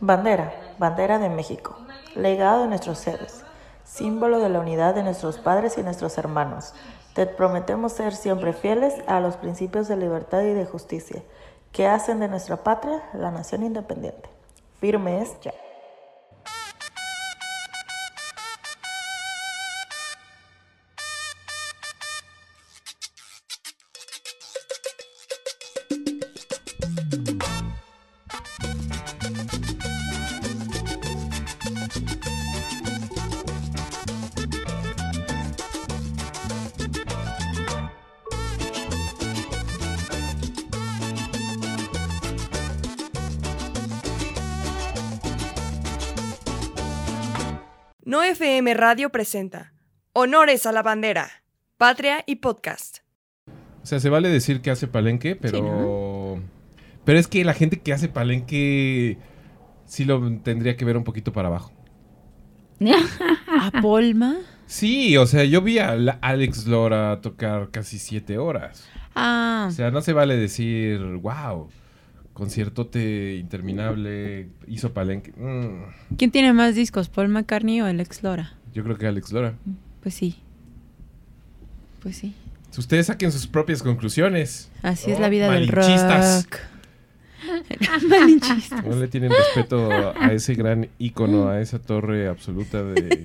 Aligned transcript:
Bandera, 0.00 0.52
bandera 0.78 1.18
de 1.18 1.30
México, 1.30 1.74
legado 2.14 2.62
de 2.62 2.68
nuestros 2.68 3.06
héroes, 3.06 3.44
símbolo 3.84 4.40
de 4.40 4.50
la 4.50 4.60
unidad 4.60 4.94
de 4.94 5.02
nuestros 5.02 5.38
padres 5.38 5.78
y 5.78 5.82
nuestros 5.82 6.18
hermanos. 6.18 6.74
Te 7.14 7.24
prometemos 7.24 7.92
ser 7.92 8.14
siempre 8.14 8.52
fieles 8.52 8.94
a 9.06 9.20
los 9.20 9.38
principios 9.38 9.88
de 9.88 9.96
libertad 9.96 10.42
y 10.42 10.52
de 10.52 10.66
justicia 10.66 11.22
que 11.72 11.86
hacen 11.86 12.20
de 12.20 12.28
nuestra 12.28 12.58
patria 12.58 13.02
la 13.14 13.30
nación 13.30 13.62
independiente. 13.62 14.28
Firme 14.80 15.22
es 15.22 15.40
ya. 15.40 15.54
Radio 48.74 49.10
presenta 49.10 49.72
Honores 50.12 50.66
a 50.66 50.72
la 50.72 50.82
Bandera, 50.82 51.28
Patria 51.76 52.22
y 52.26 52.36
Podcast. 52.36 52.98
O 53.82 53.86
sea, 53.86 54.00
se 54.00 54.08
vale 54.10 54.28
decir 54.28 54.60
que 54.62 54.70
hace 54.70 54.88
palenque, 54.88 55.36
pero. 55.36 56.40
Pero 57.04 57.18
es 57.18 57.28
que 57.28 57.44
la 57.44 57.54
gente 57.54 57.78
que 57.80 57.92
hace 57.92 58.08
palenque 58.08 59.18
sí 59.84 60.04
lo 60.04 60.20
tendría 60.40 60.76
que 60.76 60.84
ver 60.84 60.96
un 60.96 61.04
poquito 61.04 61.32
para 61.32 61.48
abajo. 61.48 61.72
¿A 63.48 63.70
Polma? 63.80 64.36
Sí, 64.66 65.16
o 65.16 65.26
sea, 65.26 65.44
yo 65.44 65.62
vi 65.62 65.78
a 65.78 65.94
la- 65.94 66.18
Alex 66.20 66.66
Lora 66.66 67.20
tocar 67.20 67.70
casi 67.70 67.98
siete 67.98 68.38
horas. 68.38 68.88
Ah, 69.14 69.66
O 69.68 69.72
sea, 69.72 69.90
no 69.92 70.00
se 70.02 70.12
vale 70.12 70.36
decir, 70.36 70.98
wow, 71.22 71.68
conciertote 72.36 73.36
interminable, 73.36 74.48
hizo 74.68 74.92
palenque. 74.92 75.32
Mm, 75.38 76.16
¿quién 76.18 76.30
tiene 76.30 76.52
más 76.52 76.74
discos, 76.74 77.08
Paul 77.08 77.28
McCartney 77.28 77.80
o 77.80 77.86
Alex 77.86 78.22
Lora? 78.22 78.52
yo 78.74 78.84
creo 78.84 78.98
que 78.98 79.06
Alex 79.06 79.32
Lora. 79.32 79.54
Pues 80.02 80.14
sí. 80.14 80.36
Pues 82.02 82.18
sí. 82.18 82.34
Ustedes 82.76 83.06
saquen 83.06 83.32
sus 83.32 83.46
propias 83.46 83.82
conclusiones. 83.82 84.70
Así 84.82 85.10
es 85.10 85.18
la 85.18 85.30
vida 85.30 85.50
del 85.50 85.68
rock. 85.68 86.58
Malinchistas. 88.08 88.84
No 88.84 88.96
le 88.96 89.08
tienen 89.08 89.30
respeto 89.30 89.88
a 90.14 90.30
ese 90.34 90.54
gran 90.54 90.90
ícono, 90.98 91.48
a 91.48 91.62
esa 91.62 91.78
torre 91.78 92.28
absoluta 92.28 92.82
de 92.82 93.24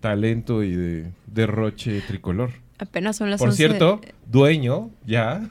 talento 0.00 0.62
y 0.64 0.74
de 0.74 1.12
derroche 1.26 2.00
tricolor. 2.00 2.50
Apenas 2.78 3.16
son 3.16 3.30
las 3.30 3.40
Por 3.40 3.50
11. 3.50 3.56
cierto, 3.58 4.00
dueño 4.26 4.88
ya 5.06 5.50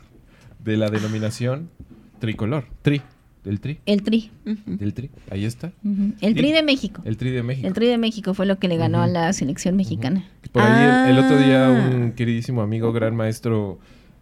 de 0.63 0.77
la 0.77 0.89
denominación 0.89 1.69
tricolor. 2.19 2.65
Tri. 2.81 3.01
Del 3.43 3.61
tri. 3.61 3.79
El 3.85 4.03
Tri. 4.03 4.29
Del 4.65 4.93
tri. 4.93 5.09
Ahí 5.31 5.45
está. 5.45 5.71
El 6.19 6.35
Tri 6.35 6.51
de 6.51 6.63
México. 6.63 7.01
El 7.05 7.15
tri 7.15 7.29
de 7.31 7.43
México. 7.43 7.65
El 7.67 7.73
Tri 7.73 7.87
de 7.87 7.97
México 7.97 8.33
fue 8.33 8.45
lo 8.45 8.59
que 8.59 8.67
le 8.67 8.75
ganó 8.75 9.01
a 9.01 9.07
la 9.07 9.31
selección 9.31 9.77
mexicana. 9.77 10.25
Por 10.51 10.61
ahí 10.63 11.09
el, 11.09 11.17
el 11.17 11.23
otro 11.23 11.37
día 11.37 11.67
Ah. 11.67 11.89
un 11.95 12.11
queridísimo 12.11 12.61
amigo, 12.61 12.91
gran 12.91 13.15
maestro, 13.15 13.79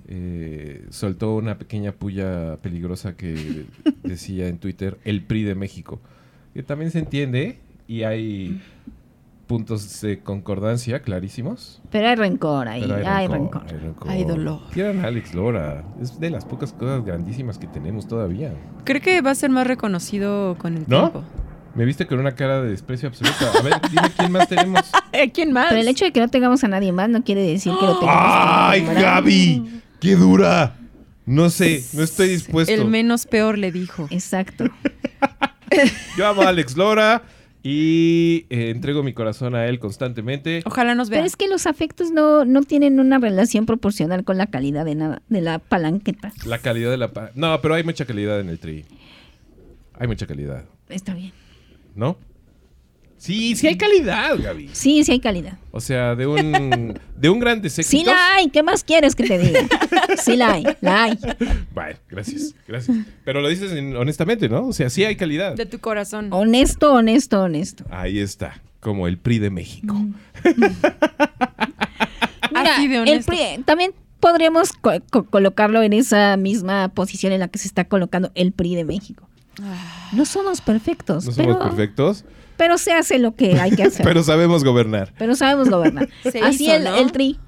eh, 0.08 0.86
soltó 0.92 1.36
una 1.38 1.58
pequeña 1.58 1.92
puya 1.92 2.58
peligrosa 2.58 3.16
que 3.18 3.66
decía 4.04 4.48
en 4.48 4.60
Twitter, 4.60 5.00
el 5.06 5.24
PRI 5.24 5.42
de 5.44 5.56
México. 5.56 6.00
Que 6.54 6.62
también 6.62 6.92
se 6.92 7.00
entiende 7.00 7.58
y 7.88 8.04
hay 8.04 8.62
puntos 9.48 10.02
de 10.02 10.20
concordancia 10.20 11.02
clarísimos. 11.02 11.82
Pero 11.92 12.08
hay 12.08 12.16
rencor 12.16 12.68
ahí. 12.68 12.84
hay, 12.84 13.28
rencor. 13.28 13.64
hay 13.68 13.78
rencor. 13.78 14.12
Hay 14.12 14.24
dolor. 14.24 14.62
Quieran 14.72 15.04
a 15.04 15.08
Alex 15.08 15.34
Lora. 15.34 15.84
Es 16.02 16.20
de 16.20 16.30
las 16.30 16.46
pocas 16.46 16.74
cosas 16.74 17.06
grandísimas 17.06 17.58
que 17.58 17.68
tenemos 17.68 18.08
todavía. 18.08 18.54
Creo 18.84 19.02
que 19.02 19.22
va 19.22 19.32
a 19.32 19.36
ser 19.36 19.50
más 19.50 19.68
reconocido 19.68 20.56
con 20.58 20.78
el 20.78 20.86
¿No? 20.88 21.12
tiempo. 21.12 21.24
Me 21.76 21.84
viste 21.84 22.08
con 22.08 22.20
una 22.20 22.34
cara 22.34 22.62
de 22.62 22.70
desprecio 22.70 23.10
absoluta. 23.10 23.52
A 23.60 23.62
ver, 23.62 23.74
dime 23.90 24.10
quién 24.18 24.32
más 24.32 24.48
tenemos. 24.48 24.82
¿Quién 25.34 25.52
más? 25.52 25.68
Pero 25.70 25.82
el 25.82 25.88
hecho 25.88 26.06
de 26.06 26.12
que 26.12 26.22
no 26.22 26.30
tengamos 26.30 26.64
a 26.64 26.68
nadie 26.68 26.92
más 26.92 27.10
no 27.10 27.24
quiere 27.24 27.42
decir 27.42 27.74
que 27.80 27.86
lo 27.86 28.00
tengamos. 28.00 28.24
¡Ay. 28.26 28.86
Gaby! 28.86 29.82
¡Qué 30.00 30.16
dura! 30.16 30.78
No 31.26 31.50
sé, 31.50 31.84
no 31.94 32.04
estoy 32.04 32.30
dispuesto. 32.30 32.72
El 32.72 32.86
menos 32.86 33.26
peor 33.26 33.58
le 33.58 33.72
dijo. 33.72 34.08
Exacto. 34.12 34.66
Yo 36.18 36.28
amo 36.28 36.44
a 36.44 36.50
Alex 36.50 36.78
Lora 36.78 37.24
y 37.68 38.46
eh, 38.52 38.70
entrego 38.70 39.02
mi 39.02 39.14
corazón 39.14 39.56
a 39.56 39.66
él 39.66 39.80
constantemente. 39.80 40.62
Ojalá 40.66 40.94
nos 40.94 41.10
vea. 41.10 41.18
Pero 41.18 41.26
es 41.26 41.36
que 41.36 41.48
los 41.48 41.66
afectos 41.66 42.12
no, 42.12 42.46
no 42.46 42.62
tienen 42.62 43.00
una 43.00 43.18
relación 43.18 43.66
proporcional 43.66 44.24
con 44.24 44.38
la 44.38 44.46
calidad 44.46 44.86
de, 44.86 44.94
nada, 44.94 45.24
de 45.30 45.42
la 45.42 45.58
palanqueta. 45.58 46.32
La 46.46 46.60
calidad 46.60 46.92
de 46.92 46.98
la... 46.98 47.12
pa- 47.12 47.32
No, 47.34 47.60
pero 47.62 47.74
hay 47.74 47.84
mucha 47.84 48.06
calidad 48.06 48.40
en 48.40 48.50
el 48.50 48.60
tri. 48.60 48.86
Hay 49.98 50.08
mucha 50.08 50.28
calidad, 50.28 50.66
Está 50.90 51.16
bien. 51.16 51.32
¿no? 51.96 52.18
Sí, 53.26 53.56
sí 53.56 53.66
hay 53.68 53.76
calidad, 53.76 54.38
Gaby. 54.40 54.70
Sí, 54.74 55.04
sí 55.04 55.12
hay 55.14 55.20
calidad. 55.20 55.58
O 55.72 55.80
sea, 55.80 56.14
de 56.16 56.28
un, 56.28 57.00
de 57.18 57.30
un 57.30 57.42
Sí 57.70 57.82
éxitos. 57.82 58.06
la 58.14 58.36
hay. 58.36 58.50
¿Qué 58.50 58.62
más 58.62 58.84
quieres 58.84 59.16
que 59.16 59.24
te 59.24 59.40
diga? 59.40 59.62
Sí 60.24 60.36
la 60.36 60.54
hay. 60.54 60.64
La 60.82 61.04
hay. 61.06 61.20
Bueno, 61.74 61.98
gracias, 62.10 62.54
gracias. 62.68 62.98
Pero 63.24 63.42
lo 63.42 63.48
dices 63.50 63.72
en- 63.72 63.96
honestamente, 63.98 64.48
¿no? 64.48 64.68
O 64.68 64.74
sea, 64.74 64.90
sí 64.92 65.04
hay 65.04 65.16
calidad. 65.16 65.56
De 65.56 65.66
tu 65.66 65.80
corazón. 65.80 66.28
Honesto, 66.32 66.94
honesto, 66.94 67.42
honesto. 67.42 67.84
Ahí 67.90 68.20
está, 68.20 68.62
como 68.80 69.08
el 69.08 69.18
PRI 69.18 69.40
de 69.40 69.50
México. 69.50 69.96
Mira, 72.52 72.76
Así 72.76 72.88
de 72.88 72.96
el 72.96 73.02
honesto. 73.02 73.32
PRI- 73.32 73.64
también 73.64 73.94
podríamos 74.20 74.72
co- 74.74 75.02
co- 75.12 75.26
colocarlo 75.26 75.82
en 75.84 75.94
esa 75.94 76.38
misma 76.38 76.90
posición 76.90 77.34
en 77.34 77.40
la 77.40 77.48
que 77.48 77.58
se 77.60 77.68
está 77.68 77.86
colocando 77.86 78.32
el 78.36 78.52
PRI 78.52 78.76
de 78.76 78.86
México. 78.86 79.28
No 80.12 80.26
somos 80.26 80.60
perfectos, 80.62 81.26
No 81.26 81.32
somos 81.32 81.56
pero, 81.58 81.60
perfectos, 81.70 82.26
pero 82.58 82.78
se 82.78 82.92
hace 82.94 83.20
lo 83.20 83.36
que 83.36 83.60
hay 83.60 83.72
que 83.72 83.84
hacer. 83.84 84.04
pero 84.04 84.14
pero, 84.16 84.24
sabemos 84.24 84.64
gobernar. 84.64 85.14
sabemos 85.36 85.70
gobernar. 85.70 86.10
Se 86.24 86.40
Así 86.40 86.66
hizo, 86.66 86.76
el, 86.76 86.84
¿no? 86.86 86.96
el 86.96 87.12
TRI 87.12 87.40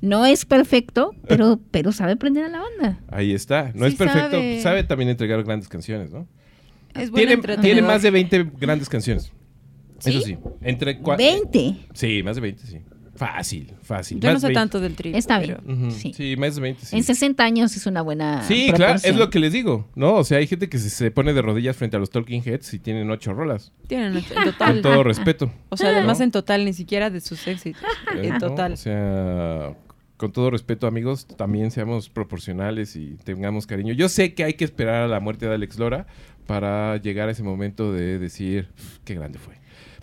no 0.00 0.26
es 0.26 0.44
perfecto, 0.44 1.12
pero, 1.28 1.58
pero 1.70 1.90
sabe 1.92 2.16
prender 2.16 2.44
a 2.44 2.48
la 2.48 2.60
banda. 2.60 3.00
Ahí 3.08 3.32
está. 3.32 3.72
No 3.74 3.86
Sí 3.86 3.92
es 3.92 3.94
perfecto. 3.98 4.30
sabe. 4.32 4.60
Sabe. 4.60 4.84
también 4.84 5.08
entregar 5.10 5.42
grandes 5.44 5.68
canciones, 5.68 6.10
¿no? 6.10 6.26
Es 6.94 7.10
Tiene, 7.10 7.36
tiene 7.38 7.82
más 7.82 8.02
de 8.02 8.10
20 8.10 8.50
grandes 8.60 8.88
canciones. 8.88 9.32
Eso 10.04 10.20
¿Sí? 10.20 10.36
Entre 10.60 11.00
cua- 11.00 11.16
20. 11.16 11.86
Sí, 11.94 12.22
más 12.22 12.36
de 12.36 12.42
20, 12.42 12.66
sí. 12.66 12.78
Fácil, 13.16 13.72
fácil. 13.82 14.18
Yo 14.20 14.32
no 14.32 14.40
sé 14.40 14.46
20. 14.48 14.60
tanto 14.60 14.80
del 14.80 14.94
tri. 14.96 15.14
Está 15.14 15.40
pero- 15.40 15.60
bien. 15.64 15.90
Sí. 15.92 16.12
Sí. 16.14 16.36
más 16.36 16.56
de 16.56 16.60
20, 16.62 16.84
sí. 16.86 16.96
En 16.96 17.02
60 17.04 17.44
años 17.44 17.76
es 17.76 17.86
una 17.86 18.02
buena. 18.02 18.42
Sí, 18.42 18.70
claro, 18.74 18.98
es 19.02 19.16
lo 19.16 19.30
que 19.30 19.38
les 19.38 19.52
digo, 19.52 19.88
¿no? 19.94 20.14
O 20.14 20.24
sea, 20.24 20.38
hay 20.38 20.46
gente 20.46 20.68
que 20.68 20.78
se, 20.78 20.90
se 20.90 21.10
pone 21.10 21.32
de 21.32 21.40
rodillas 21.42 21.76
frente 21.76 21.96
a 21.96 22.00
los 22.00 22.10
Talking 22.10 22.42
Heads 22.44 22.74
y 22.74 22.78
tienen 22.80 23.10
ocho 23.10 23.32
rolas. 23.32 23.72
Tienen 23.86 24.16
en 24.16 24.22
Con 24.34 24.44
total. 24.44 24.82
todo 24.82 25.02
respeto. 25.04 25.52
O 25.68 25.76
sea, 25.76 25.90
además 25.90 26.18
¿No? 26.18 26.24
en 26.24 26.30
total, 26.32 26.64
ni 26.64 26.72
siquiera 26.72 27.10
de 27.10 27.20
sus 27.20 27.46
éxitos. 27.46 27.82
Eh, 28.16 28.26
En 28.26 28.32
¿no? 28.34 28.38
total. 28.40 28.72
O 28.72 28.76
sea, 28.76 29.74
con 30.16 30.32
todo 30.32 30.50
respeto, 30.50 30.86
amigos, 30.86 31.26
también 31.26 31.70
seamos 31.70 32.08
proporcionales 32.08 32.96
y 32.96 33.16
tengamos 33.24 33.66
cariño. 33.66 33.92
Yo 33.94 34.08
sé 34.08 34.34
que 34.34 34.44
hay 34.44 34.54
que 34.54 34.64
esperar 34.64 35.02
a 35.02 35.08
la 35.08 35.20
muerte 35.20 35.46
de 35.46 35.54
Alex 35.54 35.78
Lora 35.78 36.06
para 36.46 36.96
llegar 36.98 37.28
a 37.28 37.32
ese 37.32 37.42
momento 37.42 37.92
de 37.92 38.18
decir 38.18 38.68
"Pf, 38.76 39.00
qué 39.04 39.14
grande 39.14 39.38
fue. 39.38 39.54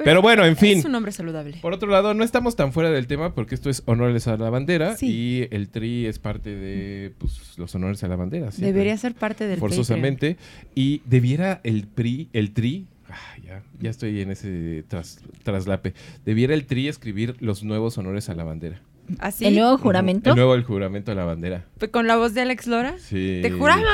Pero, 0.04 0.22
bueno, 0.22 0.46
en 0.46 0.56
fin. 0.58 0.80
Es 0.80 0.86
un 0.86 0.96
hombre 0.96 1.12
saludable. 1.12 1.58
Por 1.62 1.74
otro 1.74 1.90
lado, 1.90 2.14
no 2.14 2.24
estamos 2.24 2.56
tan 2.56 2.74
fuera 2.74 2.90
del 2.92 3.08
tema 3.08 3.34
porque 3.34 3.56
esto 3.56 3.70
es 3.70 3.84
honores 3.86 4.28
a 4.28 4.38
la 4.38 4.50
bandera 4.50 4.96
Sí. 4.98 5.08
y 5.08 5.48
el 5.56 5.70
tri 5.70 6.06
es 6.06 6.20
parte 6.20 6.56
de 6.56 7.14
pues, 7.18 7.58
los 7.58 7.74
honores 7.76 8.04
a 8.04 8.08
la 8.08 8.16
bandera. 8.16 8.52
siempre, 8.52 8.72
Debería 8.74 8.98
ser 8.98 9.14
parte 9.16 9.48
del 9.48 9.60
forzosamente 9.60 10.38
y 10.76 11.02
debiera 11.06 11.62
el 11.64 11.88
PRI, 11.88 12.30
el 12.34 12.52
tri, 12.54 12.88
ah, 13.10 13.16
ya, 13.46 13.64
ya 13.80 13.90
estoy 13.90 14.22
en 14.22 14.32
ese 14.32 14.84
tras- 14.90 15.20
traslape, 15.44 15.94
debiera 16.26 16.54
el 16.54 16.66
tri 16.66 16.88
escribr 16.88 17.36
los 17.40 17.64
nuevos 17.64 17.98
honores 17.98 18.30
a 18.30 18.36
la 18.36 18.44
bandera. 18.44 18.82
¿Así? 19.20 19.46
El 19.46 19.56
nuevo 19.56 19.78
juramento. 19.78 20.30
El 20.30 20.36
nuevo 20.38 20.56
el 20.56 20.64
juramento 20.64 21.12
a 21.12 21.16
la 21.16 21.26
bandera. 21.26 21.66
¿Con 21.92 22.08
la 22.08 22.16
voz 22.16 22.34
de 22.34 22.42
Alex 22.42 22.68
Lora? 22.68 22.96
Sí. 22.98 23.40
¡Te 23.42 23.52
juramos! 23.52 23.84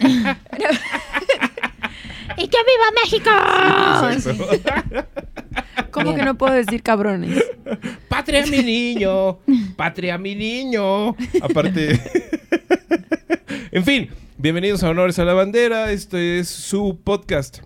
¡Y 2.38 2.46
que 2.46 2.58
viva 2.58 2.86
México! 3.02 3.30
Exacto. 4.12 5.08
¿Cómo 5.90 6.04
Bien. 6.04 6.16
que 6.18 6.24
no 6.24 6.38
puedo 6.38 6.54
decir 6.54 6.82
cabrones? 6.82 7.44
Patria 8.08 8.46
mi 8.46 8.58
niño, 8.62 9.40
patria 9.76 10.16
mi 10.18 10.36
niño. 10.36 11.16
Aparte, 11.42 12.00
en 13.72 13.84
fin, 13.84 14.10
bienvenidos 14.36 14.84
a 14.84 14.90
Honores 14.90 15.18
a 15.18 15.24
la 15.24 15.34
Bandera. 15.34 15.90
Este 15.90 16.38
es 16.38 16.48
su 16.48 17.00
podcast. 17.02 17.60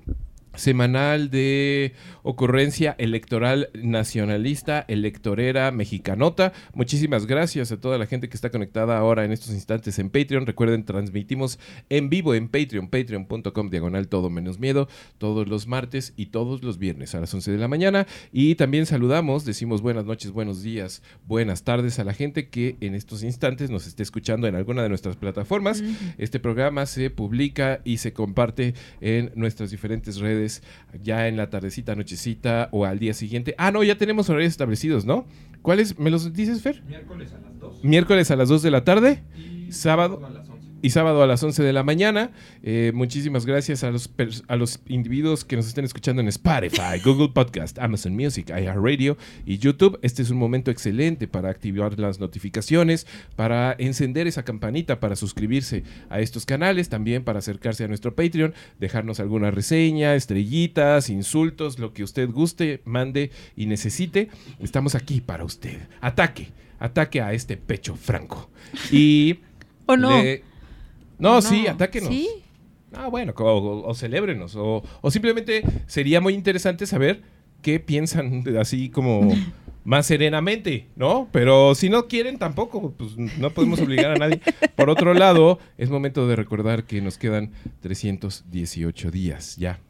Semanal 0.55 1.31
de 1.31 1.95
ocurrencia 2.23 2.95
electoral 2.99 3.71
nacionalista, 3.75 4.85
electorera, 4.89 5.71
mexicanota. 5.71 6.53
Muchísimas 6.75 7.27
gracias 7.27 7.73
a 7.73 7.81
toda 7.81 7.99
la 7.99 8.07
gente 8.07 8.29
que 8.29 8.37
está 8.37 8.51
conectada 8.51 8.99
ahora 8.99 9.25
en 9.25 9.33
estos 9.33 9.51
instantes 9.51 9.99
en 9.99 10.11
Patreon. 10.11 10.47
Recuerden, 10.47 10.85
transmitimos 10.85 11.59
en 11.89 12.11
vivo 12.11 12.35
en 12.35 12.49
Patreon, 12.49 12.89
patreon.com 12.89 13.71
diagonal 13.71 14.09
todo 14.09 14.31
menos 14.31 14.59
miedo, 14.59 14.89
todos 15.19 15.49
los 15.49 15.67
martes 15.67 16.13
y 16.17 16.27
todos 16.27 16.63
los 16.63 16.79
viernes 16.79 17.15
a 17.15 17.21
las 17.21 17.33
11 17.33 17.53
de 17.53 17.59
la 17.59 17.69
mañana. 17.69 18.07
Y 18.33 18.55
también 18.57 18.87
saludamos, 18.87 19.45
decimos 19.45 19.83
buenas 19.83 20.05
noches, 20.05 20.31
buenos 20.33 20.63
días, 20.63 21.03
buenas 21.27 21.65
tardes 21.65 21.99
a 21.99 22.05
la 22.05 22.15
gente 22.15 22.49
que 22.49 22.77
en 22.81 22.95
estos 22.95 23.23
instantes 23.23 23.71
nos 23.71 23.87
esté 23.87 24.03
escuchando 24.03 24.47
en 24.47 24.55
alguna 24.55 24.83
de 24.83 24.89
nuestras 24.89 25.17
plataformas. 25.17 25.83
Este 26.19 26.41
programa 26.41 26.87
se 26.87 27.11
publica 27.11 27.81
y 27.85 27.99
se 27.99 28.13
comparte 28.13 28.75
en 29.01 29.33
nuestras 29.35 29.71
diferentes 29.71 30.19
redes 30.19 30.42
ya 31.03 31.29
en 31.29 31.37
la 31.37 31.51
tardecita, 31.51 31.95
nochecita 31.95 32.69
o 32.73 32.85
al 32.85 32.99
día 32.99 33.15
siguiente. 33.15 33.55
Ah, 33.59 33.71
no, 33.71 33.83
ya 33.83 33.97
tenemos 33.97 34.29
horarios 34.31 34.51
establecidos, 34.51 35.05
¿no? 35.05 35.27
¿Cuáles? 35.63 35.99
¿Me 35.99 36.11
los 36.11 36.33
dices, 36.33 36.61
Fer? 36.63 36.83
Miércoles 36.85 37.33
a 37.33 37.39
las 37.39 37.59
2. 37.59 37.85
Miércoles 37.85 38.31
a 38.31 38.37
las 38.37 38.49
2 38.49 38.63
de 38.63 38.71
la 38.71 38.85
tarde. 38.85 39.23
Y 39.37 39.71
Sábado. 39.73 40.21
a 40.25 40.31
las 40.31 40.49
11. 40.49 40.52
Y 40.83 40.91
sábado 40.91 41.23
a 41.23 41.27
las 41.27 41.43
11 41.43 41.63
de 41.63 41.73
la 41.73 41.83
mañana. 41.85 42.33
Eh, 42.63 42.91
muchísimas 42.95 43.47
gracias 43.47 43.85
a 43.85 43.91
los, 43.91 44.11
a 44.49 44.57
los 44.57 44.81
individuos 44.89 45.45
que 45.45 45.57
nos 45.57 45.67
estén 45.69 45.85
escuchando 45.85 46.21
en 46.21 46.29
Spotify, 46.29 46.99
Google 47.05 47.29
Podcast, 47.29 47.79
Amazon 47.79 48.15
Music, 48.15 48.51
iHeartRadio 48.51 49.17
y 49.47 49.59
YouTube. 49.59 49.99
Este 50.03 50.23
es 50.23 50.31
un 50.31 50.39
momento 50.39 50.71
excelente 50.71 51.29
para 51.29 51.49
activar 51.51 51.99
las 51.99 52.19
notificaciones, 52.21 53.07
para 53.37 53.75
encender 53.79 54.27
esa 54.27 54.43
campanita, 54.45 55.01
para 55.01 55.17
suscribirse 55.17 55.85
a 56.11 56.21
estos 56.21 56.45
canales, 56.45 56.89
también 56.89 57.23
para 57.25 57.39
acercarse 57.39 57.85
a 57.85 57.89
nuestro 57.89 58.15
Patreon, 58.15 58.53
dejarnos 58.81 59.21
alguna 59.21 59.51
reseña, 59.53 60.15
estrellitas, 60.17 61.09
insultos, 61.11 61.79
lo 61.79 61.93
que 61.93 62.03
usted 62.03 62.29
guste, 62.29 62.83
mande 62.85 63.31
y 63.57 63.67
necesite. 63.67 64.31
Estamos 64.61 64.97
aquí 64.97 65.21
para 65.21 65.45
usted. 65.45 65.79
Ataque, 66.01 66.49
ataque 66.81 67.21
a 67.21 67.33
este 67.33 67.57
pecho 67.57 67.95
franco. 67.95 68.51
Y... 68.91 69.39
¿O 69.87 69.97
no? 69.97 70.11
le- 70.23 70.52
no, 71.23 71.35
No. 71.37 71.43
sí, 71.43 71.67
atáquenos. 71.67 72.09
¿Sí? 72.11 72.29
Ah, 72.95 73.09
bueno, 73.09 73.33
o, 73.39 73.43
o, 73.45 73.89
o 73.89 73.95
celébrenos. 73.95 74.55
O, 74.57 74.83
o 75.01 75.11
simplemente 75.11 75.63
sería 75.87 76.21
muy 76.21 76.35
interesante 76.35 76.87
saber 76.87 77.23
qué 77.63 77.81
piensan 77.81 78.45
así 78.59 78.91
como 78.91 79.31
más 79.85 80.07
serenamente, 80.07 80.89
¿no? 80.97 81.29
Pero 81.33 81.75
si 81.75 81.89
no 81.89 82.07
quieren 82.07 82.39
tampoco, 82.39 82.93
pues 82.93 83.17
no 83.17 83.51
podemos 83.51 83.81
obligar 83.81 84.11
a 84.11 84.17
nadie. 84.17 84.41
Por 84.77 84.91
otro 84.91 85.15
lado, 85.15 85.59
es 85.79 85.89
momento 85.91 86.27
de 86.29 86.37
recordar 86.37 86.85
que 86.85 87.01
nos 87.01 87.17
quedan 87.19 87.53
318 87.81 89.11
días 89.11 89.57
ya. 89.57 89.81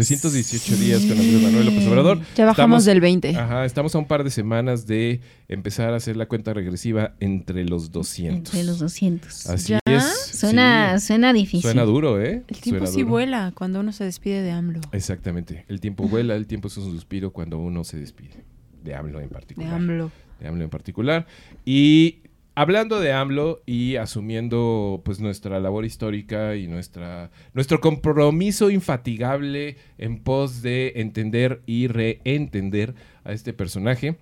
318 0.00 0.76
días 0.76 1.00
con 1.06 1.12
Andrés 1.12 1.40
Manuel 1.40 1.64
López 1.64 1.86
Obrador. 1.88 2.18
Ya 2.36 2.44
bajamos 2.44 2.82
Estamos- 2.82 2.84
del 2.84 3.00
20. 3.00 3.34
Ajá, 3.34 3.64
estamos 3.64 3.94
a 3.94 3.98
un 3.98 4.04
par 4.06 4.24
de 4.24 4.30
semanas 4.30 4.86
de 4.86 5.22
empezar 5.48 5.94
a 5.94 5.96
hacer 5.96 6.18
la 6.18 6.26
cuenta 6.26 6.52
regresiva 6.52 7.14
entre 7.18 7.64
los 7.64 7.92
200. 7.92 8.36
Entre 8.54 8.62
los 8.64 8.78
200. 8.78 9.46
Así 9.46 9.72
¿Ya? 9.72 9.78
es. 9.86 10.04
Suena, 10.38 10.98
sí. 10.98 11.06
suena 11.06 11.32
difícil. 11.32 11.62
Suena 11.62 11.84
duro, 11.84 12.20
¿eh? 12.20 12.42
El 12.46 12.58
tiempo 12.58 12.80
Suena 12.80 12.86
sí 12.88 13.00
duro. 13.00 13.10
vuela 13.12 13.52
cuando 13.56 13.80
uno 13.80 13.90
se 13.92 14.04
despide 14.04 14.42
de 14.42 14.50
AMLO. 14.50 14.80
Exactamente. 14.92 15.64
El 15.66 15.80
tiempo 15.80 16.06
vuela, 16.06 16.36
el 16.36 16.46
tiempo 16.46 16.68
es 16.68 16.76
un 16.76 16.92
suspiro 16.92 17.32
cuando 17.32 17.56
uno 17.56 17.82
se 17.82 17.96
despide. 17.98 18.44
De 18.84 18.94
AMLO 18.94 19.18
en 19.20 19.28
De 19.28 19.32
particular. 19.32 19.72
AMLO. 19.72 20.10
De 20.40 20.46
AMLO 20.48 20.62
en 20.64 20.68
particular. 20.70 21.26
Y 21.64 22.16
hablando 22.56 23.00
de 23.00 23.12
AMLO 23.12 23.62
y 23.66 23.96
asumiendo 23.96 25.02
pues 25.04 25.20
nuestra 25.20 25.60
labor 25.60 25.84
histórica 25.84 26.56
y 26.56 26.66
nuestra 26.66 27.30
nuestro 27.52 27.80
compromiso 27.80 28.70
infatigable 28.70 29.76
en 29.98 30.18
pos 30.18 30.62
de 30.62 30.94
entender 30.96 31.62
y 31.66 31.86
reentender 31.86 32.94
a 33.24 33.32
este 33.32 33.52
personaje, 33.52 34.16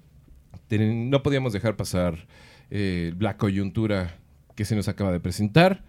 no 0.68 1.22
podíamos 1.22 1.52
dejar 1.52 1.76
pasar 1.76 2.26
eh, 2.70 3.14
la 3.18 3.36
coyuntura 3.36 4.18
que 4.56 4.64
se 4.64 4.74
nos 4.76 4.88
acaba 4.88 5.12
de 5.12 5.20
presentar. 5.20 5.84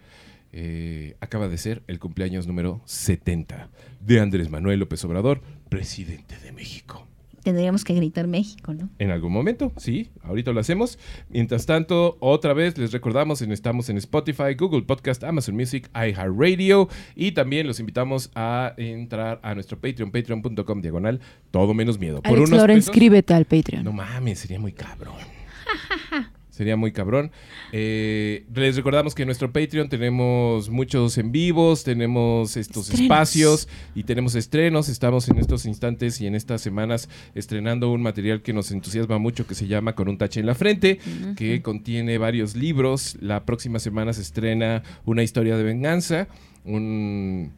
Eh, 0.52 1.16
acaba 1.20 1.48
de 1.48 1.58
ser 1.58 1.82
el 1.88 1.98
cumpleaños 1.98 2.46
número 2.46 2.80
70 2.86 3.68
de 4.00 4.20
Andrés 4.20 4.48
Manuel 4.48 4.78
López 4.78 5.04
Obrador, 5.04 5.42
presidente 5.68 6.38
de 6.38 6.52
México. 6.52 7.06
Tendríamos 7.46 7.84
que 7.84 7.94
gritar 7.94 8.26
México, 8.26 8.74
¿no? 8.74 8.88
En 8.98 9.12
algún 9.12 9.32
momento, 9.32 9.72
sí, 9.76 10.10
ahorita 10.24 10.50
lo 10.50 10.58
hacemos. 10.58 10.98
Mientras 11.30 11.64
tanto, 11.64 12.16
otra 12.18 12.54
vez 12.54 12.76
les 12.76 12.90
recordamos, 12.90 13.40
estamos 13.40 13.88
en 13.88 13.98
Spotify, 13.98 14.54
Google 14.58 14.82
Podcast, 14.82 15.22
Amazon 15.22 15.54
Music, 15.54 15.88
iHeartRadio 15.94 16.88
y 17.14 17.30
también 17.32 17.68
los 17.68 17.78
invitamos 17.78 18.32
a 18.34 18.74
entrar 18.78 19.38
a 19.44 19.54
nuestro 19.54 19.78
Patreon, 19.80 20.10
patreon.com 20.10 20.80
diagonal, 20.82 21.20
todo 21.52 21.72
menos 21.72 22.00
miedo. 22.00 22.20
Alex 22.24 22.50
Lora, 22.50 22.74
pesos- 22.74 22.88
inscríbete 22.88 23.32
al 23.32 23.44
Patreon. 23.44 23.84
no 23.84 23.92
mames, 23.92 24.40
sería 24.40 24.58
muy 24.58 24.72
cabrón. 24.72 25.14
Sería 26.56 26.74
muy 26.74 26.90
cabrón. 26.90 27.32
Eh, 27.70 28.46
les 28.54 28.76
recordamos 28.76 29.14
que 29.14 29.24
en 29.24 29.26
nuestro 29.26 29.52
Patreon 29.52 29.90
tenemos 29.90 30.70
muchos 30.70 31.18
en 31.18 31.30
vivos, 31.30 31.84
tenemos 31.84 32.56
estos 32.56 32.88
Estrenos. 32.88 33.02
espacios 33.02 33.68
y 33.94 34.04
tenemos 34.04 34.34
estrenos. 34.34 34.88
Estamos 34.88 35.28
en 35.28 35.36
estos 35.36 35.66
instantes 35.66 36.18
y 36.22 36.26
en 36.26 36.34
estas 36.34 36.62
semanas 36.62 37.10
estrenando 37.34 37.92
un 37.92 38.00
material 38.00 38.40
que 38.40 38.54
nos 38.54 38.70
entusiasma 38.70 39.18
mucho 39.18 39.46
que 39.46 39.54
se 39.54 39.66
llama 39.66 39.94
Con 39.94 40.08
un 40.08 40.16
tache 40.16 40.40
en 40.40 40.46
la 40.46 40.54
frente, 40.54 40.98
que 41.36 41.60
contiene 41.60 42.16
varios 42.16 42.56
libros. 42.56 43.18
La 43.20 43.44
próxima 43.44 43.78
semana 43.78 44.14
se 44.14 44.22
estrena 44.22 44.82
Una 45.04 45.22
historia 45.22 45.58
de 45.58 45.62
venganza, 45.62 46.26
un, 46.64 47.52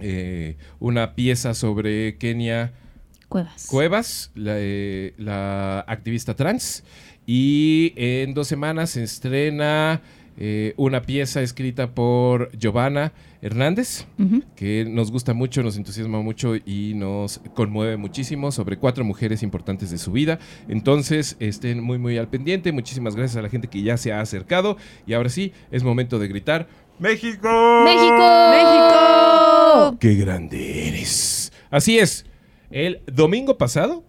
eh, 0.00 0.58
una 0.80 1.14
pieza 1.14 1.54
sobre 1.54 2.18
Kenia. 2.18 2.74
Cuevas. 3.30 3.66
Cuevas, 3.68 4.30
la, 4.34 4.52
eh, 4.58 5.14
la 5.16 5.80
activista 5.80 6.36
trans. 6.36 6.84
Y 7.26 7.92
en 7.96 8.34
dos 8.34 8.48
semanas 8.48 8.90
se 8.90 9.02
estrena 9.02 10.02
eh, 10.36 10.74
una 10.76 11.02
pieza 11.02 11.42
escrita 11.42 11.94
por 11.94 12.50
Giovanna 12.58 13.12
Hernández, 13.40 14.06
que 14.56 14.84
nos 14.88 15.12
gusta 15.12 15.32
mucho, 15.32 15.62
nos 15.62 15.76
entusiasma 15.76 16.20
mucho 16.22 16.56
y 16.56 16.94
nos 16.94 17.40
conmueve 17.54 17.96
muchísimo 17.96 18.50
sobre 18.50 18.78
cuatro 18.78 19.04
mujeres 19.04 19.42
importantes 19.42 19.90
de 19.90 19.98
su 19.98 20.10
vida. 20.10 20.38
Entonces, 20.68 21.36
estén 21.38 21.82
muy, 21.82 21.98
muy 21.98 22.18
al 22.18 22.28
pendiente. 22.28 22.72
Muchísimas 22.72 23.14
gracias 23.14 23.36
a 23.36 23.42
la 23.42 23.48
gente 23.48 23.68
que 23.68 23.82
ya 23.82 23.96
se 23.96 24.12
ha 24.12 24.20
acercado. 24.20 24.76
Y 25.06 25.12
ahora 25.12 25.28
sí, 25.28 25.52
es 25.70 25.84
momento 25.84 26.18
de 26.18 26.26
gritar: 26.26 26.66
¡México! 26.98 27.82
¡México! 27.84 28.50
¡México! 28.50 29.98
¡Qué 30.00 30.14
grande 30.14 30.88
eres! 30.88 31.52
Así 31.70 31.98
es. 31.98 32.26
El 32.70 33.02
domingo 33.06 33.56
pasado 33.56 34.04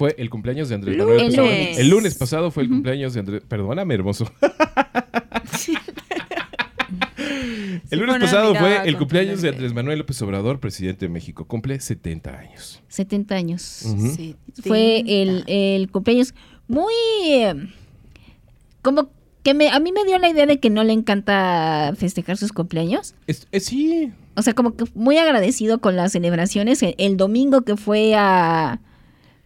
fue 0.00 0.14
el 0.16 0.30
cumpleaños 0.30 0.70
de 0.70 0.76
Andrés 0.76 0.96
Manuel 0.96 1.20
El 1.20 1.26
López 1.26 1.38
Obrador. 1.38 1.80
El 1.80 1.90
lunes 1.90 2.14
pasado 2.14 2.50
fue 2.50 2.62
el 2.62 2.68
cumpleaños 2.70 3.12
de 3.12 3.20
Andrés. 3.20 3.42
Perdóname, 3.46 3.94
hermoso. 3.94 4.32
el 7.90 7.98
lunes 7.98 8.16
pasado 8.18 8.54
fue 8.54 8.88
el 8.88 8.96
cumpleaños 8.96 9.42
de. 9.42 9.50
Andrés 9.50 9.74
Manuel 9.74 9.98
López 9.98 10.20
Obrador, 10.22 10.58
presidente 10.58 11.04
de 11.04 11.10
México. 11.10 11.44
Cumple 11.44 11.78
70 11.80 12.30
años. 12.30 12.82
70 12.88 13.34
años. 13.34 13.84
Fue 14.62 15.00
el, 15.06 15.44
el 15.46 15.90
cumpleaños 15.90 16.34
muy... 16.66 16.94
eh, 17.28 17.54
como 18.82 19.10
que 19.42 19.52
me, 19.54 19.68
a 19.68 19.80
mí 19.80 19.92
me 19.92 20.04
dio 20.06 20.18
la 20.18 20.30
idea 20.30 20.46
de 20.46 20.58
que 20.60 20.70
no 20.70 20.82
le 20.84 20.92
encanta 20.94 21.92
festejar 21.96 22.36
sus 22.38 22.52
cumpleaños. 22.52 23.14
Es- 23.26 23.46
es- 23.52 23.66
sí. 23.66 24.12
O 24.36 24.42
sea, 24.42 24.54
como 24.54 24.76
que 24.76 24.84
muy 24.94 25.18
agradecido 25.18 25.80
con 25.80 25.96
las 25.96 26.12
celebraciones. 26.12 26.82
El, 26.82 26.94
el 26.96 27.16
domingo 27.18 27.62
que 27.62 27.76
fue 27.76 28.14
a... 28.16 28.80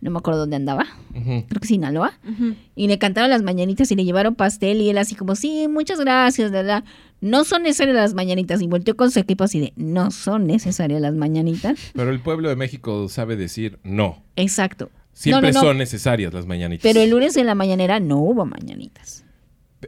No 0.04 0.11
me 0.11 0.18
acuerdo 0.18 0.40
dónde 0.40 0.56
andaba. 0.56 0.84
Creo 1.14 1.61
que 1.61 1.66
Sinaloa. 1.66 2.12
Ujú. 2.30 2.54
Y 2.76 2.88
le 2.88 2.99
cantaron 2.99 3.30
las 3.30 3.42
mañanitas 3.42 3.90
y 3.90 3.96
le 3.96 4.04
llevaron 4.04 4.34
pastel 4.34 4.82
y 4.82 4.90
él 4.90 4.99
así 4.99 5.14
como, 5.14 5.34
sí, 5.34 5.66
muchas 5.66 5.99
gracias, 5.99 6.50
la, 6.52 6.62
la. 6.62 6.84
No 7.23 7.44
son 7.44 7.62
necesarias 7.62 7.96
las 7.96 8.12
mañanitas. 8.12 8.61
Y 8.61 8.66
volteó 8.66 8.96
con 8.96 9.11
su 9.11 9.18
equipo 9.18 9.44
así 9.44 9.61
de, 9.61 9.73
no 9.76 10.11
son 10.11 10.46
necesarias 10.46 11.00
las 11.00 11.14
mañanitas. 11.14 11.78
Pero 11.94 12.11
el 12.11 12.20
pueblo 12.20 12.50
de 12.50 12.56
México 12.56 13.08
sabe 13.08 13.37
decir 13.37 13.78
no. 13.82 14.23
Exacto. 14.37 14.90
Siempre 15.14 15.52
No, 15.52 15.54
no, 15.54 15.62
no. 15.62 15.68
son 15.70 15.78
necesarias 15.78 16.34
las 16.34 16.44
mañanitas. 16.44 16.82
Pero 16.82 17.00
el 17.00 17.08
lunes 17.08 17.34
en 17.38 17.46
la 17.46 17.54
mañanera 17.54 17.99
no 17.99 18.18
hubo 18.18 18.44
mañanitas. 18.44 19.25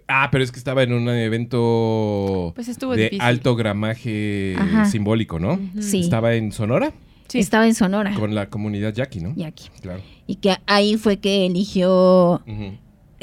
Ah, 0.09 0.29
pero 0.33 0.45
es 0.45 0.51
que 0.51 0.59
estaba 0.59 0.83
en 0.83 0.95
un 0.95 1.09
evento 1.11 2.53
Pues 2.55 2.69
estuvo 2.69 2.93
de 2.97 3.03
difícil. 3.05 3.21
alto 3.21 3.55
gramaje 3.57 4.55
Ajá. 4.59 4.85
simbólico, 4.87 5.39
¿no? 5.39 5.59
Sí. 5.81 6.01
Estaba 6.01 6.35
en 6.35 6.53
Sonora 6.53 6.93
Sí. 7.37 7.41
Estaba 7.45 7.67
en 7.67 7.75
Sonora. 7.75 8.15
con 8.15 8.35
la 8.35 8.49
comunidad 8.51 8.93
yaqui, 8.95 9.21
¿no? 9.21 9.33
Y 9.37 9.45
aquí. 9.45 9.69
Claro. 9.81 10.01
Y 10.27 10.37
que 10.37 10.57
ahí 10.67 10.97
fue 10.97 11.19
que 11.19 11.47
eligió 11.47 12.43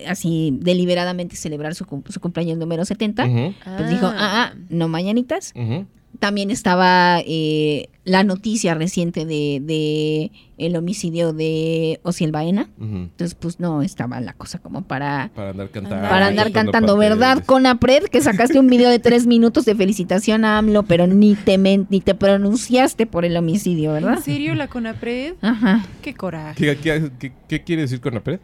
así 0.07 0.57
deliberadamente 0.61 1.35
celebrar 1.35 1.75
su, 1.75 1.85
cum- 1.85 2.03
su 2.09 2.19
cumpleaños 2.19 2.57
número 2.57 2.83
70. 2.85 3.25
Ujú. 3.25 3.53
Pues 3.77 3.89
dijo, 3.89 4.07
ah, 4.07 4.51
ah, 4.51 4.53
no 4.69 4.87
mañanitas. 4.87 5.53
Ujú. 5.55 5.85
También 6.19 6.51
estaba 6.51 7.19
eh, 7.25 7.89
la 8.05 8.23
noticia 8.23 8.73
reciente 8.75 9.25
de, 9.25 9.59
de 9.61 10.31
el 10.57 10.75
homicidio 10.75 11.33
de 11.33 11.99
Osiel 12.03 12.31
Baena. 12.31 12.69
Entonces, 12.79 13.35
pues 13.35 13.59
no 13.59 13.81
estaba 13.81 14.21
la 14.21 14.33
cosa 14.33 14.59
como 14.59 14.83
para, 14.83 15.31
Para 15.35 15.49
andar 15.49 15.69
cantando. 15.71 16.07
para 16.09 16.27
andar 16.27 16.51
cantando, 16.51 16.97
¿verdad? 16.97 17.43
Con 17.45 17.65
Apred, 17.65 18.03
que 18.05 18.21
sacaste 18.21 18.59
un 18.59 18.67
video 18.67 18.89
de 18.89 18.99
tres 18.99 19.25
minutos 19.25 19.65
de 19.65 19.75
felicitación 19.75 20.45
a 20.45 20.57
AMLO, 20.59 20.83
pero 20.83 21.07
ni 21.07 21.35
te, 21.35 21.57
men- 21.57 21.87
ni 21.89 21.99
te 22.01 22.13
pronunciaste 22.15 23.05
por 23.05 23.25
el 23.25 23.35
homicidio, 23.35 23.95
¿En 23.97 24.03
¿verdad? 24.03 24.19
serio 24.23 24.55
la 24.55 24.67
Conapred? 24.67 25.33
Ajá. 25.41 25.85
Qué 26.01 26.13
coraje. 26.13 26.55
¿Qué, 26.55 26.77
qué- 26.77 27.11
qué- 27.19 27.33
qué 27.47 27.63
quiere 27.63 27.81
decir 27.83 27.99
con 27.99 28.15
APRED? 28.15 28.39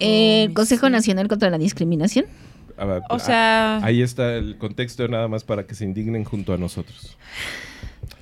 Eh, 0.00 0.44
el 0.44 0.54
Consejo. 0.54 0.88
Nacional 0.90 1.28
contra 1.28 1.50
la 1.50 1.58
Discriminación. 1.58 2.26
A 2.78 2.84
O 2.84 3.02
ah, 3.10 3.18
sea, 3.18 3.80
Ahí 3.84 4.02
está 4.02 4.36
el 4.36 4.56
contexto 4.58 5.06
nada 5.08 5.28
más 5.28 5.44
para 5.44 5.66
que 5.66 5.74
se 5.74 5.84
indignen 5.84 6.24
junto 6.24 6.52
a 6.52 6.58
nosotros. 6.58 7.16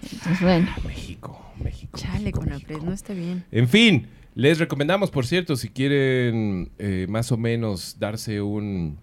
Entonces, 0.02 0.40
bueno. 0.40 0.68
México, 0.86 1.52
México. 1.62 1.98
chale 1.98 2.24
México, 2.24 2.40
Conapred, 2.40 2.68
México. 2.68 2.86
no 2.86 2.92
está 2.92 3.12
bien. 3.12 3.44
En 3.50 3.68
fin, 3.68 4.06
les 4.34 4.58
recomendamos, 4.58 5.10
por 5.10 5.26
cierto, 5.26 5.56
si 5.56 5.68
quieren 5.68 6.70
eh, 6.78 7.06
más 7.08 7.32
o 7.32 7.36
menos 7.36 7.98
darse 7.98 8.40
un 8.40 8.98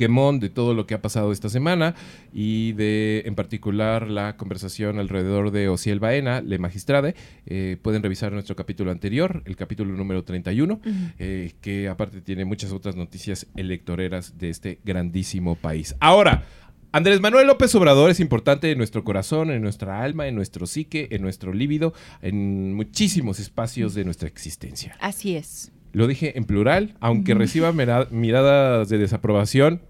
quemón 0.00 0.40
de 0.40 0.48
todo 0.48 0.72
lo 0.72 0.86
que 0.86 0.94
ha 0.94 1.02
pasado 1.02 1.30
esta 1.30 1.50
semana 1.50 1.94
y 2.32 2.72
de, 2.72 3.22
en 3.26 3.34
particular, 3.34 4.08
la 4.08 4.38
conversación 4.38 4.98
alrededor 4.98 5.50
de 5.50 5.68
Ociel 5.68 6.00
Baena, 6.00 6.40
Le 6.40 6.58
Magistrade, 6.58 7.14
eh, 7.44 7.76
pueden 7.82 8.02
revisar 8.02 8.32
nuestro 8.32 8.56
capítulo 8.56 8.90
anterior, 8.92 9.42
el 9.44 9.56
capítulo 9.56 9.94
número 9.94 10.24
31, 10.24 10.80
eh, 11.18 11.52
que 11.60 11.88
aparte 11.88 12.22
tiene 12.22 12.46
muchas 12.46 12.72
otras 12.72 12.96
noticias 12.96 13.46
electoreras 13.56 14.38
de 14.38 14.48
este 14.48 14.78
grandísimo 14.86 15.54
país. 15.54 15.94
Ahora, 16.00 16.44
Andrés 16.92 17.20
Manuel 17.20 17.46
López 17.46 17.74
Obrador 17.74 18.08
es 18.10 18.20
importante 18.20 18.70
en 18.70 18.78
nuestro 18.78 19.04
corazón, 19.04 19.50
en 19.50 19.60
nuestra 19.60 20.02
alma, 20.02 20.28
en 20.28 20.34
nuestro 20.34 20.66
psique, 20.66 21.08
en 21.10 21.20
nuestro 21.20 21.52
líbido, 21.52 21.92
en 22.22 22.72
muchísimos 22.74 23.38
espacios 23.38 23.92
de 23.94 24.04
nuestra 24.06 24.28
existencia. 24.28 24.96
Así 24.98 25.36
es. 25.36 25.72
Lo 25.92 26.06
dije 26.06 26.38
en 26.38 26.44
plural, 26.44 26.94
aunque 27.00 27.34
reciba 27.34 27.72
mira- 27.72 28.06
miradas 28.12 28.88
de 28.88 28.98
desaprobación, 28.98 29.82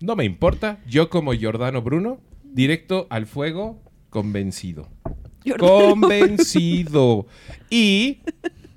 no 0.00 0.16
me 0.16 0.24
importa. 0.24 0.78
Yo 0.86 1.10
como 1.10 1.32
Giordano 1.32 1.82
Bruno, 1.82 2.20
directo 2.44 3.06
al 3.10 3.26
fuego, 3.26 3.80
convencido. 4.10 4.88
Convencido. 5.58 7.26
Y 7.70 8.20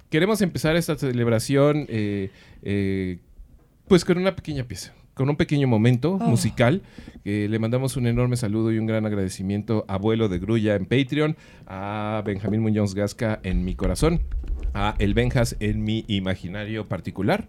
queremos 0.09 0.41
empezar 0.41 0.75
esta 0.75 0.97
celebración 0.97 1.85
eh, 1.87 2.29
eh, 2.61 3.19
pues 3.87 4.03
con 4.03 4.17
una 4.17 4.35
pequeña 4.35 4.65
pieza, 4.65 4.93
con 5.13 5.29
un 5.29 5.37
pequeño 5.37 5.67
momento 5.67 6.17
musical. 6.17 6.81
que 7.23 7.47
le 7.47 7.59
mandamos 7.59 7.95
un 7.95 8.07
enorme 8.07 8.35
saludo 8.35 8.71
y 8.73 8.79
un 8.79 8.85
gran 8.85 9.05
agradecimiento 9.05 9.85
a 9.87 9.93
Abuelo 9.93 10.27
de 10.27 10.39
Grulla 10.39 10.75
en 10.75 10.85
Patreon, 10.85 11.37
a 11.67 12.21
Benjamín 12.25 12.61
Muñoz 12.61 12.95
Gasca 12.95 13.39
en 13.43 13.63
mi 13.63 13.75
corazón, 13.75 14.21
a 14.73 14.95
El 14.99 15.13
Benjas 15.13 15.55
en 15.61 15.83
mi 15.85 16.03
imaginario 16.07 16.87
particular. 16.89 17.47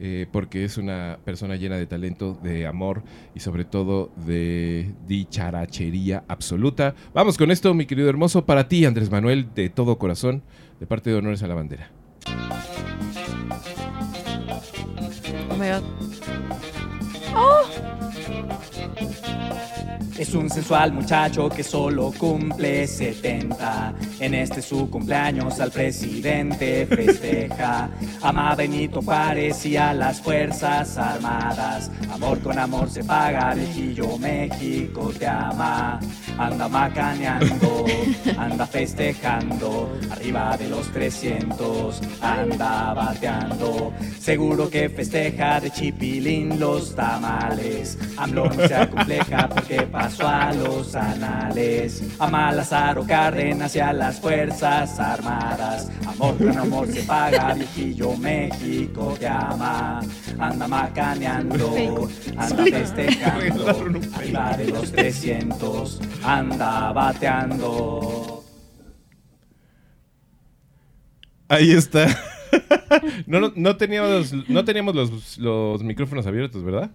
Eh, 0.00 0.26
porque 0.32 0.64
es 0.64 0.78
una 0.78 1.18
persona 1.24 1.56
llena 1.56 1.76
de 1.76 1.86
talento, 1.86 2.38
de 2.42 2.66
amor 2.66 3.02
y 3.34 3.40
sobre 3.40 3.66
todo 3.66 4.10
de 4.26 4.94
dicharachería 5.06 6.24
absoluta. 6.26 6.94
Vamos 7.12 7.36
con 7.36 7.50
esto, 7.50 7.74
mi 7.74 7.84
querido 7.84 8.08
hermoso, 8.08 8.46
para 8.46 8.66
ti, 8.66 8.86
Andrés 8.86 9.10
Manuel, 9.10 9.48
de 9.54 9.68
todo 9.68 9.98
corazón, 9.98 10.42
de 10.80 10.86
parte 10.86 11.10
de 11.10 11.16
Honores 11.16 11.42
a 11.42 11.48
la 11.48 11.54
Bandera. 11.54 11.90
Oh 15.50 16.09
Es 20.18 20.34
un 20.34 20.50
sensual 20.50 20.92
muchacho 20.92 21.48
que 21.48 21.62
solo 21.62 22.12
cumple 22.16 22.86
70. 22.86 23.94
En 24.20 24.34
este 24.34 24.60
su 24.60 24.90
cumpleaños 24.90 25.58
al 25.60 25.70
presidente 25.70 26.86
festeja. 26.86 27.88
Ama 28.22 28.52
a 28.52 28.54
Benito 28.54 29.00
Juárez 29.00 29.64
y 29.66 29.76
a 29.76 29.94
las 29.94 30.20
Fuerzas 30.20 30.98
Armadas. 30.98 31.90
Amor 32.12 32.40
con 32.40 32.58
amor 32.58 32.90
se 32.90 33.02
paga, 33.02 33.54
viejillo 33.54 34.18
México 34.18 35.10
te 35.18 35.26
ama. 35.26 35.98
Anda 36.38 36.68
macaneando, 36.68 37.86
anda 38.36 38.66
festejando. 38.66 39.98
Arriba 40.10 40.56
de 40.56 40.68
los 40.68 40.90
300, 40.92 42.00
anda 42.20 42.94
bateando. 42.94 43.92
Seguro 44.18 44.68
que 44.68 44.88
festeja 44.88 45.60
de 45.60 45.70
chipilín 45.70 46.58
los 46.58 46.94
tamales. 46.94 47.98
AMLO 48.16 48.50
no 48.50 48.68
se 48.68 48.74
acompleja 48.74 49.48
porque 49.48 49.80
pasó 49.90 50.26
a 50.26 50.52
los 50.52 50.94
anales. 50.94 52.02
A 52.18 52.52
Lázaro 52.52 53.04
Cárdenas 53.06 53.74
y 53.76 53.80
a 53.80 53.92
las 53.92 54.20
Fuerzas 54.20 54.98
Armadas. 54.98 55.90
Amor 56.06 56.36
con 56.38 56.58
amor 56.58 56.88
se 56.88 57.02
paga, 57.02 57.54
viejillo 57.54 58.16
México 58.16 59.16
te 59.18 59.26
ama. 59.26 60.00
Anda 60.38 60.68
macaneando, 60.68 62.08
anda 62.36 62.64
festejando. 62.64 63.68
Arriba 64.14 64.56
de 64.56 64.66
los 64.66 64.92
300, 64.92 66.00
anda 66.22 66.92
bateando. 66.92 68.44
Ahí 71.48 71.72
está. 71.72 72.06
no, 73.26 73.40
no, 73.40 73.52
no 73.56 73.76
teníamos, 73.76 74.32
no 74.48 74.64
teníamos 74.64 74.94
los, 74.94 75.38
los 75.38 75.82
micrófonos 75.82 76.26
abiertos, 76.26 76.62
¿verdad? 76.62 76.90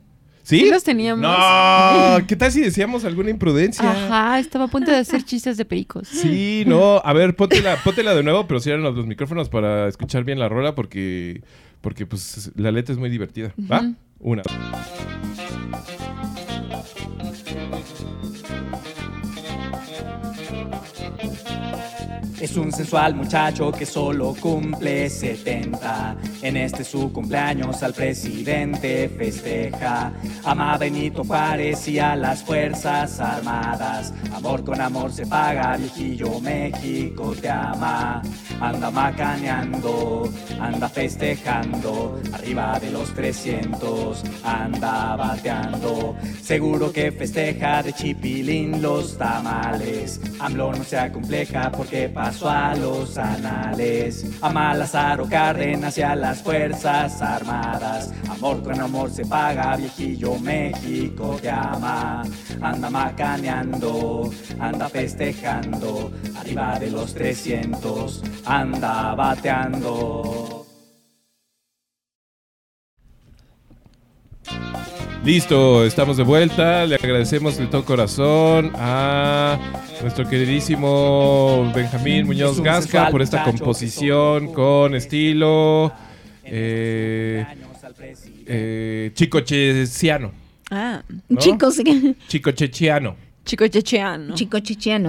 ¿Sí? 0.46 0.60
Sí 0.60 0.70
los 0.70 0.84
teníamos. 0.84 1.24
No, 1.24 2.28
¿qué 2.28 2.36
tal 2.36 2.52
si 2.52 2.62
decíamos 2.62 3.04
alguna 3.04 3.32
imprudencia? 3.32 3.90
Ajá, 3.90 4.38
estaba 4.38 4.66
a 4.66 4.68
punto 4.68 4.92
de 4.92 4.98
hacer 4.98 5.24
chistes 5.24 5.58
de 5.58 5.66
pericos. 5.66 6.08
Sí, 6.08 6.64
no, 6.68 7.02
a 7.04 7.14
ver, 7.14 7.36
póntela, 7.36 7.78
póntela 7.84 8.14
de 8.14 8.22
nuevo, 8.22 8.46
pero 8.46 8.60
cierren 8.60 8.84
los, 8.84 8.96
los 8.96 9.08
micrófonos 9.08 9.50
para 9.50 9.88
escuchar 9.88 10.24
bien 10.24 10.38
la 10.38 10.48
rola 10.48 10.75
porque, 10.75 11.42
porque 11.82 12.06
pues 12.06 12.52
la 12.56 12.70
letra 12.72 12.94
es 12.94 13.00
muy 13.00 13.10
divertida. 13.10 13.54
¿Va? 13.60 13.92
Una. 14.20 14.44
Es 22.46 22.58
un 22.58 22.72
sensual 22.72 23.16
muchacho 23.16 23.72
que 23.72 23.88
solo 23.88 24.36
cumple 24.40 25.10
70. 25.10 26.16
En 26.44 26.58
este 26.58 26.84
su 26.84 27.12
cumpleaños 27.12 27.82
al 27.82 27.92
presidente 27.92 29.10
festeja. 29.10 30.14
Ama 30.44 30.75
a 30.75 30.78
Benito 30.78 31.24
Juárez 31.24 31.88
y 31.88 31.98
a 31.98 32.16
las 32.16 32.44
Fuerzas 32.44 33.20
Armadas. 33.20 34.14
Amor 34.32 34.64
con 34.64 34.80
amor 34.80 35.12
se 35.12 35.25
paga, 35.25 35.75
viejillo 35.75 36.40
México 36.40 37.34
te 37.42 37.50
ama. 37.50 38.22
Anda 38.62 38.92
macaneando, 38.92 40.32
anda 40.60 40.88
festejando. 40.88 42.22
Arriba 42.32 42.80
de 42.80 42.92
los 42.92 43.12
300, 43.16 44.24
anda 44.44 45.16
bateando. 45.16 46.16
Seguro 46.44 46.94
que 46.94 47.12
festeja 47.12 47.82
de 47.82 47.92
chipilín 47.92 48.84
los 48.84 49.18
tamales. 49.18 50.22
AMLO 50.40 50.74
no 50.74 50.84
se 50.84 51.00
acompleja 51.00 51.72
porque 51.72 52.08
a 52.44 52.75
los 52.75 53.18
anales. 53.18 54.25
A 54.42 54.74
Lázaro 54.74 55.25
Cárdenas 55.30 55.98
y 55.98 56.01
a 56.01 56.15
las 56.15 56.42
Fuerzas 56.42 57.22
Armadas. 57.22 58.12
Amor 58.30 58.62
con 58.63 58.80
amor 58.80 59.10
se 59.10 59.25
paga, 59.25 59.75
viejillo 59.77 60.38
México 60.39 61.38
te 61.42 61.50
ama. 61.50 62.24
Anda 62.62 62.89
macaneando, 62.89 64.30
anda 64.60 64.89
festejando. 64.89 66.12
Arriba 66.38 66.80
de 66.80 66.92
los 66.92 67.13
300, 67.13 68.24
anda 68.46 69.15
bateando. 69.15 70.65
Listo, 75.25 75.84
estamos 75.86 76.17
de 76.17 76.24
vuelta. 76.24 76.86
Le 76.86 76.96
agradecemos 76.96 77.58
de 77.58 77.65
todo 77.65 77.84
corazón 77.84 78.72
a 78.75 79.58
nuestro 80.01 80.27
queridísimo 80.29 81.72
Benjamín 81.75 82.27
Muñoz 82.27 82.62
Gasca 82.62 83.10
por 83.10 83.22
esta 83.24 83.44
composición 83.44 84.53
con 84.53 84.94
estilo 84.94 85.91
70. 86.44 86.55
eh, 86.55 87.46
eh, 88.48 89.12
chicocheciano. 89.15 90.32
Ah, 90.70 91.03
¿no? 91.29 91.39
Chicos, 91.39 91.82
Chicochechiano. 92.27 93.15
chico 93.44 93.67
checheano. 93.67 94.36
chico 94.36 94.58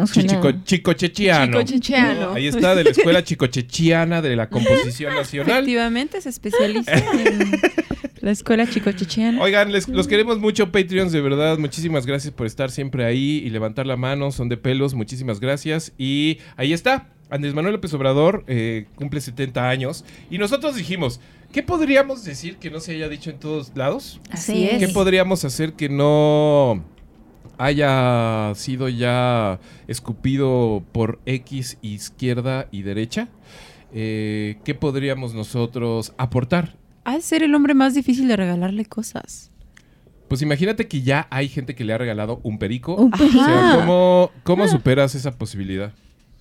suena- 0.06 0.28
chico- 0.34 0.52
Chicochechiano. 0.64 1.46
Chico 1.46 1.62
checheano. 1.62 2.32
Ahí 2.34 2.46
está, 2.46 2.74
de 2.74 2.84
la 2.84 2.90
Escuela 2.96 3.22
Chicochechiana 3.22 4.22
de 4.22 4.34
la 4.36 4.48
Composición 4.48 5.14
Nacional. 5.16 5.50
Efectivamente, 5.58 6.20
se 6.22 6.28
especializa 6.30 6.92
en 6.92 7.60
la 8.20 8.30
escuela 8.30 8.68
chico 8.68 8.90
checheano. 8.92 9.42
Oigan, 9.42 9.72
les- 9.72 9.88
los 9.88 10.06
queremos 10.08 10.38
mucho, 10.38 10.72
Patreons, 10.72 11.12
de 11.12 11.20
verdad. 11.20 11.58
Muchísimas 11.58 12.06
gracias 12.06 12.32
por 12.32 12.46
estar 12.46 12.70
siempre 12.70 13.04
ahí 13.04 13.42
y 13.44 13.50
levantar 13.50 13.86
la 13.86 13.96
mano. 13.96 14.30
Son 14.32 14.48
de 14.48 14.56
pelos, 14.56 14.94
muchísimas 14.94 15.40
gracias. 15.40 15.92
Y 15.98 16.38
ahí 16.56 16.72
está. 16.72 17.10
Andrés 17.28 17.54
Manuel 17.54 17.74
López 17.74 17.92
Obrador 17.94 18.44
eh, 18.46 18.86
cumple 18.94 19.20
70 19.20 19.68
años. 19.68 20.04
Y 20.30 20.38
nosotros 20.38 20.76
dijimos, 20.76 21.20
¿qué 21.52 21.62
podríamos 21.62 22.24
decir 22.24 22.56
que 22.56 22.70
no 22.70 22.80
se 22.80 22.92
haya 22.92 23.08
dicho 23.08 23.30
en 23.30 23.38
todos 23.38 23.72
lados? 23.74 24.20
Así 24.30 24.52
Sí. 24.52 24.68
es. 24.70 24.78
¿Qué 24.78 24.88
podríamos 24.92 25.44
hacer 25.44 25.72
que 25.74 25.88
no 25.88 26.84
haya 27.58 28.52
sido 28.54 28.88
ya 28.88 29.58
escupido 29.88 30.84
por 30.92 31.18
X 31.26 31.78
izquierda 31.82 32.68
y 32.70 32.82
derecha, 32.82 33.28
eh, 33.94 34.56
¿qué 34.64 34.74
podríamos 34.74 35.34
nosotros 35.34 36.12
aportar? 36.18 36.76
Ha 37.06 37.14
de 37.14 37.20
ser 37.20 37.42
el 37.42 37.54
hombre 37.54 37.72
más 37.74 37.94
difícil 37.94 38.26
de 38.28 38.36
regalarle 38.36 38.84
cosas. 38.84 39.50
Pues 40.28 40.42
imagínate 40.42 40.88
que 40.88 41.02
ya 41.02 41.28
hay 41.30 41.48
gente 41.48 41.74
que 41.76 41.84
le 41.84 41.92
ha 41.92 41.98
regalado 41.98 42.40
un 42.42 42.58
perico. 42.58 42.96
Un 42.96 43.12
O 43.14 43.16
sea, 43.16 43.74
Ajá. 43.74 44.30
¿cómo, 44.42 44.68
superas 44.68 45.14
esa 45.14 45.30
posibilidad? 45.38 45.92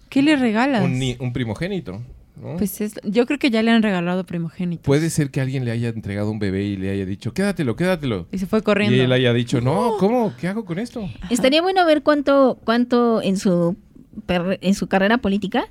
¿Qué 0.09 0.21
le 0.23 0.35
regalas? 0.35 0.83
Un, 0.83 0.97
ni- 0.97 1.17
un 1.19 1.33
primogénito. 1.33 2.01
¿no? 2.41 2.57
Pues 2.57 2.81
es- 2.81 2.95
yo 3.03 3.25
creo 3.27 3.37
que 3.39 3.49
ya 3.51 3.61
le 3.61 3.69
han 3.71 3.83
regalado 3.83 4.25
primogénitos. 4.25 4.83
Puede 4.83 5.09
ser 5.11 5.29
que 5.29 5.39
alguien 5.39 5.65
le 5.65 5.71
haya 5.71 5.89
entregado 5.89 6.31
un 6.31 6.39
bebé 6.39 6.63
y 6.63 6.75
le 6.77 6.89
haya 6.89 7.05
dicho, 7.05 7.33
quédatelo, 7.33 7.75
quédatelo. 7.75 8.27
Y 8.31 8.39
se 8.39 8.47
fue 8.47 8.59
Y 8.59 8.61
corriendo. 8.63 9.01
él 9.03 9.11
haya 9.11 9.31
dicho, 9.33 9.61
no, 9.61 9.95
¿cómo? 9.99 10.33
¿Qué 10.41 10.47
hago 10.47 10.65
con 10.65 10.79
esto? 10.79 11.07
Estaría 11.29 11.61
bueno 11.61 11.85
ver 11.85 12.01
cuánto, 12.03 12.59
cuánto 12.65 13.21
en 13.21 13.37
su 13.37 13.77
per- 14.25 14.57
en 14.61 14.73
su 14.73 14.87
carrera 14.87 15.19
política, 15.19 15.65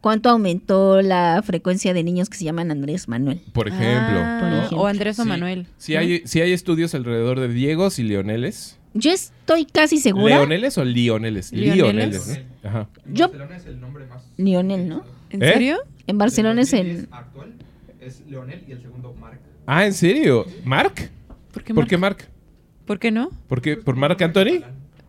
cuánto 0.00 0.28
aumentó 0.30 1.02
la 1.02 1.42
frecuencia 1.44 1.92
de 1.94 2.02
niños 2.04 2.28
que 2.28 2.36
se 2.38 2.44
llaman 2.44 2.70
Andrés 2.70 3.08
Manuel. 3.08 3.40
Por 3.52 3.68
ejemplo. 3.68 4.20
Ah, 4.22 4.38
Por 4.40 4.52
ejemplo. 4.52 4.78
O 4.78 4.86
Andrés 4.86 5.18
o 5.18 5.22
Sí. 5.24 5.28
Manuel. 5.28 5.66
Si 5.76 5.96
hay, 5.96 6.22
si 6.26 6.40
hay 6.40 6.52
estudios 6.52 6.94
alrededor 6.94 7.40
de 7.40 7.48
Diegos 7.48 7.98
y 7.98 8.04
Leoneles. 8.04 8.78
Yo 8.94 9.10
estoy 9.12 9.64
casi 9.66 9.98
segura. 9.98 10.36
¿Leoneles 10.38 10.78
o 10.78 10.84
Lioneles? 10.84 11.52
Lioneles. 11.52 11.76
Lioneles. 12.26 12.40
¿no? 12.62 12.68
Ajá. 12.68 12.88
Yo, 13.06 13.26
Barcelona 13.28 13.56
es 13.56 13.66
el 13.66 13.80
nombre 13.80 14.06
más. 14.06 14.22
Lionel, 14.36 14.88
¿no? 14.88 15.04
¿En 15.30 15.42
¿Eh? 15.42 15.52
serio? 15.52 15.78
En 16.06 16.18
Barcelona 16.18 16.62
es 16.62 16.72
el. 16.72 17.06
actual 17.10 17.52
es 18.00 18.22
Leonel 18.28 18.64
y 18.66 18.72
el 18.72 18.80
segundo 18.80 19.12
Marc. 19.20 19.40
Ah, 19.66 19.84
¿en 19.84 19.92
serio? 19.92 20.46
¿Mark? 20.64 21.10
¿Por 21.52 21.62
qué, 21.62 21.74
¿Por 21.74 21.82
Marc? 21.82 21.90
qué 21.90 21.98
Mark? 21.98 22.28
¿Por 22.86 22.98
qué 22.98 23.10
no? 23.10 23.30
¿Por 23.46 23.60
qué? 23.60 23.76
¿Por 23.76 23.96
Marc 23.96 24.20
Anthony? 24.22 24.62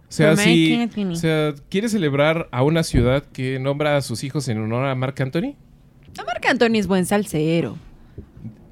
O 0.09 0.11
sea, 0.11 0.35
si, 0.35 0.89
o 1.11 1.15
sea, 1.15 1.53
¿quiere 1.69 1.87
celebrar 1.87 2.49
a 2.51 2.63
una 2.63 2.81
ciudad 2.83 3.23
que 3.31 3.59
nombra 3.59 3.95
a 3.95 4.01
sus 4.01 4.23
hijos 4.23 4.47
en 4.47 4.57
honor 4.57 4.85
a 4.87 4.95
Marc 4.95 5.19
Anthony? 5.21 5.53
No, 6.17 6.25
Marc 6.25 6.43
Anthony 6.47 6.75
es 6.77 6.87
buen 6.87 7.05
salsero. 7.05 7.77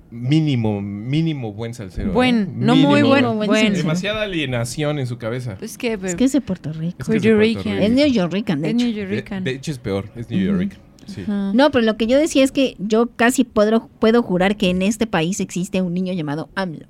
Mínimo, 0.10 0.82
mínimo 0.82 1.54
buen 1.54 1.74
salsero. 1.74 2.12
Buen, 2.14 2.38
¿eh? 2.42 2.48
no 2.56 2.76
muy 2.76 3.02
Mínimo. 3.04 3.10
buen. 3.10 3.26
buen 3.26 3.38
buen. 3.50 3.50
salsero. 3.62 3.78
Demasiada 3.78 4.22
alienación 4.24 5.00
en 5.00 5.06
su 5.06 5.18
cabeza. 5.18 5.58
Es 5.62 5.78
que, 5.78 5.94
Es 6.02 6.16
que 6.16 6.24
es 6.24 6.32
de 6.32 6.42
Puerto 6.42 6.74
Rico. 6.74 6.98
Es 7.00 7.08
que 7.08 7.18
es 7.18 7.22
de 7.22 7.36
Puerto. 7.36 7.70
Rico. 7.70 7.70
Es 7.84 7.92
New 7.92 8.08
Yorkican, 8.08 8.62
de 8.62 8.70
es 8.70 8.74
hecho. 8.76 8.86
New 8.86 8.94
De, 8.96 9.16
York. 9.18 9.30
de 9.44 9.52
hecho 9.52 9.72
es 9.72 9.78
peor, 9.80 10.10
es 10.16 10.30
New 10.30 10.40
York. 10.40 10.78
Sí. 11.06 11.24
No, 11.28 11.72
pero 11.72 11.86
lo 11.86 11.98
que 11.98 12.08
yo 12.08 12.18
decía 12.18 12.44
es 12.44 12.52
que 12.52 12.76
yo 12.80 13.10
casi 13.16 13.44
puedo, 13.44 13.88
puedo 14.00 14.24
jurar 14.24 14.58
que 14.58 14.70
en 14.70 14.82
este 14.82 15.08
país 15.08 15.40
existe 15.40 15.82
un 15.82 15.94
niño 15.94 16.14
llamado 16.14 16.50
AMLO. 16.56 16.86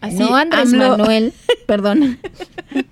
Así, 0.00 0.18
no 0.18 0.34
Andrés 0.36 0.72
AMLO- 0.72 0.96
Manuel, 0.98 1.32
perdón. 1.66 2.18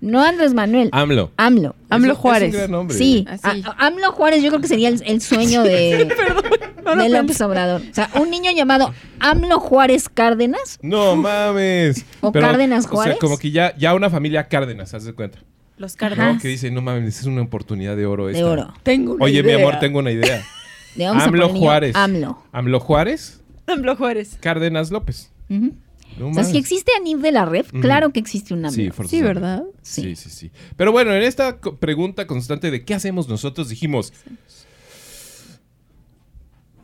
no 0.00 0.22
Andrés 0.22 0.54
Manuel, 0.54 0.88
AMLO. 0.92 1.32
AMLO. 1.36 1.74
AMLO 1.90 1.96
Es 1.96 2.02
un- 2.04 2.10
es 2.10 2.16
Juárez. 2.18 2.50
un 2.54 2.58
gran 2.58 2.70
nombre. 2.70 2.96
Sí, 2.96 3.24
Así. 3.28 3.62
a- 3.64 3.70
a- 3.70 3.86
AMLO 3.86 4.12
Juárez 4.12 4.42
yo 4.42 4.48
creo 4.50 4.60
que 4.60 4.68
sería 4.68 4.88
el, 4.88 5.02
el 5.06 5.20
sueño 5.20 5.62
de, 5.62 6.06
de 6.98 7.08
López 7.08 7.40
Obrador. 7.40 7.82
O 7.90 7.94
sea, 7.94 8.10
un 8.20 8.30
niño 8.30 8.50
llamado 8.52 8.92
AMLO 9.20 9.58
Juárez 9.60 10.08
Cárdenas. 10.08 10.78
No 10.82 11.16
mames. 11.16 12.04
O 12.20 12.32
Cárdenas 12.32 12.86
O 12.86 12.88
Juárez. 12.90 13.14
sea, 13.14 13.20
como 13.20 13.38
que 13.38 13.50
ya, 13.50 13.76
ya 13.76 13.94
una 13.94 14.08
familia 14.10 14.48
Cárdenas, 14.48 14.94
haz 14.94 15.04
de 15.04 15.12
cuenta. 15.14 15.38
Los 15.76 15.94
¿no? 15.94 15.98
Cárdenas. 15.98 16.42
Que 16.42 16.48
dice, 16.48 16.70
no 16.70 16.80
mames, 16.82 17.20
es 17.20 17.26
una 17.26 17.42
oportunidad 17.42 17.96
de 17.96 18.06
oro 18.06 18.26
De 18.26 18.32
esta. 18.34 18.46
oro. 18.46 18.74
Tengo 18.82 19.14
una 19.14 19.24
Oye, 19.24 19.42
mi 19.42 19.52
amor, 19.52 19.78
tengo 19.78 19.98
una 20.00 20.10
idea. 20.10 20.42
AMLO 21.14 21.48
Juárez. 21.50 21.94
AMLO. 21.94 22.42
AMLO 22.52 22.80
Juárez, 22.80 23.40
AMLO 23.66 23.94
Juárez. 23.96 24.36
Cárdenas 24.40 24.90
López. 24.90 25.30
Ujú. 25.48 25.74
No 26.18 26.28
O 26.28 26.34
sea, 26.34 26.42
mames. 26.42 26.48
si 26.52 26.58
existe 26.58 26.90
a 26.98 27.00
nivel 27.02 27.22
de 27.22 27.32
la 27.32 27.44
red, 27.44 27.66
claro 27.80 28.10
que 28.12 28.20
existe 28.20 28.54
un 28.54 28.64
AMLO. 28.64 28.72
Sí, 28.74 28.90
Sí. 29.08 29.22
¿verdad? 29.22 29.62
Sí. 29.82 30.02
Sí. 30.02 30.16
sí, 30.16 30.30
sí, 30.30 30.50
Pero 30.76 30.92
bueno, 30.92 31.14
en 31.14 31.22
esta 31.22 31.60
pregunta 31.60 32.26
constante 32.26 32.70
de 32.70 32.84
qué 32.84 32.94
hacemos 32.94 33.28
nosotros, 33.28 33.68
dijimos, 33.68 34.12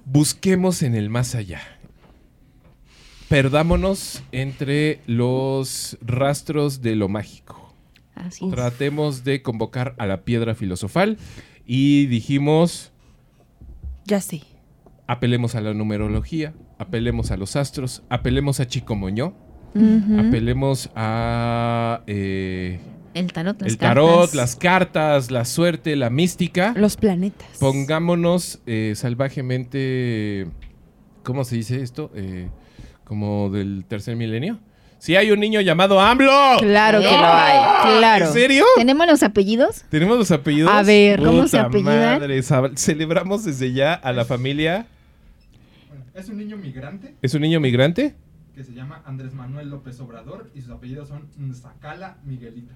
busquemos 0.05 0.83
en 0.83 0.95
el 0.95 1.11
más 1.11 1.35
allá. 1.35 1.61
Perdámonos 3.29 4.23
entre 4.33 5.00
los 5.07 5.97
rastros 6.03 6.83
de 6.83 6.95
lo 6.95 7.09
mágico. 7.09 7.73
Así 8.14 8.45
es. 8.47 8.50
Tratemos 8.53 9.25
de 9.25 9.43
convocar 9.43 9.95
a 9.99 10.07
la 10.07 10.23
piedra 10.25 10.55
filosofal 10.55 11.19
y 11.67 12.07
dijimos, 12.07 12.93
Ya 14.05 14.21
sé. 14.21 14.43
apelemos 15.07 15.55
a 15.55 15.61
la 15.62 15.75
numerología, 15.75 16.55
apelemos 16.78 17.31
a 17.31 17.37
los 17.37 17.57
astros, 17.57 18.02
apelemos 18.09 18.61
a 18.61 18.66
Chico 18.66 18.95
Moñó, 18.95 19.35
Ujú. 19.75 20.21
apelemos 20.28 20.88
a 20.95 22.02
eh, 22.07 22.78
El 23.14 23.33
tarot, 23.33 23.61
las 23.61 23.71
el 23.73 23.78
tarot, 23.78 24.09
cartas. 24.21 24.35
las 24.35 24.57
cartas, 24.57 25.31
la 25.31 25.45
suerte, 25.45 25.97
la 25.97 26.11
mística. 26.11 26.75
Los 26.76 26.97
planetas. 26.97 27.47
Pongámonos 27.59 28.61
eh, 28.66 28.93
salvajemente, 28.97 30.47
¿cómo 31.23 31.45
se 31.45 31.57
dice 31.57 31.83
esto? 31.83 32.11
Eh, 32.14 32.49
como 33.05 33.51
del 33.51 33.85
tercer 33.87 34.16
milenio. 34.16 34.59
Si 34.98 35.16
hay 35.16 35.31
un 35.33 35.40
niño 35.40 35.61
llamado 35.61 36.01
AMLO. 36.01 36.57
Claro 36.61 36.98
que 37.01 37.05
lo 37.11 37.27
hay. 37.27 37.98
Claro. 37.98 38.27
¿En 38.27 38.33
serio? 38.33 38.64
¿Tenemos 38.77 39.07
los 39.07 39.22
apellidos? 39.22 39.85
¿Tenemos 39.90 40.16
los 40.16 40.31
apellidos? 40.31 40.72
A 40.72 40.83
ver, 40.83 41.22
¿cómo 41.22 41.46
se 41.46 41.59
apellidan? 41.59 42.20
madre, 42.20 42.42
celebramos 42.77 43.44
desde 43.44 43.72
ya 43.75 43.92
a 43.92 44.12
la 44.12 44.25
familia. 44.25 44.87
Es 46.14 46.29
un 46.29 46.37
niño 46.37 46.57
migrante 46.57 47.14
¿Es 47.22 47.35
un 47.35 47.42
niño 47.42 47.61
migrante? 47.61 48.14
que 48.55 48.62
se 48.62 48.72
llama 48.72 49.03
Andrés 49.05 49.35
Manuel 49.35 49.68
López 49.68 49.98
Obrador 50.00 50.48
y 50.55 50.61
sus 50.61 50.70
apellidos 50.70 51.09
son 51.09 51.27
Nzacala 51.37 52.18
Miguelita. 52.24 52.72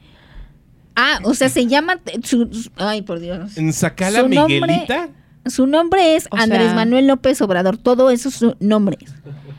Ah, 0.97 1.21
o 1.23 1.35
sea, 1.35 1.49
se 1.49 1.69
llama. 1.69 2.01
su- 2.25 2.53
su- 2.53 2.71
ay, 2.75 3.03
por 3.03 3.21
Dios. 3.21 3.57
¿En 3.57 3.73
Zacala 3.73 4.23
Su 4.23 4.29
nombre- 4.29 4.59
Miguelita? 4.59 5.09
Su 5.47 5.69
nombre 5.69 6.17
es 6.17 6.27
O 6.33 6.37
Andrés 6.37 6.63
sea- 6.65 6.75
Manuel 6.75 7.07
López 7.07 7.41
Obrador. 7.43 7.77
Todo 7.77 8.11
eso 8.11 8.29
es 8.29 8.35
su 8.35 8.57
nombre. 8.59 8.99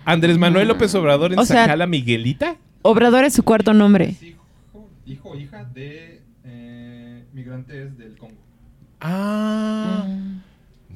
¿Andrés 0.03 0.37
Manuel 0.37 0.67
López 0.67 0.93
Obrador 0.95 1.31
en 1.31 1.39
O 1.39 1.45
sea- 1.45 1.61
Zacala 1.63 1.87
Miguelita? 1.87 2.57
Obrador 2.81 3.23
es 3.23 3.33
su 3.33 3.43
cuarto 3.43 3.73
nombre. 3.73 4.09
Es 4.09 4.21
hijo, 4.23 4.43
hijo 5.05 5.29
o 5.29 5.35
hija 5.37 5.63
de 5.73 6.21
eh, 6.43 7.23
migrantes 7.31 7.97
del 7.97 8.17
Congo. 8.17 8.35
Ah. 8.99 10.05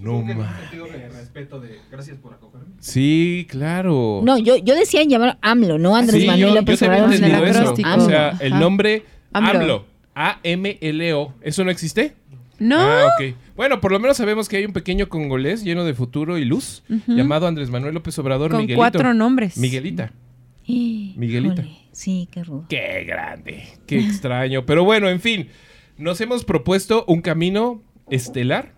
No 0.04 0.12
Supongo 0.20 0.26
que 0.26 0.32
en 0.34 0.38
un 0.38 0.44
ma- 0.44 0.60
sentido 0.60 0.86
de 0.88 1.10
respeto 1.10 1.60
de 1.62 1.80
gracias 1.92 2.18
por 2.18 2.34
acogerme. 2.34 2.74
Sí, 2.80 3.48
claro. 3.50 4.22
No, 4.24 4.38
yo, 4.38 4.58
yo 4.58 4.76
decía 4.76 5.02
llamar 5.04 5.38
AMLO, 5.42 5.78
no 5.80 5.96
Andrés 5.96 6.22
Sí, 6.22 6.28
Manuel 6.28 6.50
yo, 6.50 6.56
López 6.56 6.80
yo 6.80 6.86
Obrador. 6.88 7.14
en 7.14 7.24
el. 7.24 7.36
O 7.36 8.06
sea, 8.06 8.28
Ajá. 8.30 8.44
el 8.44 8.60
nombre 8.60 9.04
AMLO. 9.32 9.60
AMLO. 9.60 9.86
A-M-L-O. 10.16 11.34
¿Eso 11.42 11.64
no 11.64 11.72
existe? 11.72 12.14
No. 12.60 12.78
Ah, 12.80 13.06
ok. 13.18 13.36
Bueno, 13.56 13.80
por 13.82 13.92
lo 13.92 14.00
menos 14.00 14.18
sabemos 14.18 14.48
que 14.50 14.58
hay 14.58 14.66
un 14.66 14.74
pequeño 14.74 15.10
congolés 15.10 15.64
lleno 15.64 15.86
de 15.86 15.94
futuro 15.94 16.38
y 16.38 16.46
luz 16.46 16.84
llamado 17.08 17.48
Andrés 17.48 17.70
Manuel 17.70 17.94
López 17.94 18.18
Obrador 18.20 18.52
Con 18.52 18.60
Miguelito. 18.62 18.78
cuatro 18.78 19.14
nombres. 19.14 19.58
Miguelita. 19.58 20.12
Miguelita. 20.68 21.20
Miguelita. 21.20 21.64
Sí, 21.92 22.28
qué 22.32 22.44
rudo. 22.44 22.66
Qué 22.70 23.04
grande, 23.06 23.64
qué 23.88 24.00
extraño. 24.00 24.66
Pero 24.66 24.84
bueno, 24.84 25.10
en 25.10 25.20
fin, 25.20 25.50
nos 25.98 26.20
hemos 26.22 26.44
propuesto 26.46 27.06
un 27.08 27.22
camino 27.22 27.82
estelar 28.10 28.74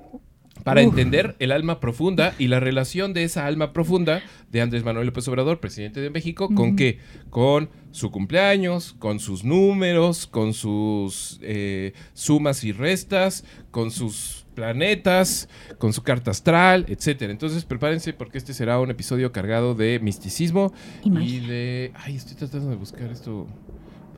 para 0.65 0.81
entender 0.81 1.35
el 1.37 1.51
alma 1.51 1.79
profunda 1.79 2.33
y 2.39 2.47
la 2.47 2.59
relación 2.59 3.13
de 3.13 3.23
esa 3.23 3.45
alma 3.45 3.71
profunda 3.71 4.23
de 4.51 4.61
Andrés 4.61 4.83
Manuel 4.83 5.05
López 5.05 5.27
Obrador, 5.27 5.59
presidente 5.59 6.01
de 6.01 6.09
México, 6.09 6.49
¿con 6.55 6.75
qué? 6.75 6.97
Con 7.29 7.69
su 7.91 8.09
cumpleaños, 8.09 8.95
con 8.97 9.19
sus 9.19 9.43
números, 9.43 10.25
con 10.25 10.55
sus 10.55 11.39
eh, 11.43 11.93
sumas 12.15 12.63
y 12.63 12.71
restas, 12.71 13.45
con 13.69 13.91
sus 13.91 14.47
planetas, 14.55 15.49
con 15.77 15.93
su 15.93 16.01
carta 16.01 16.31
astral, 16.31 16.87
etcétera. 16.89 17.31
Entonces 17.31 17.63
prepárense 17.63 18.13
porque 18.13 18.39
este 18.39 18.55
será 18.55 18.79
un 18.79 18.89
episodio 18.89 19.31
cargado 19.31 19.75
de 19.75 19.99
misticismo 19.99 20.73
Y 21.03 21.41
de... 21.41 21.91
Ay, 21.93 22.15
estoy 22.15 22.37
tratando 22.37 22.71
de 22.71 22.75
buscar 22.75 23.11
esto. 23.11 23.45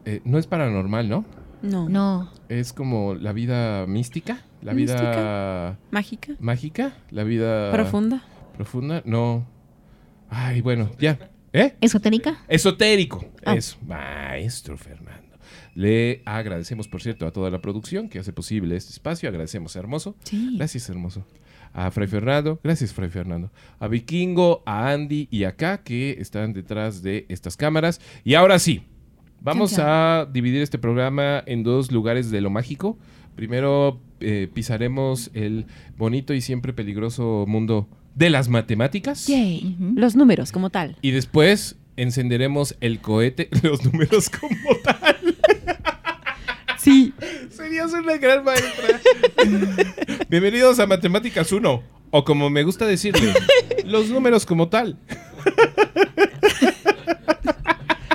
Eh, 0.06 0.22
no 0.24 0.38
es 0.38 0.48
paranormal, 0.48 1.10
¿no? 1.10 1.26
No. 1.62 1.90
No. 1.90 2.32
Es 2.48 2.72
como 2.72 3.16
la 3.16 3.34
vida 3.34 3.86
mística, 3.86 4.46
la 4.62 4.74
vida 4.74 4.94
Mística. 4.94 5.78
Mágica. 5.92 6.34
mágica, 6.40 6.94
la 7.12 7.24
vida 7.24 7.72
Profunda. 7.72 8.24
profunda. 8.56 9.02
No. 9.06 9.46
Ay, 10.30 10.62
bueno, 10.62 10.92
ya. 11.00 11.18
¿Eh? 11.54 11.76
¿Esotérica? 11.82 12.44
Esotérico. 12.48 13.26
Ah. 13.46 13.56
Eso, 13.56 13.78
maestro 13.86 14.78
Fernando. 14.78 15.38
Le 15.74 16.22
agradecemos, 16.26 16.88
por 16.88 17.02
cierto, 17.02 17.26
a 17.28 17.32
toda 17.32 17.50
la 17.50 17.62
producción 17.62 18.10
que 18.10 18.20
hace 18.20 18.34
posible 18.34 18.76
este 18.76 18.92
espacio. 18.92 19.30
Agradecemos 19.30 19.76
a 19.76 19.80
Hermoso. 19.80 20.16
Sí. 20.24 20.56
Gracias, 20.58 20.90
Hermoso. 20.90 21.26
A 21.74 21.92
Fray 21.92 22.08
Fernando. 22.08 22.60
Gracias, 22.64 22.94
Fray 22.94 23.10
Fernando. 23.10 23.52
A 23.80 23.88
Vikingo, 23.88 24.64
a 24.66 24.90
Andy 24.92 25.28
y 25.30 25.44
acá 25.44 25.84
que 25.84 26.18
están 26.20 26.54
detrás 26.54 27.04
de 27.04 27.26
estas 27.30 27.56
cámaras. 27.56 28.02
Y 28.24 28.34
ahora 28.34 28.58
sí, 28.58 28.84
vamos 29.40 29.78
a 29.78 30.28
dividir 30.32 30.62
este 30.64 30.80
programa 30.80 31.44
en 31.46 31.64
dos 31.64 31.92
lugares 31.92 32.32
de 32.32 32.42
lo 32.42 32.50
mágico. 32.50 32.98
Primero 33.38 34.02
eh, 34.20 34.50
pisaremos 34.52 35.30
el 35.36 35.68
bonito 35.96 36.34
y 36.34 36.42
siempre 36.42 36.74
peligroso 36.74 37.46
mundo 37.48 37.88
de 38.16 38.32
las 38.32 38.50
matemáticas. 38.50 39.28
Yay. 39.28 39.78
Los 39.96 40.16
números 40.16 40.52
como 40.52 40.72
tal. 40.72 40.98
Y 41.04 41.12
después 41.12 41.76
encenderemos 41.98 42.76
el 42.82 43.00
cohete, 43.00 43.48
los 43.62 43.86
números 43.86 44.32
como 44.32 44.76
tal. 44.84 45.38
Sí. 46.80 47.14
Serías 47.52 47.94
una 47.94 48.18
gran 48.18 48.44
maestra. 48.44 49.00
Bienvenidos 50.30 50.80
a 50.80 50.88
Matemáticas 50.88 51.52
1. 51.52 51.84
O 52.10 52.24
como 52.24 52.50
me 52.50 52.64
gusta 52.64 52.88
decirle, 52.88 53.34
los 53.86 54.10
números 54.10 54.48
como 54.48 54.68
tal. 54.68 54.98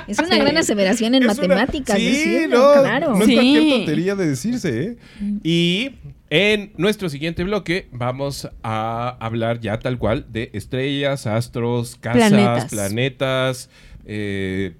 Es 0.07 0.19
una 0.19 0.37
gran 0.37 0.57
aseveración 0.57 1.15
en 1.15 1.23
Es 1.23 1.37
una- 1.37 1.47
matemáticas. 1.47 1.97
Sí, 1.97 2.05
decirlo, 2.05 2.75
no, 2.75 2.81
claro. 2.81 3.09
no 3.15 3.19
es 3.21 3.25
Sí. 3.25 3.33
cualquier 3.35 3.69
tontería 3.69 4.15
de 4.15 4.27
decirse, 4.27 4.81
¿eh? 4.83 4.97
Y 5.43 5.91
en 6.29 6.71
nuestro 6.77 7.09
siguiente 7.09 7.43
bloque 7.43 7.87
vamos 7.91 8.49
a 8.63 9.17
hablar 9.19 9.59
ya 9.59 9.79
tal 9.79 9.97
cual 9.97 10.25
de 10.31 10.49
estrellas, 10.53 11.27
astros, 11.27 11.95
casas, 11.99 12.29
planetas, 12.29 12.69
Planetas. 12.69 13.69
eh, 14.05 14.73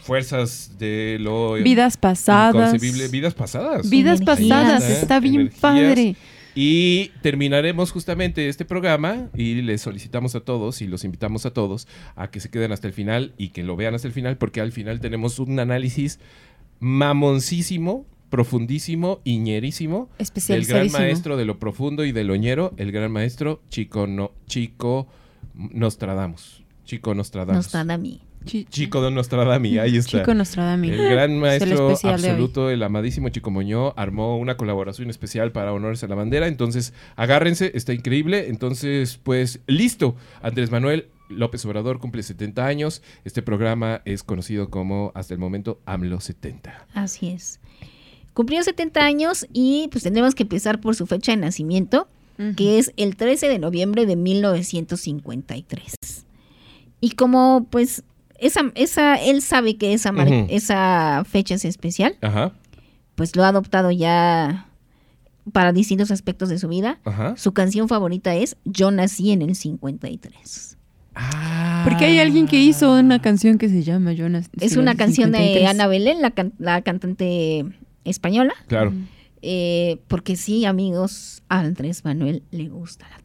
fuerzas 0.00 0.72
de 0.78 1.18
lo 1.20 1.54
Vidas 1.54 1.96
pasadas. 1.96 2.54
inconcebible, 2.74 3.08
vidas 3.08 3.34
pasadas. 3.34 3.90
Vidas 3.90 4.20
pasadas. 4.22 4.82
¿Eh? 4.88 4.92
Está 4.92 5.20
bien 5.20 5.34
Energías. 5.34 5.60
padre. 5.60 6.16
Y 6.60 7.12
terminaremos 7.22 7.92
justamente 7.92 8.48
este 8.48 8.64
programa 8.64 9.28
y 9.32 9.62
les 9.62 9.80
solicitamos 9.80 10.34
a 10.34 10.40
todos 10.40 10.82
y 10.82 10.88
los 10.88 11.04
invitamos 11.04 11.46
a 11.46 11.52
todos 11.52 11.86
a 12.16 12.32
que 12.32 12.40
se 12.40 12.50
queden 12.50 12.72
hasta 12.72 12.88
el 12.88 12.92
final 12.92 13.32
y 13.38 13.50
que 13.50 13.62
lo 13.62 13.76
vean 13.76 13.94
hasta 13.94 14.08
el 14.08 14.12
final 14.12 14.38
porque 14.38 14.60
al 14.60 14.72
final 14.72 14.98
tenemos 14.98 15.38
un 15.38 15.60
análisis 15.60 16.18
mamoncísimo, 16.80 18.06
profundísimo, 18.28 19.20
iñerísimo 19.22 20.10
del 20.48 20.66
gran 20.66 20.90
maestro 20.90 21.36
de 21.36 21.44
lo 21.44 21.60
profundo 21.60 22.04
y 22.04 22.10
de 22.10 22.24
lo 22.24 22.34
ñero, 22.34 22.74
el 22.76 22.90
gran 22.90 23.12
maestro 23.12 23.62
Chico 23.68 24.08
no, 24.08 24.32
Chico 24.48 25.06
Nostradamus. 25.54 26.64
Chico 26.84 27.14
Nostradamus. 27.14 27.66
Nos 27.66 27.86
da 27.86 27.94
a 27.94 27.98
mí. 27.98 28.20
Chi- 28.48 28.64
Chico 28.64 29.02
de 29.02 29.10
Nostradami, 29.10 29.78
ahí 29.78 29.96
está. 29.96 30.18
Chico 30.20 30.34
Nostradami. 30.34 30.88
El 30.90 30.96
gran 31.10 31.30
Es 31.30 31.34
el 31.34 31.40
maestro 31.40 31.88
de 31.88 32.08
absoluto, 32.10 32.70
el 32.70 32.82
amadísimo 32.82 33.28
Chico 33.28 33.50
Moñó, 33.50 33.92
armó 33.96 34.38
una 34.38 34.56
colaboración 34.56 35.10
especial 35.10 35.52
para 35.52 35.72
honores 35.72 36.02
a 36.02 36.08
la 36.08 36.14
bandera. 36.14 36.48
Entonces, 36.48 36.92
agárrense, 37.16 37.70
está 37.74 37.92
increíble. 37.92 38.48
Entonces, 38.48 39.20
pues, 39.22 39.60
listo. 39.66 40.16
Andrés 40.42 40.70
Manuel 40.70 41.08
López 41.28 41.64
Obrador 41.66 41.98
cumple 42.00 42.22
70 42.22 42.66
años. 42.66 43.02
Este 43.24 43.42
programa 43.42 44.00
es 44.04 44.22
conocido 44.22 44.70
como, 44.70 45.12
hasta 45.14 45.34
el 45.34 45.40
momento, 45.40 45.78
AMLO 45.86 46.20
70. 46.20 46.86
Así 46.94 47.28
es. 47.28 47.60
Cumplió 48.32 48.62
70 48.62 49.04
años 49.04 49.46
y 49.52 49.88
pues 49.90 50.04
tendremos 50.04 50.34
que 50.34 50.44
empezar 50.44 50.80
por 50.80 50.94
su 50.94 51.06
fecha 51.06 51.32
de 51.32 51.38
nacimiento, 51.38 52.08
que 52.56 52.78
es 52.78 52.92
el 52.96 53.16
13 53.16 53.48
de 53.48 53.58
noviembre 53.58 54.06
de 54.06 54.14
1953. 54.14 55.94
Y 57.00 57.10
como 57.10 57.66
pues 57.70 58.02
esa, 58.38 58.60
esa, 58.74 59.16
él 59.16 59.42
sabe 59.42 59.76
que 59.76 59.92
esa, 59.92 60.12
mar- 60.12 60.28
esa 60.48 61.24
fecha 61.28 61.54
es 61.56 61.64
especial, 61.64 62.16
Ajá, 62.22 62.52
pues 63.14 63.34
lo 63.36 63.44
ha 63.44 63.48
adoptado 63.48 63.90
ya 63.90 64.66
para 65.52 65.72
distintos 65.72 66.10
aspectos 66.10 66.48
de 66.48 66.58
su 66.58 66.68
vida. 66.68 66.98
ajá. 67.04 67.34
Su 67.36 67.52
canción 67.52 67.88
favorita 67.88 68.34
es 68.34 68.56
Yo 68.64 68.90
nací 68.90 69.32
en 69.32 69.42
el 69.42 69.54
53. 69.54 70.76
Ah. 71.14 71.82
Porque 71.88 72.04
hay 72.04 72.18
alguien 72.20 72.46
que 72.46 72.60
hizo 72.60 72.92
una 72.92 73.20
canción 73.20 73.58
que 73.58 73.68
se 73.68 73.82
llama 73.82 74.12
Jonas. 74.12 74.50
Es 74.60 74.76
una 74.76 74.94
canción 74.94 75.32
de 75.32 75.66
Ana 75.66 75.86
Belén, 75.88 76.20
la, 76.22 76.30
can- 76.30 76.52
la 76.58 76.82
cantante 76.82 77.64
española. 78.04 78.52
Claro. 78.68 78.92
Eh, 79.42 79.98
porque 80.08 80.36
sí, 80.36 80.64
amigos, 80.64 81.42
a 81.48 81.60
Andrés 81.60 82.04
Manuel 82.04 82.42
le 82.50 82.68
gusta 82.68 83.08
la. 83.08 83.18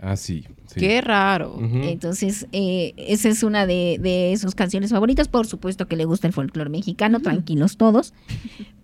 Ah, 0.00 0.16
sí. 0.16 0.44
sí. 0.66 0.78
Qué 0.80 1.00
raro. 1.00 1.56
Entonces, 1.60 2.46
eh, 2.52 2.92
esa 2.96 3.28
es 3.30 3.42
una 3.42 3.66
de, 3.66 3.98
de 4.00 4.36
sus 4.38 4.54
canciones 4.54 4.90
favoritas. 4.90 5.28
Por 5.28 5.46
supuesto 5.46 5.88
que 5.88 5.96
le 5.96 6.04
gusta 6.04 6.26
el 6.26 6.32
folclore 6.34 6.68
mexicano, 6.70 7.20
tranquilos 7.20 7.76
todos. 7.76 8.12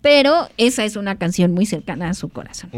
Pero 0.01 0.47
esa 0.57 0.85
es 0.85 0.95
una 0.95 1.17
canción 1.17 1.53
muy 1.53 1.65
cercana 1.65 2.09
a 2.09 2.13
su 2.13 2.29
corazón. 2.29 2.71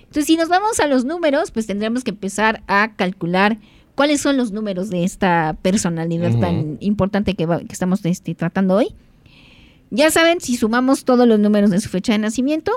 Entonces, 0.00 0.26
si 0.26 0.36
nos 0.36 0.48
vamos 0.48 0.80
a 0.80 0.86
los 0.88 1.04
números, 1.04 1.52
pues 1.52 1.66
tendremos 1.66 2.02
que 2.02 2.10
empezar 2.10 2.62
a 2.66 2.92
calcular 2.96 3.58
cuáles 3.94 4.20
son 4.20 4.36
los 4.36 4.50
números 4.50 4.90
de 4.90 5.04
esta 5.04 5.56
personalidad 5.62 6.30
tan 6.40 6.76
importante 6.80 7.34
que, 7.34 7.46
va- 7.46 7.60
que 7.60 7.72
estamos 7.72 8.04
este, 8.04 8.34
tratando 8.34 8.74
hoy. 8.74 8.88
Ya 9.90 10.10
saben, 10.10 10.40
si 10.40 10.56
sumamos 10.56 11.04
todos 11.04 11.26
los 11.28 11.38
números 11.38 11.70
de 11.70 11.80
su 11.80 11.88
fecha 11.88 12.12
de 12.12 12.18
nacimiento, 12.18 12.72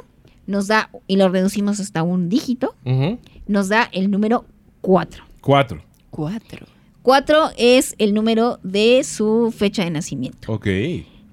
nos 0.48 0.68
da, 0.68 0.90
y 1.08 1.16
lo 1.18 1.30
reducimos 1.30 1.80
hasta 1.80 2.04
un 2.04 2.28
dígito, 2.30 2.76
nos 3.48 3.70
da 3.70 3.90
el 3.92 4.12
número 4.12 4.46
4. 4.84 5.24
Cuatro. 5.42 5.82
Cuatro. 6.12 6.68
4 7.02 7.52
es 7.58 7.96
el 7.98 8.14
número 8.14 8.60
de 8.64 9.04
su 9.04 9.54
fecha 9.58 9.84
de 9.84 9.90
nacimiento. 9.90 10.52
Ok. 10.54 10.68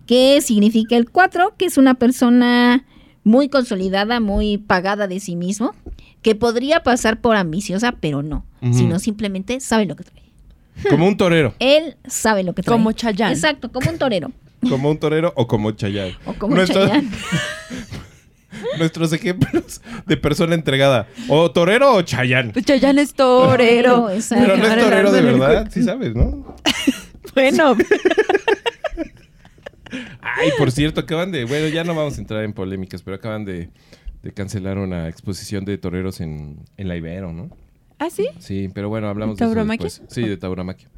¿Qué 0.07 0.41
significa 0.41 0.97
el 0.97 1.11
4? 1.11 1.55
Que 1.57 1.67
es 1.67 1.77
una 1.77 1.95
persona 1.95 2.85
muy 3.25 3.49
consolidada, 3.49 4.19
muy 4.21 4.57
pagada 4.59 5.07
de 5.09 5.21
sí 5.21 5.37
mismo, 5.37 5.75
que 6.23 6.35
podría 6.35 6.83
pasar 6.83 7.21
por 7.21 7.37
ambiciosa, 7.37 7.93
pero 8.01 8.23
no, 8.23 8.45
sino 8.73 8.99
simplemente 8.99 9.61
sabe 9.61 9.85
lo 9.87 9.95
que 9.97 10.05
trae. 10.05 10.23
Como 10.89 11.07
un 11.07 11.17
torero. 11.17 11.55
Él 11.61 11.97
sabe 12.07 12.43
lo 12.45 12.55
que 12.55 12.63
trae. 12.63 12.77
Como 12.77 12.93
Chayanne. 12.93 13.35
Exacto, 13.35 13.71
como 13.71 13.91
un 13.91 13.99
torero. 13.99 14.31
Como 14.69 14.91
un 14.91 14.99
torero 14.99 15.33
o 15.37 15.47
como 15.47 15.71
Chayanne. 15.73 16.17
O 16.25 16.33
como 16.35 16.55
Nuestro- 16.55 16.87
Chayanne. 16.87 17.11
Nuestros 18.79 19.13
ejemplos 19.13 19.81
de 20.07 20.17
persona 20.17 20.55
entregada. 20.55 21.07
O 21.29 21.51
torero 21.51 21.95
o 21.95 22.03
Chayán. 22.03 22.53
Pues 22.53 22.65
Chayanne 22.65 23.03
es 23.03 23.15
torero. 23.15 24.09
Pero 24.29 24.57
no 24.57 24.67
es 24.67 24.79
torero 24.79 25.13
de 25.13 25.23
verdad, 25.23 25.69
sí 25.73 25.83
sabes, 25.83 26.15
¿no? 26.15 26.57
Bueno, 27.35 27.77
Ay, 30.21 30.51
por 30.59 30.71
cierto, 30.73 31.01
acaban 31.01 31.31
de. 31.33 31.45
Bueno, 31.45 31.69
ya 31.69 31.85
no 31.85 31.95
vamos 31.95 32.17
a 32.19 32.21
entrar 32.21 32.43
en 32.45 32.53
polémicas, 32.53 33.03
pero 33.03 33.17
acaban 33.17 33.45
de, 33.45 33.71
de 34.23 34.33
cancelar 34.33 34.79
una 34.79 35.09
exposición 35.09 35.65
de 35.65 35.79
toreros 35.79 36.21
en, 36.21 36.59
en 36.77 36.89
la 36.89 36.97
Ibero, 36.97 37.33
¿no? 37.33 37.51
¿ah, 37.99 38.11
sí? 38.11 38.29
Sí, 38.39 38.69
pero 38.75 38.89
bueno, 38.89 39.09
hablamos 39.09 39.37
de 39.37 39.45
¿Tauromaquia? 39.45 39.85
después. 39.85 40.13
Sí, 40.13 40.23
de 40.23 40.37
tauromaquia. 40.37 40.89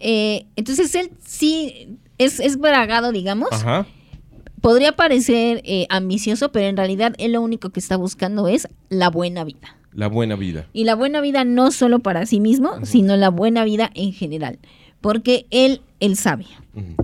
Eh, 0.00 0.46
entonces 0.56 0.94
él 0.94 1.10
sí 1.24 1.98
es, 2.18 2.40
es 2.40 2.58
bragado, 2.58 3.12
digamos. 3.12 3.50
Ajá. 3.52 3.86
Podría 4.64 4.92
parecer 4.92 5.60
eh, 5.64 5.86
ambicioso, 5.90 6.50
pero 6.50 6.66
en 6.68 6.78
realidad 6.78 7.14
él 7.18 7.32
lo 7.32 7.42
único 7.42 7.68
que 7.68 7.80
está 7.80 7.98
buscando 7.98 8.48
es 8.48 8.66
la 8.88 9.10
buena 9.10 9.44
vida. 9.44 9.76
La 9.92 10.08
buena 10.08 10.36
vida. 10.36 10.66
Y 10.72 10.84
la 10.84 10.94
buena 10.94 11.20
vida 11.20 11.44
no 11.44 11.70
solo 11.70 11.98
para 11.98 12.24
sí 12.24 12.40
mismo, 12.40 12.70
sino 12.82 13.14
la 13.18 13.28
buena 13.28 13.62
vida 13.64 13.90
en 13.94 14.14
general. 14.14 14.58
Porque 15.02 15.44
él, 15.50 15.82
él 16.00 16.16
sabe, 16.16 16.46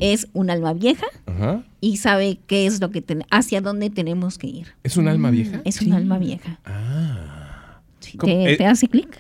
es 0.01 0.27
un 0.33 0.49
alma 0.49 0.73
vieja 0.73 1.05
Ajá. 1.27 1.63
y 1.83 1.99
sabe 1.99 2.39
qué 2.47 2.65
es 2.65 2.81
lo 2.81 2.91
que 2.91 3.03
ten- 3.03 3.27
hacia 3.31 3.61
dónde 3.61 3.91
tenemos 3.91 4.39
que 4.39 4.47
ir. 4.47 4.69
¿Es 4.83 4.97
un 4.97 5.07
alma 5.07 5.31
vieja? 5.31 5.61
Es 5.67 5.83
un 5.83 5.93
alma 5.93 6.17
vieja. 6.19 6.59
Ah. 6.65 7.83
Sí, 7.99 8.17
¿Cómo? 8.17 8.33
¿Te, 8.33 8.55
Eh, 8.55 8.57
te 8.57 8.65
hace 8.65 8.89
clic? 8.89 9.19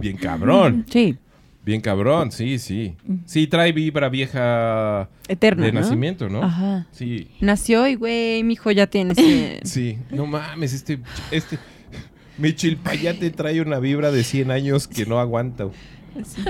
Bien 0.00 0.16
cabrón. 0.16 0.86
Sí. 0.88 1.18
Bien 1.66 1.80
cabrón, 1.80 2.30
sí, 2.30 2.58
sí. 2.60 2.94
Sí, 3.26 3.48
trae 3.48 3.72
vibra 3.72 4.08
vieja 4.08 5.08
Eterna. 5.26 5.66
de 5.66 5.72
¿no? 5.72 5.80
nacimiento, 5.80 6.28
¿no? 6.28 6.42
Ajá. 6.44 6.86
Sí. 6.92 7.28
Nació 7.40 7.88
y, 7.88 7.96
güey, 7.96 8.42
mi 8.44 8.52
hijo 8.54 8.70
ya 8.70 8.86
tiene. 8.86 9.14
cien. 9.16 9.58
Sí, 9.64 9.98
no 10.10 10.26
mames, 10.26 10.72
este, 10.72 11.00
este, 11.32 11.58
mi 12.38 12.54
chilpayate 12.54 13.30
trae 13.30 13.60
una 13.60 13.80
vibra 13.80 14.12
de 14.12 14.22
100 14.22 14.52
años 14.52 14.86
que 14.86 15.06
no 15.06 15.18
aguanta. 15.18 15.64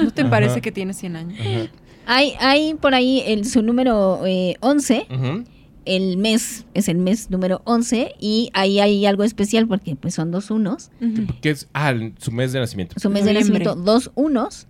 ¿No 0.02 0.10
te 0.12 0.20
Ajá. 0.20 0.30
parece 0.30 0.60
que 0.60 0.70
tiene 0.70 0.92
100 0.92 1.16
años? 1.16 1.40
Ajá. 1.40 1.70
Hay, 2.08 2.34
hay 2.38 2.74
por 2.74 2.94
ahí 2.94 3.22
el, 3.26 3.46
su 3.46 3.62
número 3.62 4.20
eh, 4.26 4.56
11, 4.60 5.06
Ujú. 5.10 5.44
el 5.86 6.18
mes 6.18 6.66
es 6.74 6.88
el 6.88 6.98
mes 6.98 7.30
número 7.30 7.62
11 7.64 8.14
y 8.20 8.50
ahí 8.52 8.78
hay 8.80 9.06
algo 9.06 9.24
especial 9.24 9.66
porque 9.66 9.96
pues 9.96 10.14
son 10.14 10.30
dos 10.30 10.50
unos. 10.52 10.90
Ujú. 11.00 11.26
¿Qué 11.40 11.50
es? 11.50 11.68
Ah, 11.72 11.90
el- 11.90 12.12
su 12.18 12.30
mes 12.32 12.52
de 12.52 12.60
nacimiento. 12.60 13.00
Su 13.00 13.08
mes 13.08 13.24
de 13.24 13.32
Noviembre. 13.32 13.64
nacimiento, 13.64 13.74
dos 13.82 14.12
unos 14.14 14.68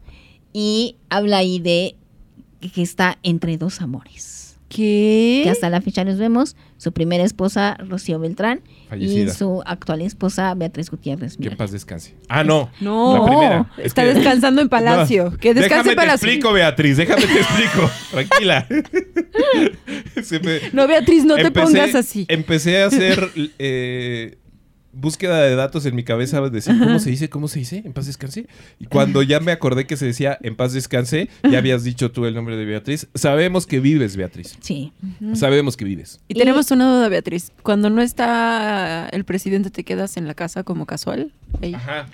y 0.58 0.96
habla 1.10 1.36
ahí 1.38 1.58
de 1.58 1.96
que- 2.74 2.80
está 2.82 3.18
entre 3.22 3.58
dos 3.58 3.82
amores. 3.82 4.56
¿Qué? 4.70 5.42
Que 5.44 5.50
hasta 5.50 5.68
la 5.70 5.80
fecha 5.82 6.02
nos 6.04 6.18
vemos, 6.18 6.56
su 6.76 6.92
primera 6.92 7.22
esposa 7.24 7.76
Rocío 7.78 8.18
Beltrán 8.18 8.62
Fallecida. 8.88 9.30
y 9.30 9.34
su 9.34 9.62
actual 9.64 10.00
esposa 10.02 10.52
Beatriz 10.54 10.90
Gutiérrez. 10.90 11.36
Que 11.36 11.50
paz 11.52 11.70
descanse. 11.72 12.14
Ah, 12.28 12.42
no. 12.42 12.70
No, 12.80 13.16
La 13.18 13.24
primera. 13.26 13.70
Es 13.78 13.86
está 13.86 14.02
que- 14.02 14.14
descansando 14.14 14.60
en 14.62 14.68
Palacio. 14.78 15.30
No. 15.30 15.38
Que 15.38 15.54
descanse 15.54 15.62
déjame 15.68 15.90
en 15.90 15.96
te 15.96 15.96
Palacio. 15.96 16.28
explico, 16.28 16.52
Beatriz. 16.52 16.96
Déjame 16.96 17.22
te 17.26 17.38
explico. 17.38 17.90
Tranquila. 18.10 18.66
Me- 20.42 20.60
No, 20.72 20.86
Beatriz, 20.88 21.24
no 21.24 21.36
te 21.36 21.50
pongas 21.50 21.94
así. 21.94 22.24
Empecé 22.28 22.82
a 22.82 22.86
hacer 22.86 23.30
eh, 23.58 24.36
búsqueda 24.96 25.42
de 25.42 25.54
datos 25.54 25.84
en 25.86 25.94
mi 25.94 26.04
cabeza, 26.04 26.40
decir 26.48 26.78
cómo 26.78 26.98
se 26.98 27.10
dice, 27.10 27.28
cómo 27.28 27.48
se 27.48 27.58
dice, 27.58 27.82
en 27.84 27.92
paz 27.92 28.06
descanse. 28.06 28.46
Y 28.80 28.86
cuando 28.86 29.22
ya 29.22 29.40
me 29.40 29.52
acordé 29.52 29.86
que 29.86 29.96
se 29.96 30.06
decía 30.06 30.38
en 30.42 30.56
paz 30.56 30.72
descanse, 30.72 31.28
ya 31.50 31.58
habías 31.58 31.84
dicho 31.84 32.10
tú 32.10 32.24
el 32.26 32.34
nombre 32.34 32.56
de 32.56 32.64
Beatriz. 32.64 33.08
Sabemos 33.14 33.66
que 33.66 33.80
vives, 33.80 34.16
Beatriz. 34.16 34.56
Sí. 34.60 34.92
Sabemos 35.34 35.76
que 35.76 35.84
vives. 35.84 36.20
Y 36.28 36.34
tenemos 36.34 36.70
una 36.70 36.90
duda, 36.96 37.08
Beatriz. 37.08 37.52
Cuando 37.62 37.90
no 37.90 38.02
está 38.02 39.08
el 39.12 39.24
presidente, 39.24 39.70
¿te 39.70 39.84
quedas 39.84 40.16
en 40.16 40.26
la 40.26 40.34
casa 40.34 40.64
como 40.64 40.86
casual? 40.86 41.32
Ahí. 41.62 41.74
Ajá. 41.74 42.06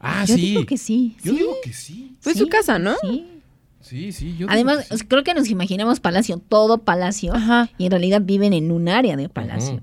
Ah, 0.00 0.24
Yo 0.26 0.34
sí. 0.34 0.40
digo 0.40 0.66
que 0.66 0.76
sí. 0.76 1.16
Yo 1.22 1.32
sí, 1.32 1.38
digo 1.38 1.56
que 1.62 1.72
sí. 1.72 2.16
Fue 2.20 2.32
sí, 2.32 2.38
su 2.40 2.48
casa, 2.48 2.78
¿no? 2.78 2.94
Sí. 3.02 3.26
Sí, 3.80 4.10
sí, 4.10 4.36
yo. 4.36 4.48
Además, 4.50 4.88
que 4.88 4.98
sí. 4.98 5.04
creo 5.06 5.22
que 5.22 5.32
nos 5.32 5.48
imaginamos 5.48 6.00
palacio, 6.00 6.38
todo 6.38 6.78
palacio, 6.78 7.32
Ajá. 7.34 7.70
y 7.78 7.84
en 7.84 7.92
realidad 7.92 8.20
viven 8.20 8.52
en 8.52 8.72
un 8.72 8.88
área 8.88 9.16
de 9.16 9.28
palacio. 9.28 9.80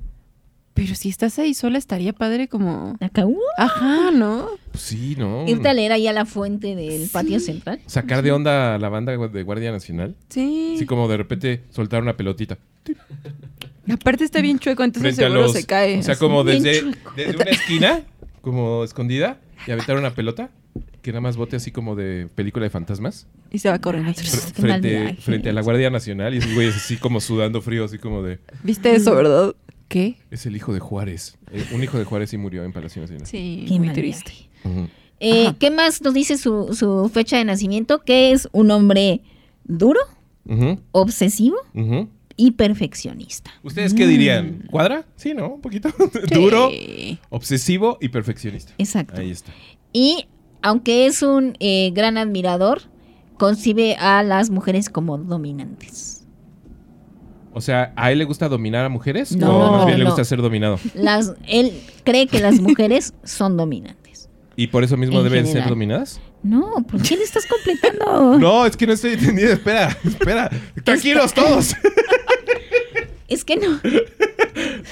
Pero 0.74 0.96
si 0.96 1.10
estás 1.10 1.38
ahí 1.38 1.54
sola, 1.54 1.78
estaría 1.78 2.14
padre 2.14 2.48
como. 2.48 2.98
Acá, 3.00 3.26
uh, 3.26 3.38
Ajá, 3.58 4.10
¿no? 4.12 4.50
Pues 4.72 4.84
sí, 4.84 5.16
¿no? 5.18 5.48
irte 5.48 5.70
a 5.70 5.74
leer 5.74 5.92
ahí 5.92 6.08
a 6.08 6.14
la 6.14 6.26
fuente 6.26 6.76
del 6.76 7.08
patio 7.10 7.40
central. 7.40 7.80
Sacar 7.86 8.24
de 8.24 8.32
onda 8.32 8.76
a 8.76 8.80
la 8.80 8.90
banda 8.90 9.16
de 9.16 9.44
Guardia 9.44 9.72
Nacional. 9.72 10.16
Sí. 10.30 10.74
Así 10.76 10.86
como 10.86 11.08
de 11.08 11.18
repente 11.18 11.62
soltar 11.70 12.02
una 12.02 12.18
pelotita. 12.18 12.58
Aparte 13.92 14.24
está 14.24 14.42
bien 14.42 14.58
chueco, 14.58 14.84
entonces 14.84 15.16
frente 15.16 15.30
seguro 15.30 15.48
los. 15.48 15.54
se 15.54 15.66
cae. 15.66 16.00
O 16.00 16.04
sea, 16.04 16.14
así. 16.14 16.20
como 16.20 16.44
desde, 16.44 16.84
desde 17.16 17.36
una 17.36 17.52
esquina, 17.52 18.02
como 18.42 18.84
escondida, 18.84 19.38
y 19.68 19.72
aventar 19.72 19.98
una 19.98 20.14
pelota. 20.14 20.50
Que 21.04 21.12
nada 21.12 21.20
más 21.20 21.36
bote 21.36 21.58
así 21.58 21.70
como 21.70 21.98
de 21.98 22.30
película 22.34 22.64
de 22.64 22.70
fantasmas. 22.70 23.28
Y 23.52 23.60
se 23.60 23.70
va 23.70 23.78
corriendo. 23.80 24.14
mal 24.14 24.16
frente, 24.54 25.18
frente 25.20 25.50
a 25.50 25.54
la 25.54 25.62
Guardia 25.62 25.90
Nacional. 25.90 26.34
Y 26.34 26.38
esos 26.38 26.54
güeyes 26.54 26.78
así 26.78 26.96
como 26.96 27.20
sudando 27.20 27.62
frío, 27.62 27.84
así 27.84 27.98
como 27.98 28.24
de. 28.24 28.40
¿Viste 28.64 28.96
eso, 28.96 29.14
verdad? 29.14 29.54
¿Qué? 29.94 30.18
Es 30.32 30.48
el 30.48 30.56
hijo 30.56 30.74
de 30.74 30.80
Juárez. 30.80 31.38
Eh, 31.52 31.64
un 31.72 31.84
hijo 31.84 32.00
de 32.00 32.04
Juárez 32.04 32.32
sí 32.32 32.38
murió 32.38 32.64
en 32.64 32.74
Palacio 32.74 33.00
Nacional. 33.00 33.28
Sí, 33.28 33.66
Qué 33.68 33.80
muy 33.80 33.94
triste. 33.94 34.34
Eh. 35.20 35.54
¿Qué 35.60 35.70
más 35.70 36.02
nos 36.02 36.16
dice 36.16 36.40
su, 36.40 36.74
su 36.74 37.10
fecha 37.14 37.38
de 37.38 37.46
nacimiento? 37.46 38.02
Que 38.02 38.32
es 38.32 38.50
un 38.54 38.72
hombre 38.72 39.22
duro, 39.64 40.00
obsesivo 40.92 41.58
y 42.36 42.52
perfeccionista. 42.52 43.52
¿Ustedes 43.62 43.94
qué 43.94 44.08
dirían? 44.08 44.68
¿Cuadra? 44.72 45.06
Sí, 45.16 45.36
¿no? 45.36 45.54
Un 45.54 45.62
poquito. 45.62 45.90
Duro, 46.34 46.72
obsesivo 47.30 48.00
y 48.02 48.10
perfeccionista. 48.10 48.74
Exacto. 48.80 49.22
Ahí 49.22 49.30
está. 49.30 49.52
Y 49.94 50.26
aunque 50.64 51.06
es 51.06 51.22
un 51.22 51.56
eh, 51.60 51.92
gran 51.94 52.18
admirador, 52.18 52.82
concibe 53.38 53.96
a 53.98 54.24
las 54.24 54.50
mujeres 54.50 54.90
como 54.90 55.20
dominantes. 55.20 56.23
O 57.54 57.62
sea, 57.62 57.94
¿a 57.96 58.12
él 58.12 58.18
le 58.20 58.26
gusta 58.26 58.50
dominar 58.50 58.84
a 58.86 58.90
mujeres? 58.90 59.36
No, 59.36 59.58
¿O 59.68 59.72
más 59.72 59.86
bien 59.86 59.98
le 60.00 60.04
no. 60.06 60.10
gusta 60.10 60.24
ser 60.26 60.42
dominado? 60.42 60.80
Las, 60.96 61.34
él 61.48 61.72
cree 62.04 62.28
que 62.28 62.40
las 62.40 62.60
mujeres 62.60 63.14
son 63.24 63.58
dominantes. 63.58 64.28
¿Y 64.56 64.68
por 64.68 64.84
eso 64.84 64.98
mismo 64.98 65.18
En 65.20 65.24
deben 65.26 65.46
ser 65.46 65.54
general. 65.54 65.70
dominadas? 65.70 66.22
No, 66.44 66.76
¿por 66.90 67.02
qué 67.02 67.16
le 67.18 67.24
estás 67.24 67.46
completando? 67.46 68.38
No, 68.40 68.66
es 68.66 68.76
que 68.76 68.86
no 68.88 68.94
estoy 68.94 69.14
entendiendo. 69.14 69.54
Espera, 69.54 69.98
espera. 70.04 70.50
Tranquilos 70.84 71.34
todos. 71.34 71.76
Es 73.28 73.44
que 73.44 73.56
no. 73.56 73.80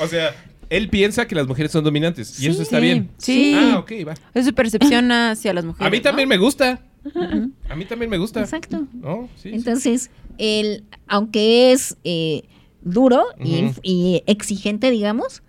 o 0.01 0.07
sea, 0.07 0.33
él 0.69 0.89
piensa 0.89 1.27
que 1.27 1.35
las 1.35 1.45
mujeres 1.47 1.71
son 1.71 1.83
dominantes. 1.83 2.39
Y 2.39 2.47
eso 2.47 2.57
Sí, 2.57 2.63
está 2.63 2.79
bien. 2.79 3.09
sí. 3.17 3.53
Ah, 3.55 3.77
ok, 3.79 3.91
va. 4.07 4.13
Es 4.33 4.45
su 4.45 4.53
percepción 4.53 5.11
hacia 5.11 5.53
las 5.53 5.65
mujeres. 5.65 5.85
A 5.87 5.91
mí 5.91 5.99
también 5.99 6.27
¿no? 6.27 6.35
me 6.35 6.37
gusta. 6.37 6.79
A 7.69 7.75
mí 7.75 7.85
también 7.85 8.09
me 8.09 8.17
gusta. 8.17 8.39
Exacto. 8.39 8.87
¿No? 8.93 9.27
Sí. 9.35 9.49
sí. 9.49 9.55
Entonces, 9.55 10.09
él, 10.37 10.83
aunque 11.07 11.71
es 11.71 11.97
eh, 12.03 12.43
duro 12.81 13.23
y- 13.83 14.23
exigente, 14.27 14.91
digamos, 14.91 15.43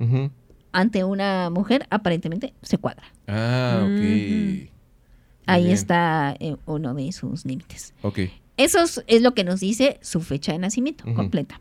ante 0.73 1.05
una 1.05 1.51
mujer, 1.51 1.87
aparentemente 1.91 2.55
se 2.63 2.79
cuadra. 2.79 3.05
Ah, 3.27 3.81
ok. 3.85 4.71
Ahí 5.47 5.63
bien. 5.65 5.75
está 5.75 6.37
eh, 6.39 6.57
uno 6.67 6.95
de 6.95 7.11
sus 7.13 7.45
límites. 7.45 7.95
Ok. 8.03 8.21
Eso 8.57 8.81
es, 8.81 9.03
es 9.07 9.23
lo 9.23 9.35
que 9.35 9.45
nos 9.45 9.61
dice 9.61 9.99
su 10.03 10.21
fecha 10.21 10.53
de 10.53 10.59
nacimiento 10.59 11.05
completa. 11.15 11.61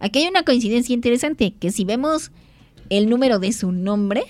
Aquí 0.00 0.20
hay 0.20 0.28
una 0.28 0.42
coincidencia 0.44 0.92
interesante, 0.94 1.52
que 1.58 1.70
si 1.72 1.84
vemos 1.84 2.30
el 2.90 3.08
número 3.10 3.38
de 3.38 3.52
su 3.52 3.72
nombre, 3.72 4.24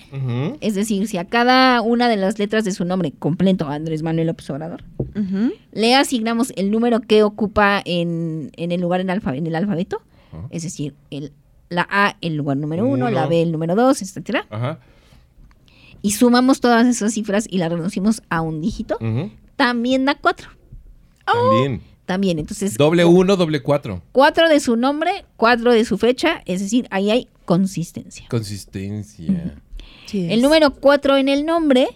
es 0.61 0.75
decir, 0.75 1.07
si 1.07 1.17
a 1.17 1.25
cada 1.25 1.81
una 1.81 2.07
de 2.09 2.17
las 2.17 2.39
letras 2.39 2.63
de 2.63 2.71
su 2.71 2.85
nombre 2.85 3.11
completo, 3.17 3.67
Andrés 3.67 4.03
Manuel 4.03 4.27
López 4.27 4.49
Obrador, 4.49 4.83
le 5.71 5.95
asignamos 5.95 6.51
el 6.55 6.71
número 6.71 6.99
que 7.01 7.23
ocupa 7.23 7.81
en, 7.85 8.51
en 8.57 8.71
el 8.71 8.81
lugar 8.81 9.01
en, 9.01 9.09
alfa- 9.09 9.35
en 9.37 9.47
el 9.47 9.55
alfabeto, 9.55 10.01
es 10.49 10.63
decir, 10.63 10.93
el, 11.09 11.31
la 11.69 11.87
A 11.89 12.15
el 12.21 12.35
lugar 12.35 12.57
número 12.57 12.83
uno, 12.85 13.05
Uno. 13.05 13.09
la 13.11 13.27
B 13.27 13.41
el 13.41 13.51
número 13.51 13.75
dos, 13.75 14.01
etcétera, 14.01 14.45
Ajá. 14.49 14.79
y 16.01 16.11
sumamos 16.11 16.59
todas 16.61 16.85
esas 16.87 17.13
cifras 17.13 17.45
y 17.49 17.57
las 17.57 17.71
reducimos 17.71 18.21
a 18.29 18.41
un 18.41 18.61
dígito, 18.61 18.97
también 19.55 20.05
da 20.05 20.15
cuatro. 20.15 20.49
También. 21.25 21.81
También, 22.05 22.39
entonces 22.39 22.75
Doble 22.75 23.05
uno, 23.05 23.35
doble 23.35 23.61
cuatro. 23.61 24.01
cuatro 24.11 24.49
de 24.49 24.59
su 24.59 24.75
nombre, 24.75 25.25
cuatro 25.37 25.71
de 25.71 25.85
su 25.85 25.99
fecha, 25.99 26.41
es 26.45 26.59
decir, 26.59 26.87
ahí 26.89 27.11
hay 27.11 27.27
consistencia. 27.49 28.27
Consistencia. 28.29 29.55
Sí 30.05 30.27
El 30.29 30.43
número 30.43 30.69
cuatro 30.75 31.17
en 31.17 31.29
el 31.29 31.47
nombre 31.47 31.87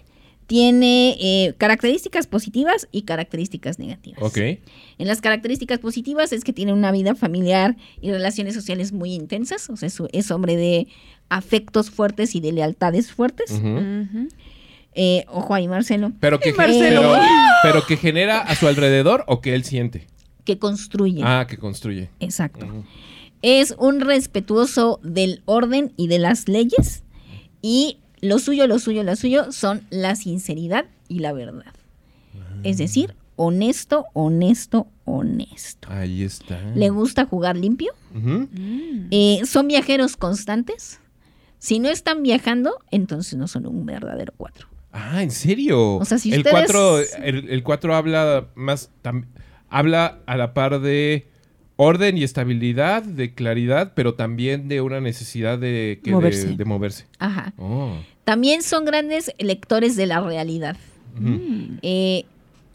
tiene 0.48 1.16
eh, 1.20 1.54
características 1.58 2.26
positivas 2.26 2.88
y 2.90 3.02
características 3.02 3.78
negativas. 3.78 4.20
Ok. 4.20 4.36
En 4.36 5.06
las 5.06 5.20
características 5.20 5.78
positivas 5.78 6.32
es 6.32 6.42
que 6.42 6.52
tiene 6.52 6.72
una 6.72 6.90
vida 6.90 7.14
familiar 7.14 7.76
y 8.00 8.10
relaciones 8.10 8.54
sociales 8.54 8.92
muy 8.92 9.14
intensas, 9.14 9.70
o 9.70 9.76
sea, 9.76 9.86
es, 9.86 10.02
es 10.12 10.30
hombre 10.32 10.56
de 10.56 10.88
afectos 11.28 11.88
fuertes 11.88 12.34
y 12.34 12.40
de 12.40 12.50
lealtades 12.50 13.12
fuertes. 13.12 13.52
Eh, 14.96 15.24
ojo 15.28 15.54
ahí, 15.54 15.68
Marcelo, 15.68 16.10
Pero 16.18 16.40
que, 16.40 16.52
Marcelo. 16.52 17.00
pero, 17.00 17.22
pero 17.62 17.86
que 17.86 17.96
genera 17.96 18.40
a 18.40 18.56
su 18.56 18.66
alrededor 18.66 19.22
o 19.28 19.40
que 19.40 19.54
él 19.54 19.62
siente. 19.62 20.08
que 20.44 20.58
construye. 20.58 21.22
Ah, 21.24 21.46
que 21.48 21.58
construye. 21.58 22.10
Exacto. 22.18 22.66
Es 23.46 23.74
un 23.78 24.00
respetuoso 24.00 25.00
del 25.02 25.42
orden 25.44 25.92
y 25.98 26.08
de 26.08 26.18
las 26.18 26.48
leyes 26.48 27.02
y 27.60 27.98
lo 28.22 28.38
suyo, 28.38 28.66
lo 28.66 28.78
suyo, 28.78 29.02
lo 29.02 29.16
suyo 29.16 29.52
son 29.52 29.82
la 29.90 30.16
sinceridad 30.16 30.86
y 31.08 31.18
la 31.18 31.34
verdad. 31.34 31.74
Es 32.62 32.78
decir, 32.78 33.14
honesto, 33.36 34.06
honesto, 34.14 34.86
honesto. 35.04 35.88
Ahí 35.90 36.22
está. 36.22 36.58
Le 36.74 36.88
gusta 36.88 37.26
jugar 37.26 37.56
limpio. 37.58 37.92
Mm. 38.14 38.44
Eh, 39.10 39.40
son 39.44 39.68
viajeros 39.68 40.16
constantes. 40.16 41.00
Si 41.58 41.78
no 41.80 41.90
están 41.90 42.22
viajando, 42.22 42.78
entonces 42.90 43.38
no 43.38 43.46
son 43.46 43.66
un 43.66 43.84
verdadero 43.84 44.32
cuatro. 44.38 44.68
Ah, 44.92 45.22
¿en 45.22 45.30
serio? 45.30 45.96
O 45.96 46.04
sea, 46.06 46.16
si 46.18 46.32
el 46.32 46.38
ustedes- 46.38 46.54
4 46.70 46.98
el, 47.22 47.48
el 47.50 47.62
cuatro 47.62 47.94
habla 47.94 48.48
más 48.54 48.90
tam- 49.02 49.26
habla 49.68 50.20
a 50.26 50.36
la 50.38 50.54
par 50.54 50.80
de 50.80 51.28
orden 51.76 52.16
y 52.16 52.22
estabilidad, 52.22 53.02
de 53.02 53.34
claridad, 53.34 53.92
pero 53.94 54.14
también 54.14 54.68
de 54.68 54.80
una 54.80 55.00
necesidad 55.00 55.58
de 55.58 56.00
que- 56.02 56.12
Moverse. 56.12 56.56
De, 56.56 56.64
moverse. 56.64 57.06
Ajá. 57.18 57.52
Oh. 57.58 57.96
También 58.24 58.62
son 58.62 58.84
grandes 58.84 59.32
lectores 59.38 59.96
de 59.96 60.06
la 60.06 60.20
realidad. 60.20 60.76
Ujú. 61.20 61.40
Eh, 61.82 62.24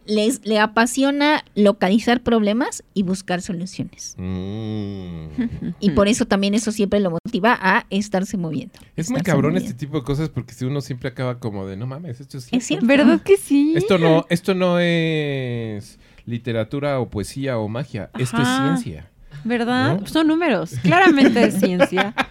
les, 0.06 0.44
le 0.46 0.58
apasiona 0.60 1.46
localizar 1.56 2.22
problemas 2.22 2.84
y 2.94 3.04
buscar 3.04 3.42
soluciones. 3.42 4.16
Mm. 4.18 5.28
Y 5.80 5.92
por 5.92 6.08
eso 6.08 6.26
también 6.26 6.54
eso 6.56 6.72
siempre 6.72 7.00
lo 7.00 7.12
motiva 7.12 7.58
a 7.62 7.86
estarse 7.90 8.36
moviendo. 8.36 8.74
Es 8.96 9.10
muy 9.10 9.22
cabrón 9.22 9.54
moviendo. 9.54 9.70
este 9.70 9.80
tipo 9.86 9.98
de 10.00 10.04
cosas 10.04 10.30
porque 10.30 10.54
si 10.54 10.66
uno 10.66 10.82
siempre 10.82 11.10
acaba 11.10 11.40
como 11.40 11.66
de 11.68 11.78
no 11.78 11.86
mames, 11.88 12.20
esto 12.20 12.38
es 12.38 12.46
cierto. 12.46 12.58
Es 12.58 12.66
cierto. 12.66 12.86
¿Verdad 12.88 13.22
que 13.22 13.38
sí? 13.38 13.74
Esto 13.76 13.98
no, 13.98 14.26
esto 14.30 14.56
no 14.56 14.80
es 14.80 16.00
literatura 16.30 17.00
o 17.00 17.10
poesía 17.10 17.58
o 17.58 17.68
magia, 17.68 18.10
esto 18.18 18.38
es 18.42 18.48
ciencia. 18.48 19.10
¿Verdad? 19.44 20.00
¿No? 20.02 20.08
Son 20.08 20.28
números. 20.28 20.72
Claramente 20.84 21.44
es 21.44 21.56
ciencia. 21.60 22.14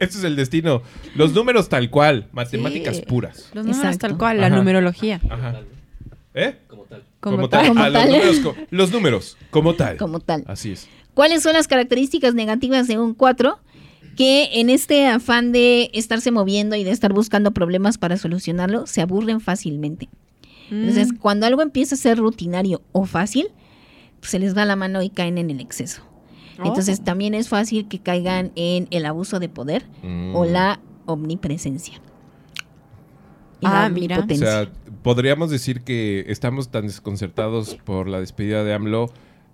Esto 0.00 0.18
es 0.18 0.24
el 0.24 0.36
destino. 0.36 0.82
Los 1.14 1.32
números 1.34 1.68
tal 1.68 1.90
cual, 1.90 2.26
matemáticas 2.32 2.96
Sí. 2.98 3.02
puras. 3.02 3.50
Los 3.54 3.64
números 3.66 3.78
Exacto. 3.84 4.06
tal 4.08 4.18
cual, 4.18 4.40
la 4.40 4.46
Ajá. 4.46 4.56
numerología. 4.56 5.20
Ajá. 5.28 5.60
¿Eh? 6.34 6.56
Como, 6.68 6.84
tal. 6.84 7.02
Como 7.20 7.80
Ah, 7.80 7.88
los, 7.88 7.92
tal. 8.02 8.08
números, 8.12 8.38
co- 8.40 8.54
los 8.70 8.92
números, 8.92 9.36
como 9.50 9.74
tal. 9.74 9.96
Como 9.96 10.20
tal. 10.20 10.44
Así 10.46 10.72
es. 10.72 10.88
¿Cuáles 11.14 11.42
son 11.42 11.54
las 11.54 11.66
características 11.66 12.34
negativas 12.34 12.86
de 12.86 12.98
un 12.98 13.14
4? 13.14 13.58
Que 14.16 14.60
en 14.60 14.70
este 14.70 15.06
afán 15.06 15.50
de 15.52 15.90
estarse 15.92 16.30
moviendo 16.30 16.76
y 16.76 16.84
de 16.84 16.90
estar 16.90 17.12
buscando 17.12 17.52
problemas 17.52 17.98
para 17.98 18.16
solucionarlo, 18.16 18.86
se 18.86 19.00
aburren 19.00 19.40
fácilmente. 19.40 20.08
Entonces, 20.70 21.12
Mm. 21.12 21.16
cuando 21.18 21.46
algo 21.46 21.62
empieza 21.62 21.94
a 21.94 21.98
ser 21.98 22.18
rutinario 22.18 22.82
o 22.92 23.04
fácil, 23.06 23.48
pues, 24.20 24.30
se 24.30 24.38
les 24.38 24.56
va 24.56 24.64
la 24.64 24.76
mano 24.76 25.02
y 25.02 25.10
caen 25.10 25.38
en 25.38 25.50
el 25.50 25.60
exceso. 25.60 26.02
Entonces, 26.62 26.98
Oh. 27.00 27.04
también 27.04 27.34
es 27.34 27.48
fácil 27.48 27.86
que 27.88 28.00
caigan 28.00 28.50
en 28.56 28.88
el 28.90 29.06
abuso 29.06 29.38
de 29.38 29.48
poder 29.48 29.86
Mm. 30.02 30.34
o 30.34 30.44
la 30.44 30.80
omnipresencia. 31.06 32.00
Y 33.60 33.66
la 33.66 33.84
Ah, 33.86 33.88
mira. 33.88 34.18
O 34.28 34.34
sea, 34.34 34.70
podríamos 35.02 35.50
decir 35.50 35.82
que 35.82 36.24
estamos 36.28 36.68
tan 36.70 36.86
desconcertados 36.86 37.76
por 37.84 38.08
la 38.08 38.20
despedida 38.20 38.62
de 38.64 38.72
AMLO 38.74 39.10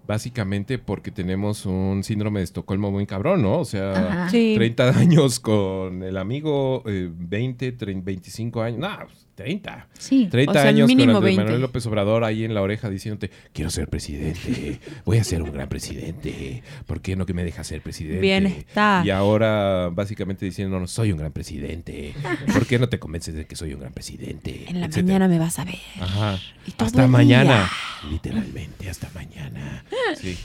básicamente 0.06 0.78
porque 0.78 1.10
tenemos 1.10 1.64
un 1.64 2.02
síndrome 2.04 2.40
de 2.40 2.44
Estocolmo 2.44 2.90
muy 2.90 3.06
cabrón, 3.06 3.40
¿no? 3.42 3.58
O 3.60 3.64
sea. 3.64 4.28
Sí. 4.30 4.52
30 4.56 4.90
años 4.90 5.40
con 5.40 6.02
el 6.02 6.18
amigo, 6.18 6.82
eh, 6.86 7.10
20, 7.10 7.72
30, 7.72 8.04
25 8.04 8.60
años. 8.60 8.80
No, 8.80 8.88
pues, 9.06 9.26
30. 9.34 9.88
Sí. 9.98 10.28
30 10.30 10.50
O 10.50 10.54
sea, 10.54 10.62
años 10.68 10.88
con 10.90 11.00
Andrés 11.00 11.20
20. 11.22 11.42
Manuel 11.42 11.60
López 11.60 11.84
Obrador 11.86 12.24
ahí 12.24 12.44
en 12.44 12.54
la 12.54 12.62
oreja 12.62 12.88
diciéndote, 12.88 13.30
quiero 13.52 13.70
ser 13.70 13.88
presidente, 13.88 14.78
voy 15.04 15.18
a 15.18 15.24
ser 15.24 15.42
un 15.42 15.52
gran 15.52 15.68
presidente, 15.68 16.62
¿por 16.86 17.00
qué 17.00 17.16
no 17.16 17.26
que 17.26 17.34
me 17.34 17.42
dejas 17.44 17.66
ser 17.66 17.80
presidente? 17.82 18.20
Bienestar. 18.20 19.04
Y 19.06 19.10
ahora 19.10 19.88
básicamente 19.92 20.44
diciendo, 20.44 20.78
no, 20.78 20.86
soy 20.86 21.12
un 21.12 21.18
gran 21.18 21.32
presidente, 21.32 22.14
¿por 22.52 22.66
qué 22.66 22.78
no 22.78 22.88
te 22.88 22.98
convences 22.98 23.34
de 23.34 23.44
que 23.46 23.56
soy 23.56 23.74
un 23.74 23.80
gran 23.80 23.92
presidente? 23.92 24.66
En 24.68 24.80
la 24.80 24.86
Etcétera. 24.86 25.06
mañana 25.06 25.28
me 25.28 25.38
vas 25.38 25.58
a 25.58 25.64
ver. 25.64 25.78
Ajá. 26.00 26.38
Hasta 26.78 27.06
mañana. 27.08 27.68
Literalmente, 28.10 28.88
hasta 28.88 29.10
mañana. 29.14 29.84
Sí. 30.16 30.36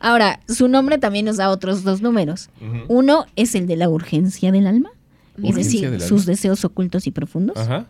Ahora, 0.00 0.40
su 0.48 0.66
nombre 0.66 0.98
también 0.98 1.26
nos 1.26 1.36
da 1.36 1.48
otros 1.50 1.84
dos 1.84 2.02
números. 2.02 2.50
Uno 2.88 3.26
es 3.36 3.54
el 3.54 3.66
de 3.68 3.76
la 3.76 3.88
urgencia 3.88 4.50
del 4.50 4.66
alma, 4.66 4.90
es 5.42 5.54
decir, 5.54 5.86
alma. 5.86 6.00
sus 6.00 6.26
deseos 6.26 6.64
ocultos 6.64 7.06
y 7.06 7.12
profundos, 7.12 7.56
Ajá. 7.56 7.86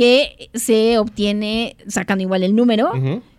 Que 0.00 0.48
se 0.54 0.96
obtiene 0.96 1.76
sacando 1.86 2.22
igual 2.22 2.42
el 2.42 2.56
número 2.56 2.90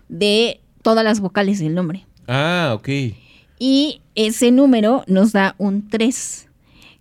de 0.09 0.59
todas 0.83 1.03
las 1.03 1.19
vocales 1.19 1.57
del 1.59 1.73
nombre. 1.73 2.05
Ah, 2.27 2.73
ok. 2.75 2.87
Y 3.57 4.01
ese 4.13 4.51
número 4.51 5.03
nos 5.07 5.31
da 5.31 5.55
un 5.57 5.87
3, 5.89 6.49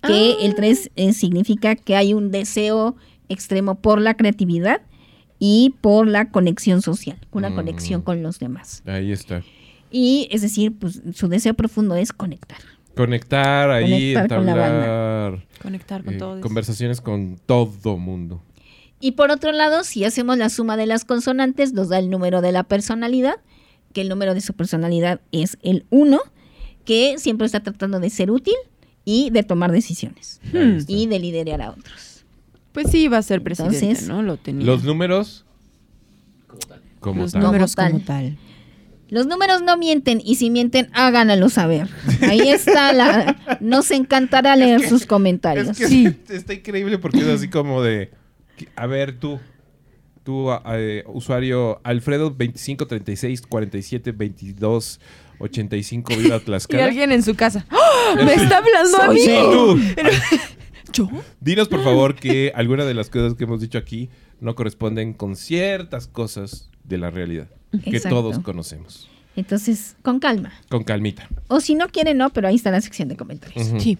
que 0.02 0.36
Ah. 0.38 0.42
el 0.46 0.54
3 0.54 0.90
significa 1.12 1.76
que 1.76 1.94
hay 1.94 2.14
un 2.14 2.30
deseo 2.30 2.96
extremo 3.28 3.74
por 3.74 4.00
la 4.00 4.14
creatividad 4.14 4.80
y 5.38 5.74
por 5.82 6.06
la 6.06 6.30
conexión 6.30 6.80
social, 6.80 7.18
una 7.30 7.50
Mm. 7.50 7.54
conexión 7.54 8.00
con 8.00 8.22
los 8.22 8.38
demás. 8.38 8.82
Ahí 8.86 9.12
está. 9.12 9.42
Y 9.90 10.26
es 10.30 10.40
decir, 10.40 10.72
pues 10.72 11.02
su 11.12 11.28
deseo 11.28 11.52
profundo 11.52 11.96
es 11.96 12.14
conectar. 12.14 12.58
Conectar 12.96 13.70
ahí, 13.70 14.14
Conectar 14.14 14.38
con 14.38 14.46
la 14.46 14.52
entablar 14.52 15.46
Conectar 15.60 16.02
con 16.04 16.14
eh, 16.14 16.40
conversaciones 16.40 17.02
con 17.02 17.38
todo 17.44 17.98
mundo. 17.98 18.42
Y 19.00 19.12
por 19.12 19.30
otro 19.30 19.52
lado, 19.52 19.82
si 19.82 20.04
hacemos 20.04 20.36
la 20.38 20.50
suma 20.50 20.76
de 20.76 20.86
las 20.86 21.04
consonantes, 21.04 21.72
nos 21.72 21.88
da 21.88 21.98
el 21.98 22.10
número 22.10 22.40
de 22.42 22.52
la 22.52 22.64
personalidad, 22.64 23.36
que 23.92 24.02
el 24.02 24.08
número 24.08 24.34
de 24.34 24.40
su 24.42 24.52
personalidad 24.52 25.20
es 25.32 25.56
el 25.62 25.86
1, 25.90 26.20
que 26.84 27.16
siempre 27.18 27.46
está 27.46 27.60
tratando 27.60 27.98
de 27.98 28.10
ser 28.10 28.30
útil 28.30 28.54
y 29.04 29.30
de 29.30 29.42
tomar 29.42 29.72
decisiones 29.72 30.40
y 30.86 31.06
de 31.06 31.18
liderar 31.18 31.62
a 31.62 31.70
otros. 31.70 32.24
Pues 32.72 32.90
sí, 32.90 33.04
iba 33.04 33.18
a 33.18 33.22
ser 33.22 33.42
presidente, 33.42 33.78
Entonces, 33.78 34.08
¿no? 34.08 34.22
Lo 34.22 34.36
tenía. 34.36 34.64
Los 34.66 34.84
números 34.84 35.44
como 37.00 37.22
Los 37.22 37.32
tal. 37.32 37.42
números 37.42 37.74
Como 37.74 38.00
tal. 38.00 38.36
Los 39.08 39.26
números 39.26 39.62
no 39.62 39.76
mienten 39.76 40.20
y 40.24 40.36
si 40.36 40.50
mienten, 40.50 40.88
háganlo 40.92 41.48
saber. 41.48 41.88
Ahí 42.22 42.48
está 42.48 42.92
la... 42.92 43.58
Nos 43.60 43.90
encantará 43.90 44.54
leer 44.54 44.86
sus 44.88 45.04
comentarios. 45.04 45.68
Es 45.68 45.78
que 45.78 45.88
Sí. 45.88 46.16
está 46.28 46.54
increíble 46.54 46.98
porque 46.98 47.18
es 47.20 47.26
así 47.26 47.48
como 47.48 47.82
de 47.82 48.12
a 48.76 48.86
ver 48.86 49.18
tú 49.18 49.40
tú 50.22 50.48
eh, 50.66 51.04
usuario 51.06 51.80
Alfredo 51.84 52.34
25 52.34 52.86
36 52.86 53.42
47 53.42 54.12
22 54.12 55.00
85 55.38 56.16
Viva 56.16 56.36
Y 56.40 56.40
Tlaxcala. 56.40 56.84
alguien 56.84 57.12
en 57.12 57.22
su 57.22 57.34
casa. 57.34 57.66
¡Ah! 57.70 58.14
¡Me 58.24 58.34
está 58.34 58.58
hablando 58.58 59.02
a 59.02 59.08
mí! 59.08 59.20
Sí, 59.20 59.32
tú. 59.52 59.80
¿Yo? 60.92 61.08
Dinos 61.40 61.68
por 61.68 61.82
favor 61.84 62.14
que 62.16 62.52
alguna 62.54 62.84
de 62.84 62.94
las 62.94 63.10
cosas 63.10 63.34
que 63.34 63.44
hemos 63.44 63.60
dicho 63.60 63.78
aquí 63.78 64.10
no 64.40 64.54
corresponden 64.54 65.12
con 65.14 65.36
ciertas 65.36 66.08
cosas 66.08 66.68
de 66.84 66.98
la 66.98 67.10
realidad 67.10 67.48
que 67.84 67.90
Exacto. 67.90 68.16
todos 68.16 68.38
conocemos. 68.40 69.08
Entonces, 69.36 69.96
con 70.02 70.18
calma. 70.18 70.52
Con 70.68 70.82
calmita. 70.82 71.28
O 71.46 71.60
si 71.60 71.76
no 71.76 71.88
quieren, 71.88 72.18
no, 72.18 72.30
pero 72.30 72.48
ahí 72.48 72.56
está 72.56 72.72
la 72.72 72.80
sección 72.80 73.08
de 73.08 73.16
comentarios. 73.16 73.68
Ujú. 73.68 73.80
Sí. 73.80 73.98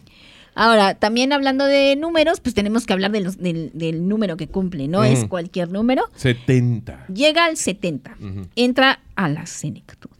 Ahora, 0.62 0.94
también 0.94 1.32
hablando 1.32 1.64
de 1.64 1.96
números, 1.96 2.40
pues 2.40 2.54
tenemos 2.54 2.84
que 2.84 2.92
hablar 2.92 3.12
de 3.12 3.20
los, 3.20 3.38
del, 3.38 3.70
del 3.72 4.06
número 4.06 4.36
que 4.36 4.46
cumple, 4.46 4.88
no 4.88 5.02
es 5.04 5.24
cualquier 5.24 5.70
número. 5.72 6.02
70. 6.16 7.06
Llega 7.08 7.46
al 7.46 7.56
70, 7.56 8.16
Ujú. 8.20 8.46
entra 8.56 9.00
a 9.16 9.28
la 9.30 9.46
senectud. 9.46 10.10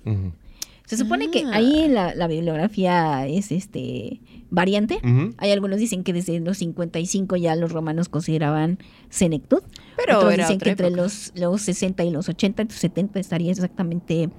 Se 0.86 0.96
supone 0.96 1.26
Ah. 1.26 1.30
que 1.30 1.44
ahí 1.52 1.88
la, 1.88 2.14
la 2.14 2.26
bibliografía 2.26 3.26
es 3.28 3.52
este 3.52 4.20
variante. 4.50 4.98
Hay 5.36 5.50
algunos 5.52 5.78
dicen 5.78 6.02
que 6.04 6.12
desde 6.14 6.40
los 6.40 6.56
55 6.58 7.36
ya 7.36 7.54
los 7.54 7.70
romanos 7.70 8.08
consideraban 8.08 8.78
senectud. 9.10 9.62
Pero 9.96 10.18
Otros 10.20 10.36
dicen 10.38 10.58
que 10.58 10.70
entre 10.70 10.90
los, 10.90 11.32
los 11.36 11.60
60 11.62 12.02
y 12.04 12.10
los 12.10 12.28
80, 12.30 12.62
entonces 12.62 12.80
70 12.80 13.20
estaría 13.20 13.52
exactamente 13.52 14.30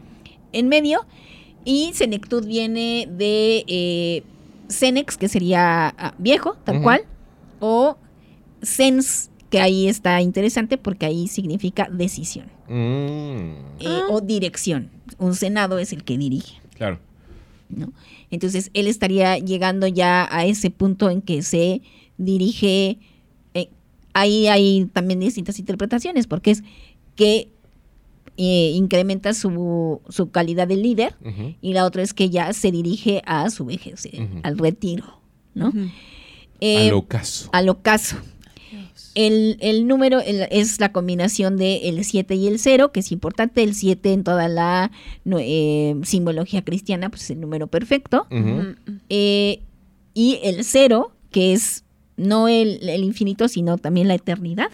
en 0.51 0.67
medio. 0.67 1.05
Y 1.63 1.91
senectud 1.93 2.45
viene 2.47 3.07
de 3.09 3.63
eh, 3.67 4.23
senex, 4.71 5.17
que 5.17 5.27
sería 5.27 5.89
ah, 5.97 6.13
viejo, 6.17 6.55
tal 6.63 6.81
cual, 6.81 7.01
o 7.59 7.97
sens, 8.61 9.29
que 9.49 9.59
ahí 9.59 9.87
está 9.87 10.21
interesante 10.21 10.77
porque 10.77 11.05
ahí 11.05 11.27
significa 11.27 11.87
decisión 11.91 12.45
Mm, 12.69 13.51
eh, 13.79 13.85
Ah. 13.85 14.07
o 14.09 14.21
dirección. 14.21 14.89
Un 15.17 15.35
senado 15.35 15.77
es 15.77 15.91
el 15.93 16.03
que 16.03 16.17
dirige. 16.17 16.55
claro. 16.77 16.99
¿no? 17.69 17.91
Entonces 18.31 18.69
él 18.73 18.87
estaría 18.87 19.37
llegando 19.37 19.87
ya 19.87 20.27
a 20.29 20.45
ese 20.45 20.71
punto 20.71 21.09
en 21.09 21.21
que 21.21 21.41
se 21.41 21.81
dirige. 22.17 22.97
eh, 23.53 23.69
ahí 24.13 24.47
hay 24.47 24.85
también 24.93 25.19
distintas 25.21 25.57
interpretaciones, 25.59 26.27
porque 26.27 26.51
es 26.51 26.63
que 27.15 27.47
eh, 28.37 28.71
incrementa 28.75 29.33
su, 29.33 30.01
su 30.09 30.31
calidad 30.31 30.67
de 30.67 30.77
líder 30.77 31.15
y 31.61 31.73
la 31.73 31.85
otra 31.85 32.01
es 32.01 32.13
que 32.13 32.29
ya 32.29 32.53
se 32.53 32.71
dirige 32.71 33.21
a 33.25 33.49
su 33.49 33.65
vejez, 33.65 34.07
al 34.43 34.57
retiro, 34.57 35.19
¿no? 35.53 35.69
Ujú. 35.69 35.87
Eh, 36.59 36.87
Al 36.89 36.93
ocaso. 36.93 37.49
al 37.51 37.69
ocaso. 37.69 38.17
El, 39.13 39.57
el 39.59 39.87
número 39.87 40.21
el- 40.21 40.47
es 40.51 40.79
la 40.79 40.93
combinación 40.93 41.57
de 41.57 41.89
el 41.89 42.03
7 42.05 42.35
y 42.35 42.47
el 42.47 42.59
0, 42.59 42.91
que 42.93 43.01
es 43.01 43.11
importante. 43.11 43.61
El 43.63 43.75
7 43.75 44.13
en 44.13 44.23
toda 44.23 44.47
la 44.47 44.91
no, 45.25 45.37
eh, 45.39 45.95
simbología 46.03 46.63
cristiana, 46.63 47.09
pues 47.09 47.23
es 47.23 47.31
el 47.31 47.41
número 47.41 47.67
perfecto. 47.67 48.25
Eh, 49.09 49.59
y 50.13 50.39
el 50.43 50.63
0, 50.63 51.11
que 51.31 51.51
es 51.53 51.83
no 52.15 52.47
el, 52.47 52.87
el 52.87 53.03
infinito, 53.03 53.47
sino 53.49 53.77
también 53.77 54.07
la 54.07 54.13
eternidad. 54.15 54.69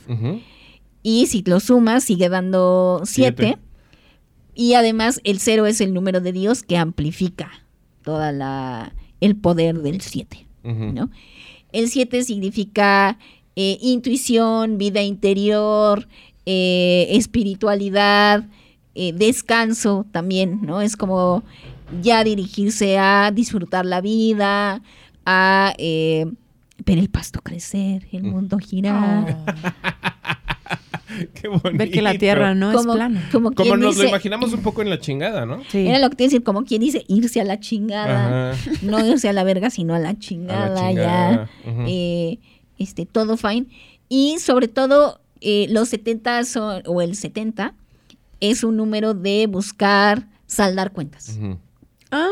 Y 1.09 1.27
si 1.27 1.41
lo 1.45 1.61
sumas, 1.61 2.03
sigue 2.03 2.27
dando 2.27 2.99
7. 3.05 3.35
Siete. 3.41 3.59
Y 4.55 4.73
además 4.73 5.21
el 5.23 5.39
0 5.39 5.65
es 5.65 5.79
el 5.79 5.93
número 5.93 6.19
de 6.19 6.33
Dios 6.33 6.63
que 6.63 6.75
amplifica 6.75 7.49
toda 8.03 8.33
la 8.33 8.93
el 9.21 9.37
poder 9.37 9.79
del 9.79 10.01
7. 10.01 10.45
Ujú. 10.65 10.91
¿no? 10.91 11.09
El 11.71 11.89
7 11.89 12.25
significa 12.25 13.17
eh, 13.55 13.77
intuición, 13.81 14.77
vida 14.77 15.01
interior, 15.01 16.09
eh, 16.45 17.07
espiritualidad, 17.11 18.45
eh, 18.93 19.13
descanso 19.13 20.05
también, 20.11 20.59
¿no? 20.63 20.81
Es 20.81 20.97
como 20.97 21.41
ya 22.01 22.25
dirigirse 22.25 22.97
a 22.97 23.31
disfrutar 23.33 23.85
la 23.85 24.01
vida, 24.01 24.81
a 25.25 25.73
ver 26.85 26.97
el 26.97 27.09
pasto 27.09 27.41
crecer, 27.41 28.07
el 28.11 28.23
mundo 28.23 28.57
girar. 28.59 29.37
Qué 31.33 31.47
bonito. 31.47 31.71
Ver 31.73 31.89
que 31.89 32.01
la 32.01 32.17
tierra 32.17 32.53
no 32.53 32.71
como, 32.73 32.91
es 32.91 32.95
plana. 32.97 33.29
como 33.31 33.51
Como 33.51 33.77
nos 33.77 33.97
lo 33.97 34.07
imaginamos 34.07 34.53
un 34.53 34.61
poco 34.61 34.81
en 34.81 34.89
la 34.89 34.99
chingada, 34.99 35.45
¿no? 35.45 35.63
Sí. 35.69 35.87
era 35.87 35.99
lo 35.99 36.09
que 36.09 36.15
te 36.15 36.23
decir, 36.25 36.43
como 36.43 36.63
quien 36.63 36.81
dice, 36.81 37.05
irse 37.07 37.41
a 37.41 37.43
la 37.43 37.59
chingada, 37.59 38.51
Ajá. 38.51 38.71
no 38.83 39.05
irse 39.05 39.29
a 39.29 39.33
la 39.33 39.43
verga, 39.43 39.69
sino 39.69 39.95
a 39.95 39.99
la 39.99 40.09
A 40.09 40.13
la 40.13 40.19
chingada, 40.19 40.91
ya. 40.91 41.49
Eh, 41.87 42.39
este, 42.77 43.05
todo 43.05 43.37
fine. 43.37 43.67
Y 44.09 44.37
sobre 44.39 44.67
todo, 44.67 45.19
eh, 45.41 45.67
los 45.69 45.89
70 45.89 46.43
son, 46.43 46.83
o 46.85 47.01
el 47.01 47.15
70 47.15 47.73
es 48.39 48.63
un 48.63 48.77
número 48.77 49.13
de 49.13 49.47
buscar 49.47 50.27
saldar 50.45 50.91
cuentas. 50.91 51.37
Ah, 52.11 52.29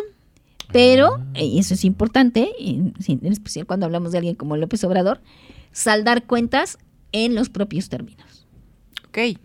Pero, 0.71 1.23
eh, 1.34 1.45
y 1.45 1.60
eso 1.60 1.73
es 1.73 1.86
importante, 1.86 2.51
en, 2.60 2.93
en 3.08 3.32
especial 3.32 3.65
cuando 3.65 3.86
hablamos 3.86 4.12
de 4.12 4.17
alguien 4.19 4.36
como 4.36 4.58
López 4.58 4.84
Obrador, 4.84 5.21
saldar 5.71 6.25
cuentas 6.25 6.78
en 7.12 7.36
los 7.36 7.49
propios 7.49 7.89
términos. 7.89 8.47
ok. 9.10 9.39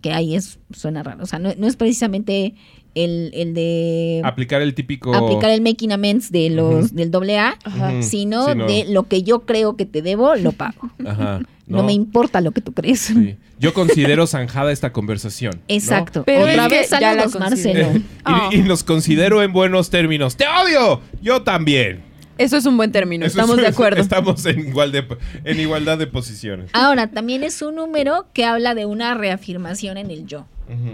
Que 0.00 0.12
ahí 0.12 0.36
es, 0.36 0.60
suena 0.72 1.02
raro. 1.02 1.24
O 1.24 1.26
sea, 1.26 1.40
no, 1.40 1.52
no 1.58 1.66
es 1.66 1.74
precisamente 1.74 2.54
el, 2.94 3.30
el 3.34 3.54
de 3.54 4.20
Aplicar 4.24 4.62
el 4.62 4.74
típico. 4.74 5.14
aplicar 5.14 5.50
el 5.50 5.60
making 5.60 5.92
amends 5.92 6.30
de 6.32 6.50
los, 6.50 6.94
del 6.94 7.10
doble 7.10 7.38
A, 7.38 7.56
sino 8.00 8.46
Sí, 8.48 8.54
no. 8.56 8.66
de 8.66 8.84
lo 8.88 9.04
que 9.04 9.22
yo 9.22 9.40
creo 9.40 9.76
que 9.76 9.86
te 9.86 10.02
debo, 10.02 10.34
lo 10.36 10.52
pago. 10.52 10.90
Ajá. 11.06 11.40
No, 11.68 11.82
me 11.82 11.92
importa 11.92 12.40
lo 12.40 12.52
que 12.52 12.62
tú 12.62 12.72
crees. 12.72 12.98
Sí. 12.98 13.36
Yo 13.60 13.74
considero 13.74 14.26
zanjada 14.26 14.72
esta 14.72 14.90
conversación. 14.90 15.52
¿no? 15.56 15.60
Exacto. 15.68 16.22
Pero 16.24 16.44
Otra 16.44 16.64
es 16.64 16.70
vez 16.70 16.88
ya 16.90 17.00
la 17.14 17.28
saludos, 17.28 17.38
Marcelo. 17.38 17.84
considero. 17.88 18.48
y, 18.52 18.56
y 18.56 18.62
nos 18.62 18.82
considero 18.84 19.42
en 19.42 19.52
buenos 19.52 19.90
términos. 19.90 20.34
¡Te 20.38 20.46
odio! 20.48 21.02
Yo 21.20 21.42
también. 21.42 22.00
Eso 22.38 22.56
es 22.56 22.64
un 22.64 22.78
buen 22.78 22.90
término. 22.90 23.26
Eso 23.26 23.38
Estamos 23.38 23.58
es- 23.58 23.62
de 23.64 23.68
acuerdo. 23.68 24.00
Estamos 24.00 24.46
en, 24.46 24.60
igual 24.68 24.92
de, 24.92 25.04
en 25.44 25.60
igualdad 25.60 25.98
de 25.98 26.06
posiciones. 26.06 26.70
Ahora, 26.72 27.08
también 27.08 27.42
es 27.44 27.60
un 27.60 27.74
número 27.74 28.28
que 28.32 28.46
habla 28.46 28.74
de 28.74 28.86
una 28.86 29.12
reafirmación 29.12 29.98
en 29.98 30.10
el 30.10 30.24
yo, 30.26 30.46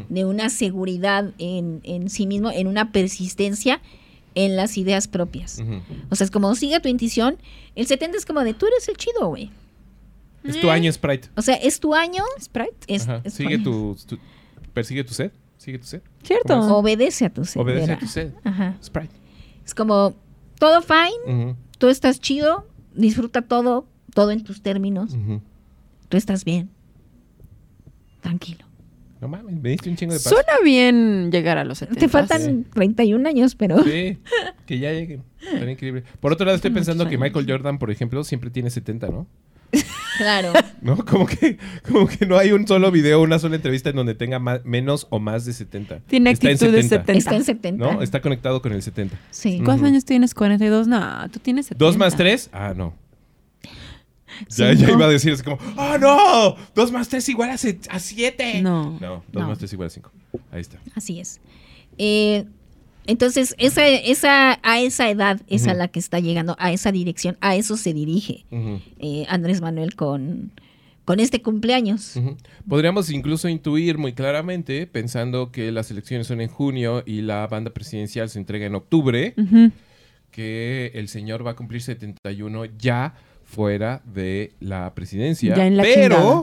De 0.08 0.24
una 0.24 0.50
seguridad 0.50 1.32
en, 1.38 1.80
en 1.84 2.08
sí 2.10 2.26
mismo, 2.26 2.50
en 2.50 2.66
una 2.66 2.92
persistencia 2.92 3.80
en 4.34 4.56
las 4.56 4.76
ideas 4.78 5.06
propias. 5.08 5.62
O 6.10 6.16
sea, 6.16 6.24
es 6.24 6.30
como 6.30 6.54
sigue 6.54 6.80
tu 6.80 6.88
intuición. 6.88 7.36
El 7.74 7.86
70 7.86 8.16
es 8.18 8.26
como 8.26 8.40
de 8.40 8.54
tú 8.54 8.66
eres 8.66 8.88
el 8.88 8.96
chido, 8.96 9.28
güey. 9.28 9.50
Es 10.42 10.60
tu 10.60 10.70
año, 10.70 10.92
Sprite. 10.92 11.28
O 11.36 11.42
sea, 11.42 11.54
es 11.54 11.80
tu 11.80 11.94
año, 11.94 12.22
Sprite. 12.40 12.76
es, 12.86 13.02
Ajá. 13.04 13.20
es 13.24 13.32
tu 13.34 13.38
Sigue 13.38 13.54
año. 13.54 13.64
tu, 13.64 13.96
tu- 14.06 14.18
Persigue 14.72 15.02
tu 15.04 15.14
sed. 15.14 15.32
Sigue 15.56 15.78
tu 15.78 15.86
sed. 15.86 16.02
Cierto. 16.22 16.48
¿Cómo 16.60 16.76
Obedece 16.78 17.24
a 17.26 17.30
tu 17.32 17.44
sed. 17.44 17.60
Obedece 17.60 17.92
a 17.92 17.98
tu 17.98 18.06
sed. 18.06 18.32
Ajá. 18.44 18.76
Sprite. 18.82 19.14
Es 19.64 19.74
como, 19.74 20.14
todo 20.58 20.82
fine, 20.82 21.10
Ujú, 21.26 21.56
tú 21.78 21.88
estás 21.88 22.20
chido, 22.20 22.66
disfruta 22.94 23.40
todo, 23.42 23.86
todo 24.14 24.30
en 24.32 24.44
tus 24.44 24.60
términos, 24.62 25.16
tú 26.08 26.16
estás 26.18 26.44
bien. 26.44 26.68
Tranquilo. 28.20 28.63
No 29.24 29.28
mames, 29.28 29.56
me 29.58 29.70
diste 29.70 29.88
un 29.88 29.96
chingo 29.96 30.12
de 30.12 30.18
paz. 30.18 30.28
Suena 30.28 30.52
bien 30.62 31.30
llegar 31.32 31.56
a 31.56 31.64
los 31.64 31.78
70. 31.78 31.98
Te 31.98 32.08
faltan 32.08 32.64
31 32.74 33.26
años, 33.26 33.54
pero... 33.54 33.82
Sí, 33.82 34.18
que 34.66 34.78
ya 34.78 34.92
lleguen. 34.92 35.22
Tan 35.58 35.70
increíble. 35.70 36.04
Por 36.20 36.30
otro 36.34 36.44
lado, 36.44 36.56
estoy 36.56 36.72
pensando 36.72 37.08
que 37.08 37.16
Michael 37.16 37.46
Jordan, 37.48 37.78
por 37.78 37.90
ejemplo, 37.90 38.22
siempre 38.22 38.50
tiene 38.50 38.68
70, 38.68 39.06
¿no? 39.08 39.26
Claro. 40.18 40.52
¿No? 40.82 40.96
Como 41.06 41.24
que, 41.26 41.56
como 41.88 42.06
que 42.06 42.26
no 42.26 42.36
hay 42.36 42.52
un 42.52 42.68
solo 42.68 42.90
video, 42.92 43.22
una 43.22 43.38
sola 43.38 43.56
entrevista 43.56 43.88
en 43.90 43.96
donde 43.96 44.14
tenga 44.14 44.38
más- 44.38 44.62
menos 44.64 45.06
o 45.08 45.18
más 45.18 45.46
de 45.46 45.54
70. 45.54 46.00
Tiene 46.00 46.30
Está 46.30 46.48
en 46.48 46.52
actitud 46.54 46.72
de 46.72 46.82
70. 46.82 47.12
Está 47.14 47.34
en 47.36 47.44
70. 47.44 47.84
¿No? 47.94 48.02
Está 48.02 48.20
conectado 48.20 48.60
con 48.60 48.72
el 48.72 48.82
70. 48.82 49.16
Sí. 49.30 49.56
¿Cuántos 49.64 49.78
Ujú. 49.78 49.86
años 49.86 50.04
tienes? 50.04 50.34
42. 50.34 50.86
No, 50.86 51.28
tú 51.32 51.38
tienes 51.40 51.66
70. 51.66 51.82
¿Dos 51.84 51.96
más 51.96 52.14
tres? 52.14 52.50
Ah, 52.52 52.74
no. 52.76 52.94
Ya, 54.48 54.72
iba 54.72 55.06
a 55.06 55.08
decir 55.08 55.32
así 55.32 55.42
como, 55.42 55.58
¡ah, 55.76 55.96
no! 56.00 56.56
Dos 56.74 56.92
más 56.92 57.08
tres 57.08 57.28
igual 57.28 57.50
a, 57.50 57.58
se- 57.58 57.78
a 57.90 57.98
siete. 57.98 58.60
No. 58.62 58.98
No, 59.00 59.22
dos 59.32 59.42
No. 59.42 59.48
más 59.48 59.58
tres 59.58 59.72
igual 59.72 59.86
a 59.86 59.90
cinco. 59.90 60.10
Ahí 60.50 60.60
está. 60.60 60.78
Así 60.94 61.20
es. 61.20 61.40
Eh, 61.98 62.44
entonces, 63.06 63.54
esa, 63.58 63.86
esa, 63.86 64.58
a 64.62 64.80
esa 64.80 65.10
edad 65.10 65.40
es 65.46 65.66
a 65.66 65.74
la 65.74 65.88
que 65.88 65.98
está 65.98 66.20
llegando, 66.20 66.56
a 66.58 66.72
esa 66.72 66.90
dirección, 66.90 67.36
a 67.42 67.54
eso 67.54 67.76
se 67.76 67.92
dirige 67.92 68.46
eh, 68.98 69.26
Andrés 69.28 69.60
Manuel 69.60 69.94
con, 69.94 70.52
con 71.04 71.20
este 71.20 71.42
cumpleaños. 71.42 72.14
Podríamos 72.66 73.10
incluso 73.10 73.48
intuir 73.50 73.98
muy 73.98 74.14
claramente, 74.14 74.86
pensando 74.86 75.52
que 75.52 75.70
las 75.70 75.90
elecciones 75.90 76.26
son 76.28 76.40
en 76.40 76.48
junio 76.48 77.02
y 77.04 77.20
la 77.20 77.46
banda 77.46 77.72
presidencial 77.74 78.30
se 78.30 78.38
entrega 78.38 78.64
en 78.64 78.74
octubre, 78.74 79.34
que 80.30 80.90
el 80.94 81.08
señor 81.08 81.46
va 81.46 81.52
a 81.52 81.56
cumplir 81.56 81.82
71 81.82 82.64
ya 82.78 83.14
fuera 83.54 84.02
de 84.04 84.52
la 84.60 84.94
presidencia. 84.94 85.56
Ya 85.56 85.66
en 85.66 85.76
la 85.76 85.82
pero 85.82 86.16
chingada. 86.16 86.42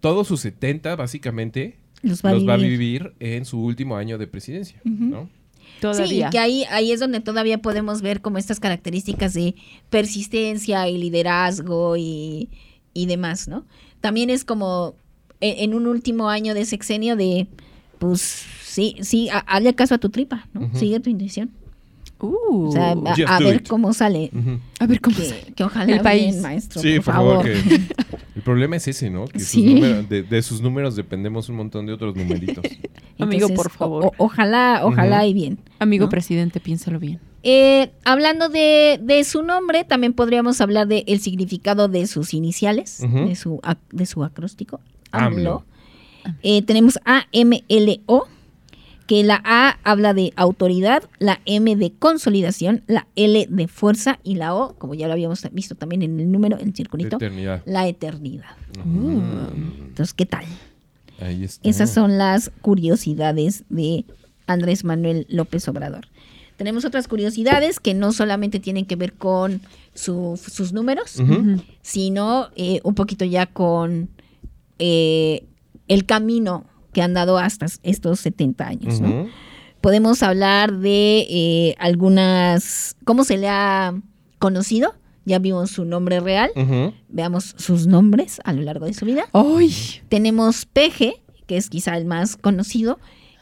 todos 0.00 0.26
sus 0.28 0.40
70 0.40 0.96
básicamente 0.96 1.76
Los 2.02 2.22
va, 2.24 2.32
los 2.32 2.42
a, 2.42 2.46
va 2.46 2.54
a 2.54 2.56
vivir. 2.56 3.12
en 3.20 3.44
su 3.44 3.60
último 3.62 3.96
año 3.96 4.18
de 4.18 4.26
presidencia, 4.26 4.80
¿no? 4.84 5.28
Todavía. 5.80 6.28
Sí, 6.28 6.32
que 6.32 6.38
ahí, 6.38 6.64
ahí 6.70 6.90
es 6.92 7.00
donde 7.00 7.20
todavía 7.20 7.58
podemos 7.58 8.00
ver 8.00 8.22
como 8.22 8.38
estas 8.38 8.60
características 8.60 9.34
de 9.34 9.54
persistencia 9.90 10.88
y 10.88 10.96
liderazgo 10.98 11.96
y, 11.96 12.48
y 12.94 13.06
demás, 13.06 13.48
¿no? 13.48 13.66
También 14.00 14.30
es 14.30 14.44
como 14.44 14.94
en, 15.40 15.58
en 15.70 15.74
un 15.74 15.86
último 15.86 16.28
año 16.30 16.54
de 16.54 16.64
sexenio 16.64 17.16
de, 17.16 17.48
pues 17.98 18.20
sí, 18.62 18.96
sí, 19.00 19.28
ha- 19.28 19.40
hazle 19.40 19.74
caso 19.74 19.94
a 19.94 19.98
tu 19.98 20.08
tripa, 20.10 20.48
¿no? 20.54 20.70
Sigue 20.74 21.00
tu 21.00 21.10
intuición. 21.10 21.50
Uh. 22.18 22.68
O 22.68 22.72
sea, 22.72 22.92
a, 22.92 23.38
ver 23.40 23.56
it. 23.56 23.68
cómo 23.68 23.92
sale. 23.92 24.30
A 24.80 24.86
ver 24.86 25.00
cómo 25.00 25.16
se- 25.16 25.40
Que, 25.46 25.52
que 25.52 25.64
ojalá 25.64 25.92
El 25.96 26.00
país. 26.00 26.30
bien, 26.32 26.42
maestro, 26.42 26.80
Sí, 26.80 26.94
por, 26.96 27.02
favor. 27.04 27.44
que- 27.44 27.52
el 28.36 28.42
problema 28.42 28.76
es 28.76 28.88
ese, 28.88 29.10
¿no? 29.10 29.26
Que 29.26 29.38
sus 29.38 29.48
Sí. 29.48 29.74
números- 29.74 30.08
de, 30.08 30.22
de 30.22 30.42
sus 30.42 30.60
números 30.62 30.96
dependemos 30.96 31.48
un 31.50 31.56
montón 31.56 31.84
de 31.86 31.92
otros 31.92 32.16
numeritos. 32.16 32.64
Amigo, 33.18 33.48
por 33.50 33.70
favor. 33.70 34.06
o- 34.06 34.12
ojalá, 34.18 34.80
ojalá 34.84 35.26
y 35.26 35.34
bien. 35.34 35.58
Amigo 35.78 36.04
¿no? 36.06 36.10
presidente, 36.10 36.58
piénsalo 36.60 36.98
bien. 36.98 37.20
Eh, 37.42 37.90
hablando 38.04 38.48
de, 38.48 38.98
de 39.02 39.22
su 39.24 39.42
nombre, 39.42 39.84
también 39.84 40.12
podríamos 40.12 40.60
hablar 40.60 40.88
del 40.88 41.20
significado 41.20 41.86
de 41.88 42.06
sus 42.08 42.34
iniciales, 42.34 42.98
de, 43.00 43.36
su, 43.36 43.58
ac- 43.58 43.76
de 43.92 44.04
su 44.06 44.24
acróstico. 44.24 44.80
AMLO. 45.12 45.28
AMLO. 45.28 45.64
Eh, 46.42 46.62
tenemos 46.62 46.98
A-M-L-O, 47.04 48.26
que 49.06 49.22
la 49.22 49.40
A 49.44 49.78
habla 49.84 50.14
de 50.14 50.32
autoridad, 50.36 51.04
la 51.18 51.40
M 51.46 51.76
de 51.76 51.92
consolidación, 51.92 52.82
la 52.86 53.06
L 53.14 53.46
de 53.48 53.68
fuerza 53.68 54.18
y 54.24 54.34
la 54.34 54.54
O, 54.54 54.74
como 54.74 54.94
ya 54.94 55.06
lo 55.06 55.12
habíamos 55.12 55.42
visto 55.52 55.74
también 55.76 56.02
en 56.02 56.18
el 56.18 56.30
número, 56.32 56.58
en 56.58 56.68
el 56.68 56.74
circulito, 56.74 57.16
Eternidad. 57.16 57.62
la 57.66 57.86
eternidad. 57.86 58.56
Ujú. 58.84 59.22
Entonces, 59.88 60.12
¿qué 60.12 60.26
tal? 60.26 60.44
Ahí 61.20 61.44
está. 61.44 61.68
Esas 61.68 61.92
son 61.92 62.18
las 62.18 62.50
curiosidades 62.62 63.64
de 63.68 64.04
Andrés 64.46 64.84
Manuel 64.84 65.26
López 65.30 65.66
Obrador. 65.68 66.06
Tenemos 66.56 66.84
otras 66.84 67.06
curiosidades 67.06 67.80
que 67.80 67.94
no 67.94 68.12
solamente 68.12 68.60
tienen 68.60 68.86
que 68.86 68.96
ver 68.96 69.12
con 69.12 69.60
su- 69.94 70.40
sus 70.42 70.72
números, 70.72 71.16
sino 71.82 72.48
eh, 72.56 72.80
un 72.82 72.94
poquito 72.94 73.24
ya 73.24 73.46
con 73.46 74.08
eh, 74.78 75.44
el 75.88 76.06
camino 76.06 76.64
que 76.96 77.02
han 77.02 77.12
dado 77.12 77.36
hasta 77.36 77.66
estos 77.82 78.20
70 78.20 78.66
años. 78.66 79.02
Podemos 79.82 80.22
hablar 80.22 80.78
de 80.78 81.26
eh, 81.28 81.74
algunas, 81.78 82.96
cómo 83.04 83.22
se 83.22 83.36
le 83.36 83.50
ha 83.50 83.94
conocido. 84.38 84.94
Ya 85.26 85.38
vimos 85.38 85.72
su 85.72 85.84
nombre 85.84 86.20
real, 86.20 86.52
veamos 87.10 87.54
sus 87.58 87.86
nombres 87.86 88.40
a 88.44 88.54
lo 88.54 88.62
largo 88.62 88.86
de 88.86 88.94
su 88.94 89.04
vida. 89.04 89.26
¡Ay! 89.34 89.74
Tenemos 90.08 90.64
Peje, 90.64 91.22
que 91.46 91.58
es 91.58 91.68
quizá 91.68 91.98
el 91.98 92.06
más 92.06 92.38
conocido, 92.38 92.98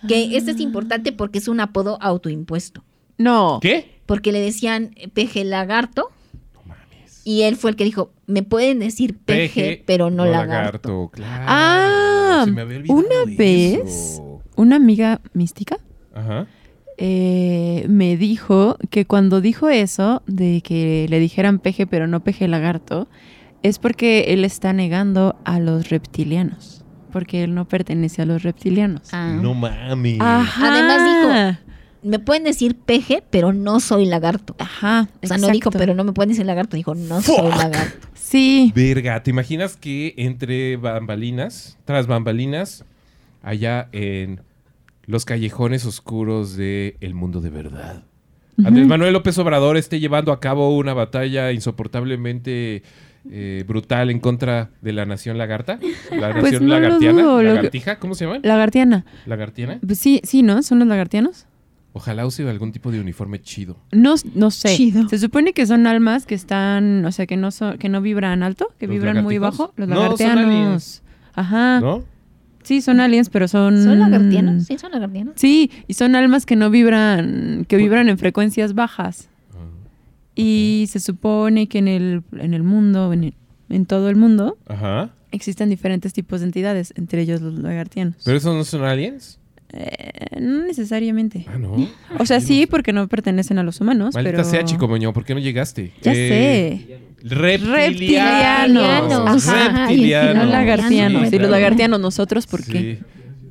que 0.09 0.37
este 0.37 0.51
es 0.51 0.59
importante 0.59 1.13
porque 1.13 1.39
es 1.39 1.47
un 1.47 1.61
apodo 1.61 1.99
autoimpuesto. 2.01 2.83
No. 3.19 3.61
¿Qué? 3.63 4.01
Porque 4.05 4.33
le 4.33 4.41
decían 4.41 4.97
Peje 5.13 5.45
Lagarto. 5.45 6.11
Y 7.25 7.43
él 7.43 7.57
fue 7.57 7.71
el 7.71 7.77
que 7.77 7.85
dijo, 7.85 8.13
me 8.27 8.43
pueden 8.43 8.79
decir 8.81 9.17
peje, 9.19 9.83
pero 9.87 10.11
no, 10.11 10.27
lagarto. 10.27 11.11
Claro. 11.13 11.45
Ah, 11.49 12.43
Se 12.45 12.53
me 12.53 12.61
había 12.63 12.79
olvidado 12.79 12.99
una 13.01 13.33
eso. 13.33 13.37
vez 13.39 14.21
una 14.57 14.77
amiga 14.77 15.21
mística 15.33 15.79
Ajá. 16.15 16.47
eh, 16.99 17.87
me 17.89 18.17
dijo 18.17 18.77
que 18.91 19.05
cuando 19.07 19.41
dijo 19.41 19.69
eso 19.69 20.23
de 20.27 20.61
que 20.63 21.07
le 21.09 21.19
dijeran 21.19 21.59
peje 21.59 21.87
pero 21.87 22.07
no 22.07 22.23
peje 22.23 22.47
lagarto, 22.47 23.09
es 23.63 23.79
porque 23.79 24.27
él 24.29 24.45
está 24.45 24.73
negando 24.73 25.37
a 25.45 25.59
los 25.59 25.89
reptilianos. 25.89 26.85
Porque 27.11 27.45
él 27.45 27.55
no 27.55 27.67
pertenece 27.67 28.23
a 28.23 28.27
los 28.27 28.43
reptilianos. 28.43 29.09
Ah. 29.13 29.39
No 29.41 29.55
mames. 29.55 30.19
Ajá. 30.21 30.73
Además 30.75 31.59
Me 32.05 32.19
pueden 32.19 32.45
decir 32.45 32.77
peje, 32.77 33.23
pero 33.31 33.53
no 33.53 33.81
soy 33.81 34.07
lagarto. 34.07 34.55
Ajá. 34.59 35.09
O 35.23 35.27
sea, 35.27 35.39
no 35.39 35.49
dijo, 35.49 35.71
pero 35.71 35.95
no 35.95 36.05
me 36.05 36.13
pueden 36.13 36.31
decir 36.31 36.47
lagarto. 36.47 36.77
Dijo, 36.77 36.95
no 36.95 37.21
soy 37.23 37.49
lagarto. 37.51 38.09
Sí. 38.15 38.73
Verga, 38.75 39.23
¿te 39.23 39.31
imaginas 39.31 39.77
que 39.77 40.15
entre 40.17 40.77
bambalinas, 40.77 41.79
tras 41.85 42.07
bambalinas, 42.07 42.85
allá 43.43 43.89
en 43.93 44.41
los 45.07 45.25
callejones 45.25 45.85
oscuros 45.87 46.57
del 46.57 46.97
el 47.01 47.15
mundo 47.15 47.41
de 47.41 47.51
verdad? 47.51 48.03
Andrés 48.65 48.87
Manuel 48.87 49.13
López 49.13 49.37
Obrador 49.39 49.77
esté 49.77 49.99
llevando 49.99 50.31
a 50.31 50.39
cabo 50.41 50.77
una 50.77 50.95
batalla 50.95 51.51
insoportablemente 51.53 52.83
eh, 53.31 53.65
brutal 53.67 54.11
en 54.11 54.21
contra 54.21 54.71
de 54.81 54.93
la 54.93 55.07
nación 55.07 55.39
lagarta. 55.39 55.79
La 56.13 56.31
Pues 56.33 56.45
nación 56.45 56.67
no 56.67 56.75
lagartiana. 56.75 57.23
dudo, 57.23 57.43
¿Lagartija? 57.43 57.99
¿Cómo 57.99 58.15
se 58.15 58.27
llaman? 58.27 58.41
Lagartiana. 58.45 59.05
¿Lagartiana? 59.27 59.79
Pues 59.85 59.99
sí, 59.99 60.21
sí, 60.25 60.43
¿no? 60.43 60.63
¿Son 60.63 60.79
los 60.79 60.87
lagartianos? 60.89 61.47
Ojalá 61.97 62.27
use 62.27 62.47
algún 62.49 62.73
tipo 62.73 62.91
de 62.91 63.01
uniforme 63.01 63.41
chido. 63.41 63.77
No, 63.93 64.15
no 64.35 64.51
sé. 64.51 64.77
Chido. 64.77 65.09
Se 65.09 65.19
supone 65.19 65.53
que 65.53 65.65
son 65.65 65.87
almas 65.87 66.27
que 66.27 66.35
están, 66.35 67.05
o 67.07 67.13
sea, 67.13 67.27
que 67.27 67.37
no 67.37 67.51
son, 67.53 67.79
que 67.79 67.89
no 67.89 68.01
vibran 68.03 68.43
alto, 68.43 68.67
que 68.79 68.87
¿Los 68.89 68.95
vibran 68.97 69.23
muy 69.23 69.39
bajo. 69.39 69.73
Los 69.77 69.89
No, 69.89 69.95
son 69.95 70.03
lagartianos. 70.03 70.45
aliens. 70.45 71.03
Ajá. 71.35 71.81
¿No? 71.81 72.03
Sí, 72.65 72.81
son 72.81 72.99
aliens, 72.99 73.29
pero 73.31 73.47
son. 73.47 73.83
¿Son 73.83 73.99
lagartianos? 74.01 74.65
Sí, 74.65 74.77
son 74.79 74.91
lagartianos. 74.93 75.35
Sí, 75.37 75.71
y 75.87 75.95
son 75.95 76.17
almas 76.17 76.47
que 76.47 76.57
no 76.57 76.69
vibran, 76.71 77.65
que 77.69 77.77
vibran 77.77 78.09
en 78.09 78.19
frecuencias 78.19 78.75
bajas. 78.75 79.29
Y 80.35 80.87
se 80.91 80.99
supone 80.99 81.69
que 81.69 81.79
en 81.79 81.87
el, 81.89 82.23
en 82.39 82.55
el 82.55 82.63
mundo, 82.65 83.13
en, 83.13 83.25
el- 83.25 83.35
en 83.69 83.87
todo 83.87 84.09
el 84.09 84.17
mundo, 84.17 84.59
Ajá. 84.67 85.11
existen 85.31 85.71
diferentes 85.71 86.13
tipos 86.13 86.41
de 86.41 86.47
entidades, 86.47 86.93
entre 86.97 87.23
ellos 87.23 87.41
los 87.41 87.55
lagartianos. 87.61 88.17
¿Pero 88.25 88.37
esos 88.39 88.53
no 88.55 88.65
son 88.65 88.83
aliens? 88.83 89.39
Eh, 89.77 90.41
no 90.41 90.65
necesariamente. 90.67 91.47
Ah, 91.49 91.59
no. 91.59 91.75
O 92.19 92.27
sea, 92.27 92.41
sí, 92.41 92.67
porque 92.67 92.93
no 92.93 93.09
pertenecen 93.09 93.59
a 93.59 93.63
los 93.65 93.81
humanos, 93.81 94.15
Maldita 94.15 94.37
pero... 94.37 94.45
sea, 94.49 94.65
Chico 94.65 94.87
Moño, 94.87 95.13
¿por 95.13 95.25
qué 95.25 95.35
no 95.35 95.41
llegaste? 95.41 95.93
Ya 96.03 96.13
Eh, 96.13 96.79
sé. 96.87 96.99
Reptilianos. 97.23 97.73
Reptilianos. 97.73 99.47
Reptilianos. 99.47 100.37
Los 100.45 100.49
lagartianos. 100.51 101.29
Sí, 101.31 101.37
y 101.37 101.39
los 101.39 101.51
lagartianos, 101.51 102.01
nosotros, 102.01 102.47
¿por 102.47 102.65
qué? 102.65 103.01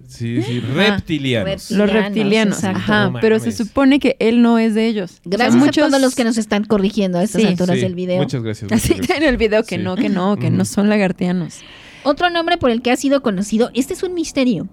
Sí, 0.07 0.43
sí, 0.43 0.59
reptilianos. 0.59 1.71
Rep- 1.71 1.75
Los 1.77 1.91
Reptilianos, 1.91 2.57
exacto. 2.57 2.77
ajá, 2.79 3.09
No 3.09 3.19
pero 3.19 3.39
se 3.39 3.51
supone 3.51 3.99
que 3.99 4.15
él 4.19 4.43
no 4.43 4.59
es 4.59 4.75
de 4.75 4.85
ellos. 4.87 5.11
O 5.11 5.13
sea, 5.15 5.21
Gracias 5.25 5.55
muchos- 5.55 5.83
a 5.83 5.87
todos 5.87 5.99
los 6.01 6.13
que 6.13 6.23
nos 6.23 6.37
están 6.37 6.65
corrigiendo 6.65 7.17
a 7.17 7.23
estas 7.23 7.41
Sí. 7.41 7.47
alturas 7.47 7.77
Sí, 7.77 7.81
del 7.81 7.95
video. 7.95 8.17
Muchas 8.21 8.43
gracias. 8.43 8.69
muchas 8.71 8.83
Así 8.85 8.93
gracias. 8.93 9.17
en 9.17 9.23
el 9.23 9.37
video 9.37 9.63
que 9.63 9.77
Sí. 9.77 9.81
no, 9.81 9.95
que 9.95 10.09
no, 10.09 10.37
que 10.37 10.51
no 10.51 10.65
son 10.65 10.87
lagartianos. 10.87 11.61
Otro 12.03 12.29
nombre 12.29 12.57
por 12.59 12.69
el 12.69 12.81
que 12.83 12.91
ha 12.91 12.95
sido 12.95 13.23
conocido, 13.23 13.71
este 13.73 13.93
es 13.95 14.03
un 14.03 14.13
misterio. 14.13 14.67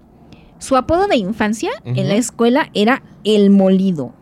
Su 0.61 0.75
apodo 0.77 1.07
de 1.07 1.17
infancia 1.17 1.71
en 1.85 2.07
la 2.07 2.13
escuela 2.15 2.69
era 2.73 3.01
El 3.23 3.49
Molido. 3.49 4.13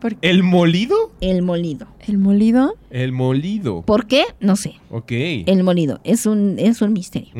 ¿Por 0.00 0.14
qué? 0.16 0.28
¿El 0.28 0.42
molido? 0.42 0.94
El 1.22 1.40
molido. 1.40 1.88
¿El 2.06 2.18
molido? 2.18 2.76
El 2.90 3.12
molido. 3.12 3.80
¿Por 3.82 4.06
qué? 4.06 4.24
No 4.40 4.54
sé. 4.56 4.74
Ok. 4.90 5.10
El 5.10 5.64
molido. 5.64 6.00
Es 6.04 6.26
un, 6.26 6.56
es 6.58 6.82
un 6.82 6.92
misterio. 6.92 7.32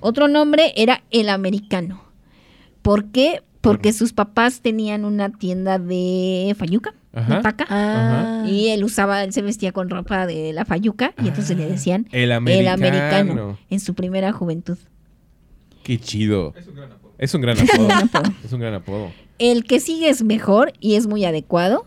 Otro 0.00 0.28
nombre 0.28 0.74
era 0.76 1.02
el 1.10 1.30
americano. 1.30 2.02
¿Por 2.82 3.06
qué? 3.06 3.42
Porque 3.62 3.92
sus 3.94 4.12
papás 4.12 4.60
tenían 4.60 5.04
una 5.06 5.30
tienda 5.32 5.78
de 5.78 6.54
fayuca, 6.58 6.94
Ajá. 7.14 7.36
de 7.36 7.42
paca. 7.42 7.66
Ah. 7.70 8.44
Y 8.46 8.68
él 8.68 8.84
usaba, 8.84 9.24
él 9.24 9.32
se 9.32 9.40
vestía 9.42 9.72
con 9.72 9.88
ropa 9.90 10.26
de 10.26 10.52
la 10.52 10.64
fayuca 10.66 11.14
y 11.22 11.28
entonces 11.28 11.56
le 11.56 11.66
decían 11.66 12.04
Ah, 12.08 12.16
El 12.16 12.22
el 12.24 12.32
americano. 12.32 12.86
americano 12.86 13.58
en 13.70 13.80
su 13.80 13.94
primera 13.94 14.30
juventud. 14.32 14.76
Qué 15.82 15.98
chido. 15.98 16.54
Es 16.56 16.68
un 16.68 16.74
gran 16.76 16.92
apodo. 16.92 16.97
Es 17.18 17.34
un 17.34 17.40
gran 17.42 17.58
apodo. 17.60 17.86
gran 17.88 18.04
apodo. 18.04 18.32
es 18.44 18.52
un 18.52 18.60
gran 18.60 18.74
apodo. 18.74 19.10
El 19.38 19.64
que 19.64 19.80
sigue 19.80 20.08
es 20.08 20.22
mejor 20.22 20.72
y 20.80 20.94
es 20.94 21.06
muy 21.06 21.24
adecuado. 21.24 21.86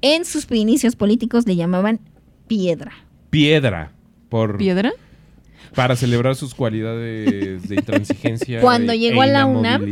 En 0.00 0.24
sus 0.24 0.50
inicios 0.50 0.96
políticos 0.96 1.46
le 1.46 1.56
llamaban 1.56 2.00
piedra. 2.48 2.92
Piedra. 3.30 3.92
Por, 4.28 4.56
¿Piedra? 4.58 4.92
para 5.74 5.96
celebrar 5.96 6.34
sus 6.36 6.54
cualidades 6.54 7.68
de 7.68 7.74
intransigencia. 7.76 8.60
Cuando 8.60 8.92
e- 8.92 8.98
llegó 8.98 9.22
e 9.22 9.28
a 9.30 9.32
la 9.32 9.46
UNAM. 9.46 9.82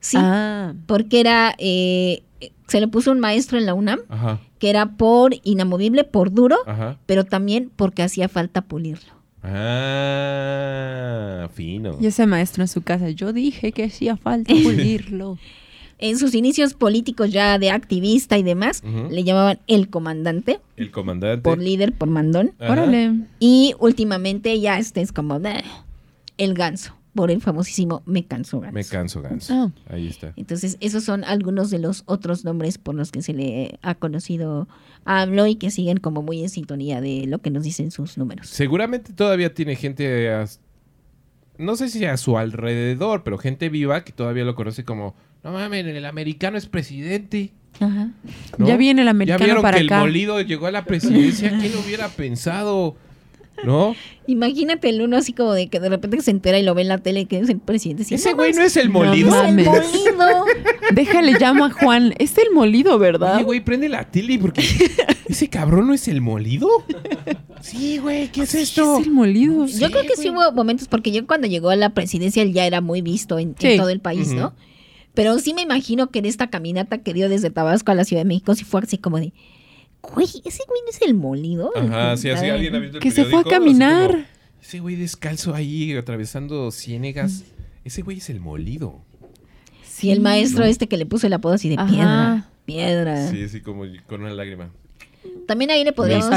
Sí, 0.00 0.16
Ah. 0.20 0.74
porque 0.86 1.20
era, 1.20 1.54
eh, 1.58 2.22
se 2.68 2.80
le 2.80 2.88
puso 2.88 3.10
un 3.10 3.20
maestro 3.20 3.56
en 3.58 3.64
la 3.66 3.74
UNAM 3.74 4.00
Ajá. 4.08 4.40
que 4.58 4.68
era 4.70 4.96
por 4.96 5.32
inamovible, 5.44 6.04
por 6.04 6.32
duro, 6.32 6.56
Ajá. 6.66 6.98
pero 7.06 7.24
también 7.24 7.70
porque 7.74 8.02
hacía 8.02 8.28
falta 8.28 8.62
pulirlo. 8.62 9.12
Ah, 9.42 11.48
fino. 11.54 11.96
Y 12.00 12.06
ese 12.06 12.26
maestro 12.26 12.62
en 12.62 12.68
su 12.68 12.82
casa, 12.82 13.10
yo 13.10 13.32
dije 13.32 13.72
que 13.72 13.84
hacía 13.84 14.16
falta 14.16 14.52
pulirlo. 14.62 15.38
En 15.98 16.18
sus 16.18 16.34
inicios 16.34 16.72
políticos 16.72 17.30
ya 17.30 17.58
de 17.58 17.70
activista 17.70 18.38
y 18.38 18.42
demás, 18.42 18.82
le 19.10 19.22
llamaban 19.22 19.58
el 19.66 19.90
comandante, 19.90 20.58
El 20.76 20.90
comandante. 20.90 21.42
por 21.42 21.58
líder, 21.58 21.92
por 21.92 22.08
mandón. 22.08 22.52
Ajá. 22.58 22.72
Órale. 22.72 23.12
Y 23.38 23.74
últimamente 23.78 24.58
ya 24.60 24.78
este 24.78 25.02
es 25.02 25.12
como 25.12 25.38
el 26.38 26.54
ganso, 26.54 26.94
por 27.14 27.30
el 27.30 27.40
famosísimo 27.40 28.02
Me 28.06 28.24
canso 28.24 28.60
ganso. 28.60 28.74
Me 28.74 28.84
canso 28.84 29.20
ganso. 29.22 29.52
Ah. 29.54 29.70
Ahí 29.92 30.06
está. 30.06 30.32
Entonces, 30.36 30.76
esos 30.80 31.02
son 31.04 31.24
algunos 31.24 31.70
de 31.70 31.78
los 31.80 32.02
otros 32.06 32.44
nombres 32.44 32.78
por 32.78 32.94
los 32.94 33.10
que 33.10 33.20
se 33.22 33.32
le 33.32 33.78
ha 33.82 33.94
conocido 33.96 34.68
a 35.04 35.22
AMLO 35.22 35.46
y 35.46 35.56
que 35.56 35.70
siguen 35.70 35.98
como 35.98 36.22
muy 36.22 36.42
en 36.42 36.48
sintonía 36.48 37.00
de 37.00 37.24
lo 37.26 37.38
que 37.40 37.50
nos 37.50 37.64
dicen 37.64 37.90
sus 37.90 38.16
números. 38.18 38.46
Seguramente 38.48 39.12
todavía 39.12 39.52
tiene 39.54 39.74
gente, 39.76 40.30
a- 40.32 40.46
no 41.58 41.76
sé 41.76 41.88
si 41.88 42.04
a 42.04 42.16
su 42.16 42.38
alrededor, 42.38 43.22
pero 43.24 43.38
gente 43.38 43.68
viva 43.68 44.04
que 44.04 44.12
todavía 44.12 44.44
lo 44.44 44.54
conoce 44.54 44.84
como, 44.84 45.14
no 45.42 45.52
mames, 45.52 45.84
el 45.86 46.04
americano 46.04 46.56
es 46.58 46.66
presidente. 46.66 47.52
Ajá. 47.80 48.10
¿no? 48.58 48.66
Ya 48.66 48.76
viene 48.76 49.02
el 49.02 49.06
Ya 49.06 49.10
americano 49.10 49.44
vieron 49.44 49.62
para 49.62 49.78
que 49.78 49.84
acá. 49.86 49.96
el 49.96 50.00
molido 50.02 50.40
llegó 50.42 50.66
a 50.66 50.70
la 50.70 50.84
presidencia, 50.84 51.50
¿quién 51.58 51.72
lo 51.72 51.80
hubiera 51.80 52.08
pensado? 52.08 52.96
¿No? 53.64 53.94
Imagínate 54.26 54.88
el 54.88 55.02
uno 55.02 55.16
así 55.16 55.32
como 55.32 55.52
de 55.52 55.68
que 55.68 55.80
de 55.80 55.88
repente 55.88 56.20
se 56.20 56.30
entera 56.30 56.58
y 56.58 56.62
lo 56.62 56.74
ve 56.74 56.82
en 56.82 56.88
la 56.88 56.98
tele 56.98 57.26
que 57.26 57.38
es 57.38 57.48
el 57.48 57.58
presidente. 57.58 58.04
Sí, 58.04 58.14
Ese 58.14 58.30
no 58.30 58.36
güey 58.36 58.52
no 58.52 58.62
es 58.62 58.76
el 58.76 58.92
No 58.92 59.00
molido. 59.00 59.30
mames. 59.30 59.66
el 59.66 60.16
molido. 60.16 60.44
Déjale, 60.94 61.32
llamo 61.38 61.64
a 61.64 61.70
Juan. 61.70 62.14
Es 62.18 62.38
el 62.38 62.52
molido, 62.52 62.98
¿verdad? 62.98 63.36
Oye, 63.36 63.44
güey, 63.44 63.60
prende 63.60 63.88
la 63.88 64.10
tele 64.10 64.38
porque 64.38 64.62
ese 65.28 65.48
cabrón 65.48 65.88
no 65.88 65.94
es 65.94 66.06
el 66.08 66.20
molido. 66.20 66.68
Sí, 67.60 67.98
güey, 67.98 68.28
¿qué 68.28 68.42
es 68.42 68.54
esto? 68.54 68.98
Es 68.98 69.06
el 69.06 69.12
molido. 69.12 69.66
Yo 69.66 69.90
creo 69.90 70.04
que 70.04 70.16
sí 70.16 70.30
hubo 70.30 70.52
momentos, 70.52 70.88
porque 70.88 71.10
yo 71.12 71.26
cuando 71.26 71.46
llegó 71.46 71.70
a 71.70 71.76
la 71.76 71.90
presidencia 71.90 72.42
él 72.42 72.52
ya 72.52 72.66
era 72.66 72.80
muy 72.80 73.02
visto 73.02 73.38
en, 73.38 73.54
todo 73.54 73.88
el 73.88 74.00
país, 74.00 74.32
¿no? 74.32 74.54
Pero 75.14 75.38
sí 75.38 75.54
me 75.54 75.62
imagino 75.62 76.10
que 76.10 76.20
en 76.20 76.26
esta 76.26 76.50
caminata 76.50 76.98
que 76.98 77.12
dio 77.12 77.28
desde 77.28 77.50
Tabasco 77.50 77.90
a 77.90 77.94
la 77.94 78.04
Ciudad 78.04 78.22
de 78.22 78.28
México 78.28 78.54
sí 78.54 78.64
fue 78.64 78.80
así 78.80 78.96
como 78.96 79.18
de, 79.18 79.32
güey, 80.02 80.26
ese 80.26 80.62
güey 80.66 80.80
no 80.84 80.90
es 80.90 81.02
el 81.02 81.14
molido. 81.14 81.70
Ajá, 81.76 82.16
sí, 82.16 82.30
así 82.30 82.46
alguien 82.46 82.74
ha 82.74 82.78
visto 82.78 82.96
el 82.98 83.02
Que 83.02 83.10
se 83.10 83.24
fue 83.24 83.40
a 83.40 83.44
caminar. 83.44 84.10
como, 84.10 84.24
Ese 84.62 84.80
güey 84.80 84.96
descalzo 84.96 85.54
ahí 85.54 85.96
atravesando 85.96 86.70
ciénegas. 86.70 87.44
Ese 87.84 88.02
güey 88.02 88.18
es 88.18 88.30
el 88.30 88.40
molido. 88.40 89.00
Sí, 89.84 90.10
el 90.10 90.20
maestro 90.20 90.64
este 90.64 90.88
que 90.88 90.96
le 90.96 91.06
puso 91.06 91.26
el 91.26 91.32
apodo 91.32 91.54
así 91.54 91.68
de 91.68 91.76
Ajá. 91.76 91.86
piedra. 91.86 92.48
Piedra. 92.64 93.30
Sí, 93.30 93.48
sí, 93.48 93.60
como 93.60 93.84
con 94.06 94.22
una 94.22 94.32
lágrima. 94.32 94.70
También 95.46 95.70
ahí 95.70 95.84
le 95.84 95.92
podríamos, 95.92 96.30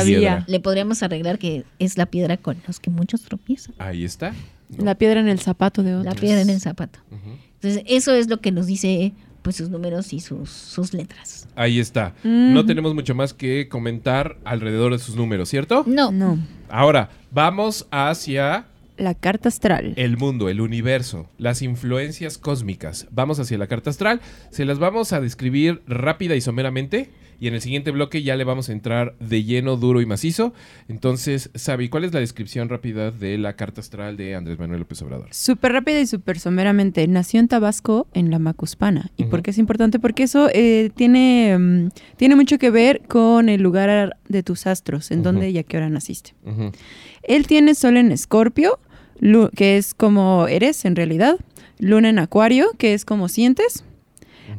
le 0.48 0.60
podríamos 0.60 1.04
arreglar 1.04 1.40
que 1.40 1.64
es 1.80 1.98
la 1.98 2.06
piedra 2.08 2.38
con 2.38 2.58
los 2.68 2.80
que 2.80 2.90
muchos 2.90 3.22
tropiezan. 3.22 3.76
Ahí 3.78 4.04
está. 4.04 4.34
¿no? 4.70 4.84
La 4.84 4.96
piedra 4.96 5.20
en 5.20 5.28
el 5.28 5.40
zapato 5.40 5.84
de 5.84 5.96
otro. 5.96 6.10
La 6.10 6.16
piedra 6.20 6.42
en 6.42 6.50
el 6.50 6.60
zapato. 6.60 7.00
Entonces, 7.56 7.84
eso 7.86 8.14
es 8.14 8.28
lo 8.28 8.42
que 8.42 8.52
nos 8.52 8.66
dice 8.68 9.14
pues 9.44 9.58
sus 9.58 9.70
números 9.70 10.12
y 10.14 10.20
sus, 10.20 10.50
sus 10.50 10.94
letras. 10.94 11.48
Ahí 11.56 11.80
está. 11.80 12.16
Mm. 12.24 12.54
No 12.56 12.66
tenemos 12.66 12.96
mucho 12.96 13.14
más 13.14 13.34
que 13.34 13.68
comentar 13.70 14.38
alrededor 14.46 14.92
de 14.94 14.98
sus 15.00 15.16
números, 15.16 15.50
¿cierto? 15.50 15.84
No, 15.86 16.12
No. 16.12 16.40
Ahora, 16.70 17.10
vamos 17.30 17.86
hacia 17.92 18.66
La 18.98 19.14
carta 19.14 19.50
astral. 19.50 19.94
el 19.96 20.18
mundo, 20.18 20.50
el 20.50 20.60
universo, 20.60 21.30
las 21.38 21.62
influencias 21.62 22.40
cósmicas. 22.40 23.06
Vamos 23.12 23.40
hacia 23.40 23.60
la 23.60 23.68
carta 23.68 23.92
astral. 23.92 24.22
Se 24.50 24.66
las 24.66 24.80
vamos 24.80 25.14
a 25.14 25.22
describir 25.22 25.84
rápida 25.88 26.36
y 26.36 26.42
someramente. 26.42 27.12
Y 27.44 27.48
en 27.50 27.56
el 27.56 27.60
siguiente 27.62 27.92
bloque 27.92 28.24
ya 28.24 28.38
le 28.38 28.46
vamos 28.46 28.70
a 28.70 28.72
entrar 28.72 29.18
de 29.20 29.44
lleno, 29.44 29.76
duro 29.76 30.00
y 30.00 30.06
macizo. 30.06 30.54
Entonces, 30.88 31.50
Sabi, 31.56 31.90
¿cuál 31.90 32.06
es 32.06 32.14
la 32.14 32.22
descripción 32.22 32.70
rápida 32.70 33.12
de 33.12 33.38
la 33.38 33.58
carta 33.58 33.82
astral 33.82 34.16
de 34.16 34.34
Andrés 34.34 34.58
Manuel 34.58 34.80
López 34.80 35.02
Obrador? 35.02 35.28
Súper 35.32 35.74
rápida 35.74 36.00
y 36.00 36.08
súper 36.08 36.40
someramente. 36.40 37.06
Nació 37.06 37.42
en 37.42 37.50
Tabasco, 37.50 38.08
en 38.14 38.32
la 38.32 38.40
Macuspana. 38.40 39.12
¿Y 39.18 39.24
Ujú. 39.24 39.32
por 39.32 39.42
qué 39.42 39.52
es 39.52 39.58
importante? 39.58 40.00
Porque 40.00 40.24
eso 40.24 40.48
eh, 40.54 40.90
tiene, 40.96 41.58
mm, 41.60 41.90
tiene 42.16 42.38
mucho 42.38 42.58
que 42.58 42.70
ver 42.70 43.02
con 43.10 43.50
el 43.50 43.62
lugar 43.62 44.16
de 44.30 44.42
tus 44.42 44.66
astros, 44.66 45.12
en 45.12 45.18
Ujú. 45.20 45.24
dónde 45.26 45.50
y 45.50 45.58
a 45.58 45.64
qué 45.64 45.76
hora 45.76 45.90
naciste. 45.90 46.36
Él 47.24 47.46
tiene 47.46 47.76
sol 47.76 47.98
en 47.98 48.14
Escorpio, 48.14 48.80
que 49.54 49.76
es 49.76 49.94
como 49.94 50.48
eres 50.48 50.86
en 50.86 50.96
realidad. 50.96 51.40
Luna 51.78 52.08
en 52.08 52.20
Acuario, 52.20 52.68
que 52.78 52.94
es 52.94 53.04
como 53.04 53.28
sientes. 53.28 53.84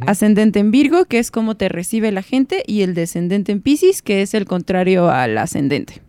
Ascendente 0.07 0.59
en 0.59 0.71
Virgo, 0.71 1.05
que 1.07 1.19
es 1.19 1.31
como 1.31 1.57
te 1.57 1.69
recibe 1.69 2.11
la 2.13 2.23
gente. 2.23 2.63
Y 2.67 2.83
el 2.83 2.95
descendente 2.95 3.53
en 3.53 3.61
Pisces, 3.61 4.03
que 4.03 4.23
es 4.23 4.35
el 4.35 4.45
contrario 4.45 5.11
al 5.11 5.37
ascendente. 5.39 6.03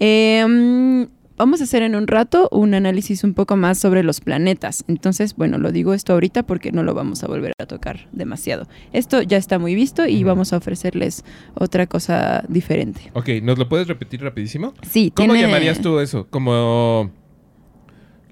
Eh, 0.00 0.44
mm, 0.48 1.04
vamos 1.36 1.60
a 1.60 1.64
hacer 1.64 1.82
en 1.82 1.94
un 1.96 2.06
rato 2.06 2.48
un 2.52 2.74
análisis 2.74 3.24
un 3.24 3.34
poco 3.34 3.56
más 3.56 3.78
sobre 3.78 4.02
los 4.02 4.20
planetas. 4.20 4.84
Entonces, 4.88 5.34
bueno, 5.36 5.58
lo 5.58 5.72
digo 5.72 5.94
esto 5.94 6.12
ahorita 6.12 6.44
porque 6.44 6.72
no 6.72 6.82
lo 6.82 6.94
vamos 6.94 7.22
a 7.24 7.26
volver 7.26 7.52
a 7.58 7.66
tocar 7.66 8.08
demasiado. 8.12 8.68
Esto 8.92 9.22
ya 9.22 9.36
está 9.36 9.58
muy 9.58 9.74
visto 9.74 10.06
y 10.06 10.22
vamos 10.24 10.52
a 10.52 10.56
ofrecerles 10.58 11.24
otra 11.54 11.86
cosa 11.86 12.44
diferente. 12.48 13.10
Ok, 13.14 13.28
¿nos 13.42 13.58
lo 13.58 13.68
puedes 13.68 13.88
repetir 13.88 14.22
rapidísimo? 14.22 14.74
Sí, 14.88 15.12
¿Cómo 15.14 15.32
tiene- 15.34 15.48
llamarías 15.48 15.80
tú 15.80 15.98
eso? 16.00 16.26
Como 16.30 17.10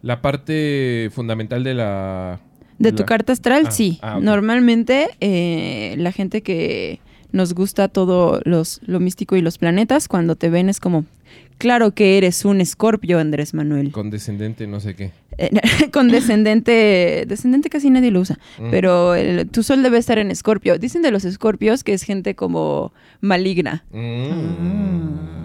la 0.02 0.22
parte 0.22 1.08
fundamental 1.12 1.62
de 1.64 1.74
la... 1.74 2.40
De 2.81 2.91
tu 2.93 3.03
la- 3.03 3.07
carta 3.07 3.33
astral, 3.33 3.64
Ah, 3.66 3.70
sí. 3.70 3.99
ah. 4.03 4.18
Normalmente 4.20 5.11
eh, 5.20 5.95
la 5.99 6.11
gente 6.11 6.43
que 6.43 6.99
nos 7.31 7.55
gusta 7.55 7.87
todo 7.89 8.41
los, 8.45 8.81
lo 8.87 8.99
místico 8.99 9.37
y 9.37 9.41
los 9.43 9.57
planetas, 9.59 10.09
cuando 10.09 10.35
te 10.35 10.51
ven 10.51 10.68
es 10.68 10.81
como, 10.81 11.05
claro 11.59 11.93
que 11.93 12.18
eres 12.18 12.45
un 12.45 12.61
escorpio, 12.61 13.20
Andrés 13.20 13.55
Manuel. 13.55 13.93
Condescendente, 13.93 14.66
no 14.66 14.81
sé 14.81 14.97
qué. 14.97 15.12
Eh, 15.39 15.51
Con 15.93 16.09
descendente, 16.09 17.24
descendente 17.28 17.70
casi 17.70 17.89
nadie 17.91 18.11
lo 18.11 18.20
usa, 18.20 18.39
Mm. 18.59 18.70
pero 18.72 19.14
el- 19.14 19.49
tu 19.49 19.62
sol 19.62 19.83
debe 19.85 19.99
estar 19.99 20.18
en 20.18 20.31
escorpio. 20.33 20.76
Dicen 20.78 21.03
de 21.03 21.11
los 21.12 21.24
escorpios 21.24 21.85
que 21.85 21.93
es 21.93 22.03
gente 22.03 22.35
como 22.35 22.93
maligna. 23.20 23.85
Mm. 23.93 25.39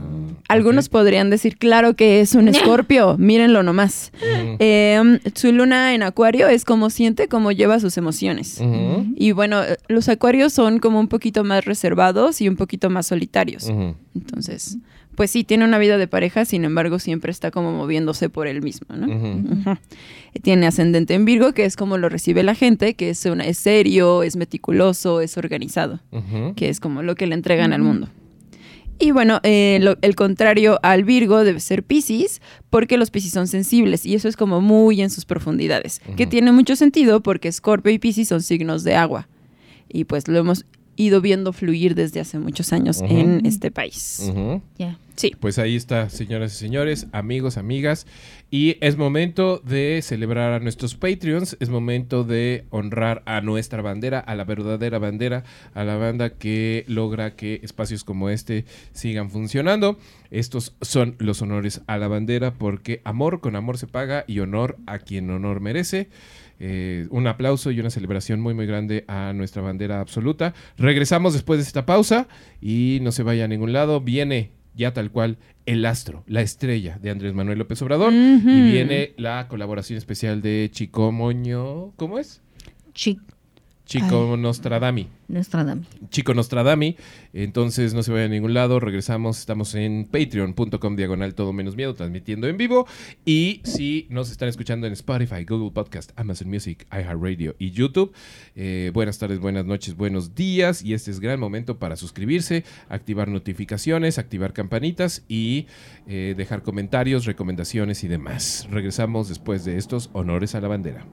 Algunos 0.48 0.90
podrían 0.90 1.30
decir, 1.30 1.58
claro 1.58 1.96
que 1.96 2.22
es 2.22 2.36
un 2.36 2.48
escorpio, 2.50 3.18
mírenlo 3.18 3.64
nomás. 3.64 4.12
Ujú. 4.16 4.58
Eh, 4.60 5.20
su 5.34 5.52
luna 5.52 5.96
en 5.96 6.04
acuario 6.04 6.48
es 6.48 6.66
como 6.66 6.90
siente, 6.90 7.28
como 7.28 7.52
lleva 7.52 7.80
sus 7.80 7.98
emociones. 7.98 8.62
Y 9.16 9.32
bueno, 9.32 9.62
los 9.88 10.10
acuarios 10.10 10.54
son 10.54 10.80
como 10.80 11.00
un 11.00 11.08
poquito 11.08 11.44
más 11.44 11.66
reservados 11.66 12.42
y 12.42 12.48
un 12.48 12.56
poquito 12.56 12.90
más 12.90 13.08
solitarios. 13.08 13.70
Entonces, 14.14 14.78
pues 15.16 15.32
sí, 15.32 15.44
tiene 15.44 15.66
una 15.66 15.78
vida 15.78 15.98
de 15.98 16.08
pareja, 16.08 16.46
sin 16.46 16.66
embargo, 16.66 17.00
siempre 17.00 17.32
está 17.32 17.50
como 17.50 17.72
moviéndose 17.72 18.30
por 18.30 18.48
él 18.48 18.62
mismo, 18.62 18.96
¿no? 18.96 19.78
Tiene 20.42 20.68
ascendente 20.68 21.14
en 21.14 21.24
Virgo, 21.24 21.54
que 21.54 21.64
es 21.64 21.78
como 21.78 21.98
lo 21.98 22.10
recibe 22.10 22.44
la 22.44 22.56
gente, 22.56 22.94
que 22.96 23.10
es, 23.10 23.26
una, 23.26 23.46
es 23.46 23.58
serio, 23.58 24.24
es 24.24 24.36
meticuloso, 24.36 25.22
es 25.22 25.38
organizado, 25.38 26.02
que 26.56 26.70
es 26.70 26.80
como 26.80 27.02
lo 27.02 27.16
que 27.16 27.28
le 27.28 27.36
entregan 27.36 27.72
al 27.72 27.82
mundo. 27.82 28.10
Y 29.00 29.12
bueno, 29.12 29.40
eh, 29.44 29.80
lo- 29.82 29.98
el 30.02 30.16
contrario 30.16 30.80
al 30.82 31.04
Virgo 31.04 31.44
debe 31.44 31.60
ser 31.60 31.84
Pisces, 31.84 32.42
porque 32.70 32.98
los 32.98 33.12
Pisces 33.12 33.32
son 33.32 33.48
sensibles 33.48 34.06
y 34.06 34.16
eso 34.16 34.28
es 34.30 34.38
como 34.38 34.62
muy 34.62 35.02
en 35.02 35.10
sus 35.10 35.26
profundidades, 35.26 36.02
que 36.16 36.26
tiene 36.28 36.52
mucho 36.52 36.76
sentido 36.76 37.22
porque 37.22 37.52
Scorpio 37.52 37.92
y 37.92 38.00
Pisces 38.00 38.28
son 38.30 38.42
signos 38.42 38.84
de 38.84 38.96
agua. 38.96 39.28
Y 39.92 40.06
pues 40.06 40.28
lo 40.28 40.38
hemos 40.40 40.66
ido 40.96 41.20
viendo 41.20 41.52
fluir 41.52 41.94
desde 41.94 42.22
hace 42.22 42.40
muchos 42.40 42.72
años 42.72 43.02
en 43.10 43.46
este 43.46 43.70
país. 43.70 44.32
Ya. 44.78 44.98
Sí. 45.16 45.34
Pues 45.40 45.60
ahí 45.60 45.76
está, 45.76 46.10
señoras 46.10 46.54
y 46.54 46.58
señores, 46.58 47.08
amigos, 47.12 47.58
amigas. 47.58 48.06
Y 48.52 48.78
es 48.82 48.98
momento 48.98 49.62
de 49.64 50.02
celebrar 50.04 50.54
a 50.54 50.60
nuestros 50.60 50.96
Patreons, 50.96 51.58
es 51.60 51.70
momento 51.70 52.24
de 52.24 52.66
honrar 52.70 53.24
a 53.26 53.42
nuestra 53.42 53.82
bandera, 53.82 54.20
a 54.20 54.36
la 54.36 54.44
verdadera 54.44 55.00
bandera, 55.00 55.44
a 55.74 55.84
la 55.84 55.96
banda 55.98 56.32
que 56.32 56.86
logra 56.88 57.36
que 57.36 57.60
espacios 57.64 58.04
como 58.04 58.30
este 58.30 58.66
sigan 58.92 59.30
funcionando. 59.30 59.98
Estos 60.32 60.76
son 60.82 61.16
los 61.20 61.42
honores 61.42 61.82
a 61.88 61.98
la 61.98 62.08
bandera 62.08 62.54
porque 62.54 63.02
amor 63.04 63.40
con 63.40 63.56
amor 63.56 63.78
se 63.78 63.88
paga 63.88 64.26
y 64.28 64.40
honor 64.40 64.78
a 64.86 65.00
quien 65.00 65.30
honor 65.30 65.62
merece. 65.62 66.10
Eh, 66.58 67.08
un 67.10 67.28
aplauso 67.28 67.72
y 67.72 67.82
una 67.82 67.90
celebración 67.90 68.40
muy 68.40 68.54
muy 68.54 68.66
grande 68.66 69.04
a 69.08 69.34
nuestra 69.34 69.62
bandera 69.62 70.00
absoluta. 70.00 70.54
Regresamos 70.78 71.34
después 71.34 71.60
de 71.60 71.64
esta 71.64 71.86
pausa 71.86 72.28
y 72.62 73.00
no 73.02 73.12
se 73.12 73.24
vaya 73.24 73.46
a 73.46 73.48
ningún 73.48 73.74
lado. 73.74 74.00
Viene 74.02 74.52
ya 74.76 74.94
tal 74.94 75.12
cual 75.12 75.38
el 75.66 75.86
astro, 75.86 76.24
la 76.28 76.42
estrella 76.42 77.00
de 77.02 77.10
Andrés 77.10 77.34
Manuel 77.34 77.60
López 77.60 77.82
Obrador. 77.82 78.14
Y 78.14 78.72
viene 78.72 79.14
la 79.18 79.48
colaboración 79.48 79.98
especial 79.98 80.42
de 80.42 80.70
Chico 80.72 81.12
Moño. 81.12 81.94
¿Cómo 81.96 82.20
es? 82.20 82.42
Chic, 82.94 83.20
Chico 83.86 84.36
Nostradami. 84.36 85.08
Nostradamus. 85.28 85.88
Chico 86.10 86.34
Nostradami. 86.34 86.98
Entonces 87.34 87.94
no 87.94 88.04
se 88.04 88.12
vaya 88.12 88.26
a 88.26 88.28
ningún 88.28 88.54
lado. 88.54 88.80
Regresamos. 88.80 89.40
Estamos 89.40 89.76
en 89.76 90.08
patreon.com 90.12 90.96
diagonal 90.96 91.36
todo 91.36 91.54
menos 91.54 91.76
miedo, 91.76 91.94
transmitiendo 91.94 92.48
en 92.48 92.58
vivo. 92.58 92.88
Y 93.26 93.62
si 93.64 94.08
nos 94.10 94.32
están 94.32 94.50
escuchando 94.50 94.88
en 94.88 94.94
Spotify, 94.94 95.46
Google 95.46 95.72
Podcast, 95.72 96.12
Amazon 96.16 96.50
Music, 96.50 96.86
iHeartRadio 96.92 97.56
y 97.60 97.72
YouTube, 97.72 98.14
eh, 98.56 98.92
buenas 98.94 99.20
tardes, 99.20 99.40
buenas 99.40 99.66
noches, 99.66 99.96
buenos 99.96 100.36
días. 100.36 100.84
Y 100.84 100.94
este 100.94 101.12
es 101.12 101.20
gran 101.20 101.40
momento 101.40 101.78
para 101.78 101.96
suscribirse, 101.96 102.64
activar 102.90 103.28
notificaciones, 103.28 104.18
activar 104.18 104.54
campanitas 104.54 105.24
y 105.28 105.68
eh, 106.08 106.34
dejar 106.36 106.64
comentarios, 106.64 107.26
recomendaciones 107.26 108.04
y 108.04 108.08
demás. 108.08 108.68
Regresamos 108.72 109.30
después 109.30 109.64
de 109.64 109.78
estos 109.78 110.10
honores 110.14 110.56
a 110.56 110.62
la 110.62 110.68
bandera. 110.68 111.06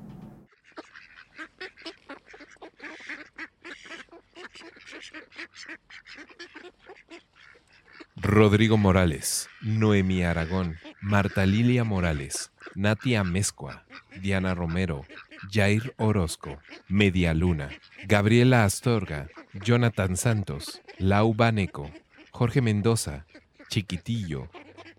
Rodrigo 8.25 8.77
Morales, 8.77 9.49
Noemí 9.63 10.23
Aragón, 10.23 10.77
Marta 11.01 11.45
Lilia 11.45 11.83
Morales, 11.83 12.53
Natia 12.77 13.25
Mezcua, 13.25 13.85
Diana 14.21 14.55
Romero, 14.55 15.05
Jair 15.51 15.93
Orozco, 15.99 16.59
Media 16.87 17.35
Luna, 17.35 17.71
Gabriela 18.07 18.65
Astorga, 18.65 19.27
Jonathan 19.55 20.17
Santos, 20.17 20.83
Lau 20.99 21.35
Baneco, 21.35 21.91
Jorge 22.31 22.63
Mendoza, 22.63 23.27
Chiquitillo, 23.69 24.49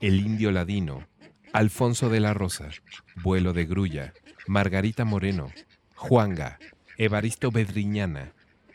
El 0.01 0.19
Indio 0.19 0.51
Ladino, 0.51 1.07
Alfonso 1.53 2.09
de 2.09 2.19
la 2.19 2.33
Rosa, 2.33 2.71
Vuelo 3.15 3.53
de 3.53 3.65
Grulla, 3.65 4.13
Margarita 4.47 5.05
Moreno, 5.05 5.49
Juanga, 5.95 6.59
Evaristo 6.97 7.51
Bedriñana, 7.51 8.33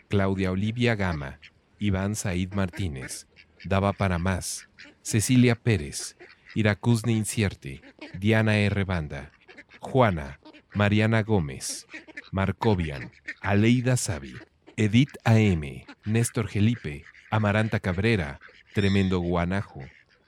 Claudia 0.08 0.50
Olivia 0.50 0.94
Gama, 0.94 1.38
Iván 1.78 2.14
Said 2.16 2.54
Martínez, 2.54 3.27
Daba 3.64 3.92
para 3.92 4.18
más, 4.18 4.68
Cecilia 5.02 5.54
Pérez, 5.54 6.16
Iracusni 6.54 7.16
Incierte, 7.16 7.82
Diana 8.18 8.56
R. 8.58 8.84
Banda, 8.84 9.32
Juana, 9.80 10.40
Mariana 10.74 11.22
Gómez, 11.22 11.86
Marcovian, 12.30 13.12
Aleida 13.40 13.96
Savi, 13.96 14.34
Edith 14.76 15.16
AM, 15.24 15.84
Néstor 16.04 16.48
Gelipe, 16.48 17.04
Amaranta 17.30 17.80
Cabrera, 17.80 18.40
Tremendo 18.74 19.18
Guanajo, 19.20 19.80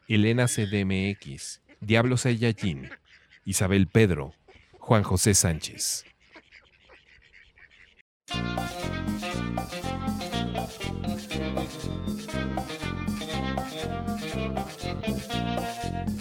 Elena 0.08 0.48
CDMX, 0.48 1.60
Diablo 1.80 2.16
Sayayín, 2.16 2.90
Isabel 3.44 3.86
Pedro, 3.86 4.34
Juan 4.78 5.02
José 5.02 5.34
Sánchez. 5.34 6.04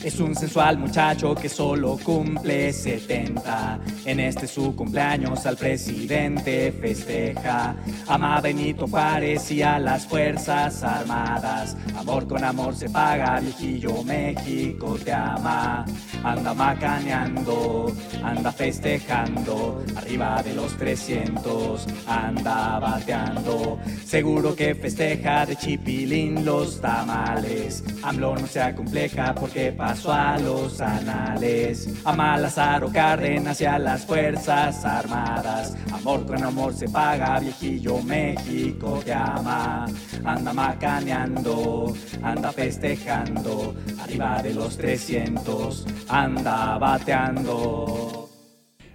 Es 0.09 0.19
un 0.19 0.35
sensual 0.35 0.79
muchacho 0.79 1.35
que 1.35 1.47
solo 1.47 1.95
cumple 2.03 2.73
70. 2.73 3.79
En 4.05 4.19
este 4.19 4.47
su 4.47 4.75
cumpleaños 4.75 5.45
al 5.45 5.55
presidente 5.55 6.71
festeja. 6.71 7.75
Ama 8.07 8.37
a 8.37 8.41
Benito 8.41 8.87
Juárez 8.87 9.51
y 9.51 9.61
a 9.61 9.77
las 9.77 10.07
Fuerzas 10.07 10.81
Armadas. 10.81 11.77
Amor 11.95 12.27
con 12.27 12.43
amor 12.43 12.75
se 12.75 12.89
paga, 12.89 13.39
viejillo 13.39 14.03
México 14.03 14.97
te 14.97 15.13
ama. 15.13 15.85
Anda 16.23 16.55
macaneando, 16.55 17.93
anda 18.23 18.51
festejando. 18.51 19.83
Arriba 19.95 20.41
de 20.41 20.55
los 20.55 20.75
300, 20.75 21.85
anda 22.07 22.79
bateando. 22.79 23.77
Seguro 24.03 24.55
que 24.55 24.73
festeja 24.73 25.45
de 25.45 25.55
chipilín 25.55 26.43
los 26.43 26.81
tamales. 26.81 27.83
AMLO 28.01 28.35
no 28.37 28.47
se 28.47 28.59
acompleja 28.59 29.35
porque 29.35 29.71
a 30.07 30.37
los 30.39 30.79
anales. 30.81 31.89
A 32.05 32.37
Lázaro 32.37 32.89
Cárdenas 32.91 33.59
y 33.61 33.65
a 33.65 33.79
las 33.79 34.05
Fuerzas 34.05 34.85
Armadas. 34.85 35.75
Amor 35.91 36.25
con 36.25 36.43
amor 36.43 36.73
se 36.73 36.87
paga, 36.87 37.39
viejillo 37.39 38.01
México 38.03 39.01
te 39.03 39.13
ama. 39.13 39.85
Anda 40.23 40.53
macaneando, 40.53 41.93
anda 42.21 42.51
festejando. 42.51 43.75
Arriba 44.01 44.41
de 44.41 44.53
los 44.53 44.77
300, 44.77 45.85
anda 46.07 46.77
bateando. 46.77 48.29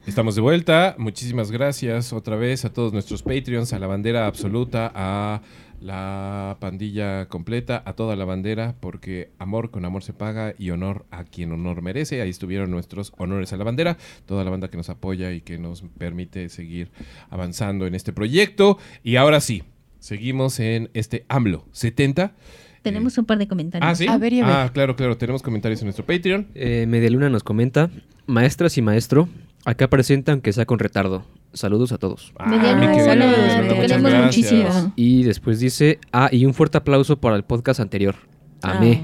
Estamos 0.07 0.35
de 0.35 0.43
vuelta. 0.43 0.95
Muchísimas 0.99 1.51
gracias 1.51 2.13
otra 2.13 2.37
vez 2.37 2.67
a 2.67 2.73
todos 2.73 2.93
nuestros 2.93 3.23
Patreons, 3.23 3.73
a 3.73 3.79
la 3.79 3.87
bandera 3.87 4.27
absoluta, 4.27 4.93
a 4.95 5.41
la 5.85 6.57
pandilla 6.61 7.27
completa, 7.27 7.83
a 7.85 7.93
toda 7.93 8.17
la 8.17 8.25
bandera, 8.25 8.75
porque 8.81 9.29
amor 9.39 9.71
con 9.71 9.85
amor 9.85 10.03
se 10.03 10.15
paga 10.15 10.55
y 10.59 10.71
honor 10.71 11.05
a 11.11 11.25
quien 11.25 11.53
honor 11.53 11.83
merece. 11.83 12.23
Ahí 12.23 12.31
estuvieron 12.31 12.71
nuestros 12.71 13.13
honores 13.19 13.53
a 13.53 13.59
la 13.59 13.65
bandera, 13.65 13.99
toda 14.25 14.45
la 14.45 14.51
banda 14.51 14.69
que 14.69 14.79
nos 14.79 14.89
apoya 14.89 15.31
y 15.33 15.43
que 15.43 15.59
nos 15.59 15.83
permite 15.99 16.49
seguir 16.49 16.91
avanzando 17.29 17.87
en 17.87 17.95
este 17.95 18.15
proyecto. 18.15 18.79
Y 19.03 19.17
ahora 19.17 19.43
sí, 19.43 19.63
seguimos 19.99 20.59
en 20.59 20.89
este 20.95 21.27
AMLO 21.29 21.67
70. 21.73 22.33
Tenemos 22.81 23.19
un 23.19 23.27
par 23.27 23.37
de 23.37 23.47
comentarios. 23.47 23.91
Ah, 23.91 23.95
sí. 23.95 24.07
A 24.09 24.17
ver 24.17 24.33
y 24.33 24.41
a 24.41 24.47
ver. 24.47 24.55
Ah, 24.55 24.71
claro, 24.73 24.97
claro. 24.97 25.19
Tenemos 25.19 25.43
comentarios 25.43 25.83
en 25.83 25.87
nuestro 25.87 26.07
Patreon. 26.07 26.49
Eh, 26.55 26.87
Medialuna 26.89 27.29
nos 27.29 27.43
comenta, 27.43 27.91
maestras 28.27 28.79
y 28.79 28.83
maestro, 28.83 29.29
acá 29.65 29.89
presenta 29.89 30.33
aunque 30.33 30.53
sea 30.53 30.67
con 30.67 30.79
retardo. 30.79 31.25
Saludos 31.53 31.93
a 31.93 31.99
todos. 31.99 32.33
Ah, 32.39 32.51
queremos 32.51 34.11
gracias. 34.11 34.25
muchísimo. 34.25 34.93
Y 34.97 35.23
después 35.23 35.61
dice, 35.61 35.99
ah, 36.13 36.29
y 36.33 36.47
un 36.47 36.55
fuerte 36.55 36.79
aplauso 36.79 37.21
para 37.21 37.37
el 37.37 37.45
podcast 37.45 37.81
anterior. 37.81 38.17
Amé. 38.63 39.03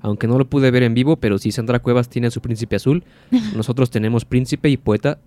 Aunque 0.00 0.26
no 0.26 0.38
lo 0.38 0.48
pude 0.50 0.70
ver 0.70 0.82
en 0.82 0.94
vivo, 0.94 1.16
pero 1.16 1.38
si 1.38 1.52
Sandra 1.52 1.78
Cuevas 1.78 2.08
tiene 2.08 2.28
a 2.28 2.30
su 2.30 2.40
príncipe 2.40 2.76
azul, 2.76 3.04
nosotros 3.54 3.90
tenemos 3.90 4.24
príncipe 4.24 4.68
y 4.68 4.76
poeta 4.76 5.18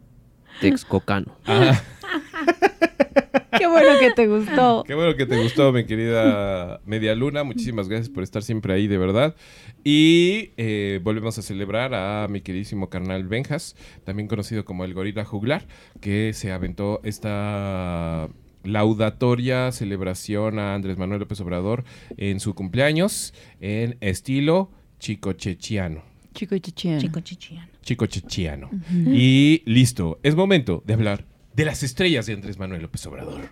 texcocano. 0.61 1.37
Ah, 1.45 1.81
Qué 3.57 3.67
bueno 3.67 3.99
que 3.99 4.11
te 4.11 4.27
gustó. 4.27 4.83
Qué 4.85 4.93
bueno 4.93 5.15
que 5.15 5.25
te 5.25 5.41
gustó, 5.41 5.71
mi 5.71 5.85
querida 5.85 6.81
Media 6.85 7.15
Luna. 7.15 7.43
Muchísimas 7.43 7.87
gracias 7.87 8.09
por 8.09 8.23
estar 8.23 8.43
siempre 8.43 8.73
ahí, 8.73 8.87
de 8.87 8.97
verdad. 8.97 9.35
Y 9.83 10.51
eh, 10.57 10.99
volvemos 11.03 11.37
a 11.37 11.41
celebrar 11.41 11.93
a 11.93 12.27
mi 12.27 12.41
queridísimo 12.41 12.89
carnal 12.89 13.27
Benjas, 13.27 13.75
también 14.03 14.27
conocido 14.27 14.65
como 14.65 14.83
el 14.83 14.93
Gorila 14.93 15.23
Juglar, 15.23 15.65
que 16.01 16.33
se 16.33 16.51
aventó 16.51 16.99
esta 17.03 18.29
laudatoria 18.63 19.71
celebración 19.71 20.59
a 20.59 20.75
Andrés 20.75 20.97
Manuel 20.97 21.21
López 21.21 21.39
Obrador 21.39 21.85
en 22.17 22.39
su 22.39 22.53
cumpleaños 22.53 23.33
en 23.61 23.97
estilo 24.01 24.71
chicochechiano. 24.99 26.03
Chico 26.33 26.57
chichiano. 26.57 26.99
Chico 26.99 27.19
chichiano. 27.21 27.67
Chicochechiano. 27.81 28.69
Y 28.91 29.63
listo, 29.65 30.19
es 30.21 30.35
momento 30.35 30.83
de 30.85 30.93
hablar 30.93 31.25
de 31.57 31.65
las 31.65 31.83
estrellas 31.83 32.25
de 32.27 32.33
Andrés 32.33 32.57
Manuel 32.57 32.83
López 32.83 33.05
Obrador. 33.07 33.49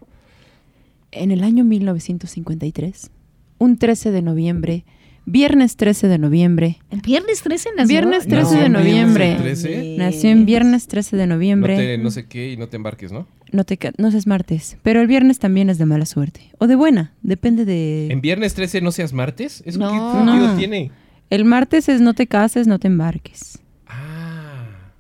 En 1.12 1.32
el 1.32 1.44
año 1.44 1.64
1953, 1.66 3.10
un 3.58 3.78
13 3.78 4.12
de 4.12 4.22
noviembre, 4.22 4.86
viernes 5.26 5.76
13 5.76 6.08
de 6.08 6.18
noviembre, 6.20 6.78
¿El 6.92 7.02
viernes 7.02 7.42
13 7.42 7.70
nació? 7.76 7.88
Viernes 7.90 8.28
13 8.28 8.56
de 8.58 8.70
No, 8.70 8.80
noviembre. 8.80 9.26
viernes 9.30 9.62
13. 9.64 9.96
nació 9.98 10.30
en 10.30 10.46
viernes 10.46 10.88
13 10.88 11.18
de 11.18 11.26
No, 11.28 11.34
noviembre. 11.36 11.76
te, 11.78 11.98
no 11.98 12.12
sé 12.12 12.28
qué 12.28 12.52
y 12.52 12.58
no 12.58 12.68
te 12.68 12.76
embarques, 12.78 13.12
¿no? 13.12 13.28
No, 13.52 13.64
te 13.64 13.80
no 13.98 14.12
seas 14.12 14.28
martes, 14.28 14.78
pero 14.84 15.02
el 15.02 15.08
viernes 15.08 15.40
también 15.40 15.70
es 15.72 15.78
de 15.80 15.86
mala 15.86 16.06
suerte. 16.06 16.52
O 16.60 16.68
de 16.68 16.76
buena, 16.76 17.14
depende 17.24 17.66
de... 17.66 18.08
¿En 18.12 18.22
viernes 18.22 18.54
13 18.54 18.82
no 18.82 18.92
seas 18.92 19.14
martes? 19.14 19.64
¿Eso 19.66 19.80
No. 19.80 19.92
qué 19.92 19.98
sentido 20.18 20.48
No. 20.52 20.58
tiene? 20.58 20.92
El 21.32 21.46
martes 21.46 21.90
es 21.90 22.02
no 22.02 22.14
te 22.14 22.28
cases, 22.28 22.68
no 22.68 22.78
te 22.78 22.88
embarques. 22.88 23.58
Ah. 23.88 24.92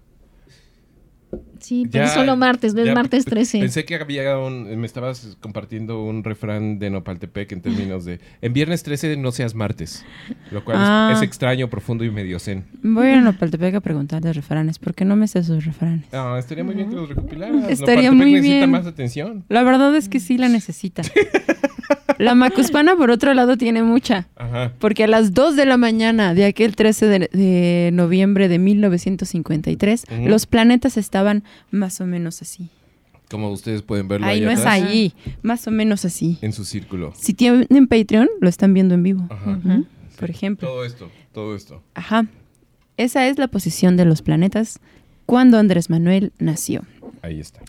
Sí, 1.65 1.87
pero 1.91 2.05
Ya- 2.05 2.11
solo 2.13 2.37
martes, 2.37 2.75
no 2.75 2.83
es 2.83 2.93
martes 2.93 3.25
pe- 3.25 3.31
13. 3.31 3.59
Pensé 3.59 3.85
que 3.85 3.95
había 3.95 4.37
un, 4.37 4.65
me 4.79 4.85
estabas 4.85 5.35
compartiendo 5.39 6.03
un 6.03 6.23
refrán 6.23 6.77
de 6.77 6.91
Nopaltepec 6.91 7.51
en 7.53 7.61
términos 7.61 8.05
de 8.05 8.19
en 8.41 8.53
viernes 8.53 8.83
13 8.83 9.17
no 9.17 9.31
seas 9.31 9.55
martes, 9.55 10.05
lo 10.51 10.63
cual 10.63 10.77
es- 10.77 10.83
Ah. 10.85 11.11
es, 11.15 11.21
extraño, 11.23 11.67
profundo 11.69 12.03
y 12.03 12.11
medio 12.11 12.37
zen. 12.39 12.65
Voy 12.83 13.07
a 13.09 13.19
Nopaltepec 13.21 13.73
a 13.75 13.81
preguntarle 13.81 14.31
refranes, 14.33 14.77
porque 14.77 15.05
no 15.05 15.15
me 15.15 15.27
sé 15.27 15.43
sus 15.43 15.65
refranes. 15.65 16.05
No, 16.13 16.37
estaría 16.37 16.63
muy 16.63 16.75
bien 16.75 16.89
que 16.89 16.95
los 16.95 17.09
recopilaras. 17.09 17.55
Estaría 17.69 18.11
Nopaltepec 18.11 18.13
muy 18.13 18.31
necesita 18.33 18.55
bien. 18.57 18.71
más 18.71 18.85
atención. 18.85 19.43
La 19.49 19.63
verdad 19.63 19.95
es 19.95 20.07
que 20.07 20.19
sí 20.19 20.37
la 20.37 20.49
necesita. 20.49 21.01
La 22.17 22.33
Macuspana, 22.33 22.95
por 22.95 23.11
otro 23.11 23.33
lado, 23.33 23.57
tiene 23.57 23.83
mucha. 23.83 24.27
Ajá. 24.37 24.71
Porque 24.79 25.03
a 25.03 25.07
las 25.07 25.33
2 25.33 25.57
de 25.57 25.65
la 25.65 25.75
mañana 25.75 26.33
de 26.33 26.45
aquel 26.45 26.73
13 26.75 27.07
de, 27.07 27.19
de 27.33 27.89
noviembre 27.91 28.47
de 28.47 28.57
1953, 28.57 30.05
Ujú. 30.09 30.29
los 30.29 30.45
planetas 30.45 30.95
estaban 30.95 31.43
más 31.71 32.01
o 32.01 32.05
menos 32.05 32.41
así. 32.41 32.69
Como 33.29 33.49
ustedes 33.51 33.81
pueden 33.81 34.07
verlo 34.07 34.27
Ahí 34.27 34.39
ahí 34.39 34.45
no 34.45 34.51
es 34.51 34.65
ahí, 34.65 35.13
más 35.41 35.67
o 35.67 35.71
menos 35.71 36.05
así. 36.05 36.37
en 36.41 36.53
su 36.53 36.63
círculo. 36.63 37.13
Si 37.17 37.33
tienen 37.33 37.87
Patreon, 37.87 38.29
lo 38.39 38.49
están 38.49 38.73
viendo 38.73 38.93
en 38.93 39.03
vivo. 39.03 39.27
Ajá. 39.29 39.59
Por 40.19 40.29
ejemplo. 40.29 40.67
Todo 40.67 40.85
esto, 40.85 41.09
todo 41.33 41.55
esto. 41.55 41.81
Ajá. 41.95 42.27
Esa 42.97 43.27
es 43.27 43.37
la 43.37 43.47
posición 43.47 43.97
de 43.97 44.05
los 44.05 44.21
planetas 44.21 44.79
cuando 45.25 45.57
Andrés 45.57 45.89
Manuel 45.89 46.31
nació. 46.37 46.83
Ahí 47.21 47.39
está. 47.39 47.61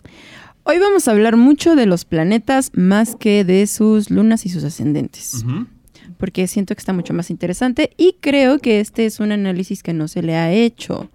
Hoy 0.63 0.79
vamos 0.79 1.07
a 1.07 1.11
hablar 1.11 1.37
mucho 1.37 1.75
de 1.75 1.85
los 1.85 2.05
planetas 2.05 2.71
más 2.73 3.15
que 3.15 3.43
de 3.43 3.65
sus 3.67 4.09
lunas 4.11 4.45
y 4.45 4.49
sus 4.49 4.63
ascendentes. 4.63 5.45
Porque 6.17 6.47
siento 6.47 6.75
que 6.75 6.79
está 6.79 6.93
mucho 6.93 7.13
más 7.13 7.29
interesante 7.29 7.91
y 7.97 8.17
creo 8.19 8.59
que 8.59 8.79
este 8.79 9.05
es 9.05 9.19
un 9.19 9.31
análisis 9.31 9.81
que 9.81 9.93
no 9.93 10.07
se 10.07 10.21
le 10.21 10.35
ha 10.35 10.51
hecho. 10.51 11.09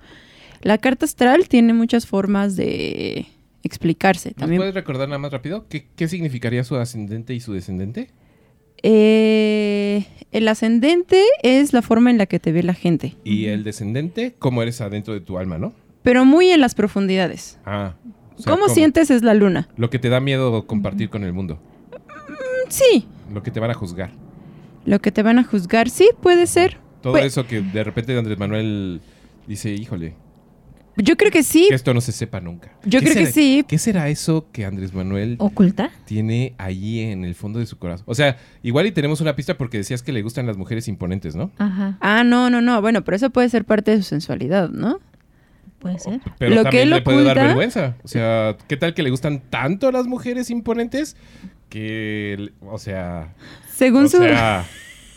La 0.62 0.78
carta 0.78 1.04
astral 1.04 1.48
tiene 1.48 1.72
muchas 1.74 2.06
formas 2.06 2.56
de 2.56 3.26
explicarse. 3.62 4.30
¿Nos 4.30 4.36
También 4.36 4.60
puedes 4.60 4.74
recordar 4.74 5.08
nada 5.08 5.18
más 5.18 5.32
rápido 5.32 5.66
qué, 5.68 5.88
qué 5.96 6.08
significaría 6.08 6.64
su 6.64 6.76
ascendente 6.76 7.34
y 7.34 7.40
su 7.40 7.52
descendente? 7.52 8.10
Eh, 8.84 10.04
el 10.32 10.48
ascendente 10.48 11.22
es 11.42 11.72
la 11.72 11.82
forma 11.82 12.10
en 12.10 12.18
la 12.18 12.26
que 12.26 12.40
te 12.40 12.50
ve 12.52 12.62
la 12.62 12.74
gente, 12.74 13.16
Y 13.22 13.46
el 13.46 13.62
descendente, 13.64 14.34
cómo 14.38 14.60
eres 14.62 14.80
adentro 14.80 15.14
de 15.14 15.20
tu 15.20 15.38
alma, 15.38 15.58
¿no? 15.58 15.72
pero 16.02 16.24
muy 16.24 16.48
en 16.50 16.60
las 16.60 16.74
profundidades. 16.74 17.60
Ah. 17.64 17.94
o 18.36 18.42
sea, 18.42 18.52
¿Cómo 18.52 18.68
sientes 18.68 19.10
es 19.12 19.22
la 19.22 19.34
luna? 19.34 19.68
Lo 19.76 19.88
que 19.88 20.00
te 20.00 20.08
da 20.08 20.18
miedo 20.18 20.66
compartir 20.66 21.10
con 21.10 21.22
el 21.22 21.32
mundo. 21.32 21.60
Sí, 22.70 23.06
Lo 23.32 23.42
que 23.44 23.52
te 23.52 23.60
van 23.60 23.70
a 23.70 23.74
juzgar. 23.74 24.10
lo 24.84 25.00
que 25.00 25.12
te 25.12 25.22
van 25.22 25.38
a 25.38 25.44
juzgar, 25.44 25.88
sí, 25.88 26.08
puede 26.20 26.46
ser. 26.48 26.78
Todo 27.02 27.18
eso 27.18 27.46
que 27.46 27.60
de 27.60 27.84
repente 27.84 28.18
Andrés 28.18 28.38
Manuel 28.38 29.00
dice, 29.46 29.72
híjole, 29.72 30.14
Yo 30.96 31.16
creo 31.16 31.30
que 31.30 31.42
sí. 31.42 31.66
que 31.68 31.74
esto 31.74 31.94
no 31.94 32.00
se 32.00 32.12
sepa 32.12 32.40
nunca. 32.40 32.70
Yo 32.84 33.00
¿Qué 33.00 33.06
creo 33.06 33.14
que 33.18 33.20
será- 33.26 33.32
sí. 33.32 33.64
¿Qué 33.66 33.78
será 33.78 34.08
eso 34.10 34.46
que 34.52 34.64
Andrés 34.66 34.92
Manuel 34.92 35.36
¿Oculta? 35.38 35.90
tiene 36.04 36.54
ahí 36.58 37.00
en 37.00 37.24
el 37.24 37.34
fondo 37.34 37.58
de 37.58 37.66
su 37.66 37.78
corazón? 37.78 38.04
O 38.08 38.14
sea, 38.14 38.36
igual 38.62 38.86
y 38.86 38.92
tenemos 38.92 39.20
una 39.20 39.34
pista 39.34 39.56
porque 39.56 39.78
decías 39.78 40.02
que 40.02 40.12
le 40.12 40.20
gustan 40.22 40.46
las 40.46 40.56
mujeres 40.56 40.88
imponentes, 40.88 41.34
¿no? 41.34 41.50
Ajá, 41.58 41.96
Ah, 42.00 42.24
no, 42.24 42.50
no, 42.50 42.60
no. 42.60 42.80
Bueno, 42.82 43.02
pero 43.04 43.16
eso 43.16 43.30
puede 43.30 43.48
ser 43.48 43.64
parte 43.64 43.90
de 43.92 43.98
su 43.98 44.02
sensualidad, 44.04 44.68
¿no? 44.68 44.98
puede 45.78 45.98
ser. 45.98 46.20
Pero 46.38 46.50
Lo 46.54 46.56
que 46.58 46.62
también 46.64 46.82
él 46.84 46.90
le 46.90 47.02
puede 47.02 47.24
dar 47.24 47.36
vergüenza. 47.36 47.96
O 48.04 48.08
sea, 48.08 48.56
¿qué 48.68 48.76
tal 48.76 48.94
que 48.94 49.02
le 49.02 49.10
gustan 49.10 49.42
tanto 49.50 49.90
las 49.90 50.06
mujeres 50.06 50.48
imponentes? 50.48 51.16
Que, 51.68 52.52
o 52.60 52.78
sea... 52.78 53.34
Según 53.74 54.04
o 54.04 54.08
su... 54.08 54.18
sea... 54.18 54.64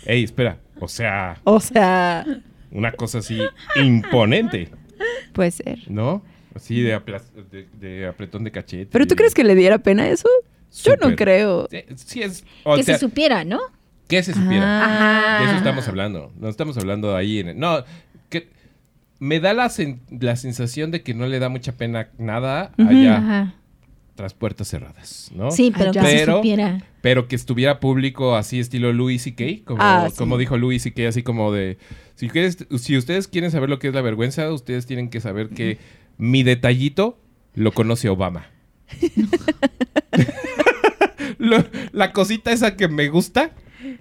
Ey, 0.05 0.23
espera. 0.23 0.57
O 0.79 0.87
sea, 0.87 1.37
O 1.43 1.59
sea, 1.59 2.25
una 2.71 2.91
cosa 2.93 3.19
así 3.19 3.39
imponente, 3.79 4.69
puede 5.33 5.51
ser. 5.51 5.79
¿no? 5.89 6.23
Así 6.55 6.81
de, 6.81 6.99
de- 7.51 7.67
de 7.79 8.07
apretón 8.07 8.43
de 8.43 8.51
cachete. 8.51 8.87
¿Pero 8.91 9.05
tú 9.07 9.15
crees 9.15 9.33
que 9.33 9.43
le 9.43 9.55
diera 9.55 9.77
pena 9.79 10.07
eso? 10.07 10.29
Yo 10.83 10.95
no 10.97 11.15
creo. 11.15 11.67
Sí, 11.69 11.83
sí 11.95 12.21
es... 12.21 12.43
o 12.63 12.75
que 12.75 12.83
sea, 12.83 12.95
se 12.97 13.05
supiera, 13.05 13.43
¿no? 13.45 13.59
que 14.07 14.21
se 14.21 14.33
supiera. 14.33 14.63
Ah. 14.65 15.39
De 15.39 15.45
eso 15.47 15.55
estamos 15.57 15.87
hablando. 15.87 16.31
No 16.39 16.47
estamos 16.47 16.77
hablando 16.77 17.15
ahí 17.15 17.39
en... 17.39 17.57
No, 17.59 17.83
que 18.29 18.47
me 19.19 19.39
da 19.39 19.53
la, 19.53 19.65
sen- 19.65 19.99
la 20.19 20.35
sensación 20.35 20.91
de 20.91 21.01
que 21.01 21.13
no 21.13 21.25
le 21.27 21.39
da 21.39 21.49
mucha 21.49 21.71
pena 21.71 22.09
nada 22.17 22.71
allá 22.77 23.17
Ajá. 23.17 23.53
Tras 24.15 24.33
puertas 24.33 24.67
cerradas, 24.69 25.29
¿no? 25.35 25.51
Sí, 25.51 25.71
pero 25.77 25.91
que 25.91 25.99
Allá. 25.99 26.09
Pero- 26.09 26.35
supiera. 26.37 26.83
Pero 27.01 27.27
que 27.27 27.35
estuviera 27.35 27.79
público 27.79 28.35
así 28.35 28.59
estilo 28.59 28.91
Louis 28.93 29.21
C.K., 29.21 29.63
como, 29.65 29.81
Ah, 29.81 30.07
sí. 30.09 30.15
como 30.17 30.37
dijo 30.37 30.57
Louis 30.57 30.81
C.K., 30.81 31.07
así 31.09 31.21
como 31.21 31.51
de... 31.51 31.77
Si, 32.15 32.25
ustedes, 32.27 32.65
si 32.79 32.97
ustedes 32.97 33.27
quieren 33.27 33.51
saber 33.51 33.69
lo 33.69 33.77
que 33.77 33.89
es 33.89 33.93
la 33.93 34.01
vergüenza, 34.01 34.51
ustedes 34.51 34.85
tienen 34.85 35.09
que 35.09 35.19
saber 35.21 35.49
que 35.49 35.77
mi 36.17 36.41
detallito 36.43 37.19
lo 37.53 37.73
conoce 37.73 38.09
Obama. 38.09 38.47
Lo- 41.37 41.63
la 41.91 42.11
cosita 42.13 42.51
esa 42.51 42.75
que 42.75 42.87
me 42.87 43.09
gusta, 43.09 43.51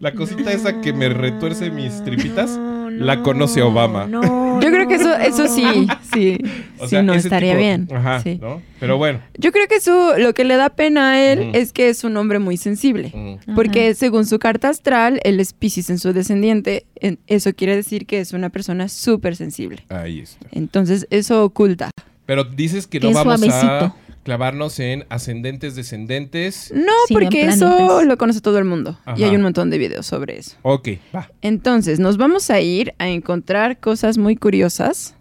la 0.00 0.12
cosita 0.14 0.52
esa 0.52 0.80
que 0.80 0.92
me 0.92 1.08
retuerce 1.08 1.70
mis 1.70 2.02
tripitas, 2.04 2.58
la 2.98 3.22
conoce 3.22 3.62
Obama. 3.62 4.08
Yo 4.10 4.70
creo 4.70 4.86
que 4.88 4.94
eso, 4.94 5.14
eso 5.16 5.46
sí, 5.48 5.86
sí. 6.12 6.38
O 6.78 6.84
sí, 6.84 6.90
sea, 6.90 7.02
no, 7.02 7.12
estaría 7.14 7.52
tipo- 7.52 7.60
bien. 7.60 7.88
Ajá, 7.92 8.20
sí. 8.20 8.38
¿no? 8.40 8.62
Pero 8.80 8.96
bueno. 8.98 9.20
Yo 9.36 9.50
creo 9.52 9.66
que 9.68 9.76
eso, 9.76 10.16
lo 10.18 10.32
que 10.34 10.44
le 10.44 10.56
da 10.56 10.68
pena 10.70 11.12
a 11.12 11.22
él 11.32 11.50
es 11.54 11.72
que 11.72 11.88
es 11.88 12.04
un 12.04 12.16
hombre 12.16 12.38
muy 12.38 12.56
sensible. 12.56 13.10
mm, 13.14 13.54
Porque 13.54 13.94
según 13.94 14.26
su 14.26 14.38
carta 14.38 14.68
astral, 14.68 15.20
él 15.24 15.40
es 15.40 15.52
en 15.90 15.98
su 15.98 16.12
descendiente. 16.12 16.86
En- 16.96 17.18
Eso 17.26 17.52
quiere 17.54 17.74
decir 17.76 18.06
que 18.06 18.20
es 18.20 18.32
una 18.32 18.50
persona 18.50 18.88
súper 18.88 19.36
sensible. 19.36 19.84
ahí 19.88 20.20
está. 20.20 20.46
Entonces, 20.52 21.06
eso 21.10 21.44
oculta. 21.44 21.90
Pero 22.26 22.44
dices 22.44 22.86
que 22.86 23.00
Que 23.00 23.06
no 23.06 23.10
es 23.10 23.16
vamos 23.24 23.42
a 23.42 23.60
suavecito. 23.60 23.96
Clavarnos 24.24 24.80
en 24.80 25.04
ascendentes, 25.10 25.76
descendentes. 25.76 26.72
No, 26.74 26.92
Sí, 27.06 27.14
porque 27.14 27.46
eso 27.54 28.02
lo 28.04 28.18
conoce 28.18 28.40
todo 28.40 28.58
el 28.58 28.64
mundo. 28.64 28.98
Y 29.16 29.22
hay 29.22 29.36
un 29.36 29.42
montón 29.42 29.70
de 29.70 29.78
videos 29.78 30.06
sobre 30.06 30.38
eso. 30.38 30.56
Ok, 30.62 30.88
va. 31.14 31.30
Entonces, 31.42 32.00
nos 32.00 32.16
vamos 32.16 32.50
a 32.50 32.60
ir 32.60 32.94
a 32.98 33.08
encontrar 33.08 33.78
cosas 33.78 34.18
muy 34.18 34.34
curiosas 34.36 35.14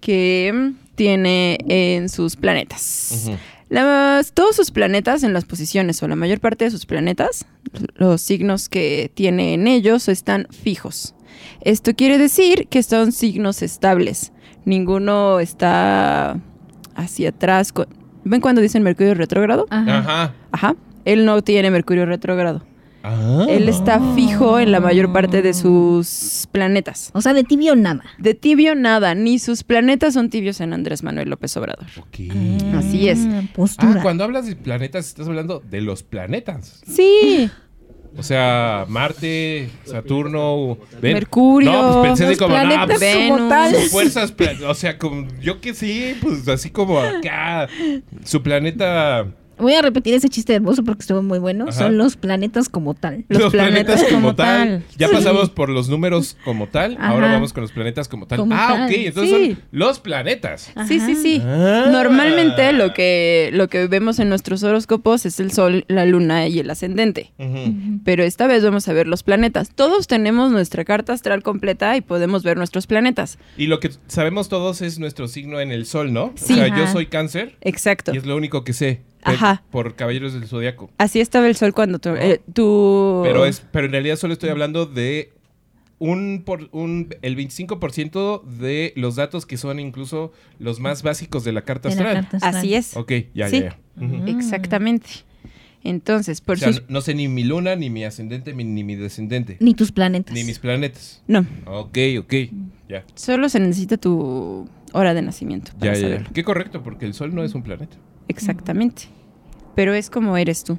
que 0.00 0.72
tiene 0.94 1.58
en 1.68 2.08
sus 2.08 2.36
planetas. 2.36 3.28
Las- 3.68 4.32
todos 4.32 4.56
sus 4.56 4.70
planetas 4.70 5.22
en 5.22 5.32
las 5.32 5.44
posiciones 5.44 6.02
o 6.02 6.08
la 6.08 6.16
mayor 6.16 6.40
parte 6.40 6.64
de 6.64 6.70
sus 6.70 6.86
planetas, 6.86 7.46
los 7.94 8.20
signos 8.20 8.68
que 8.68 9.10
tiene 9.14 9.54
en 9.54 9.66
ellos 9.68 10.08
están 10.08 10.46
fijos. 10.50 11.14
Esto 11.60 11.94
quiere 11.94 12.18
decir 12.18 12.66
que 12.68 12.82
son 12.82 13.12
signos 13.12 13.62
estables. 13.62 14.32
Ninguno 14.64 15.40
está 15.40 16.38
hacia 16.94 17.28
atrás. 17.30 17.72
¿Ven 18.24 18.40
cuando 18.40 18.60
dicen 18.60 18.82
Mercurio 18.82 19.14
retrógrado? 19.14 19.66
Ajá. 19.70 19.98
Ajá. 19.98 20.34
Ajá. 20.52 20.76
Él 21.04 21.24
no 21.24 21.42
tiene 21.42 21.70
Mercurio 21.70 22.06
retrógrado. 22.06 22.62
Ah. 23.02 23.46
Él 23.48 23.66
está 23.70 23.98
fijo 24.14 24.58
en 24.60 24.72
la 24.72 24.80
mayor 24.80 25.10
parte 25.10 25.40
de 25.40 25.54
sus 25.54 26.46
planetas. 26.52 27.10
O 27.14 27.22
sea, 27.22 27.32
de 27.32 27.44
tibio 27.44 27.74
nada. 27.74 28.02
De 28.18 28.34
tibio 28.34 28.74
nada, 28.74 29.14
ni 29.14 29.38
sus 29.38 29.64
planetas 29.64 30.12
son 30.12 30.28
tibios 30.28 30.60
en 30.60 30.74
Andrés 30.74 31.02
Manuel 31.02 31.30
López 31.30 31.56
Obrador. 31.56 31.86
Ok. 31.98 32.18
Así 32.76 33.08
es. 33.08 33.20
Ah, 33.26 33.40
Ah, 33.42 33.48
Postura. 33.54 34.02
cuando 34.02 34.24
hablas 34.24 34.46
de 34.46 34.54
planetas, 34.54 35.06
estás 35.08 35.26
hablando 35.28 35.60
de 35.60 35.80
los 35.80 36.02
planetas. 36.02 36.82
Sí. 36.86 37.50
O 38.16 38.22
sea, 38.22 38.86
Marte, 38.88 39.70
Saturno, 39.84 40.76
Ven- 41.00 41.14
Mercurio, 41.14 41.70
No, 41.72 41.92
pues 41.92 42.08
pensé 42.08 42.26
de 42.26 42.36
como, 42.36 42.56
no, 42.56 42.86
pues, 42.86 43.00
como 43.28 43.70
sus 43.70 43.88
fuerzas, 43.90 44.34
o 44.66 44.74
sea, 44.74 44.98
como, 44.98 45.28
yo 45.40 45.60
que 45.60 45.74
sí, 45.74 46.16
pues 46.20 46.46
así 46.48 46.70
como 46.70 46.98
acá, 46.98 47.68
su 48.24 48.42
planeta, 48.42 49.26
Voy 49.60 49.74
a 49.74 49.82
repetir 49.82 50.14
ese 50.14 50.28
chiste 50.28 50.54
hermoso 50.54 50.82
porque 50.84 51.00
estuvo 51.02 51.22
muy 51.22 51.38
bueno. 51.38 51.64
Ajá. 51.68 51.72
Son 51.72 51.96
los 51.98 52.16
planetas 52.16 52.68
como 52.68 52.94
tal. 52.94 53.24
Los 53.28 53.52
planetas 53.52 54.04
como 54.10 54.34
tal. 54.34 54.82
Ya 54.96 55.08
Sí. 55.08 55.14
pasamos 55.14 55.50
por 55.50 55.68
los 55.68 55.88
números 55.88 56.36
como 56.44 56.66
tal, 56.68 56.96
Ajá. 56.96 57.08
ahora 57.08 57.32
vamos 57.32 57.52
con 57.52 57.62
los 57.62 57.72
planetas 57.72 58.08
como 58.08 58.26
tal. 58.26 58.38
Como 58.38 58.54
ah, 58.54 58.68
tal. 58.68 58.84
ok, 58.86 58.92
entonces 58.96 59.36
Sí. 59.38 59.46
son 59.52 59.62
los 59.72 60.00
planetas. 60.00 60.72
Sí, 60.88 61.00
sí, 61.00 61.14
sí. 61.16 61.42
Ah. 61.44 61.88
Normalmente 61.90 62.72
lo 62.72 62.92
que, 62.94 63.50
lo 63.52 63.68
que 63.68 63.86
vemos 63.86 64.18
en 64.18 64.28
nuestros 64.28 64.62
horóscopos 64.62 65.26
es 65.26 65.40
el 65.40 65.52
sol, 65.52 65.84
la 65.88 66.04
luna 66.06 66.46
y 66.48 66.58
el 66.58 66.70
ascendente. 66.70 67.32
Pero 68.04 68.22
esta 68.24 68.46
vez 68.46 68.64
vamos 68.64 68.88
a 68.88 68.92
ver 68.92 69.06
los 69.06 69.22
planetas. 69.22 69.70
Todos 69.74 70.06
tenemos 70.06 70.50
nuestra 70.52 70.84
carta 70.84 71.12
astral 71.12 71.42
completa 71.42 71.96
y 71.96 72.00
podemos 72.00 72.42
ver 72.42 72.56
nuestros 72.56 72.86
planetas. 72.86 73.38
Y 73.56 73.66
lo 73.66 73.80
que 73.80 73.90
sabemos 74.06 74.48
todos 74.48 74.80
es 74.82 74.98
nuestro 74.98 75.28
signo 75.28 75.60
en 75.60 75.70
el 75.72 75.86
sol, 75.86 76.12
¿no? 76.12 76.32
Sí. 76.36 76.54
O 76.54 76.56
sea, 76.56 76.68
yo 76.76 76.86
soy 76.86 77.06
cáncer 77.06 77.56
Exacto. 77.60 78.12
y 78.14 78.18
es 78.18 78.26
lo 78.26 78.36
único 78.36 78.64
que 78.64 78.72
sé. 78.72 79.02
Ajá. 79.22 79.62
Por 79.70 79.94
Caballeros 79.96 80.32
del 80.32 80.46
Zodiaco. 80.46 80.90
Así 80.98 81.20
estaba 81.20 81.46
el 81.48 81.56
sol 81.56 81.72
cuando 81.74 81.98
tú... 81.98 82.10
eh, 82.10 82.40
tú- 82.52 83.20
Pero 83.24 83.44
es, 83.46 83.64
pero 83.72 83.86
en 83.86 83.92
realidad 83.92 84.16
solo 84.16 84.32
estoy 84.32 84.48
hablando 84.50 84.86
de 84.86 85.32
un 85.98 86.42
por 86.46 86.68
un 86.72 87.14
el 87.20 87.36
25% 87.36 88.42
de 88.44 88.92
los 88.96 89.16
datos 89.16 89.44
que 89.44 89.56
son 89.58 89.78
incluso 89.80 90.32
los 90.58 90.80
más 90.80 91.02
básicos 91.02 91.44
de 91.44 91.52
la 91.52 91.62
carta 91.62 91.88
De 91.90 91.94
la 91.96 92.00
astral. 92.02 92.22
carta 92.22 92.36
astral. 92.38 92.56
Así 92.56 92.74
es. 92.74 92.96
Ok, 92.96 93.12
ya, 93.34 93.48
Sí. 93.48 93.60
ya, 93.60 93.76
ya. 93.98 94.04
Ujú. 94.04 94.26
Exactamente. 94.28 95.08
Entonces, 95.82 96.40
por 96.42 96.56
O 96.56 96.58
sea, 96.58 96.72
sus... 96.72 96.82
no, 96.82 96.86
no 96.88 97.00
sé 97.00 97.14
ni 97.14 97.26
mi 97.28 97.42
luna, 97.44 97.74
ni 97.74 97.88
mi 97.88 98.04
ascendente, 98.04 98.52
ni, 98.52 98.64
ni 98.64 98.84
mi 98.84 98.96
descendente. 98.96 99.56
Ni 99.60 99.72
tus 99.74 99.92
planetas. 99.92 100.34
Ni 100.34 100.44
mis 100.44 100.58
planetas. 100.58 101.22
No, 101.26 101.46
Ok, 101.66 101.96
ok. 102.18 102.34
Ya. 102.88 103.04
solo 103.14 103.48
se 103.48 103.60
necesita 103.60 103.96
tu 103.96 104.68
hora 104.92 105.14
de 105.14 105.22
nacimiento. 105.22 105.72
para 105.78 105.92
Ya, 105.92 105.98
ya, 105.98 106.00
saberlo. 106.06 106.26
ya. 106.26 106.32
Qué 106.34 106.44
correcto, 106.44 106.82
porque 106.82 107.06
el 107.06 107.14
Sol 107.14 107.34
no 107.34 107.44
es 107.44 107.54
un 107.54 107.62
planeta. 107.62 107.96
Exactamente. 108.30 109.02
Pero 109.74 109.94
es 109.94 110.10
como 110.10 110.36
eres 110.36 110.64
tú. 110.64 110.78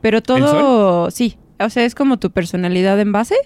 Pero 0.00 0.18
¿El 0.18 0.22
todo, 0.22 1.10
sí, 1.10 1.36
o 1.58 1.70
sea, 1.70 1.84
es 1.84 1.94
como 1.94 2.18
tu 2.18 2.30
personalidad 2.30 2.98
en 3.00 3.12
base 3.12 3.36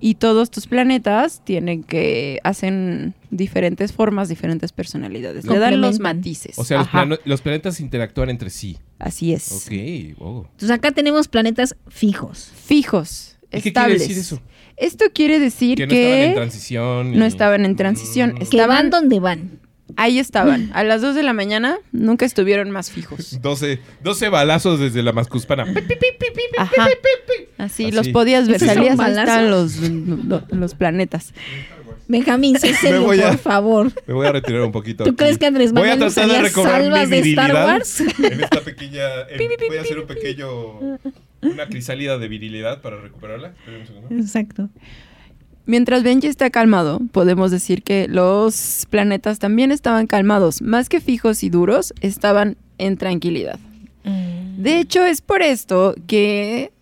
y 0.00 0.14
todos 0.14 0.50
tus 0.50 0.66
planetas 0.66 1.42
tienen 1.44 1.82
que, 1.82 2.38
hacen 2.44 3.14
diferentes 3.30 3.92
formas, 3.92 4.28
diferentes 4.28 4.72
personalidades. 4.72 5.44
Le 5.46 5.58
dan 5.58 5.80
los 5.80 5.98
matices. 5.98 6.58
O 6.58 6.64
sea, 6.64 6.78
los, 6.78 6.88
plano- 6.88 7.18
los 7.24 7.40
planetas 7.42 7.80
interactúan 7.80 8.30
entre 8.30 8.50
sí. 8.50 8.78
Así 8.98 9.32
es. 9.32 9.52
Ok, 9.52 10.18
wow. 10.18 10.46
Entonces 10.52 10.70
acá 10.70 10.92
tenemos 10.92 11.28
planetas 11.28 11.76
fijos. 11.88 12.50
Fijos, 12.54 13.36
¿Y 13.42 13.46
qué 13.46 13.48
quiere 13.48 13.68
estables. 13.68 14.00
decir 14.00 14.18
eso? 14.18 14.40
Esto 14.76 15.06
quiere 15.14 15.38
decir 15.38 15.76
Que 15.78 15.86
que, 15.88 15.94
no 15.96 16.04
estaban 16.04 16.22
en 16.28 16.34
transición. 16.34 17.18
no 17.18 17.24
estaban 17.24 17.64
en 17.64 17.76
transición. 17.76 18.30
Mm. 18.32 18.36
Que 18.38 18.42
Estaban, 18.44 18.68
van 18.68 18.90
donde 18.90 19.20
van. 19.20 19.60
Ahí 19.96 20.18
estaban. 20.18 20.70
A 20.74 20.82
las 20.82 21.00
2 21.02 21.14
de 21.14 21.22
la 21.22 21.32
mañana 21.32 21.78
nunca 21.92 22.24
estuvieron 22.24 22.70
más 22.70 22.90
fijos. 22.90 23.38
12, 23.42 23.78
12 24.02 24.28
balazos 24.28 24.80
desde 24.80 25.02
la 25.02 25.12
mascuspana. 25.12 25.64
Ajá. 26.58 26.88
Así, 27.58 27.84
Así. 27.86 27.92
los 27.92 28.08
podías 28.08 28.46
ver. 28.48 28.56
¿Esos 28.56 28.68
son 28.68 28.74
Salías, 28.76 28.92
ahí 29.00 29.14
balazos? 29.14 29.74
están 29.74 30.20
los, 30.28 30.48
los 30.50 30.74
planetas. 30.74 31.32
Benjamín, 32.08 32.56
sé 32.58 32.72
serio, 32.74 33.02
voy 33.02 33.20
a- 33.20 33.30
por 33.30 33.38
favor. 33.38 33.92
Me 34.06 34.14
voy 34.14 34.26
a 34.28 34.32
retirar 34.32 34.60
un 34.62 34.70
poquito. 34.70 35.02
¿Tú 35.02 35.10
aquí. 35.10 35.16
crees 35.16 35.38
que 35.38 35.46
Andrés 35.46 35.72
Voy 35.72 35.88
a 35.88 35.96
Manuel 35.96 36.12
tratar 36.12 36.24
de 36.28 36.30
usaría 36.34 36.48
recobrar 36.48 36.82
salvas 36.82 37.08
mi 37.08 37.20
de 37.20 37.30
Star 37.30 37.52
Wars? 37.54 38.00
En 38.00 38.40
esta 38.44 38.60
pequeña. 38.60 39.02
en- 39.28 39.50
voy 39.68 39.76
a 39.76 39.80
hacer 39.80 39.98
un 39.98 40.06
pequeño. 40.06 40.78
Una 41.42 41.66
crisálida 41.68 42.16
de 42.18 42.28
virilidad 42.28 42.80
para 42.80 43.00
recuperarla. 43.00 43.48
Espera 43.58 43.78
un 43.78 43.86
segundo. 43.86 44.08
Exacto. 44.14 44.68
Mientras 45.66 46.02
Benji 46.04 46.28
está 46.28 46.48
calmado, 46.50 47.00
podemos 47.12 47.50
decir 47.50 47.82
que 47.82 48.06
los 48.08 48.86
planetas 48.88 49.38
también 49.40 49.72
estaban 49.72 50.06
calmados. 50.06 50.62
Más 50.62 50.88
que 50.88 51.00
fijos 51.00 51.42
y 51.42 51.50
duros, 51.50 51.92
estaban 52.00 52.56
en 52.78 52.96
tranquilidad. 52.96 53.58
De 54.58 54.78
hecho, 54.78 55.04
es 55.04 55.20
por 55.20 55.42
esto 55.42 55.94
que 56.06 56.72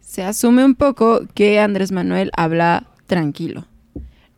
se 0.00 0.22
asume 0.22 0.64
un 0.64 0.74
poco 0.74 1.22
que 1.34 1.58
Andrés 1.58 1.90
Manuel 1.90 2.30
habla 2.36 2.86
tranquilo. 3.06 3.66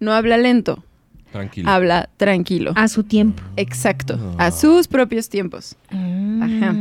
No 0.00 0.12
habla 0.12 0.38
lento, 0.38 0.84
Tranquilo. 1.32 1.68
habla 1.68 2.08
tranquilo. 2.16 2.72
A 2.76 2.86
su 2.88 3.02
tiempo. 3.02 3.42
Exacto, 3.56 4.18
a 4.38 4.50
sus 4.52 4.86
propios 4.88 5.28
tiempos. 5.28 5.74
Ajá. 5.90 6.74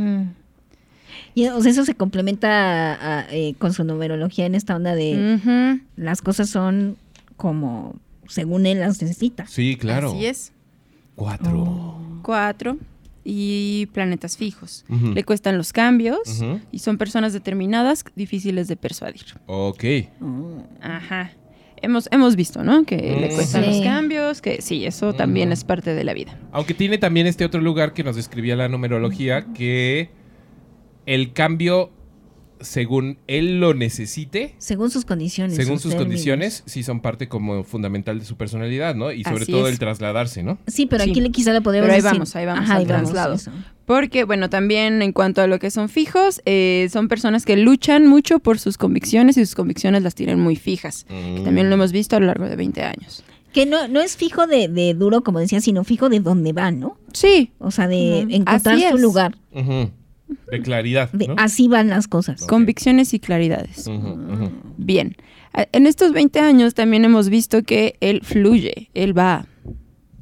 Y 1.34 1.48
o 1.48 1.60
sea, 1.60 1.70
eso 1.72 1.84
se 1.84 1.94
complementa 1.94 2.48
a- 2.94 3.18
a, 3.20 3.26
eh, 3.30 3.54
con 3.58 3.72
su 3.74 3.84
numerología 3.84 4.46
en 4.46 4.54
esta 4.54 4.74
onda 4.76 4.94
de 4.94 5.80
las 5.96 6.22
cosas 6.22 6.48
son 6.48 6.96
como 7.36 7.94
según 8.28 8.66
él 8.66 8.80
las 8.80 9.00
necesita. 9.00 9.46
Sí, 9.46 9.76
claro. 9.76 10.08
Así 10.10 10.26
es. 10.26 10.52
Cuatro. 11.14 11.98
Cuatro 12.22 12.76
y 13.24 13.86
planetas 13.92 14.36
fijos. 14.36 14.84
Le 14.88 15.24
cuestan 15.24 15.56
los 15.58 15.72
cambios 15.72 16.18
y 16.72 16.78
son 16.80 16.98
personas 16.98 17.32
determinadas, 17.32 18.04
difíciles 18.14 18.68
de 18.68 18.76
persuadir. 18.76 19.24
Ok. 19.46 19.84
Ajá. 20.80 21.32
Hemos, 21.82 22.08
hemos 22.10 22.36
visto, 22.36 22.64
¿no? 22.64 22.84
Que 22.84 22.96
le 22.96 23.28
Mm. 23.30 23.34
cuestan 23.34 23.64
Sí. 23.64 23.70
los 23.70 23.80
cambios, 23.82 24.40
que 24.40 24.62
sí, 24.62 24.86
eso 24.86 25.12
también 25.12 25.52
es 25.52 25.62
parte 25.62 25.94
de 25.94 26.04
la 26.04 26.14
vida. 26.14 26.38
Aunque 26.52 26.72
tiene 26.74 26.98
también 26.98 27.26
este 27.26 27.44
otro 27.44 27.60
lugar 27.60 27.92
que 27.92 28.02
nos 28.02 28.16
describía 28.16 28.56
la 28.56 28.68
numerología, 28.68 29.44
que 29.52 30.08
el 31.04 31.32
cambio, 31.34 31.90
según 32.60 33.18
él 33.26 33.60
lo 33.60 33.74
necesite, 33.74 34.54
Según 34.58 34.90
sus 34.90 35.04
condiciones. 35.04 35.56
según 35.56 35.78
sus 35.78 35.94
condiciones, 35.94 36.62
sí 36.66 36.82
son 36.82 37.00
parte 37.00 37.28
como 37.28 37.64
fundamental 37.64 38.18
de 38.18 38.24
su 38.24 38.36
personalidad, 38.36 38.94
¿no? 38.94 39.12
Y 39.12 39.24
sobre 39.24 39.42
Así 39.42 39.52
todo 39.52 39.66
es. 39.66 39.72
el 39.72 39.78
trasladarse, 39.78 40.42
¿no? 40.42 40.58
Sí, 40.66 40.86
pero 40.86 41.04
Sí. 41.04 41.10
aquí 41.10 41.20
le 41.20 41.30
quizá 41.30 41.52
le 41.52 41.60
podríamos 41.60 41.86
Pero 41.88 41.94
ahí 41.96 42.02
decir- 42.02 42.12
vamos, 42.18 42.36
ahí 42.36 42.46
vamos 42.46 42.64
Ajá, 42.64 42.74
al 42.74 42.80
ahí 42.80 42.86
vamos, 42.86 43.10
traslado. 43.12 43.34
eso. 43.34 43.50
Porque, 43.84 44.24
bueno, 44.24 44.50
también 44.50 45.00
en 45.02 45.12
cuanto 45.12 45.42
a 45.42 45.46
lo 45.46 45.58
que 45.58 45.70
son 45.70 45.88
fijos, 45.88 46.42
eh, 46.44 46.88
son 46.92 47.06
personas 47.08 47.44
que 47.44 47.56
luchan 47.56 48.06
mucho 48.08 48.40
por 48.40 48.58
sus 48.58 48.78
convicciones 48.78 49.36
y 49.36 49.46
sus 49.46 49.54
convicciones 49.54 50.02
las 50.02 50.14
tienen 50.14 50.40
muy 50.40 50.56
fijas. 50.56 51.04
Que 51.08 51.42
también 51.44 51.68
lo 51.68 51.74
hemos 51.76 51.92
visto 51.92 52.16
a 52.16 52.20
lo 52.20 52.26
largo 52.26 52.46
de 52.48 52.56
20 52.56 52.82
años. 52.82 53.22
Que 53.52 53.64
no, 53.64 53.86
no 53.88 54.00
es 54.00 54.16
fijo 54.16 54.46
de, 54.46 54.68
de 54.68 54.92
duro, 54.94 55.22
como 55.22 55.38
decía, 55.38 55.60
sino 55.60 55.82
fijo 55.84 56.08
de 56.08 56.20
dónde 56.20 56.52
va, 56.52 56.70
¿no? 56.72 56.98
Sí, 57.12 57.52
O 57.58 57.70
sea, 57.70 57.86
de 57.88 58.20
encontrar 58.22 58.74
Así 58.74 58.88
su 58.90 58.96
es. 58.96 59.00
lugar. 59.00 59.36
Ujú. 59.52 59.90
De 60.50 60.60
claridad, 60.60 61.10
así 61.36 61.68
van 61.68 61.88
las 61.88 62.08
cosas. 62.08 62.46
Convicciones 62.46 63.14
y 63.14 63.20
claridades. 63.20 63.88
Bien. 64.76 65.16
En 65.72 65.86
estos 65.86 66.12
20 66.12 66.40
años 66.40 66.74
también 66.74 67.04
hemos 67.04 67.28
visto 67.28 67.62
que 67.62 67.96
él 68.00 68.20
fluye, 68.22 68.90
él 68.94 69.16
va, 69.16 69.46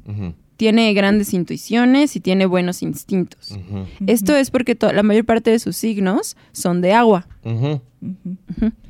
Ujú, 0.07 0.33
tiene 0.57 0.93
grandes 0.93 1.33
intuiciones 1.33 2.15
y 2.15 2.19
tiene 2.19 2.45
buenos 2.45 2.81
instintos. 2.81 3.57
Esto 4.07 4.35
es 4.35 4.51
porque 4.51 4.77
la 4.93 5.03
mayor 5.03 5.25
parte 5.25 5.51
de 5.51 5.59
sus 5.59 5.75
signos 5.75 6.37
son 6.51 6.81
de 6.81 6.93
agua. 6.93 7.27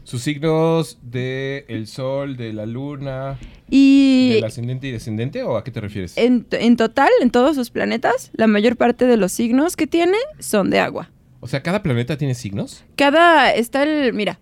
Sus 0.04 0.22
signos 0.22 1.00
de 1.02 1.66
el 1.68 1.88
sol, 1.88 2.38
de 2.38 2.54
la 2.54 2.66
luna, 2.66 3.40
Y 3.70 4.34
del 4.36 4.44
ascendente 4.44 4.88
y 4.88 4.92
descendente, 4.92 5.42
¿o 5.44 5.58
a 5.58 5.64
qué 5.64 5.72
te 5.72 5.82
refieres? 5.82 6.18
en, 6.18 6.46
en 6.52 6.76
total, 6.78 7.10
en 7.22 7.32
todos 7.32 7.56
sus 7.56 7.72
planetas, 7.72 8.30
la 8.34 8.46
mayor 8.48 8.76
parte 8.78 9.06
de 9.08 9.18
los 9.18 9.32
signos 9.32 9.76
que 9.76 9.88
tiene 9.88 10.18
son 10.40 10.70
de 10.70 10.80
agua. 10.80 11.10
O 11.40 11.48
sea, 11.48 11.64
¿cada 11.64 11.82
planeta 11.82 12.18
tiene 12.18 12.36
signos? 12.36 12.84
Cada, 12.96 13.52
está 13.54 13.84
el, 13.84 14.14
mira, 14.14 14.40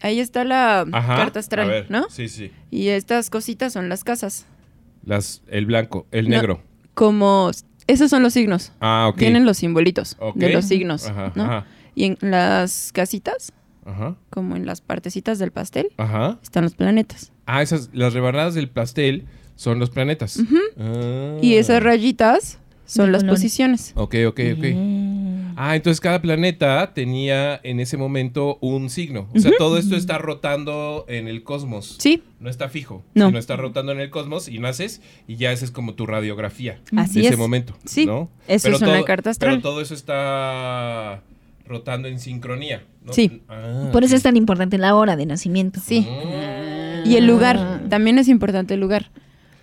ahí 0.00 0.18
está 0.20 0.44
la 0.44 0.80
Ajá. 0.92 1.16
carta 1.16 1.38
astral, 1.40 1.68
a 1.68 1.72
ver, 1.72 1.90
¿no? 1.90 2.06
Sí, 2.10 2.28
sí. 2.28 2.50
Y 2.70 2.88
estas 2.88 3.30
cositas 3.30 3.72
son 3.72 3.88
las 3.88 4.02
casas. 4.02 4.46
Las, 5.06 5.42
el 5.48 5.64
blanco, 5.64 6.06
el 6.10 6.28
No, 6.28 6.36
negro. 6.36 6.60
Como, 6.92 7.50
esos 7.86 8.10
son 8.10 8.22
los 8.22 8.34
signos. 8.34 8.72
Ah, 8.80 9.06
ok. 9.10 9.16
Tienen 9.18 9.46
los 9.46 9.56
simbolitos 9.56 10.18
de 10.34 10.50
los 10.50 10.66
signos, 10.66 11.06
Ajá, 11.06 11.32
¿no? 11.34 11.44
ajá, 11.44 11.66
Y 11.94 12.04
en 12.04 12.18
las 12.20 12.90
casitas, 12.92 13.52
ajá, 13.86 14.16
como 14.30 14.56
en 14.56 14.66
las 14.66 14.80
partecitas 14.82 15.38
del 15.38 15.52
pastel, 15.52 15.88
ajá. 15.96 16.38
están 16.42 16.64
los 16.64 16.74
planetas. 16.74 17.32
Ah, 17.46 17.62
esas, 17.62 17.88
las 17.94 18.12
rebanadas 18.12 18.54
del 18.54 18.68
pastel 18.68 19.24
son 19.54 19.78
los 19.78 19.88
planetas. 19.90 20.38
Ah. 20.78 21.38
Y 21.40 21.54
esas 21.54 21.82
rayitas 21.82 22.58
son 22.84 23.06
De 23.06 23.12
las 23.12 23.22
colores. 23.22 23.40
posiciones. 23.40 23.92
Ok, 23.94 24.16
ok, 24.26 24.40
ok. 24.58 24.64
Ah, 25.58 25.74
entonces 25.74 26.00
cada 26.00 26.20
planeta 26.20 26.92
tenía 26.92 27.58
en 27.64 27.80
ese 27.80 27.96
momento 27.96 28.58
un 28.60 28.90
signo. 28.90 29.28
O 29.34 29.38
sea, 29.38 29.50
todo 29.58 29.78
esto 29.78 29.96
está 29.96 30.18
rotando 30.18 31.06
en 31.08 31.28
el 31.28 31.42
cosmos. 31.42 31.96
Sí, 31.98 32.22
No 32.40 32.50
está 32.50 32.68
fijo, 32.68 33.02
No. 33.14 33.26
sino 33.28 33.38
está 33.38 33.56
rotando 33.56 33.92
en 33.92 34.00
el 34.00 34.10
cosmos 34.10 34.48
y 34.48 34.58
naces 34.58 35.00
y 35.26 35.36
ya 35.36 35.52
esa 35.52 35.64
es 35.64 35.70
como 35.70 35.94
tu 35.94 36.04
radiografía 36.06 36.78
Así 36.96 37.14
de 37.20 37.26
ese 37.26 37.34
es. 37.34 37.38
momento. 37.38 37.74
Sí, 37.86 38.04
¿no? 38.04 38.28
eso 38.46 38.68
es 38.68 38.82
una 38.82 39.02
carta 39.04 39.30
astral. 39.30 39.52
Pero 39.52 39.62
todo 39.62 39.80
eso 39.80 39.94
está 39.94 41.22
rotando 41.66 42.08
en 42.08 42.20
sincronía. 42.20 42.84
¿no? 43.04 43.12
Sí. 43.12 43.42
Ah, 43.48 43.88
Por 43.92 44.04
eso 44.04 44.14
es 44.16 44.22
tan 44.22 44.36
importante 44.36 44.78
la 44.78 44.94
hora 44.94 45.16
de 45.16 45.26
nacimiento. 45.26 45.80
sí. 45.80 46.06
Ah. 46.08 47.02
Y 47.06 47.16
el 47.16 47.26
lugar, 47.26 47.82
también 47.88 48.18
es 48.18 48.28
importante 48.28 48.74
el 48.74 48.80
lugar. 48.80 49.10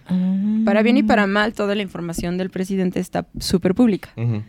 Ah. 0.07 0.61
Para 0.65 0.81
bien 0.81 0.97
y 0.97 1.03
para 1.03 1.27
mal, 1.27 1.53
toda 1.53 1.75
la 1.75 1.81
información 1.81 2.37
del 2.37 2.49
presidente 2.49 2.99
está 2.99 3.27
súper 3.39 3.75
pública. 3.75 4.09
Ujú. 4.15 4.41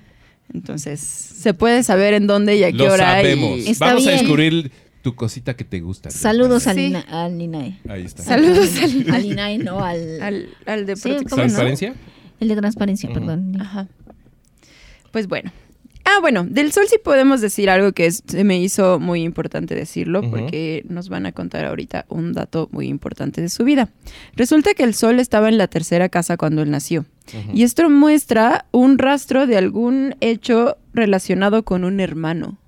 Entonces, 0.53 1.01
se 1.01 1.55
puede 1.55 1.82
saber 1.82 2.14
en 2.14 2.26
dónde 2.26 2.57
y 2.57 2.64
a 2.64 2.70
qué 2.70 2.78
Lo 2.78 2.92
hora. 2.92 3.20
y- 3.20 3.22
sabemos. 3.22 3.59
Está 3.66 3.86
Vamos 3.86 4.07
a 4.07 4.11
descubrir 4.12 4.70
tu 5.03 5.14
cosita 5.14 5.55
que 5.55 5.64
te 5.64 5.80
gusta. 5.80 6.11
Saludos 6.11 6.66
al, 6.66 6.76
Sí. 6.76 6.84
Ina- 6.86 7.07
al 7.09 7.40
INAE. 7.40 7.78
Ahí 7.88 8.05
está. 8.05 8.22
Saludos 8.22 8.70
al, 8.82 9.11
Al 9.40 9.64
no 9.64 9.84
al... 9.84 10.22
al, 10.22 10.49
al 10.66 10.86
de. 10.86 10.95
¿Transparencia? 10.95 11.95
El 12.40 12.49
de 12.49 12.57
transparencia, 12.57 13.12
perdón. 13.12 13.61
Ajá. 13.61 13.88
Pues 15.12 15.28
bueno. 15.28 15.53
Ah, 16.07 16.18
bueno, 16.20 16.45
del 16.45 16.70
sol 16.70 16.84
sí 16.88 16.97
podemos 17.03 17.40
decir 17.40 17.70
algo 17.70 17.92
que 17.92 18.05
es- 18.07 18.22
se 18.26 18.45
me 18.45 18.61
hizo 18.61 19.01
muy 19.01 19.22
importante 19.22 19.74
decirlo 19.74 20.20
porque 20.28 20.84
nos 20.88 21.09
van 21.09 21.24
a 21.24 21.32
contar 21.32 21.64
ahorita 21.64 22.05
un 22.11 22.34
dato 22.34 22.68
muy 22.72 22.88
importante 22.88 23.40
de 23.40 23.49
su 23.49 23.64
vida. 23.64 23.88
Resulta 24.36 24.74
que 24.74 24.82
el 24.84 24.95
sol 24.95 25.18
estaba 25.18 25.49
en 25.49 25.57
la 25.57 25.66
tercera 25.66 26.11
casa 26.11 26.36
cuando 26.36 26.61
él 26.62 26.70
nació. 26.70 27.07
Y 27.53 27.62
esto 27.62 27.89
muestra 27.89 28.66
un 28.70 28.99
rastro 28.99 29.47
de 29.47 29.57
algún 29.57 30.14
hecho 30.20 30.77
relacionado 30.93 31.64
con 31.64 31.85
un 31.85 31.99
hermano. 32.01 32.59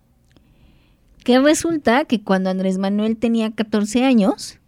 Que 1.25 1.39
resulta 1.41 2.05
que 2.05 2.23
cuando 2.23 2.51
Andrés 2.51 2.79
Manuel 2.79 3.17
tenía 3.17 3.51
14 3.51 4.05
años, 4.05 4.59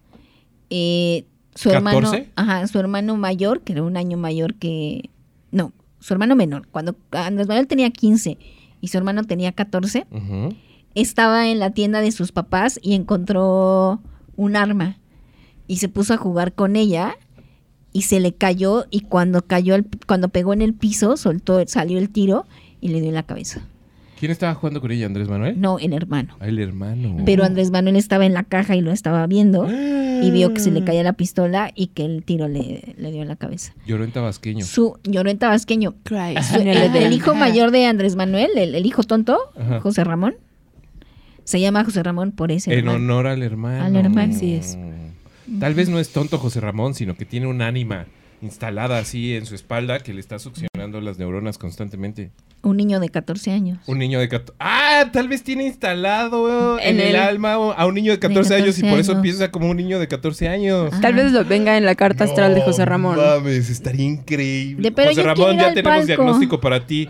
eh, 0.70 1.24
su 1.54 1.70
hermano, 1.70 2.12
¿14? 2.12 2.26
ajá, 2.36 2.66
su 2.66 2.78
hermano 2.78 3.16
mayor, 3.16 3.62
que 3.62 3.72
era 3.72 3.82
un 3.82 3.96
año 3.96 4.16
mayor 4.18 4.54
que, 4.54 5.10
no, 5.50 5.72
su 6.00 6.12
hermano 6.14 6.36
menor, 6.36 6.66
cuando 6.68 6.94
Andrés 7.12 7.48
Manuel 7.48 7.66
tenía 7.66 7.90
15 7.90 8.38
y 8.80 8.88
su 8.88 8.98
hermano 8.98 9.24
tenía 9.24 9.52
14, 9.52 10.06
Ujú. 10.10 10.54
estaba 10.94 11.48
en 11.48 11.58
la 11.58 11.70
tienda 11.70 12.00
de 12.00 12.12
sus 12.12 12.30
papás 12.32 12.78
y 12.82 12.94
encontró 12.94 14.00
un 14.36 14.54
arma 14.56 14.98
y 15.66 15.78
se 15.78 15.88
puso 15.88 16.14
a 16.14 16.16
jugar 16.18 16.52
con 16.52 16.76
ella 16.76 17.16
y 17.98 18.02
se 18.02 18.20
le 18.20 18.32
cayó 18.32 18.86
y 18.90 19.00
cuando 19.00 19.42
cayó 19.42 19.74
al- 19.74 19.86
cuando 20.06 20.28
pegó 20.28 20.52
en 20.52 20.62
el 20.62 20.72
piso 20.74 21.16
soltó 21.16 21.60
salió 21.66 21.98
el 21.98 22.10
tiro 22.10 22.46
y 22.80 22.88
le 22.88 23.00
dio 23.00 23.08
en 23.08 23.14
la 23.16 23.24
cabeza. 23.24 23.62
¿Quién 24.20 24.30
estaba 24.32 24.54
jugando 24.54 24.80
con 24.80 24.90
ella? 24.90 25.06
¿Andrés 25.06 25.28
Manuel? 25.28 25.60
No, 25.60 25.78
el 25.78 25.92
hermano. 25.92 26.36
Ah, 26.40 26.48
el 26.48 26.58
hermano. 26.58 27.16
Pero 27.24 27.44
Andrés 27.44 27.70
Manuel 27.70 27.94
estaba 27.96 28.26
en 28.26 28.34
la 28.34 28.42
caja 28.44 28.74
y 28.76 28.80
lo 28.80 28.90
estaba 28.92 29.26
viendo 29.28 29.68
y 29.68 30.30
vio 30.32 30.52
que 30.54 30.60
se 30.60 30.70
le 30.72 30.82
caía 30.84 31.02
la 31.04 31.12
pistola 31.12 31.70
y 31.74 31.88
que 31.88 32.04
el 32.04 32.24
tiro 32.24 32.48
le, 32.48 32.94
le 32.98 33.10
dio 33.12 33.22
en 33.22 33.28
la 33.28 33.36
cabeza. 33.36 33.74
Lloró 33.86 34.02
en 34.04 34.10
tabasqueño. 34.12 34.64
Su 34.64 34.96
lloró 35.04 35.30
en 35.30 35.38
tabasqueño. 35.38 35.94
Su- 36.04 36.56
el, 36.60 36.68
el 36.96 37.12
hijo 37.12 37.34
mayor 37.34 37.70
de 37.72 37.86
Andrés 37.86 38.16
Manuel, 38.16 38.50
el, 38.56 38.74
el 38.74 38.86
hijo 38.86 39.02
tonto, 39.04 39.38
Ajá. 39.56 39.80
José 39.80 40.02
Ramón, 40.04 40.34
se 41.44 41.60
llama 41.60 41.84
José 41.84 42.02
Ramón 42.02 42.32
por 42.32 42.50
ese 42.52 42.72
En 42.72 42.80
hermano. 42.80 42.96
honor 42.98 43.26
al 43.28 43.42
hermano. 43.44 43.84
Al 43.84 43.96
hermano. 43.96 44.34
Así 44.34 44.54
es. 44.54 44.76
Tal 45.60 45.74
vez 45.74 45.88
no 45.88 45.98
es 45.98 46.10
tonto 46.10 46.38
José 46.38 46.60
Ramón, 46.60 46.94
sino 46.94 47.16
que 47.16 47.24
tiene 47.24 47.46
un 47.46 47.62
ánima 47.62 48.06
instalada 48.40 48.98
así 48.98 49.34
en 49.34 49.46
su 49.46 49.54
espalda 49.54 49.98
que 50.00 50.12
le 50.14 50.20
está 50.20 50.38
succionando 50.38 51.00
las 51.00 51.18
neuronas 51.18 51.58
constantemente. 51.58 52.30
Un 52.62 52.76
niño 52.76 52.98
de 53.00 53.08
14 53.08 53.52
años. 53.52 53.78
Un 53.86 53.98
niño 53.98 54.18
de 54.20 54.28
14... 54.28 54.56
¡Ah! 54.60 55.06
Tal 55.12 55.28
vez 55.28 55.42
tiene 55.42 55.64
instalado 55.66 56.78
en, 56.80 56.96
En 56.96 57.00
el, 57.00 57.08
el- 57.14 57.16
alma 57.16 57.54
a 57.54 57.86
un 57.86 57.94
niño 57.94 58.12
de 58.12 58.18
14, 58.18 58.54
años 58.54 58.78
y 58.78 58.82
14 58.82 58.90
por 58.90 59.00
eso 59.00 59.12
años. 59.12 59.22
piensa 59.22 59.50
como 59.50 59.70
un 59.70 59.76
niño 59.76 59.98
de 59.98 60.08
14 60.08 60.48
años. 60.48 60.90
Tal 61.00 61.14
vez 61.14 61.32
lo 61.32 61.44
venga 61.44 61.76
en 61.76 61.84
la 61.84 61.94
carta 61.94 62.24
astral 62.24 62.54
de 62.54 62.62
José 62.62 62.84
Ramón. 62.84 63.16
No 63.16 63.22
mames, 63.22 63.70
estaría 63.70 64.04
increíble. 64.06 64.82
De- 64.82 64.92
pero 64.92 65.10
José 65.10 65.22
Ramón, 65.22 65.56
ya 65.56 65.68
tenemos 65.74 65.82
palco. 65.98 66.06
diagnóstico 66.06 66.60
para 66.60 66.84
ti. 66.86 67.08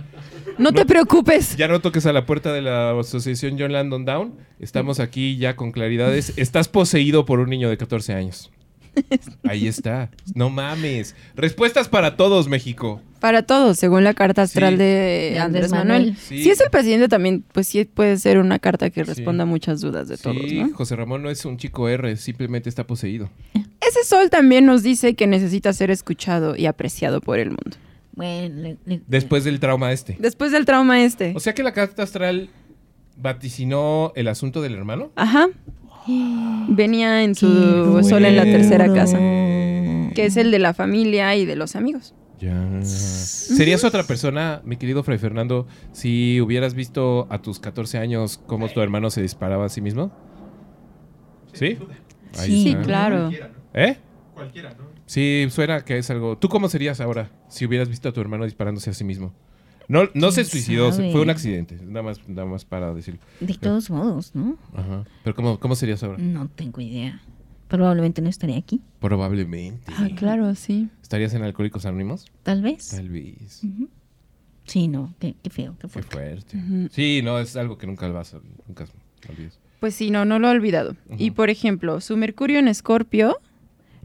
No 0.58 0.72
te 0.72 0.84
preocupes. 0.84 1.56
Ya 1.56 1.68
no 1.68 1.80
toques 1.80 2.04
a 2.06 2.12
la 2.12 2.26
puerta 2.26 2.52
de 2.52 2.62
la 2.62 2.98
asociación 2.98 3.56
John 3.58 3.72
Landon 3.72 4.04
Down. 4.04 4.34
Estamos 4.58 5.00
aquí 5.00 5.36
ya 5.36 5.56
con 5.56 5.72
claridades. 5.72 6.32
Estás 6.36 6.68
poseído 6.68 7.24
por 7.24 7.40
un 7.40 7.50
niño 7.50 7.68
de 7.70 7.76
14 7.76 8.14
años. 8.14 8.50
Ahí 9.48 9.68
está. 9.68 10.10
No 10.34 10.50
mames. 10.50 11.14
Respuestas 11.36 11.88
para 11.88 12.16
todos, 12.16 12.48
México. 12.48 13.00
Para 13.20 13.42
todos, 13.42 13.78
según 13.78 14.02
la 14.04 14.14
carta 14.14 14.42
astral 14.42 14.74
Sí. 14.74 14.78
de, 14.78 15.38
Andrés 15.40 15.70
Manuel. 15.70 16.00
Manuel. 16.02 16.16
Sí. 16.16 16.42
Si 16.42 16.50
es 16.50 16.60
el 16.60 16.70
presidente 16.70 17.08
también, 17.08 17.44
pues 17.52 17.68
sí 17.68 17.84
puede 17.84 18.16
ser 18.16 18.38
una 18.38 18.58
carta 18.58 18.90
que 18.90 19.04
Sí. 19.04 19.08
responda 19.08 19.42
a 19.44 19.46
muchas 19.46 19.80
dudas 19.80 20.08
de 20.08 20.16
todos, 20.16 20.36
sí, 20.48 20.60
¿no? 20.60 20.74
José 20.74 20.96
Ramón 20.96 21.22
no 21.22 21.30
es 21.30 21.44
un 21.44 21.56
chico 21.56 21.88
R, 21.88 22.16
simplemente 22.16 22.68
está 22.68 22.86
poseído. 22.86 23.30
Ese 23.80 24.04
sol 24.04 24.30
también 24.30 24.66
nos 24.66 24.82
dice 24.82 25.14
que 25.14 25.26
necesita 25.26 25.72
ser 25.72 25.90
escuchado 25.90 26.56
y 26.56 26.66
apreciado 26.66 27.20
por 27.20 27.38
el 27.38 27.48
mundo. 27.50 27.76
Bueno, 28.18 28.60
le- 28.62 28.76
le- 28.84 29.02
Después 29.06 29.44
del 29.44 29.58
trauma 29.60 29.92
este. 29.92 30.16
Después 30.20 30.52
del 30.52 30.66
trauma 30.66 31.02
este. 31.02 31.32
O 31.34 31.40
sea 31.40 31.54
que 31.54 31.62
la 31.62 31.72
carta 31.72 32.02
astral 32.02 32.50
vaticinó 33.16 34.12
el 34.14 34.28
asunto 34.28 34.60
del 34.60 34.74
hermano. 34.74 35.10
Ajá. 35.16 35.48
Venía 36.68 37.22
en 37.22 37.30
Qué 37.34 37.40
su 37.40 38.02
sol 38.08 38.24
en 38.24 38.36
la 38.36 38.42
bueno. 38.44 38.58
tercera 38.58 38.92
casa, 38.92 39.18
que 39.18 40.24
es 40.26 40.36
el 40.36 40.50
de 40.50 40.58
la 40.58 40.74
familia 40.74 41.34
y 41.36 41.44
de 41.46 41.56
los 41.56 41.76
amigos. 41.76 42.14
Ya. 42.40 42.82
¿Serías 42.82 43.82
otra 43.84 44.04
persona, 44.04 44.62
mi 44.64 44.76
querido 44.76 45.02
Fray 45.02 45.18
Fernando, 45.18 45.66
si 45.92 46.40
hubieras 46.40 46.74
visto 46.74 47.26
a 47.30 47.42
tus 47.42 47.58
14 47.58 47.98
años 47.98 48.40
cómo 48.46 48.68
tu 48.68 48.80
hermano 48.80 49.10
se 49.10 49.20
disparaba 49.22 49.64
a 49.66 49.68
sí 49.68 49.80
mismo? 49.80 50.12
¿Sí? 51.52 51.78
Ahí 52.38 52.62
Sí, 52.62 52.68
está. 52.70 52.82
claro. 52.82 53.30
¿Eh? 53.74 53.96
Cualquiera, 54.34 54.70
¿no? 54.78 54.87
Sí, 55.08 55.46
suena 55.50 55.84
que 55.84 55.96
es 55.98 56.10
algo. 56.10 56.36
¿Tú 56.36 56.48
cómo 56.48 56.68
serías 56.68 57.00
ahora 57.00 57.30
si 57.48 57.64
hubieras 57.64 57.88
visto 57.88 58.08
a 58.10 58.12
tu 58.12 58.20
hermano 58.20 58.44
disparándose 58.44 58.90
a 58.90 58.92
sí 58.92 59.04
mismo? 59.04 59.32
No, 59.88 60.02
no 60.12 60.30
se 60.32 60.42
¿Quién 60.42 60.50
suicidó, 60.50 60.92
sabe? 60.92 61.12
fue 61.12 61.22
un 61.22 61.30
accidente. 61.30 61.78
Nada 61.82 62.02
más, 62.02 62.28
nada 62.28 62.46
más 62.46 62.66
para 62.66 62.92
decirlo. 62.92 63.20
de 63.40 63.54
todos 63.54 63.88
modos, 63.88 64.34
¿no? 64.34 64.58
Ajá. 64.74 65.04
Pero 65.24 65.34
¿cómo, 65.34 65.58
cómo 65.58 65.74
serías 65.76 66.02
ahora? 66.02 66.18
No 66.18 66.48
tengo 66.48 66.82
idea. 66.82 67.22
Probablemente 67.68 68.20
no 68.20 68.28
estaría 68.28 68.58
aquí. 68.58 68.82
Probablemente. 69.00 69.90
Ah, 69.96 70.08
claro, 70.14 70.54
sí. 70.54 70.88
¿Estarías 71.02 71.32
en 71.32 71.42
Alcohólicos 71.42 71.86
Anónimos? 71.86 72.26
Tal 72.42 72.60
vez. 72.60 72.90
Tal 72.90 73.08
vez. 73.08 73.62
Sí, 74.66 74.88
no. 74.88 75.14
Qué, 75.18 75.34
qué 75.42 75.48
feo. 75.48 75.72
Qué 75.78 75.82
Qué 75.82 75.88
fuerte. 75.88 76.12
fuerte. 76.12 76.56
Ujú. 76.58 76.88
Sí, 76.90 77.22
no, 77.24 77.38
es 77.38 77.56
algo 77.56 77.78
que 77.78 77.86
nunca 77.86 78.08
vas 78.08 78.34
a, 78.34 78.40
nunca 78.66 78.84
olvides. 79.28 79.58
Pues 79.80 79.94
sí, 79.94 80.10
no, 80.10 80.24
no 80.26 80.38
lo 80.38 80.48
he 80.48 80.50
olvidado. 80.50 80.96
Y 81.16 81.30
por 81.30 81.48
ejemplo, 81.50 82.00
su 82.02 82.16
Mercurio 82.16 82.58
en 82.58 82.68
Escorpio 82.68 83.38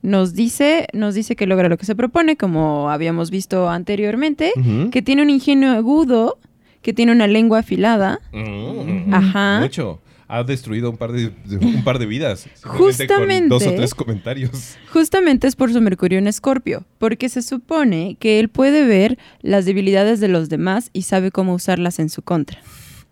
nos 0.04 0.34
dice, 0.34 0.88
nos 0.93 1.16
dice 1.16 1.36
que 1.36 1.47
logra 1.47 1.70
lo 1.70 1.78
que 1.78 1.86
se 1.86 1.95
propone, 1.95 2.36
como 2.38 2.91
habíamos 2.91 3.32
visto 3.32 3.70
anteriormente, 3.70 4.51
que 4.91 5.01
tiene 5.01 5.24
un 5.24 5.30
ingenio 5.30 5.72
agudo, 5.72 6.38
que 6.82 6.93
tiene 6.93 7.14
una 7.14 7.26
lengua 7.26 7.60
afilada. 7.60 8.20
Mm. 8.34 9.14
Ajá. 9.14 9.60
Mucho. 9.62 10.01
Ha 10.28 10.43
destruido 10.43 10.89
un 10.89 10.97
par 10.97 11.12
de, 11.12 11.32
un 11.62 11.84
par 11.84 11.99
de 11.99 12.06
vidas. 12.06 12.47
con 12.62 12.78
Justamente. 12.78 13.49
Dos 13.49 13.66
o 13.66 13.74
tres 13.74 13.93
comentarios. 13.93 14.76
Justamente 14.91 15.47
es 15.47 15.56
por 15.56 15.72
su 15.72 15.80
Mercurio 15.80 16.18
en 16.18 16.28
Escorpio, 16.28 16.86
porque 16.97 17.30
se 17.30 17.41
supone 17.41 18.18
que 18.20 18.39
él 18.39 18.49
puede 18.49 18.86
ver 18.86 19.18
las 19.41 19.66
debilidades 19.66 20.20
de 20.20 20.28
los 20.28 20.49
demás 20.49 20.89
y 20.91 21.04
sabe 21.04 21.32
cómo 21.32 21.54
usarlas 21.54 21.99
en 21.99 22.10
su 22.10 22.24
contra. 22.24 22.60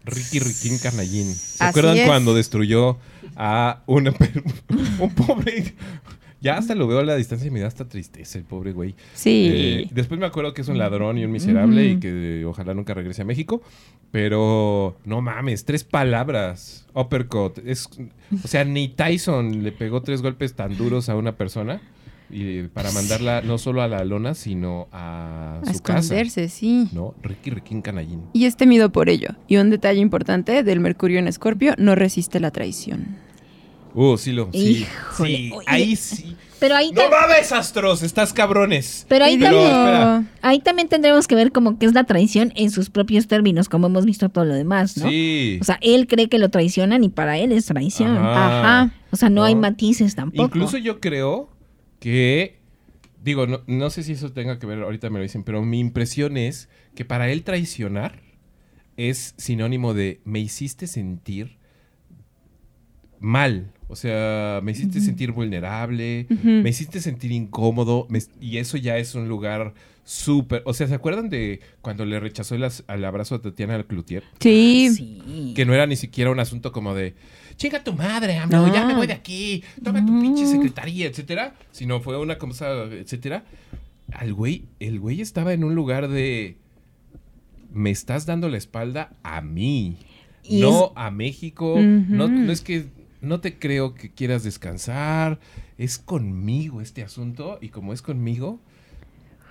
Ricky 0.04 0.40
Riquín 0.40 0.80
Carnallín. 0.80 1.34
¿Se 1.34 1.64
Así 1.64 1.70
acuerdan 1.70 1.98
es. 1.98 2.08
cuando 2.08 2.34
destruyó 2.34 2.98
a 3.36 3.84
una, 3.86 4.14
un 5.00 5.16
pobre... 5.16 5.74
Ya 6.42 6.58
hasta 6.58 6.74
lo 6.74 6.88
veo 6.88 7.00
a 7.00 7.04
la 7.04 7.16
distancia 7.16 7.48
y 7.48 7.52
me 7.52 7.60
da 7.60 7.68
hasta 7.68 7.88
tristeza 7.88 8.38
el 8.40 8.44
pobre 8.44 8.72
güey. 8.74 8.96
Sí. 9.14 9.50
Eh, 9.54 9.88
después 9.92 10.20
me 10.20 10.26
acuerdo 10.26 10.54
que 10.54 10.62
es 10.64 10.68
un 10.68 10.78
ladrón 10.80 11.18
y 11.20 11.24
un 11.24 11.32
miserable 11.32 11.86
y 11.86 12.00
que 12.00 12.44
ojalá 12.46 12.74
nunca 12.74 12.96
regrese 12.96 13.22
a 13.22 13.26
México. 13.26 13.62
Pero 14.10 14.98
no 15.06 15.22
mames, 15.22 15.64
tres 15.64 15.84
palabras. 15.84 16.88
Uppercut. 16.94 17.60
Es, 17.66 17.88
o 18.44 18.48
sea, 18.48 18.66
ni 18.66 18.90
Tyson 18.90 19.64
le 19.64 19.72
pegó 19.72 20.02
tres 20.02 20.22
golpes 20.22 20.54
tan 20.54 20.76
duros 20.76 21.08
a 21.10 21.16
una 21.16 21.38
persona 21.38 21.80
y 22.34 22.64
para 22.64 22.92
mandarla 22.92 23.42
no 23.42 23.58
solo 23.58 23.82
a 23.82 23.88
la 23.88 24.04
lona, 24.06 24.34
sino 24.34 24.88
a, 24.92 25.60
a 25.60 25.74
su 25.74 25.82
casa. 25.82 26.00
esconderse, 26.00 26.50
sí. 26.50 26.88
¿No? 26.94 27.14
Ricky 27.22 27.52
Riquín 27.52 27.82
Canallín. 27.82 28.22
Y 28.34 28.46
es 28.46 28.56
temido 28.58 28.92
por 28.92 29.10
ello. 29.10 29.30
Y 29.48 29.58
un 29.58 29.70
detalle 29.70 30.00
importante 30.00 30.64
del 30.64 30.80
Mercurio 30.80 31.20
en 31.20 31.28
Escorpio, 31.28 31.76
no 31.78 31.94
resiste 31.96 32.40
la 32.40 32.52
traición. 32.52 33.18
Uh, 33.94 34.18
sí 34.18 34.32
lo. 34.32 34.50
Sí. 34.52 34.86
Híjole, 34.88 35.36
sí, 35.38 35.52
oye. 35.54 35.66
ahí 35.68 35.96
sí. 35.96 36.36
Pero 36.60 36.76
ahí, 36.76 36.92
¡No 36.92 37.02
tam- 37.02 37.10
mames, 37.10 37.52
astros! 37.52 38.04
¡Estás 38.04 38.34
cabrones! 38.34 39.06
pero 39.10 39.26
ahí, 39.26 39.36
Pero, 39.36 39.64
también, 39.64 40.30
ahí 40.44 40.60
también 40.60 40.88
tendremos 40.90 41.28
que 41.28 41.34
ver 41.34 41.52
como 41.52 41.80
que 41.80 41.88
es 41.88 41.94
la 41.94 42.04
traición 42.04 42.54
en 42.56 42.70
sus 42.70 42.92
propios 42.92 43.28
términos, 43.28 43.68
como 43.68 43.88
hemos 43.88 44.06
visto 44.06 44.30
todo 44.30 44.46
lo 44.46 44.54
demás, 44.54 44.96
¿no? 44.98 45.10
Sí. 45.10 45.58
O 45.60 45.64
sea, 45.64 45.80
él 45.82 46.06
cree 46.06 46.30
que 46.30 46.38
lo 46.38 46.50
traicionan 46.50 47.04
y 47.04 47.10
para 47.10 47.40
él 47.40 47.52
es 47.52 47.66
traición. 47.66 48.16
Ajá. 48.16 48.60
Ajá. 48.84 48.94
O 49.12 49.16
sea, 49.16 49.30
no, 49.30 49.42
No. 49.42 49.46
hay 49.46 49.56
matices 49.56 50.14
tampoco. 50.14 50.44
Incluso 50.46 50.78
yo 50.78 51.00
creo 51.02 51.50
que, 52.00 52.60
digo, 53.24 53.48
no, 53.48 53.62
no 53.66 53.90
sé 53.90 54.04
si 54.04 54.12
eso 54.12 54.32
tenga 54.32 54.60
que 54.60 54.68
ver, 54.68 54.84
ahorita 54.84 55.10
me 55.10 55.18
lo 55.18 55.24
dicen, 55.24 55.44
pero 55.44 55.64
mi 55.64 55.80
impresión 55.80 56.38
es 56.38 56.70
que 56.94 57.06
para 57.06 57.28
él 57.32 57.42
traicionar 57.44 58.22
es 58.98 59.34
sinónimo 59.38 59.96
de 59.96 60.22
me 60.26 60.40
hiciste 60.40 60.86
sentir 60.86 61.58
mal. 63.20 63.72
O 63.92 63.96
sea, 63.98 64.62
me 64.64 64.72
hiciste 64.72 65.02
sentir 65.02 65.32
vulnerable, 65.34 66.26
me 66.44 66.70
hiciste 66.70 67.02
sentir 67.02 67.32
incómodo, 67.34 68.08
me- 68.10 68.22
y 68.40 68.58
eso 68.58 68.78
ya 68.78 68.98
es 68.98 69.16
un 69.16 69.28
lugar 69.28 69.74
súper... 70.06 70.64
O 70.66 70.74
sea, 70.74 70.88
¿se 70.88 70.94
acuerdan 70.96 71.30
de 71.30 71.60
cuando 71.82 72.06
le 72.06 72.20
rechazó 72.20 72.56
el, 72.56 72.64
as- 72.64 72.86
al 72.88 73.04
abrazo 73.04 73.36
a 73.36 73.42
Tatiana 73.42 73.84
Cloutier? 73.84 74.24
Sí. 74.40 74.90
Sí. 74.96 75.54
Que 75.56 75.66
no 75.66 75.74
era 75.74 75.86
ni 75.88 75.98
siquiera 75.98 76.32
un 76.32 76.40
asunto 76.40 76.72
como 76.72 76.96
de, 76.96 77.16
chinga 77.58 77.84
tu 77.84 77.94
madre, 77.94 78.38
AMLO, 78.38 78.74
ya 78.74 78.86
me 78.86 78.94
No. 78.94 79.00
voy 79.00 79.08
de 79.08 79.14
aquí, 79.14 79.62
toma 79.84 80.06
tu 80.06 80.20
pinche 80.22 80.46
secretaría, 80.46 81.08
etcétera. 81.08 81.54
Sino 81.72 82.00
fue 82.00 82.18
una 82.18 82.38
cosa, 82.38 82.84
etcétera. 82.86 83.44
Al 84.14 84.34
güey, 84.34 84.64
el 84.80 85.00
güey 85.02 85.20
estaba 85.20 85.52
en 85.54 85.66
un 85.66 85.76
lugar 85.76 86.08
de, 86.08 86.56
me 87.74 87.92
estás 87.92 88.26
dando 88.26 88.48
la 88.50 88.58
espalda 88.58 89.12
a 89.24 89.42
mí, 89.42 89.98
Y 90.44 90.60
no 90.62 90.92
a 90.96 91.12
México. 91.12 91.76
No, 91.80 92.28
no 92.28 92.52
es 92.52 92.62
que, 92.62 92.86
no 93.22 93.40
te 93.40 93.58
creo 93.58 93.94
que 93.94 94.12
quieras 94.12 94.44
descansar, 94.44 95.40
es 95.78 95.98
conmigo 95.98 96.82
este 96.82 97.04
asunto 97.04 97.58
y 97.62 97.70
como 97.70 97.94
es 97.94 98.02
conmigo... 98.02 98.60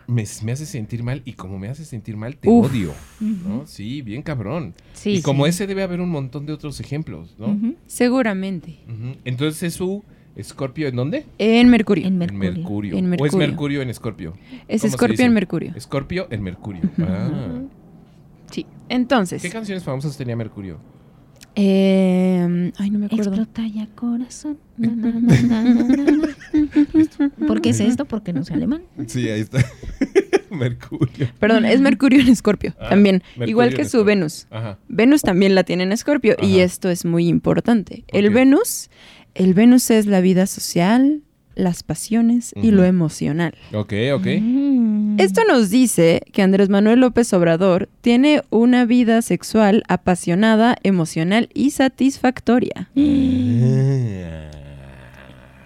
Me, 0.06 0.24
me 0.42 0.50
hace 0.50 0.66
sentir 0.66 1.04
mal 1.04 1.22
y 1.24 1.34
como 1.34 1.56
me 1.60 1.68
hace 1.68 1.84
sentir 1.84 2.16
mal 2.16 2.36
te 2.36 2.48
Uf. 2.48 2.68
odio, 2.68 2.92
¿no? 3.20 3.64
Sí, 3.68 4.02
bien 4.02 4.22
cabrón. 4.22 4.74
Sí, 4.92 5.10
y 5.10 5.22
como 5.22 5.44
sí. 5.44 5.50
ese 5.50 5.68
debe 5.68 5.84
haber 5.84 6.00
un 6.00 6.10
montón 6.10 6.46
de 6.46 6.52
otros 6.52 6.80
ejemplos, 6.80 7.36
¿no? 7.38 7.56
Seguramente. 7.86 8.80
Ujú. 8.88 9.18
Entonces 9.24 9.62
es 9.62 9.74
su 9.74 10.02
Escorpio 10.34 10.88
en 10.88 10.96
dónde? 10.96 11.26
En 11.38 11.68
Mercurio. 11.68 12.08
En 12.08 12.18
Mercurio. 12.18 12.52
Mercurio. 12.52 12.96
En 12.98 13.04
O 13.04 13.08
es 13.14 13.20
Mercurio. 13.20 13.46
Mercurio 13.46 13.82
en 13.82 13.90
Escorpio. 13.90 14.32
Es 14.66 14.66
¿Cómo 14.66 14.78
se 14.78 14.86
Escorpio 14.88 15.24
en 15.26 15.32
Mercurio. 15.32 15.72
Escorpio 15.76 16.26
en 16.30 16.42
Mercurio. 16.42 16.82
Ah. 16.98 17.60
Sí. 18.50 18.66
Entonces. 18.88 19.40
¿Qué 19.40 19.50
canciones 19.50 19.84
famosas 19.84 20.16
tenía 20.16 20.34
Mercurio? 20.34 20.78
Eh, 21.56 22.72
ay, 22.78 22.90
no 22.90 22.98
me 22.98 23.06
acuerdo. 23.06 23.24
Explota 23.34 23.66
ya 23.66 23.86
corazón. 23.94 24.58
Na, 24.76 24.88
na, 24.90 25.12
na, 25.12 25.42
na, 25.42 25.62
na, 25.62 26.04
na. 26.12 27.46
¿Por 27.46 27.60
qué 27.60 27.70
es 27.70 27.80
esto? 27.80 28.04
Porque 28.06 28.32
no 28.32 28.44
sé 28.44 28.54
alemán. 28.54 28.82
Sí, 29.06 29.28
ahí 29.28 29.40
está. 29.40 29.58
Mercurio. 30.50 31.28
Perdón, 31.38 31.64
es 31.64 31.80
Mercurio 31.80 32.20
en 32.20 32.28
Escorpio 32.28 32.74
Ah, 32.80 32.88
también. 32.88 33.22
Mercurio 33.36 33.50
Igual 33.50 33.74
que 33.74 33.84
su. 33.84 34.04
Venus. 34.04 34.46
Ajá. 34.50 34.78
Venus 34.88 35.22
también 35.22 35.54
la 35.54 35.64
tiene 35.64 35.82
en 35.84 35.92
Escorpio 35.92 36.36
y 36.42 36.60
esto 36.60 36.88
es 36.88 37.04
muy 37.04 37.28
importante. 37.28 38.04
El. 38.08 38.30
Venus, 38.30 38.90
el 39.34 39.54
Venus 39.54 39.90
es 39.90 40.06
la 40.06 40.20
vida 40.20 40.46
social, 40.46 41.22
las 41.54 41.82
pasiones 41.82 42.52
y 42.60 42.70
lo 42.70 42.84
emocional. 42.84 43.54
Ok, 43.74 43.92
ok. 44.14 44.26
Mm. 44.40 44.79
Esto 45.18 45.42
nos 45.46 45.70
dice 45.70 46.22
que 46.32 46.42
Andrés 46.42 46.68
Manuel 46.68 47.00
López 47.00 47.32
Obrador 47.32 47.88
tiene 48.00 48.42
una 48.50 48.84
vida 48.84 49.22
sexual 49.22 49.82
apasionada, 49.88 50.76
emocional 50.82 51.48
y 51.54 51.70
satisfactoria. 51.70 52.90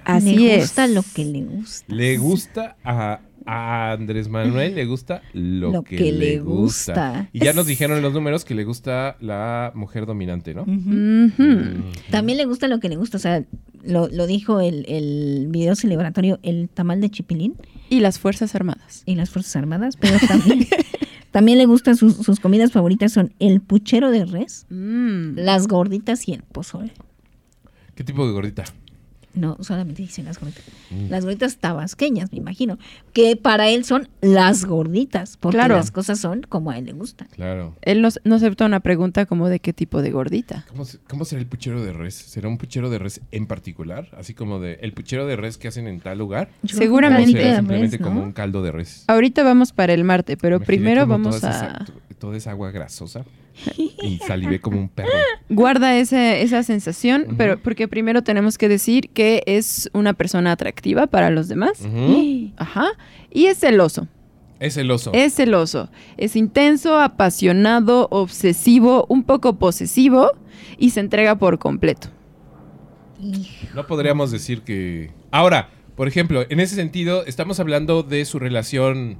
Así 0.04 0.36
le 0.36 0.54
es. 0.56 0.60
gusta 0.62 0.86
lo 0.86 1.02
que 1.14 1.24
le 1.24 1.42
gusta. 1.42 1.94
Le 1.94 2.16
gusta 2.18 2.76
a, 2.84 3.20
a 3.46 3.92
Andrés 3.92 4.28
Manuel, 4.28 4.74
le 4.74 4.84
gusta 4.86 5.22
lo, 5.32 5.70
Lo 5.72 5.82
que, 5.82 5.96
que 5.96 6.12
le 6.12 6.38
gusta. 6.40 6.94
gusta. 6.94 7.28
Y 7.32 7.40
ya 7.44 7.52
nos 7.52 7.66
dijeron 7.66 8.00
los 8.02 8.12
números 8.12 8.44
que 8.44 8.54
le 8.54 8.64
gusta 8.64 9.16
la 9.20 9.70
mujer 9.74 10.06
dominante, 10.06 10.54
¿no? 10.54 10.62
Ujú. 10.62 11.30
También 12.10 12.38
le 12.38 12.44
gusta 12.46 12.68
lo 12.68 12.80
que 12.80 12.88
le 12.88 12.96
gusta. 12.96 13.16
O 13.16 13.20
sea, 13.20 13.44
lo, 13.82 14.08
lo 14.08 14.26
dijo 14.26 14.60
el, 14.60 14.84
el 14.88 15.46
video 15.50 15.74
celebratorio, 15.76 16.38
el 16.42 16.68
tamal 16.68 17.00
de 17.00 17.10
chipilín 17.10 17.54
Y 17.90 18.00
las 18.00 18.18
Fuerzas 18.18 18.54
Armadas. 18.54 19.02
y 19.06 19.14
las 19.14 19.30
Fuerzas 19.30 19.56
Armadas, 19.56 19.96
pero 19.98 20.16
también, 20.26 20.66
también 21.30 21.58
le 21.58 21.66
gustan 21.66 21.96
sus, 21.96 22.16
sus 22.16 22.40
comidas 22.40 22.72
favoritas 22.72 23.12
son 23.12 23.34
el 23.40 23.60
puchero 23.60 24.10
de 24.10 24.24
res, 24.24 24.66
Mm. 24.70 25.36
las 25.36 25.68
gorditas 25.68 26.26
y 26.28 26.32
el 26.32 26.42
pozole. 26.42 26.92
¿Qué 27.94 28.04
tipo 28.04 28.26
de 28.26 28.32
gordita? 28.32 28.64
No, 29.34 29.56
solamente 29.60 30.02
dicen 30.02 30.24
las 30.26 30.38
gorditas. 30.38 30.64
Mm. 30.90 31.10
Las 31.10 31.24
gorditas 31.24 31.56
tabasqueñas, 31.56 32.30
me 32.32 32.38
imagino. 32.38 32.78
Que 33.12 33.36
para 33.36 33.68
él 33.68 33.84
son 33.84 34.08
las 34.20 34.64
gorditas, 34.64 35.36
porque 35.36 35.56
Claro. 35.56 35.76
las 35.76 35.90
cosas 35.90 36.20
son 36.20 36.42
como 36.48 36.70
a 36.70 36.78
él 36.78 36.86
le 36.86 36.92
gusta. 36.92 37.26
Claro. 37.34 37.74
Él 37.82 38.00
nos, 38.00 38.20
nos 38.24 38.42
acepta 38.42 38.64
una 38.64 38.80
pregunta 38.80 39.26
como 39.26 39.48
de 39.48 39.58
qué 39.60 39.72
tipo 39.72 40.02
de 40.02 40.10
gordita. 40.12 40.64
¿Cómo, 40.68 40.84
se- 40.84 40.98
cómo 41.08 41.24
será 41.24 41.40
el 41.40 41.46
puchero 41.48 41.82
de 41.82 41.92
res? 41.92 42.14
¿Será 42.14 42.48
un 42.48 42.58
puchero 42.58 42.90
de 42.90 42.98
res 42.98 43.20
en 43.32 43.46
particular? 43.46 44.08
Así 44.16 44.34
como 44.34 44.60
de 44.60 44.74
el 44.82 44.92
puchero 44.92 45.26
de 45.26 45.36
res 45.36 45.58
que 45.58 45.68
hacen 45.68 45.86
en 45.88 46.00
tal 46.00 46.18
lugar. 46.18 46.48
Yo 46.62 46.76
Seguramente. 46.76 47.30
¿O 47.30 47.32
creo 47.32 47.34
que 47.34 47.40
será 47.42 47.50
de 47.50 47.56
simplemente 47.58 47.96
res, 47.96 48.06
como 48.06 48.20
¿no? 48.20 48.26
un 48.26 48.32
caldo 48.32 48.62
de 48.62 48.70
res? 48.72 49.04
Ahorita 49.08 49.42
vamos 49.42 49.72
para 49.72 49.92
el 49.94 50.04
Marte, 50.04 50.36
pero 50.36 50.60
primero 50.60 51.06
vamos 51.06 51.40
toda 51.40 51.50
a... 51.52 51.56
esa- 51.84 51.92
toda 52.18 52.36
esa 52.36 52.52
agua 52.52 52.70
grasosa 52.70 53.24
y 53.76 54.18
salivé 54.18 54.60
como 54.60 54.78
un 54.78 54.88
perro. 54.88 55.10
Guarda 55.48 55.96
ese- 55.96 56.42
esa 56.42 56.62
sensación, 56.62 57.34
pero 57.38 57.58
porque 57.62 57.88
primero 57.88 58.22
tenemos 58.22 58.58
que 58.58 58.68
decir 58.68 59.10
que 59.10 59.42
es 59.46 59.88
una 59.92 60.12
persona 60.14 60.52
atractiva 60.52 61.06
para 61.06 61.30
los 61.30 61.48
demás. 61.48 61.80
Ajá. 62.56 62.86
Y 63.30 63.46
es 63.46 63.58
celoso. 63.58 64.08
Es 64.60 64.76
el 64.76 64.90
oso. 64.90 65.10
Es 65.12 65.34
celoso. 65.34 65.90
Es 66.16 66.36
intenso, 66.36 66.98
apasionado, 66.98 68.08
obsesivo, 68.10 69.04
un 69.08 69.24
poco 69.24 69.58
posesivo 69.58 70.30
y 70.78 70.90
se 70.90 71.00
entrega 71.00 71.36
por 71.38 71.58
completo. 71.58 72.08
No 73.74 73.86
podríamos 73.86 74.30
decir 74.30 74.62
que... 74.62 75.10
Ahora, 75.30 75.70
por 75.96 76.08
ejemplo, 76.08 76.44
en 76.48 76.60
ese 76.60 76.74
sentido, 76.76 77.24
estamos 77.26 77.58
hablando 77.60 78.02
de 78.02 78.24
su 78.24 78.38
relación... 78.38 79.18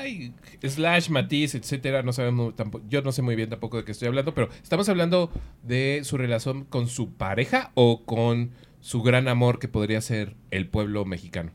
ay, 0.00 0.32
slash, 0.62 1.08
matiz, 1.10 1.54
etcétera. 1.54 2.02
No 2.02 2.12
sabemos 2.12 2.54
tampoco... 2.56 2.84
Yo 2.88 3.02
no 3.02 3.12
sé 3.12 3.22
muy 3.22 3.36
bien 3.36 3.50
tampoco 3.50 3.76
de 3.78 3.84
qué 3.84 3.92
estoy 3.92 4.08
hablando, 4.08 4.34
pero 4.34 4.48
estamos 4.62 4.88
hablando 4.88 5.30
de 5.62 6.00
su 6.04 6.16
relación 6.18 6.64
con 6.64 6.88
su 6.88 7.12
pareja 7.12 7.70
o 7.74 8.04
con 8.04 8.50
su 8.80 9.02
gran 9.02 9.28
amor 9.28 9.58
que 9.58 9.68
podría 9.68 10.00
ser 10.00 10.36
el 10.50 10.68
pueblo 10.68 11.04
mexicano. 11.04 11.50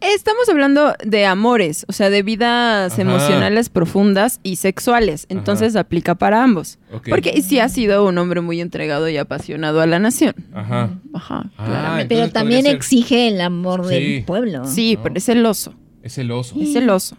Estamos 0.00 0.48
hablando 0.48 0.94
de 1.04 1.26
amores, 1.26 1.84
o 1.88 1.92
sea, 1.92 2.10
de 2.10 2.22
vidas 2.22 2.92
Ajá. 2.94 3.02
emocionales 3.02 3.68
profundas 3.68 4.40
y 4.42 4.56
sexuales. 4.56 5.26
Entonces 5.28 5.76
aplica 5.76 6.14
para 6.16 6.42
ambos. 6.42 6.78
Porque 7.08 7.40
sí 7.42 7.58
ha 7.60 7.68
sido 7.68 8.04
un 8.06 8.16
hombre 8.18 8.40
muy 8.40 8.60
entregado 8.60 9.08
y 9.08 9.16
apasionado 9.16 9.80
a 9.80 9.86
la 9.86 9.98
nación. 9.98 10.34
Ajá. 10.52 10.98
Ajá, 11.14 11.50
Ah, 11.56 11.66
claramente. 11.66 12.14
Pero 12.14 12.30
también 12.30 12.62
ser- 12.62 12.74
exige 12.76 13.28
el 13.28 13.40
amor 13.40 13.86
Sí. 13.86 13.94
del 13.94 14.24
pueblo. 14.24 14.64
Sí, 14.66 14.94
¿no? 14.96 15.02
pero 15.02 15.14
es 15.16 15.24
celoso. 15.24 15.74
Es 16.02 16.18
el 16.18 16.30
oso. 16.30 16.56
Es 16.60 16.72
celoso. 16.72 17.16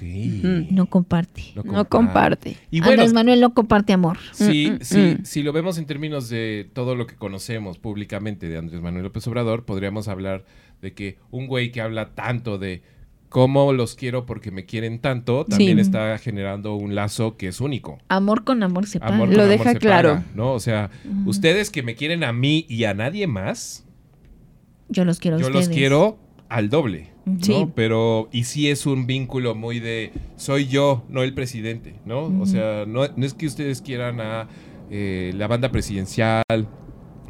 Ok. 0.00 0.70
No 0.70 0.86
comparte. 0.86 1.42
No 1.54 1.84
comparte. 1.88 2.56
Y 2.70 2.80
bueno, 2.80 2.94
Andrés 2.94 3.12
Manuel 3.12 3.40
no 3.40 3.52
comparte 3.54 3.92
amor. 3.92 4.18
Si, 4.32 4.70
Mm, 4.70 4.74
mm, 4.74 4.78
si, 4.82 4.98
mm. 4.98 5.24
si 5.24 5.42
lo 5.42 5.52
vemos 5.52 5.78
en 5.78 5.86
términos 5.86 6.28
de 6.28 6.68
todo 6.72 6.94
lo 6.94 7.06
que 7.06 7.16
conocemos 7.16 7.78
públicamente 7.78 8.48
de 8.48 8.56
Andrés 8.58 8.80
Manuel 8.80 9.04
López 9.04 9.26
Obrador, 9.26 9.64
podríamos 9.64 10.08
hablar 10.08 10.44
de 10.80 10.92
que 10.94 11.18
un 11.30 11.46
güey 11.46 11.70
que 11.72 11.80
habla 11.82 12.14
tanto 12.14 12.58
de 12.58 12.82
cómo 13.28 13.72
los 13.72 13.94
quiero 13.94 14.26
porque 14.26 14.50
me 14.50 14.64
quieren 14.66 14.98
tanto, 14.98 15.44
también 15.44 15.76
Sí. 15.76 15.82
está 15.82 16.16
generando 16.18 16.74
un 16.74 16.94
lazo 16.94 17.36
que 17.36 17.48
es 17.48 17.60
único. 17.60 17.98
Amor 18.08 18.42
con 18.44 18.62
amor 18.62 18.86
se 18.86 18.98
paga. 18.98 19.14
Amor 19.14 19.28
Lo 19.28 19.34
amor 19.42 19.48
deja 19.48 19.72
se 19.72 19.78
claro. 19.78 20.08
paga, 20.14 20.24
¿no? 20.34 20.52
O 20.52 20.60
sea, 20.60 20.90
ustedes 21.26 21.70
que 21.70 21.82
me 21.82 21.94
quieren 21.94 22.24
a 22.24 22.32
mí 22.32 22.66
y 22.68 22.84
a 22.84 22.94
nadie 22.94 23.26
más, 23.28 23.84
Yo 24.88 25.04
los 25.04 25.18
quiero 25.20 25.36
a 25.36 25.40
yo 25.40 25.46
ustedes. 25.46 25.66
los 25.68 25.74
quiero 25.76 26.18
al 26.48 26.70
doble. 26.70 27.10
¿No? 27.34 27.44
Sí. 27.44 27.66
Pero, 27.74 28.28
y 28.32 28.44
sí 28.44 28.68
es 28.68 28.86
un 28.86 29.06
vínculo 29.06 29.54
muy 29.54 29.80
de 29.80 30.12
soy 30.36 30.66
yo, 30.66 31.04
no 31.08 31.22
el 31.22 31.34
presidente, 31.34 31.94
¿no? 32.04 32.24
O 32.40 32.46
sea, 32.46 32.84
no, 32.86 33.02
no 33.16 33.26
es 33.26 33.34
que 33.34 33.46
ustedes 33.46 33.80
quieran 33.82 34.20
a 34.20 34.48
eh, 34.90 35.32
la 35.36 35.46
banda 35.46 35.70
presidencial, 35.70 36.42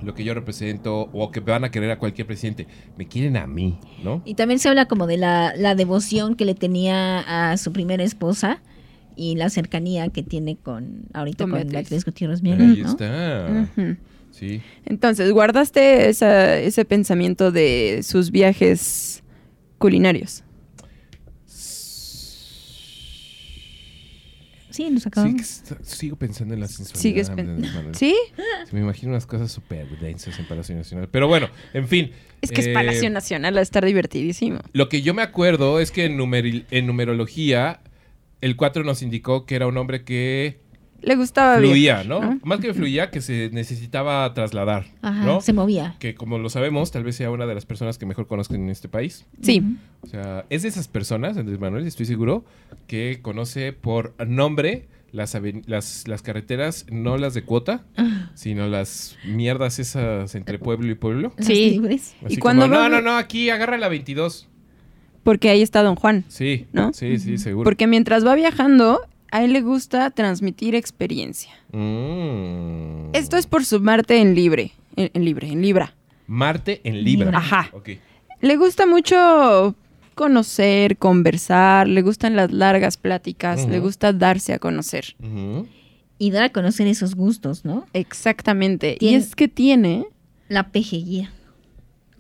lo 0.03 0.15
que 0.15 0.25
yo 0.25 0.33
represento, 0.33 1.11
o 1.13 1.31
que 1.31 1.41
van 1.41 1.65
a 1.65 1.71
querer 1.71 1.91
a 1.91 1.99
cualquier 1.99 2.27
presidente. 2.27 2.67
Me 2.97 3.07
quieren 3.07 3.37
a 3.37 3.47
mí, 3.47 3.79
¿no? 4.03 4.23
Y 4.25 4.35
también 4.35 4.59
se 4.59 4.69
habla 4.69 4.87
como 4.87 5.07
de 5.07 5.19
la, 5.19 5.55
la 5.57 5.75
devoción 5.75 6.37
que 6.37 6.45
le 6.47 6.55
tenía 6.55 7.51
a 7.51 7.57
su 7.59 7.73
primera 7.73 8.03
esposa 8.03 8.63
y 9.17 9.35
la 9.37 9.51
cercanía 9.51 10.09
que 10.09 10.23
tiene 10.23 10.57
con 10.57 11.03
ahorita 11.13 11.45
Con 11.45 11.51
con 11.59 11.69
Beatriz. 11.69 12.05
Gutiérrez 12.07 12.43
Müller, 12.43 12.61
Ahí 12.63 12.81
¿no? 12.83 12.89
está. 12.89 13.69
Sí. 14.31 14.63
Entonces, 14.87 15.33
guardaste 15.33 16.09
esa- 16.09 16.57
ese 16.59 16.85
pensamiento 16.85 17.51
de 17.51 18.01
sus 18.05 18.31
viajes 18.31 19.10
culinarios. 19.81 20.45
Sí, 24.71 24.89
nos 24.89 25.03
Sí, 25.03 25.09
acabamos. 25.09 25.35
que 25.37 25.43
está- 25.43 25.85
sigo 25.85 26.15
pensando 26.17 26.55
en 26.55 26.61
la 26.61 26.69
sensualidad. 26.69 27.35
Pen-. 27.35 27.93
¿Sí? 27.95 28.15
Me 28.71 28.81
imagino 28.81 29.11
unas 29.11 29.27
cosas 29.27 29.51
súper 29.51 29.89
densas 29.99 30.39
en 30.39 30.47
Palacio 30.47 30.77
Nacional. 30.77 31.09
Pero 31.11 31.27
bueno, 31.27 31.49
en 31.75 31.89
fin. 31.89 32.13
Es 32.41 32.53
que 32.53 32.61
es 32.61 32.69
eh, 32.69 32.73
Palacio 32.73 33.11
Nacional, 33.11 33.57
va 33.57 33.59
a 33.59 33.63
estar 33.63 33.85
divertidísimo. 33.85 34.61
Lo 34.73 34.89
que 34.89 35.03
yo 35.03 35.13
me 35.13 35.23
acuerdo 35.23 35.81
es 35.81 35.91
que 35.91 36.05
en, 36.05 36.21
en 36.71 36.87
numerología, 36.87 37.81
el 38.41 38.55
4 38.55 38.85
nos 38.85 39.03
indicó 39.03 39.45
que 39.45 39.57
era 39.57 39.67
un 39.67 39.77
hombre 39.77 40.05
que 40.05 40.61
Le 41.03 41.17
gustaba 41.17 41.57
fluía, 41.59 42.03
viajar, 42.03 42.07
¿no? 42.07 42.41
Más 42.45 42.61
que 42.61 42.75
fluía, 42.75 43.11
que 43.11 43.21
se 43.21 43.51
necesitaba 43.53 44.33
trasladar, 44.35 44.87
Ajá, 45.03 45.25
¿no? 45.25 45.41
se 45.41 45.53
movía. 45.53 45.97
Que 45.99 46.15
como 46.15 46.39
lo 46.39 46.49
sabemos, 46.51 46.91
tal 46.91 47.05
vez 47.05 47.17
sea 47.17 47.31
una 47.31 47.47
de 47.47 47.55
las 47.55 47.67
personas 47.67 47.99
que 47.99 48.07
mejor 48.07 48.27
conozcan 48.27 48.61
en 48.63 48.71
este 48.71 48.89
país. 48.89 49.27
Sí. 49.43 49.63
O 50.03 50.07
sea, 50.07 50.45
es 50.51 50.63
de 50.63 50.69
esas 50.69 50.89
personas, 50.89 51.37
Andrés 51.37 51.59
Manuel, 51.59 51.87
estoy 51.87 52.07
seguro, 52.07 52.45
que 52.87 53.21
conoce 53.23 53.73
por 53.73 54.15
nombre 54.27 54.89
las, 55.13 55.37
las, 55.67 56.07
las 56.07 56.23
carreteras, 56.23 56.87
no 56.91 57.17
las 57.19 57.35
de 57.35 57.43
cuota, 57.43 57.83
Ah. 57.97 58.31
sino 58.35 58.69
las 58.69 59.17
mierdas 59.27 59.79
esas 59.79 60.35
entre 60.35 60.59
pueblo 60.59 60.91
y 60.91 60.95
pueblo. 60.95 61.33
Sí. 61.39 61.81
Así 62.25 62.35
Y 62.35 62.37
cuando 62.37 62.63
como, 62.69 62.75
no, 62.77 62.89
no, 62.89 63.01
no, 63.01 63.17
aquí 63.17 63.51
agarra 63.51 63.77
la 63.79 63.89
22. 63.89 64.47
Porque 65.25 65.51
ahí 65.51 65.63
está 65.63 65.83
Don 65.83 65.97
Juan. 65.97 66.25
Sí, 66.29 66.67
¿No? 66.73 66.93
sí, 66.93 67.19
sí, 67.19 67.39
seguro. 67.39 67.65
Porque 67.65 67.87
mientras 67.87 68.25
va 68.27 68.35
viajando, 68.35 69.01
a 69.31 69.45
él 69.45 69.53
le 69.53 69.61
gusta 69.61 70.11
transmitir 70.11 70.75
experiencia. 70.75 71.53
Mm. 71.73 73.15
Esto 73.15 73.37
es 73.37 73.47
por 73.47 73.65
su 73.65 73.81
Marte 73.81 74.21
en 74.21 74.35
libre. 74.35 74.73
En, 74.97 75.11
en 75.15 75.25
libre, 75.25 75.49
en 75.49 75.63
Libra. 75.63 75.95
Marte 76.27 76.81
en 76.85 77.05
Libra. 77.05 77.27
Libra. 77.27 77.39
Ajá. 77.39 77.71
Le 78.41 78.57
gusta 78.57 78.87
mucho 78.87 79.75
conocer, 80.15 80.99
conversar, 80.99 81.89
le 81.89 82.03
gustan 82.03 82.37
las 82.37 82.53
largas 82.53 82.97
pláticas, 82.97 83.67
le 83.67 83.81
gusta 83.81 84.13
darse 84.13 84.53
a 84.53 84.59
conocer. 84.59 85.17
Y 86.19 86.31
dar 86.31 86.45
a 86.45 86.49
conocer 86.51 86.87
esos 86.87 87.15
gustos, 87.15 87.65
¿no? 87.65 87.87
Exactamente. 87.95 88.99
Y 89.01 89.15
es 89.15 89.35
que 89.35 89.49
tiene 89.49 90.05
La 90.49 90.69
pejeguía 90.69 91.33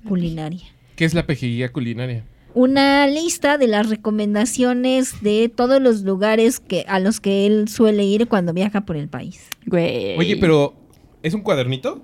culinaria. 0.08 0.64
¿Qué 0.96 1.04
es 1.04 1.14
la 1.14 1.26
pejeguía 1.26 1.72
culinaria? 1.72 2.24
Una 2.52 3.06
lista 3.06 3.58
de 3.58 3.68
las 3.68 3.88
recomendaciones 3.88 5.22
de 5.22 5.48
todos 5.54 5.80
los 5.80 6.02
lugares 6.02 6.58
que 6.60 6.84
a 6.88 6.98
los 6.98 7.20
que 7.20 7.46
él 7.46 7.68
suele 7.68 8.04
ir 8.04 8.26
cuando 8.28 8.52
viaja 8.52 8.82
por 8.82 8.96
el 8.96 9.08
país. 9.08 9.40
Güey. 9.66 10.16
Oye, 10.18 10.36
pero 10.36 10.74
¿es 11.22 11.32
un 11.34 11.42
cuadernito? 11.42 12.02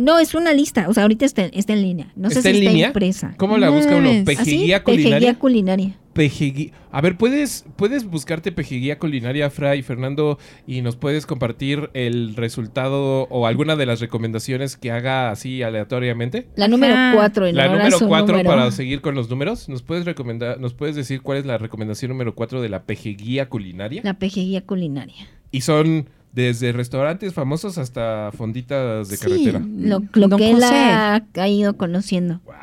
No, 0.00 0.18
es 0.18 0.34
una 0.34 0.52
lista. 0.52 0.86
O 0.88 0.94
sea, 0.94 1.04
ahorita 1.04 1.24
está, 1.24 1.44
está 1.46 1.72
en 1.72 1.82
línea. 1.82 2.12
No 2.16 2.30
sé 2.30 2.38
¿Está 2.40 2.50
si 2.50 2.56
en 2.56 2.62
está 2.62 2.70
línea? 2.72 2.86
impresa. 2.88 3.34
¿Cómo 3.38 3.56
la 3.58 3.70
busca 3.70 3.96
uno? 3.96 4.08
Mames. 4.08 4.24
¿Pejeguía 4.24 4.76
¿Así? 4.78 4.84
culinaria? 4.84 5.10
Pejeguía 5.18 5.38
culinaria. 5.38 5.98
Pejeguía. 6.18 6.72
A 6.90 7.00
ver, 7.00 7.16
¿puedes, 7.16 7.64
puedes 7.76 8.04
buscarte 8.04 8.50
pejeguía 8.50 8.98
culinaria, 8.98 9.50
Fray 9.50 9.82
Fernando, 9.82 10.36
y 10.66 10.82
nos 10.82 10.96
puedes 10.96 11.26
compartir 11.26 11.90
el 11.94 12.34
resultado 12.34 13.28
o 13.30 13.46
alguna 13.46 13.76
de 13.76 13.86
las 13.86 14.00
recomendaciones 14.00 14.76
que 14.76 14.90
haga 14.90 15.30
así 15.30 15.62
aleatoriamente? 15.62 16.48
La 16.56 16.66
número 16.66 16.94
Ajá. 16.94 17.12
4 17.14 17.46
en 17.46 17.56
La 17.56 17.68
número 17.68 17.96
su 17.98 18.08
4 18.08 18.26
número. 18.36 18.50
para 18.50 18.70
seguir 18.72 19.00
con 19.00 19.14
los 19.14 19.30
números. 19.30 19.68
¿Nos 19.68 19.82
puedes 19.82 20.04
recomendar, 20.04 20.58
nos 20.58 20.74
puedes 20.74 20.96
decir 20.96 21.22
cuál 21.22 21.38
es 21.38 21.46
la 21.46 21.56
recomendación 21.56 22.08
número 22.08 22.34
4 22.34 22.60
de 22.62 22.68
la 22.68 22.82
pejeguía 22.82 23.48
culinaria? 23.48 24.02
La 24.04 24.14
pejeguía 24.14 24.62
culinaria. 24.62 25.28
Y 25.52 25.60
son 25.60 26.08
desde 26.32 26.72
restaurantes 26.72 27.32
famosos 27.32 27.78
hasta 27.78 28.32
fonditas 28.36 29.08
de 29.08 29.16
Sí. 29.16 29.22
carretera. 29.24 29.60
Lo, 29.60 30.02
lo 30.14 30.26
Don 30.28 30.38
que 30.38 30.48
él 30.50 30.56
José. 30.56 30.66
ha, 30.74 31.22
ha 31.36 31.48
ido 31.48 31.76
conociendo. 31.76 32.40
Wow. 32.44 32.54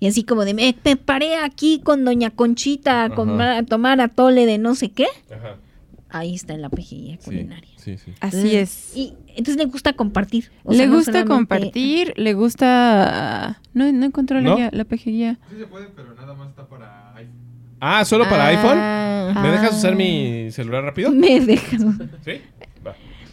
Y 0.00 0.06
así 0.06 0.24
como 0.24 0.44
de, 0.44 0.54
me, 0.54 0.74
me 0.84 0.96
paré 0.96 1.36
aquí 1.36 1.80
con 1.84 2.04
doña 2.04 2.30
Conchita 2.30 3.04
a, 3.04 3.10
comer- 3.10 3.50
a 3.58 3.62
tomar 3.62 4.00
atole 4.00 4.46
de 4.46 4.56
no 4.58 4.74
sé 4.74 4.90
qué. 4.90 5.06
Ajá. 5.30 5.56
Ahí 6.08 6.34
está 6.34 6.54
en 6.54 6.62
la 6.62 6.70
Sí, 7.20 7.24
culinaria. 7.24 7.70
sí, 7.76 7.96
sí. 7.98 8.12
Así 8.20 8.56
es. 8.56 8.96
Y 8.96 9.12
entonces 9.28 9.56
le 9.58 9.66
gusta 9.66 9.92
compartir. 9.92 10.50
O 10.64 10.72
le 10.72 10.78
sea, 10.78 10.88
gusta 10.88 11.24
compartir, 11.24 12.14
le 12.16 12.32
gusta... 12.34 13.60
No, 13.74 13.92
no 13.92 14.06
encontró 14.06 14.40
¿No? 14.40 14.58
la, 14.58 14.70
la 14.72 14.84
guía. 14.84 15.38
Sí 15.50 15.56
se 15.58 15.66
puede, 15.66 15.86
pero 15.94 16.14
nada 16.14 16.34
más 16.34 16.48
está 16.48 16.66
para 16.66 17.14
iPhone. 17.14 17.34
Ah, 17.80 18.04
¿solo 18.04 18.24
para 18.28 18.46
Ah. 18.46 18.48
iPhone? 19.34 19.42
¿Me 19.42 19.50
dejas 19.52 19.76
usar 19.78 19.94
mi 19.94 20.50
celular 20.50 20.82
rápido? 20.82 21.10
Me 21.12 21.38
dejas. 21.40 21.80
Sí. 22.24 22.40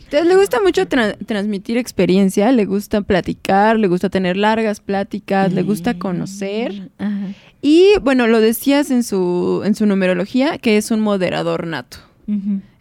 Entonces 0.07 0.27
le 0.27 0.35
gusta 0.37 0.61
mucho 0.61 0.85
tra- 0.87 1.17
transmitir 1.25 1.77
experiencia, 1.77 2.51
le 2.53 2.63
gusta 2.65 3.01
platicar, 3.01 3.77
le 3.77 3.87
gusta 3.87 4.09
tener 4.09 4.37
largas 4.37 4.79
pláticas, 4.79 5.51
le 5.51 5.63
gusta 5.63 5.97
conocer. 5.99 6.89
Ajá. 6.97 7.33
Y 7.61 7.89
bueno, 8.01 8.27
lo 8.27 8.39
decías 8.39 8.89
en 8.91 9.03
su, 9.03 9.63
en 9.65 9.75
su 9.75 9.85
numerología, 9.85 10.57
que 10.59 10.77
es 10.77 10.91
un 10.91 11.01
moderador 11.01 11.67
nato. 11.67 11.97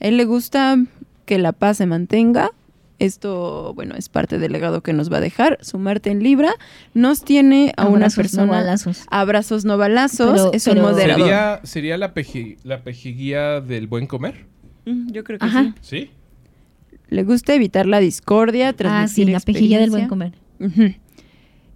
Él 0.01 0.17
le 0.17 0.25
gusta 0.25 0.77
que 1.25 1.39
la 1.39 1.53
paz 1.53 1.79
se 1.79 1.87
mantenga. 1.87 2.51
Esto, 2.99 3.73
bueno, 3.75 3.95
es 3.97 4.09
parte 4.09 4.39
del 4.39 4.53
legado 4.53 4.83
que 4.83 4.93
nos 4.95 5.13
va 5.13 5.19
a 5.19 5.21
dejar. 5.21 5.59
Su 5.61 5.79
Marte 5.79 6.11
en 6.11 6.23
Libra 6.23 6.51
nos 6.95 7.23
tiene 7.25 7.73
a 7.77 7.85
una 7.87 8.07
Abrazos, 8.07 8.17
no 8.17 8.23
persona. 8.23 8.53
balazos. 8.53 9.03
Abrazos 9.11 9.65
no 9.67 9.77
balazos. 9.79 10.33
Pero- 10.41 10.53
es 10.55 10.67
un 10.67 10.81
moderador. 10.81 11.21
¿Sería, 11.21 11.61
sería 11.65 11.99
la, 11.99 12.15
peji- 12.15 12.57
la 12.65 12.83
pejiguía 12.83 13.61
del 13.61 13.87
buen 13.87 14.07
comer? 14.07 14.47
Mm, 14.87 15.11
Yo 15.13 15.25
creo 15.25 15.39
que 15.39 15.45
Ajá. 15.45 15.75
sí. 15.83 16.07
¿Sí? 16.07 16.11
Le 17.09 17.23
gusta 17.25 17.55
evitar 17.55 17.87
la 17.87 18.01
discordia, 18.01 18.71
Ah, 18.71 18.73
transmitir 18.73 19.27
sí, 19.27 19.31
la 19.33 19.41
pejilla 19.41 19.79
del 19.79 19.91
buen 19.91 20.05
experiencia. 20.05 20.39
comer. 20.59 21.01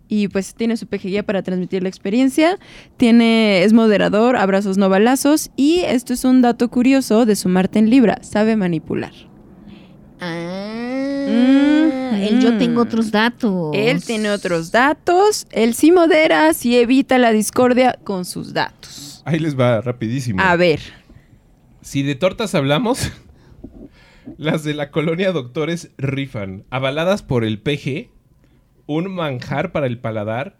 Y 0.09 0.27
pues 0.27 0.55
tiene 0.55 0.77
su 0.77 0.89
PGguía 0.89 1.25
para 1.25 1.43
transmitir 1.43 1.85
la 1.85 1.89
experiencia. 1.89 2.59
Tiene, 2.97 3.63
es 3.63 3.73
moderador, 3.73 4.37
abrazos 4.37 4.77
no 4.77 4.89
balazos. 4.89 5.51
Y 5.57 5.83
esto 5.87 6.13
es 6.13 6.25
un 6.25 6.43
dato 6.43 6.69
curioso 6.69 7.27
de 7.27 7.37
su 7.37 7.49
Marte 7.49 7.79
en 7.79 7.91
Libra. 7.91 8.19
Sabe 8.23 8.57
manipular. 8.57 9.13
Ah, 10.21 11.27
Mm, 11.29 12.15
él 12.23 12.41
yo 12.41 12.59
tengo 12.59 12.83
otros 12.83 13.11
datos. 13.13 13.71
Él 13.75 14.03
tiene 14.05 14.31
otros 14.31 14.73
datos. 14.73 15.47
Él 15.53 15.75
sí 15.75 15.93
modera, 15.93 16.53
sí 16.55 16.77
evita 16.77 17.19
la 17.19 17.31
discordia 17.31 17.99
con 18.03 18.25
sus 18.25 18.53
datos. 18.53 19.23
Ahí 19.25 19.39
les 19.39 19.59
va 19.59 19.81
rapidísimo. 19.81 20.41
A 20.43 20.57
ver. 20.57 20.81
Si 21.83 22.03
de 22.03 22.15
tortas 22.17 22.55
hablamos, 22.55 23.11
las 24.39 24.65
de 24.65 24.75
la 24.75 24.91
colonia 24.91 25.33
Doctores 25.33 25.91
rifan, 25.99 26.65
avaladas 26.71 27.23
por 27.23 27.45
el 27.45 27.59
PG, 27.61 28.09
un 28.87 29.11
manjar 29.15 29.73
para 29.73 29.87
el 29.87 29.99
paladar, 29.99 30.57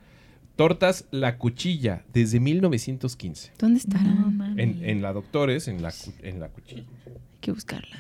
tortas 0.57 1.07
La 1.11 1.39
Cuchilla, 1.39 2.05
desde 2.13 2.39
1915. 2.41 3.53
¿Dónde 3.59 3.79
estará? 3.79 4.05
No. 4.05 4.59
En, 4.61 4.85
en 4.85 5.03
la 5.03 5.13
Doctores, 5.13 5.69
en 5.69 5.83
la, 5.83 5.93
en 6.23 6.41
la 6.41 6.49
Cuchilla. 6.49 6.85
Hay 7.07 7.13
que 7.41 7.53
buscarla. 7.53 7.97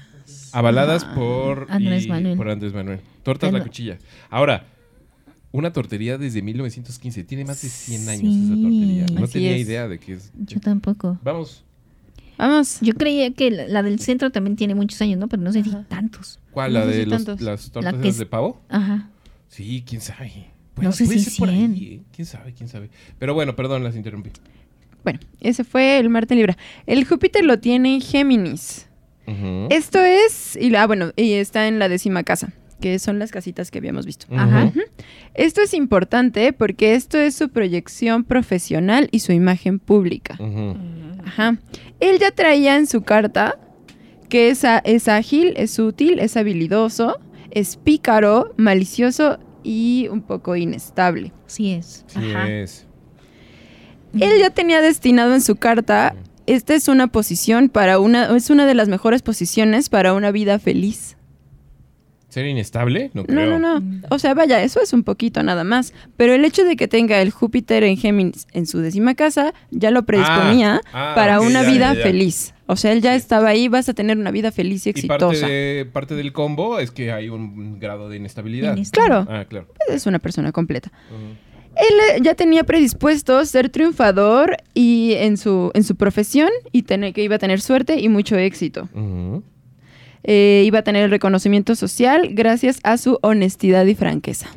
Avaladas 0.52 1.04
Ah, 1.08 1.14
por 1.14 1.66
Andrés 1.70 2.04
y- 2.04 2.08
Manuel. 2.08 2.36
por 2.36 2.48
Andrés 2.50 2.72
Manuel. 2.72 3.00
Tortas 3.22 3.48
Pero- 3.50 3.58
La 3.58 3.64
Cuchilla. 3.64 3.98
Ahora, 4.28 4.66
una 5.52 5.72
tortería 5.72 6.18
desde 6.18 6.42
1915. 6.42 7.24
Tiene 7.24 7.44
más 7.44 7.60
de 7.62 7.68
100 7.68 8.08
años 8.08 8.20
Sí. 8.34 8.44
esa 8.44 8.54
tortería. 8.54 9.06
No 9.20 9.26
tenía 9.28 9.56
es. 9.56 9.62
idea 9.66 9.88
de 9.88 9.98
que 9.98 10.12
es... 10.14 10.32
Yo 10.38 10.60
tampoco. 10.60 11.18
Vamos. 11.24 11.64
Vamos. 12.40 12.78
Yo 12.80 12.94
creía 12.94 13.30
que 13.32 13.50
la, 13.50 13.68
la 13.68 13.82
del 13.82 14.00
centro 14.00 14.30
también 14.30 14.56
tiene 14.56 14.74
muchos 14.74 15.00
años, 15.02 15.18
¿no? 15.18 15.28
Pero 15.28 15.42
no 15.42 15.52
sé 15.52 15.62
si 15.62 15.70
tantos. 15.88 16.38
¿Cuál? 16.50 16.72
¿La 16.74 16.86
de 16.86 17.04
si 17.04 17.10
los- 17.10 17.40
las 17.40 17.70
tortas 17.70 17.94
La 17.94 18.00
que 18.00 18.12
de 18.12 18.26
pavo? 18.26 18.60
Ajá. 18.68 19.10
Sí, 19.48 19.84
quién 19.86 20.00
sabe. 20.00 20.46
No 20.80 20.92
sé 20.92 21.04
puede 21.04 21.18
si 21.18 21.30
ser 21.30 21.38
por 21.38 21.48
ahí, 21.50 21.56
100. 21.58 21.74
¿eh? 21.76 22.00
¿Quién 22.14 22.26
sabe? 22.26 22.54
¿Quién 22.54 22.68
sabe? 22.68 22.88
Pero 23.18 23.34
bueno, 23.34 23.54
perdón, 23.56 23.84
las 23.84 23.94
interrumpí. 23.96 24.30
Bueno, 25.04 25.20
ese 25.40 25.64
fue 25.64 25.98
el 25.98 26.08
Marte 26.08 26.34
Libra. 26.34 26.56
El 26.86 27.04
Júpiter 27.06 27.44
lo 27.44 27.58
tiene 27.58 27.94
en 27.94 28.00
Géminis. 28.00 28.86
Ujú. 29.26 29.66
Esto 29.70 29.98
es, 30.00 30.56
y 30.56 30.70
la, 30.70 30.86
bueno, 30.86 31.12
y 31.16 31.32
está 31.32 31.68
en 31.68 31.78
la 31.78 31.88
décima 31.88 32.22
casa, 32.22 32.52
que 32.80 32.98
son 32.98 33.18
las 33.18 33.30
casitas 33.30 33.70
que 33.70 33.78
habíamos 33.78 34.06
visto. 34.06 34.26
Ajá. 34.30 34.72
Esto 35.34 35.60
es 35.62 35.74
importante 35.74 36.52
porque 36.52 36.94
esto 36.94 37.18
es 37.18 37.34
su 37.34 37.48
proyección 37.50 38.24
profesional 38.24 39.08
y 39.12 39.20
su 39.20 39.32
imagen 39.32 39.78
pública. 39.78 40.36
Ujú. 40.40 40.76
Ajá. 41.24 41.58
Él 42.00 42.18
ya 42.18 42.30
traía 42.30 42.76
en 42.76 42.86
su 42.86 43.02
carta 43.02 43.58
que 44.28 44.48
es, 44.50 44.64
a- 44.64 44.78
es 44.78 45.08
ágil, 45.08 45.54
es 45.56 45.78
útil, 45.78 46.18
es 46.18 46.36
habilidoso, 46.36 47.18
es 47.50 47.76
pícaro, 47.76 48.54
malicioso 48.56 49.38
y 49.62 50.08
un 50.10 50.22
poco 50.22 50.56
inestable. 50.56 51.32
Sí 51.46 51.72
es. 51.72 52.04
Sí 52.06 52.18
Ajá. 52.18 52.48
es. 52.48 52.86
Él 54.18 54.38
ya 54.40 54.50
tenía 54.50 54.80
destinado 54.80 55.34
en 55.34 55.40
su 55.40 55.56
carta, 55.56 56.14
esta 56.46 56.74
es 56.74 56.88
una 56.88 57.06
posición 57.08 57.68
para 57.68 58.00
una, 58.00 58.34
es 58.36 58.50
una 58.50 58.66
de 58.66 58.74
las 58.74 58.88
mejores 58.88 59.22
posiciones 59.22 59.88
para 59.88 60.14
una 60.14 60.30
vida 60.32 60.58
feliz. 60.58 61.16
¿Ser 62.30 62.46
inestable? 62.46 63.10
No 63.12 63.22
No, 63.22 63.26
creo. 63.26 63.58
no, 63.58 63.80
no. 63.80 64.00
O 64.08 64.18
sea, 64.18 64.32
vaya, 64.34 64.62
eso 64.62 64.80
es 64.80 64.92
un 64.94 65.02
poquito 65.04 65.42
nada 65.42 65.62
más. 65.64 65.92
Pero 66.16 66.32
el 66.32 66.44
hecho 66.44 66.64
de 66.64 66.76
que 66.76 66.88
tenga 66.88 67.20
el 67.20 67.30
Júpiter 67.30 67.84
en 67.84 67.96
Géminis 67.98 68.46
en 68.52 68.66
su 68.66 68.78
décima 68.78 69.14
casa 69.14 69.52
ya 69.70 69.90
lo 69.90 70.04
predisponía 70.06 70.80
Ah, 70.92 71.10
ah, 71.10 71.14
para 71.14 71.40
una 71.40 71.62
ya, 71.64 71.70
vida 71.70 71.92
ya, 71.92 71.98
ya. 71.98 72.02
feliz. 72.04 72.54
O 72.66 72.76
sea, 72.76 72.92
él 72.92 73.02
ya 73.02 73.14
estaba 73.16 73.48
ahí, 73.48 73.66
vas 73.68 73.88
a 73.88 73.94
tener 73.94 74.16
una 74.16 74.30
vida 74.30 74.52
feliz 74.52 74.86
y 74.86 74.90
Y 74.90 74.92
parte, 75.08 75.24
exitosa. 75.26 75.46
de, 75.48 75.88
parte 75.92 76.14
del 76.14 76.32
combo 76.32 76.78
es 76.78 76.92
que 76.92 77.10
hay 77.12 77.28
un 77.28 77.80
grado 77.80 78.08
de 78.08 78.16
inestabilidad. 78.18 78.78
Claro, 78.92 79.26
Ah, 79.28 79.44
claro. 79.48 79.66
es 79.88 80.06
una 80.06 80.20
persona 80.20 80.52
completa. 80.52 80.92
Él 81.76 81.94
eh, 82.16 82.20
ya 82.22 82.34
tenía 82.34 82.64
predispuesto 82.64 83.44
ser 83.44 83.70
triunfador 83.70 84.56
y 84.74 85.14
en 85.14 85.36
su, 85.36 85.70
en 85.74 85.82
su 85.84 85.96
profesión 85.96 86.50
y 86.72 86.82
tener, 86.82 87.12
que 87.12 87.22
iba 87.24 87.36
a 87.36 87.38
tener 87.38 87.60
suerte 87.60 87.98
y 88.00 88.08
mucho 88.08 88.36
éxito. 88.36 88.88
Eh, 90.22 90.62
iba 90.66 90.80
a 90.80 90.82
tener 90.82 91.04
el 91.04 91.10
reconocimiento 91.10 91.74
social 91.74 92.28
gracias 92.32 92.78
a 92.82 92.98
su 92.98 93.18
honestidad 93.22 93.86
y 93.86 93.94
franqueza. 93.94 94.48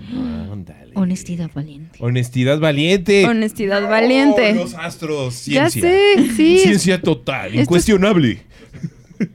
Ándale. 0.51 0.91
Honestidad 0.95 1.49
valiente. 1.53 1.97
Honestidad 2.01 2.59
valiente. 2.59 3.25
Honestidad 3.25 3.83
Oh, 3.85 3.87
valiente. 3.89 4.53
los 4.55 4.73
astros, 4.75 5.45
ya 5.45 5.69
ciencia. 5.69 5.81
sé, 6.17 6.31
sí. 6.35 6.59
Ciencia 6.59 7.01
total, 7.01 7.47
Esto 7.47 7.55
es- 7.57 7.61
incuestionable. 7.65 8.41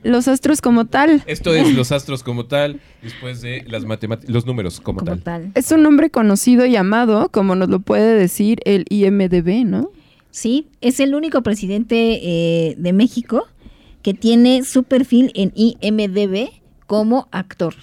Los 0.02 0.28
astros 0.28 0.60
como 0.60 0.84
tal. 0.86 1.22
Esto 1.26 1.54
es 1.54 1.72
los 1.74 1.92
astros 1.92 2.22
como 2.22 2.44
tal, 2.44 2.80
después 3.02 3.40
de 3.40 3.64
las 3.68 3.84
matemáticas, 3.86 4.30
los 4.30 4.44
números 4.44 4.80
como, 4.80 4.98
Como 4.98 5.12
tal. 5.12 5.22
tal. 5.22 5.52
Es 5.54 5.72
un 5.72 5.82
nombre 5.82 6.10
conocido 6.10 6.66
y 6.66 6.76
amado, 6.76 7.30
como 7.30 7.54
nos 7.54 7.70
lo 7.70 7.80
puede 7.80 8.14
decir 8.18 8.60
el 8.66 8.84
IMDB, 8.90 9.64
¿no? 9.64 9.90
Sí, 10.30 10.66
es 10.82 11.00
el 11.00 11.14
único 11.14 11.42
presidente 11.42 12.20
eh, 12.22 12.74
de 12.76 12.92
México 12.92 13.46
que 14.08 14.14
tiene 14.14 14.64
su 14.64 14.84
perfil 14.84 15.32
en 15.34 15.52
IMDB 15.54 16.48
como 16.86 17.28
actor. 17.30 17.74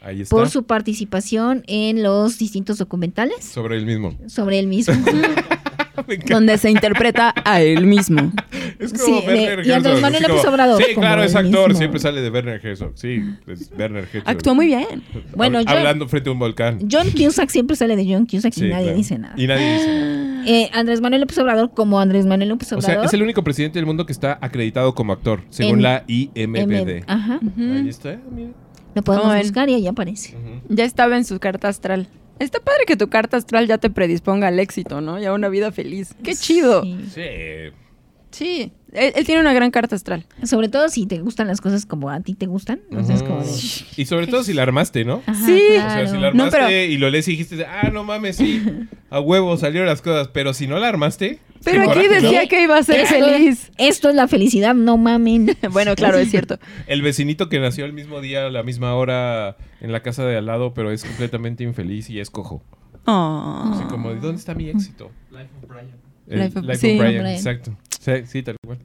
Ahí 0.00 0.22
está. 0.22 0.34
Por 0.34 0.48
su 0.48 0.62
participación 0.62 1.62
en 1.66 2.02
los 2.02 2.38
distintos 2.38 2.78
documentales 2.78 3.44
Sobre 3.44 3.76
el 3.76 3.84
mismo. 3.84 4.16
sobre 4.26 4.60
él 4.60 4.66
mismo. 4.66 4.94
Donde 6.28 6.58
se 6.58 6.70
interpreta 6.70 7.34
a 7.44 7.60
él 7.60 7.86
mismo. 7.86 8.32
Es 8.78 8.92
como 8.92 9.04
Sí, 9.20 9.26
Werner 9.26 9.66
y 9.66 9.70
Andrés 9.72 9.94
Herzog, 9.94 10.00
Manuel 10.02 10.22
López 10.28 10.44
Obrador, 10.46 10.82
Sí, 10.82 10.94
claro, 10.94 11.22
es 11.22 11.34
actor. 11.34 11.68
mismo. 11.68 11.78
Siempre 11.78 12.00
sale 12.00 12.20
de 12.20 12.30
Werner 12.30 12.60
Herzog. 12.64 12.92
Sí, 12.94 13.20
es 13.46 13.70
Werner 13.78 14.04
Herzog. 14.12 14.22
Actuó 14.28 14.54
muy 14.54 14.66
bien. 14.66 15.02
Bueno, 15.34 15.60
Hab- 15.60 15.64
yo- 15.70 15.78
Hablando 15.78 16.08
frente 16.08 16.28
a 16.28 16.32
un 16.32 16.38
volcán. 16.38 16.78
John 16.90 17.08
Cusack 17.10 17.50
siempre 17.50 17.76
sale 17.76 17.96
de 17.96 18.04
John 18.12 18.26
Cusack 18.26 18.52
Sí, 18.52 18.66
y 18.66 18.68
nadie 18.70 18.84
claro. 18.84 18.96
dice 18.96 19.18
nada. 19.18 19.34
Y 19.36 19.46
nadie 19.46 19.72
dice 19.74 19.86
nada. 19.88 20.24
Eh, 20.46 20.68
Andrés 20.74 21.00
Manuel 21.00 21.22
López 21.22 21.38
Obrador 21.38 21.70
como 21.72 21.98
Andrés 21.98 22.26
Manuel 22.26 22.50
López 22.50 22.70
O 22.72 22.76
Obrador. 22.76 22.96
sea, 22.96 23.04
es 23.06 23.14
el 23.14 23.22
único 23.22 23.42
presidente 23.42 23.78
del 23.78 23.86
mundo 23.86 24.04
que 24.04 24.12
está 24.12 24.36
acreditado 24.42 24.94
como 24.94 25.14
actor, 25.14 25.40
según 25.48 25.76
En- 25.76 25.82
la 25.82 26.04
IMBD. 26.06 26.90
M- 26.98 27.04
Ajá. 27.06 27.40
Ahí 27.58 27.88
está, 27.88 28.18
mira. 28.30 28.50
Lo 28.94 29.00
podemos 29.02 29.34
buscar 29.38 29.70
y 29.70 29.74
ahí 29.74 29.86
aparece. 29.86 30.34
Ya 30.68 30.84
estaba 30.84 31.16
en 31.16 31.24
su 31.24 31.38
carta 31.40 31.68
astral. 31.68 32.08
Está 32.38 32.60
padre 32.60 32.84
que 32.86 32.96
tu 32.96 33.08
carta 33.08 33.36
astral 33.36 33.66
ya 33.66 33.78
te 33.78 33.90
predisponga 33.90 34.48
al 34.48 34.58
éxito, 34.58 35.00
¿no? 35.00 35.20
Y 35.20 35.24
a 35.24 35.32
una 35.32 35.48
vida 35.48 35.70
feliz. 35.72 36.14
¡Qué 36.22 36.34
chido! 36.34 36.82
Sí. 37.12 37.22
Sí. 38.30 38.72
Él, 38.94 39.12
él 39.16 39.24
tiene 39.26 39.40
una 39.40 39.52
gran 39.52 39.70
carta 39.70 39.94
astral. 39.96 40.24
Sobre 40.44 40.68
todo 40.68 40.88
si 40.88 41.06
te 41.06 41.18
gustan 41.18 41.46
las 41.48 41.60
cosas 41.60 41.84
como 41.86 42.10
a 42.10 42.20
ti 42.20 42.34
te 42.34 42.46
gustan. 42.46 42.80
O 42.96 43.02
sea, 43.04 43.16
es 43.16 43.22
como 43.22 43.40
de... 43.42 43.50
Y 43.96 44.04
sobre 44.06 44.26
todo 44.28 44.42
si 44.44 44.54
la 44.54 44.62
armaste, 44.62 45.04
¿no? 45.04 45.22
Ajá, 45.26 45.44
Sí. 45.46 45.52
O 45.52 45.74
sea, 45.74 46.06
si 46.06 46.12
la 46.14 46.18
claro. 46.18 46.34
No, 46.36 46.44
armaste 46.44 46.58
pero- 46.68 46.92
y 46.92 46.96
lo 46.96 47.10
lees 47.10 47.28
y 47.28 47.32
dijiste, 47.32 47.64
ah, 47.66 47.90
no 47.92 48.04
mames, 48.04 48.36
sí, 48.36 48.62
a 49.10 49.20
huevo 49.20 49.56
salieron 49.56 49.88
las 49.88 50.00
cosas. 50.00 50.28
Pero 50.28 50.54
si 50.54 50.66
no 50.66 50.78
la 50.78 50.88
armaste, 50.88 51.40
Pero 51.64 51.80
aquí 51.82 51.88
coraje, 51.88 52.08
¿no? 52.08 52.14
decía 52.30 52.46
que 52.46 52.62
iba 52.62 52.78
a 52.78 52.82
ser 52.82 53.00
Esto- 53.00 53.14
feliz. 53.14 53.70
Esto 53.78 54.08
es 54.10 54.14
la 54.14 54.28
felicidad, 54.28 54.74
no 54.74 54.96
mamen. 54.96 55.56
Bueno, 55.72 55.94
claro, 55.96 56.18
es 56.18 56.30
cierto. 56.30 56.58
El 56.86 57.02
vecinito 57.02 57.48
que 57.48 57.58
nació 57.60 57.84
el 57.84 57.92
mismo 57.92 58.20
día, 58.20 58.46
a 58.46 58.50
la 58.50 58.62
misma 58.62 58.94
hora, 58.94 59.56
en 59.80 59.90
la 59.92 60.02
casa 60.02 60.24
de 60.24 60.36
al 60.36 60.46
lado, 60.46 60.72
pero 60.74 60.90
es 60.92 61.04
completamente 61.04 61.64
infeliz 61.64 62.08
y 62.10 62.20
es 62.20 62.30
cojo. 62.30 62.62
Oh. 63.06 63.70
Así 63.74 63.84
como, 63.84 64.14
¿dónde 64.14 64.36
está 64.38 64.54
mi 64.54 64.68
éxito? 64.68 65.10
Life 65.30 65.48
of 65.62 65.68
Brian. 65.68 65.90
El 66.26 66.38
Life 66.40 66.58
of- 66.58 66.64
Life 66.64 66.74
of 66.76 66.80
sí. 66.80 66.98
Brian, 66.98 67.22
Brian. 67.22 67.26
exacto. 67.36 67.76
Sí, 68.04 68.12
sí, 68.26 68.42
tal 68.42 68.56
cual. 68.64 68.78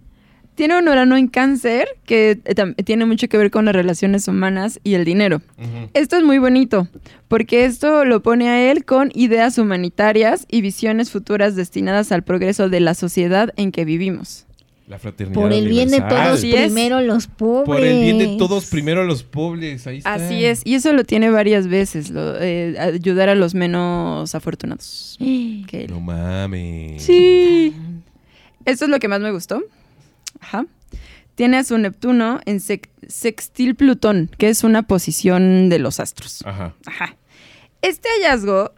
Tiene 0.56 0.78
un 0.78 0.90
Urano 0.90 1.16
en 1.16 1.28
cáncer 1.30 1.88
que 2.06 2.40
eh, 2.44 2.84
tiene 2.84 3.06
mucho 3.06 3.30
que 3.30 3.38
ver 3.38 3.50
con 3.50 3.64
las 3.64 3.74
relaciones 3.74 4.28
humanas 4.28 4.80
y 4.84 4.96
el 4.96 5.06
dinero. 5.06 5.41
Esto 5.94 6.18
es 6.18 6.24
muy 6.24 6.38
bonito, 6.38 6.88
porque 7.30 7.64
esto 7.64 8.04
lo 8.04 8.22
pone 8.22 8.50
a 8.50 8.70
él 8.72 8.84
con 8.84 9.10
ideas 9.16 9.58
humanitarias 9.58 10.46
y 10.50 10.60
visiones 10.62 11.12
futuras 11.12 11.56
destinadas 11.56 12.12
al 12.12 12.24
progreso 12.24 12.68
de 12.68 12.82
la 12.82 12.94
sociedad 12.94 13.54
en 13.56 13.72
que 13.72 13.86
vivimos. 13.86 14.46
La 14.90 14.98
fraternidad 15.00 15.40
Por 15.40 15.54
el 15.54 15.70
bien 15.70 15.90
de 15.91 16.00
todos, 16.02 16.12
Así 16.40 16.52
es. 16.54 16.66
primero 16.66 17.00
los 17.02 17.28
pobres. 17.28 17.66
Por 17.68 17.80
el 17.86 18.02
bien 18.02 18.18
de 18.18 18.38
todos, 18.38 18.66
primero 18.66 19.04
los 19.06 19.24
pobres. 19.24 19.86
Ahí 19.88 20.00
está. 20.00 20.16
Así 20.16 20.44
es, 20.44 20.62
y 20.66 20.74
eso 20.74 20.91
lo 20.94 21.04
tiene 21.06 21.30
varias 21.30 21.68
veces, 21.68 22.10
lo- 22.10 22.36
eh, 22.41 22.76
ayudar 22.80 23.30
a 23.30 23.36
los 23.36 23.54
menos 23.56 24.34
afortunados. 24.36 25.18
No 25.90 26.00
mames. 26.02 27.04
Sí. 27.04 27.74
Esto 28.70 28.86
es 28.86 28.91
lo 28.91 29.00
que 29.00 29.08
más 29.08 29.20
me 29.22 29.32
gustó. 29.32 29.62
Ajá. 30.40 30.66
Tiene 31.36 31.58
a 31.58 31.64
su 31.64 31.78
Neptuno 31.78 32.40
en 32.46 32.58
sec- 32.60 32.90
sextil 33.08 33.76
Plutón, 33.76 34.30
que 34.38 34.50
es 34.50 34.64
una 34.64 34.84
posición 34.84 35.70
de 35.70 35.80
los 35.80 36.00
astros. 36.00 36.44
Ajá. 36.46 36.74
Ajá. 36.86 37.16
Este 37.82 38.10
hallazgo 38.22 38.74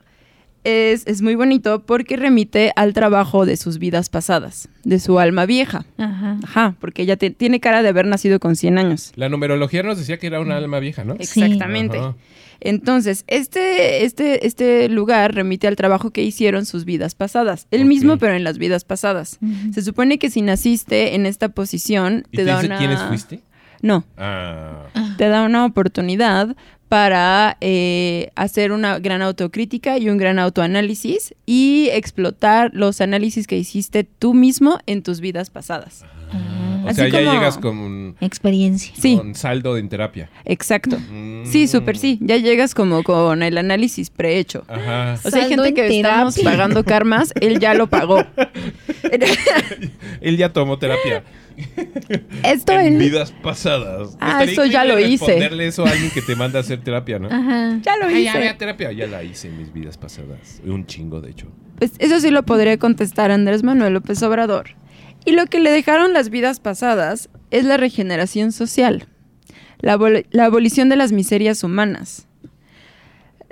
es, 0.63 1.07
es 1.07 1.23
muy 1.23 1.33
bonito 1.33 1.83
porque 1.83 2.17
remite 2.17 2.71
al 2.75 2.93
trabajo 2.93 3.47
de 3.47 3.57
sus 3.57 3.79
vidas 3.79 4.09
pasadas, 4.09 4.69
de 4.83 4.99
su 4.99 5.17
alma 5.19 5.47
vieja. 5.47 5.85
Ajá. 5.97 6.37
Ajá, 6.43 6.75
porque 6.79 7.01
ella 7.01 7.17
te- 7.17 7.31
tiene 7.31 7.59
cara 7.59 7.81
de 7.81 7.89
haber 7.89 8.05
nacido 8.05 8.39
con 8.39 8.55
100 8.55 8.77
años. 8.77 9.11
La 9.15 9.27
numerología 9.27 9.81
nos 9.81 9.97
decía 9.97 10.19
que 10.19 10.27
era 10.27 10.39
una 10.39 10.57
alma 10.57 10.79
vieja, 10.79 11.03
¿no? 11.03 11.15
Sí. 11.19 11.41
Exactamente. 11.41 11.97
Ajá. 11.97 12.15
Entonces, 12.61 13.23
este, 13.27 14.05
este, 14.05 14.45
este 14.47 14.87
lugar 14.87 15.33
remite 15.35 15.67
al 15.67 15.75
trabajo 15.75 16.11
que 16.11 16.23
hicieron 16.23 16.65
sus 16.65 16.85
vidas 16.85 17.15
pasadas. 17.15 17.67
El 17.71 17.85
mismo, 17.85 18.17
pero 18.17 18.33
en 18.35 18.43
las 18.43 18.57
vidas 18.57 18.85
pasadas. 18.85 19.39
Se 19.73 19.81
supone 19.81 20.19
que 20.19 20.29
si 20.29 20.41
naciste 20.41 21.15
en 21.15 21.25
esta 21.25 21.49
posición, 21.49 22.23
¿Y 22.31 22.37
te 22.37 22.43
te 22.43 22.45
da 22.45 22.55
dice 22.57 22.67
una... 22.67 22.77
quiénes 22.77 23.01
fuiste? 23.03 23.41
No, 23.81 24.05
Ah. 24.15 24.85
te 25.17 25.27
da 25.27 25.43
una 25.43 25.65
oportunidad 25.65 26.55
para 26.87 27.57
eh, 27.61 28.29
hacer 28.35 28.71
una 28.73 28.99
gran 28.99 29.21
autocrítica 29.21 29.97
y 29.97 30.09
un 30.09 30.17
gran 30.17 30.37
autoanálisis 30.39 31.33
y 31.45 31.87
explotar 31.93 32.69
los 32.73 33.01
análisis 33.01 33.47
que 33.47 33.57
hiciste 33.57 34.03
tú 34.03 34.33
mismo 34.33 34.77
en 34.85 35.01
tus 35.01 35.19
vidas 35.21 35.49
pasadas. 35.49 36.03
O 36.83 36.87
Así 36.87 36.95
sea, 36.95 37.07
ya 37.09 37.19
como- 37.19 37.31
llegas 37.33 37.57
con, 37.57 38.15
Experiencia. 38.21 38.93
Sí, 38.97 39.17
con 39.17 39.35
saldo 39.35 39.77
en 39.77 39.89
terapia. 39.89 40.29
exacto. 40.45 40.97
Mm. 40.99 41.45
Sí, 41.45 41.67
súper 41.67 41.97
sí. 41.97 42.17
Ya 42.21 42.37
llegas 42.37 42.73
como 42.75 43.03
con 43.03 43.43
el 43.43 43.57
análisis 43.57 44.09
prehecho. 44.09 44.63
Ajá. 44.67 45.19
O 45.23 45.29
sea, 45.29 45.43
hay 45.43 45.49
gente 45.49 45.69
en 45.69 45.75
que 45.75 45.87
estamos 45.97 46.39
pagando 46.39 46.83
karmas, 46.83 47.33
él 47.41 47.59
ya 47.59 47.73
lo 47.73 47.87
pagó. 47.87 48.23
Él 50.21 50.37
ya 50.37 50.49
tomó 50.53 50.77
terapia. 50.77 51.23
Esto 52.43 52.73
en 52.73 52.93
él 52.93 52.97
vidas 52.99 53.31
pasadas. 53.43 54.15
Ah, 54.19 54.43
Estaría 54.43 54.53
eso 54.53 54.65
ya 54.65 54.85
lo 54.85 54.99
hice. 54.99 55.25
Responderle 55.25 55.67
eso 55.67 55.85
a 55.85 55.89
alguien 55.89 56.11
que 56.11 56.21
te 56.21 56.35
manda 56.35 56.59
a 56.59 56.61
hacer 56.61 56.81
terapia, 56.81 57.19
¿no? 57.19 57.27
Ajá. 57.27 57.79
ya 57.81 57.97
lo 57.97 58.05
Ay, 58.05 58.23
hice. 58.27 58.39
ya, 58.39 58.43
ya, 58.43 58.57
terapia. 58.57 58.91
Ya 58.91 59.07
la 59.07 59.23
hice 59.23 59.47
en 59.49 59.57
mis 59.57 59.73
vidas 59.73 59.97
pasadas. 59.97 60.61
Un 60.65 60.85
chingo, 60.85 61.21
de 61.21 61.31
hecho. 61.31 61.47
Pues 61.77 61.91
eso 61.99 62.19
sí 62.19 62.29
lo 62.29 62.43
podría 62.43 62.77
contestar 62.77 63.31
Andrés 63.31 63.63
Manuel 63.63 63.93
López 63.93 64.21
Obrador. 64.23 64.75
Y 65.25 65.31
lo 65.31 65.45
que 65.45 65.59
le 65.59 65.71
dejaron 65.71 66.13
las 66.13 66.29
vidas 66.29 66.59
pasadas 66.59 67.29
es 67.51 67.65
la 67.65 67.77
regeneración 67.77 68.51
social, 68.51 69.07
la, 69.79 69.97
abol- 69.97 70.25
la 70.31 70.45
abolición 70.45 70.89
de 70.89 70.95
las 70.95 71.11
miserias 71.11 71.63
humanas, 71.63 72.27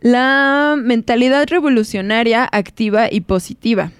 la 0.01 0.75
mentalidad 0.81 1.45
revolucionaria 1.47 2.47
activa 2.51 3.11
y 3.11 3.21
positiva, 3.21 3.91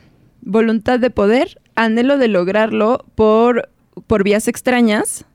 voluntad 0.41 0.99
de 0.99 1.09
poder, 1.09 1.61
anhelo 1.75 2.17
de 2.17 2.27
lograrlo 2.29 3.05
por, 3.15 3.69
por 4.07 4.23
vías 4.23 4.47
extrañas, 4.47 5.25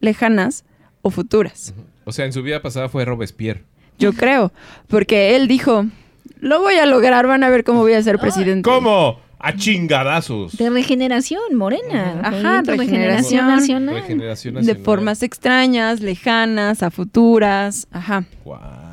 lejanas 0.00 0.64
o 1.02 1.10
futuras. 1.10 1.74
O 2.04 2.12
sea, 2.12 2.26
en 2.26 2.32
su 2.32 2.42
vida 2.42 2.60
pasada 2.60 2.88
fue 2.88 3.04
Robespierre. 3.04 3.64
Yo 3.98 4.12
creo, 4.12 4.52
porque 4.88 5.36
él 5.36 5.46
dijo, 5.46 5.86
lo 6.40 6.60
voy 6.60 6.74
a 6.74 6.86
lograr, 6.86 7.26
van 7.26 7.44
a 7.44 7.48
ver 7.48 7.62
cómo 7.64 7.80
voy 7.80 7.92
a 7.94 8.02
ser 8.02 8.18
presidente. 8.18 8.68
¿Cómo? 8.68 9.20
A 9.46 9.54
chingadazos. 9.54 10.56
De 10.56 10.70
regeneración, 10.70 11.54
morena. 11.54 12.20
Ajá, 12.22 12.62
de 12.62 12.76
regeneración. 12.76 13.46
nacional. 13.46 13.94
Regeneración 13.96 14.54
De 14.64 14.74
formas 14.74 15.22
extrañas, 15.22 16.00
lejanas, 16.00 16.82
a 16.82 16.90
futuras. 16.90 17.86
Ajá. 17.90 18.24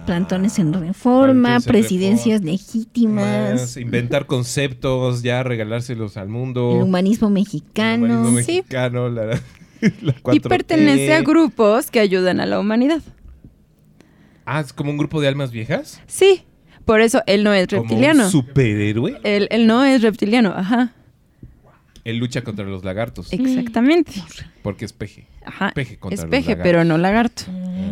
Plantones 0.06 0.60
en 0.60 0.74
reforma, 0.74 1.34
Plantones 1.42 1.66
en 1.68 1.72
presidencias 1.72 2.42
reforma. 2.42 2.52
legítimas, 2.52 3.62
Más, 3.62 3.78
inventar 3.78 4.26
conceptos, 4.26 5.22
ya 5.24 5.42
regalárselos 5.44 6.18
al 6.18 6.28
mundo. 6.28 6.74
el 6.76 6.84
humanismo 6.84 7.28
El 7.30 7.34
mexicano. 7.36 8.06
humanismo 8.06 8.30
sí. 8.40 8.58
mexicano, 8.58 9.08
la, 9.10 9.26
la 9.32 9.36
Y 10.34 10.40
4T. 10.40 10.50
pertenece 10.50 11.14
a 11.14 11.22
grupos 11.22 11.90
que 11.92 12.00
ayudan 12.02 12.42
a 12.42 12.46
la 12.46 12.60
humanidad. 12.60 13.02
Ah, 14.46 14.60
es 14.60 14.74
como 14.74 14.92
un 14.92 14.98
grupo 14.98 15.22
de 15.22 15.28
almas 15.30 15.52
viejas. 15.52 16.02
Sí, 16.08 16.42
por 16.86 17.02
eso 17.02 17.22
él 17.28 17.44
no 17.44 17.54
es 17.54 17.68
Como 17.68 17.82
reptiliano. 17.84 18.26
un 18.26 18.32
superhéroe. 18.32 19.20
Él, 19.24 19.48
él 19.52 19.68
no 19.68 19.84
es 19.84 20.02
reptiliano, 20.02 20.54
ajá. 20.56 20.94
Él 22.04 22.18
lucha 22.18 22.44
contra 22.44 22.66
los 22.66 22.84
lagartos. 22.84 23.32
Exactamente. 23.32 24.14
Porque 24.64 24.86
es 24.86 24.94
peje. 24.94 25.28
Ajá. 25.46 25.72
Peje 25.76 25.98
contra 25.98 26.16
Es 26.16 26.22
los 26.22 26.30
peje, 26.32 26.50
lagartos. 26.52 26.64
pero 26.64 26.84
no 26.84 26.98
lagarto. 26.98 27.44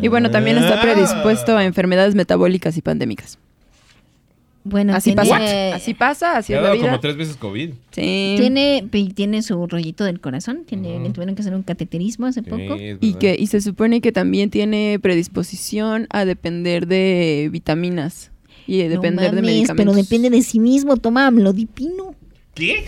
Y 0.01 0.07
bueno, 0.07 0.31
también 0.31 0.57
está 0.57 0.79
Ah. 0.79 0.81
predispuesto 0.81 1.55
a 1.55 1.63
enfermedades 1.63 2.15
metabólicas 2.15 2.75
y 2.77 2.81
pandémicas. 2.81 3.37
Bueno, 4.63 4.93
Así 4.93 5.15
tiene, 5.15 5.29
pasa. 5.29 5.75
Así 5.75 5.93
pasa, 5.93 6.37
así 6.37 6.51
Le 6.51 6.57
ha 6.57 6.59
es 6.59 6.63
la 6.63 6.69
dado 6.69 6.79
vida. 6.81 6.89
como 6.89 6.99
tres 6.99 7.15
veces 7.15 7.35
COVID. 7.37 7.69
Sí. 7.91 8.35
tiene, 8.37 8.85
pe- 8.91 9.09
tiene 9.15 9.41
su 9.41 9.65
rollito 9.67 10.03
del 10.03 10.19
corazón. 10.19 10.63
Tiene, 10.65 10.95
Ujú. 10.95 11.03
Le 11.03 11.09
tuvieron 11.11 11.35
que 11.35 11.41
hacer 11.41 11.55
un 11.55 11.63
cateterismo 11.63 12.25
hace 12.25 12.41
Sí, 12.43 12.49
poco. 12.49 12.75
es 12.75 12.97
Y 12.99 13.07
verdad. 13.13 13.19
que 13.19 13.35
y 13.39 13.47
se 13.47 13.61
supone 13.61 14.01
que 14.01 14.11
también 14.11 14.49
tiene 14.49 14.99
predisposición 15.01 16.07
a 16.09 16.25
depender 16.25 16.87
de 16.87 17.47
vitaminas 17.51 18.31
y 18.69 18.77
de 18.77 18.85
No 18.89 19.01
depender 19.01 19.31
de 19.31 19.41
mames, 19.41 19.51
medicamentos. 19.55 19.95
Pero 19.95 20.03
depende 20.05 20.29
de 20.29 20.43
sí 20.43 20.59
mismo. 20.59 20.97
Toma 20.97 21.25
amlodipino. 21.27 22.13
¿Qué? 22.53 22.85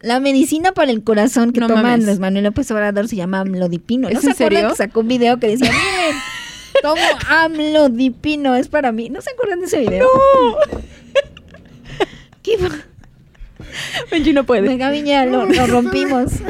La 0.00 0.20
medicina 0.20 0.72
para 0.72 0.90
el 0.90 1.02
corazón 1.02 1.52
que 1.52 1.60
No 1.60 1.66
toma 1.66 1.82
mames. 1.82 2.00
Andrés 2.00 2.18
Manuel 2.18 2.44
López 2.44 2.70
Obrador 2.70 3.08
se 3.08 3.16
llama 3.16 3.40
amlodipino. 3.40 4.08
¿No 4.08 4.16
¿Es 4.16 4.22
se 4.22 4.30
en 4.30 4.36
serio? 4.36 4.68
que 4.70 4.76
sacó 4.76 5.00
un 5.00 5.08
video 5.08 5.38
que 5.38 5.48
decía, 5.48 5.70
miren, 5.70 6.16
tomo 6.82 7.02
amlodipino, 7.28 8.54
es 8.56 8.68
para 8.68 8.90
mí? 8.92 9.10
¿No 9.10 9.20
se 9.20 9.30
acuerdan 9.32 9.60
de 9.60 9.66
ese 9.66 9.80
video? 9.80 10.04
¡No! 10.04 10.56
¿Qué? 12.42 12.56
Benji 14.10 14.32
no 14.32 14.44
puede. 14.44 14.62
Venga, 14.62 14.90
Viña, 14.90 15.26
lo, 15.26 15.46
lo 15.46 15.66
rompimos. 15.66 16.32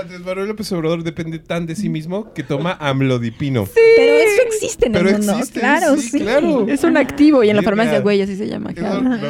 Andrés 0.00 0.20
Manuel 0.20 0.48
López 0.48 0.70
Obrador 0.72 1.02
depende 1.04 1.38
tan 1.38 1.66
de 1.66 1.74
sí 1.76 1.88
mismo 1.88 2.32
que 2.32 2.42
toma 2.42 2.76
amlodipino. 2.80 3.66
Pero 3.96 4.14
eso 4.14 4.42
existe 4.46 4.86
en 4.86 4.92
Pero 4.92 5.08
el 5.10 5.16
mundo. 5.18 5.32
existe, 5.32 5.60
claro, 5.60 5.96
sí, 5.96 6.08
sí. 6.08 6.18
claro. 6.20 6.66
Es 6.68 6.82
un 6.84 6.96
activo 6.96 7.44
y 7.44 7.50
en 7.50 7.56
la 7.56 7.62
farmacia, 7.62 8.00
güey, 8.00 8.20
así 8.22 8.36
se 8.36 8.46
llama. 8.48 8.70
Eso, 8.70 8.80
claro. 8.80 9.00
no. 9.02 9.18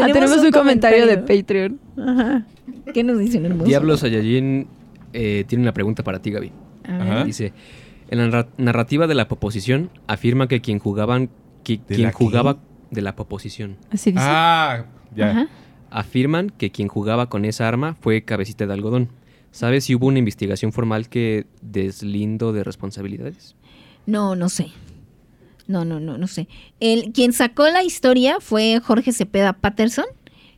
Ah, 0.00 0.06
tenemos 0.12 0.36
un 0.38 0.50
comentario, 0.50 1.06
de 1.06 1.18
Patreon. 1.18 1.78
Ajá. 1.96 2.44
¿Qué 2.92 3.04
nos 3.04 3.18
dicen 3.18 3.46
el 3.46 3.58
Diablo 3.64 3.96
Saiyajin 3.96 4.66
eh, 5.12 5.44
tiene 5.46 5.62
una 5.62 5.72
pregunta 5.72 6.02
para 6.02 6.20
ti, 6.20 6.30
Gaby. 6.30 6.52
Ajá. 6.84 7.24
Dice, 7.24 7.52
en 8.10 8.18
la 8.18 8.26
narra- 8.26 8.48
narrativa 8.58 9.06
de 9.06 9.14
la 9.14 9.28
proposición 9.28 9.90
afirma 10.06 10.48
que 10.48 10.60
quien 10.60 10.78
jugaban 10.78 11.30
que 11.64 11.78
¿De 11.78 11.94
quien 11.94 12.08
qué? 12.08 12.12
jugaba 12.12 12.58
de 12.90 13.02
la 13.02 13.14
proposición 13.14 13.76
Así 13.90 14.10
dice. 14.10 14.24
Ah, 14.26 14.84
ya. 15.14 15.30
Ajá. 15.30 15.48
Afirman 15.90 16.50
que 16.50 16.70
quien 16.70 16.88
jugaba 16.88 17.28
con 17.28 17.44
esa 17.44 17.68
arma 17.68 17.96
fue 18.00 18.22
cabecita 18.22 18.66
de 18.66 18.72
algodón. 18.72 19.08
¿Sabes 19.50 19.84
si 19.84 19.94
hubo 19.94 20.06
una 20.06 20.18
investigación 20.18 20.72
formal 20.72 21.08
que 21.08 21.46
deslindo 21.62 22.52
de 22.52 22.64
responsabilidades? 22.64 23.56
No, 24.06 24.36
no 24.36 24.48
sé. 24.48 24.68
No, 25.66 25.84
no, 25.84 26.00
no, 26.00 26.16
no 26.16 26.26
sé. 26.26 26.48
El, 26.80 27.12
quien 27.12 27.32
sacó 27.32 27.68
la 27.68 27.82
historia 27.82 28.38
fue 28.40 28.80
Jorge 28.80 29.12
Cepeda 29.12 29.52
Patterson 29.52 30.06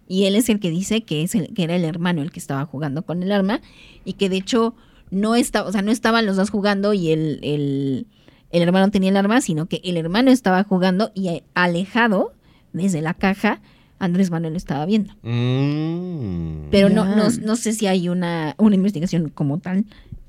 y 0.07 0.25
él 0.25 0.37
es 0.37 0.49
el 0.49 0.61
que 0.61 0.71
dice 0.71 1.03
que 1.03 1.23
es 1.23 1.35
el, 1.35 1.53
que 1.55 1.65
era 1.65 1.77
el 1.77 1.85
hermano 1.85 2.23
el 2.23 2.31
que 2.31 2.41
estaba 2.41 2.65
jugando 2.67 3.03
con 3.03 3.23
el 3.23 3.33
arma 3.33 3.61
y 4.05 4.15
que 4.15 4.29
de 4.29 4.37
hecho 4.37 4.75
no 5.11 5.35
estaba, 5.35 5.69
o 5.69 5.73
sea, 5.73 5.83
no 5.83 5.91
estaban 5.91 6.27
los 6.27 6.37
dos 6.37 6.51
jugando 6.51 6.93
y 6.93 7.11
el, 7.11 7.41
el, 7.43 8.07
el 8.51 8.63
hermano 8.63 8.91
tenía 8.91 9.11
el 9.11 9.17
arma, 9.17 9.41
sino 9.41 9.67
que 9.67 9.81
el 9.85 9.97
hermano 9.97 10.31
estaba 10.31 10.63
jugando 10.65 11.11
y 11.15 11.43
alejado 11.55 12.33
desde 12.73 13.03
la 13.03 13.15
caja 13.15 13.61
Andrés 14.01 14.31
Manuel 14.31 14.57
estaba 14.57 14.85
viendo. 14.87 15.13
Mm. 15.23 16.71
Pero 16.71 16.89
no, 16.89 17.05
no, 17.05 17.29
no 17.31 17.57
sé 17.57 17.73
si 17.73 17.87
hay 17.87 18.09
una, 18.09 18.55
una 18.59 18.75
investigación 18.75 19.29
como 19.29 19.59
tal. 19.59 19.85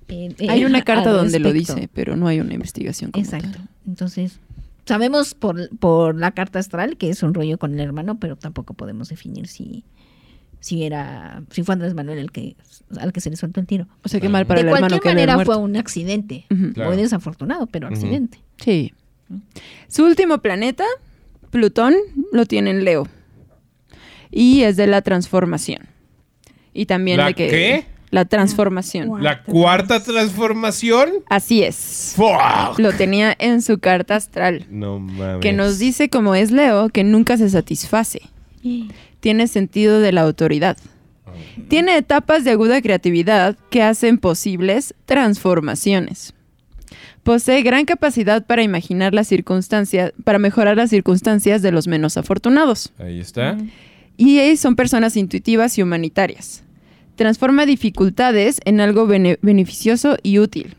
eh, 0.10 0.36
eh, 0.38 0.48
Hay 0.50 0.66
una 0.66 0.84
carta 0.84 1.12
donde 1.12 1.40
lo 1.40 1.52
dice, 1.54 1.90
pero 1.94 2.16
no 2.16 2.28
hay 2.28 2.40
una 2.40 2.54
investigación. 2.54 3.12
como 3.12 3.24
Exacto. 3.24 3.50
tal. 3.52 3.68
Entonces, 3.88 4.40
sabemos 4.86 5.34
por, 5.34 5.70
por 5.78 6.16
la 6.20 6.32
carta 6.32 6.60
astral 6.60 6.98
que 6.98 7.10
es 7.10 7.24
un 7.24 7.34
rollo 7.34 7.58
con 7.58 7.74
el 7.74 7.80
hermano, 7.80 8.20
pero 8.20 8.36
tampoco 8.36 8.74
podemos 8.74 9.10
definir 9.10 9.48
si, 9.48 9.84
si 10.60 10.84
era, 10.84 11.42
si 11.50 11.64
fue 11.64 11.74
Andrés 11.74 11.94
Manuel 11.94 12.20
el 12.20 12.32
que, 12.32 12.56
al 13.00 13.14
que 13.14 13.22
se 13.22 13.30
le 13.30 13.38
soltó 13.38 13.60
el 13.62 13.68
tiro. 13.68 13.88
O 14.04 14.10
sea, 14.10 14.20
qué 14.20 14.28
mal 14.30 14.46
para 14.46 14.60
de 14.62 14.68
el 14.68 14.68
hermano 14.68 14.82
cualquier 14.90 15.02
que 15.02 15.10
haber 15.10 15.16
manera 15.28 15.36
muerto. 15.36 15.54
fue 15.54 15.62
un 15.64 15.76
accidente. 15.78 16.46
Claro. 16.74 16.92
Muy 16.92 17.02
desafortunado, 17.02 17.68
pero 17.68 17.88
accidente. 17.88 18.40
Sí. 18.58 18.94
Su 19.88 20.04
último 20.04 20.40
planeta, 20.40 20.84
Plutón, 21.52 21.94
lo 22.34 22.46
tiene 22.46 22.72
en 22.72 22.84
Leo. 22.84 23.08
Y 24.32 24.64
es 24.64 24.78
de 24.78 24.88
la 24.88 25.02
transformación. 25.02 25.88
Y 26.74 26.86
también 26.86 27.18
¿La 27.18 27.28
de 27.28 27.34
que... 27.34 27.48
qué? 27.48 27.86
La 28.12 28.26
transformación. 28.26 29.24
¿La 29.24 29.42
cuarta 29.42 30.04
transformación? 30.04 31.10
Así 31.30 31.64
es. 31.64 32.14
¡Fuck! 32.18 32.78
Lo 32.78 32.92
tenía 32.92 33.34
en 33.40 33.62
su 33.62 33.80
carta 33.80 34.18
astral. 34.18 34.66
No 34.70 35.00
mames. 35.00 35.40
Que 35.40 35.54
nos 35.54 35.80
dice, 35.80 36.10
como 36.10 36.36
es 36.36 36.52
Leo, 36.52 36.90
que 36.90 37.06
nunca 37.06 37.38
se 37.38 37.50
satisface. 37.50 38.22
Tiene 39.22 39.48
sentido 39.48 40.02
de 40.02 40.12
la 40.12 40.22
autoridad. 40.22 40.78
Tiene 41.70 41.96
etapas 41.96 42.44
de 42.44 42.52
aguda 42.52 42.82
creatividad 42.82 43.58
que 43.70 43.82
hacen 43.82 44.18
posibles 44.18 44.94
transformaciones. 45.06 46.34
Posee 47.24 47.62
gran 47.62 47.86
capacidad 47.86 48.46
para 48.46 48.64
imaginar 48.64 49.14
las 49.14 49.28
circunstancias, 49.28 50.12
para 50.24 50.40
mejorar 50.40 50.76
las 50.76 50.90
circunstancias 50.90 51.62
de 51.62 51.72
los 51.72 51.88
menos 51.88 52.18
afortunados. 52.18 52.92
Ahí 53.00 53.20
está. 53.20 53.58
Y 54.24 54.38
eh, 54.38 54.56
son 54.56 54.76
personas 54.76 55.18
intuitivas 55.18 55.78
y 55.78 55.82
humanitarias. 55.82 56.64
Transforma 57.16 57.66
dificultades 57.66 58.60
en 58.66 58.80
algo 58.80 59.08
bene- 59.08 59.40
beneficioso 59.42 60.16
y 60.22 60.38
útil. 60.38 60.76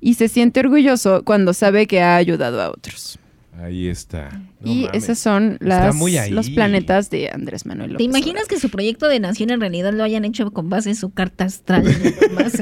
Y 0.00 0.14
se 0.14 0.28
siente 0.28 0.60
orgulloso 0.60 1.24
cuando 1.24 1.52
sabe 1.52 1.86
que 1.88 2.00
ha 2.00 2.14
ayudado 2.14 2.62
a 2.62 2.70
otros. 2.70 3.18
Ahí 3.58 3.88
está. 3.88 4.42
No 4.60 4.70
y 4.70 4.84
mames. 4.84 5.02
esos 5.04 5.18
son 5.18 5.56
las, 5.60 5.96
los 6.30 6.50
planetas 6.50 7.10
de 7.10 7.30
Andrés 7.32 7.64
Manuel 7.66 7.88
¿Te 7.88 7.92
López 7.94 8.06
imaginas 8.06 8.46
que 8.46 8.60
su 8.60 8.68
proyecto 8.68 9.08
de 9.08 9.18
nación 9.18 9.50
en 9.50 9.60
realidad 9.60 9.92
lo 9.94 10.04
hayan 10.04 10.24
hecho 10.24 10.50
con 10.52 10.68
base 10.68 10.90
en 10.90 10.96
su 10.96 11.10
carta 11.10 11.44
astral? 11.46 11.84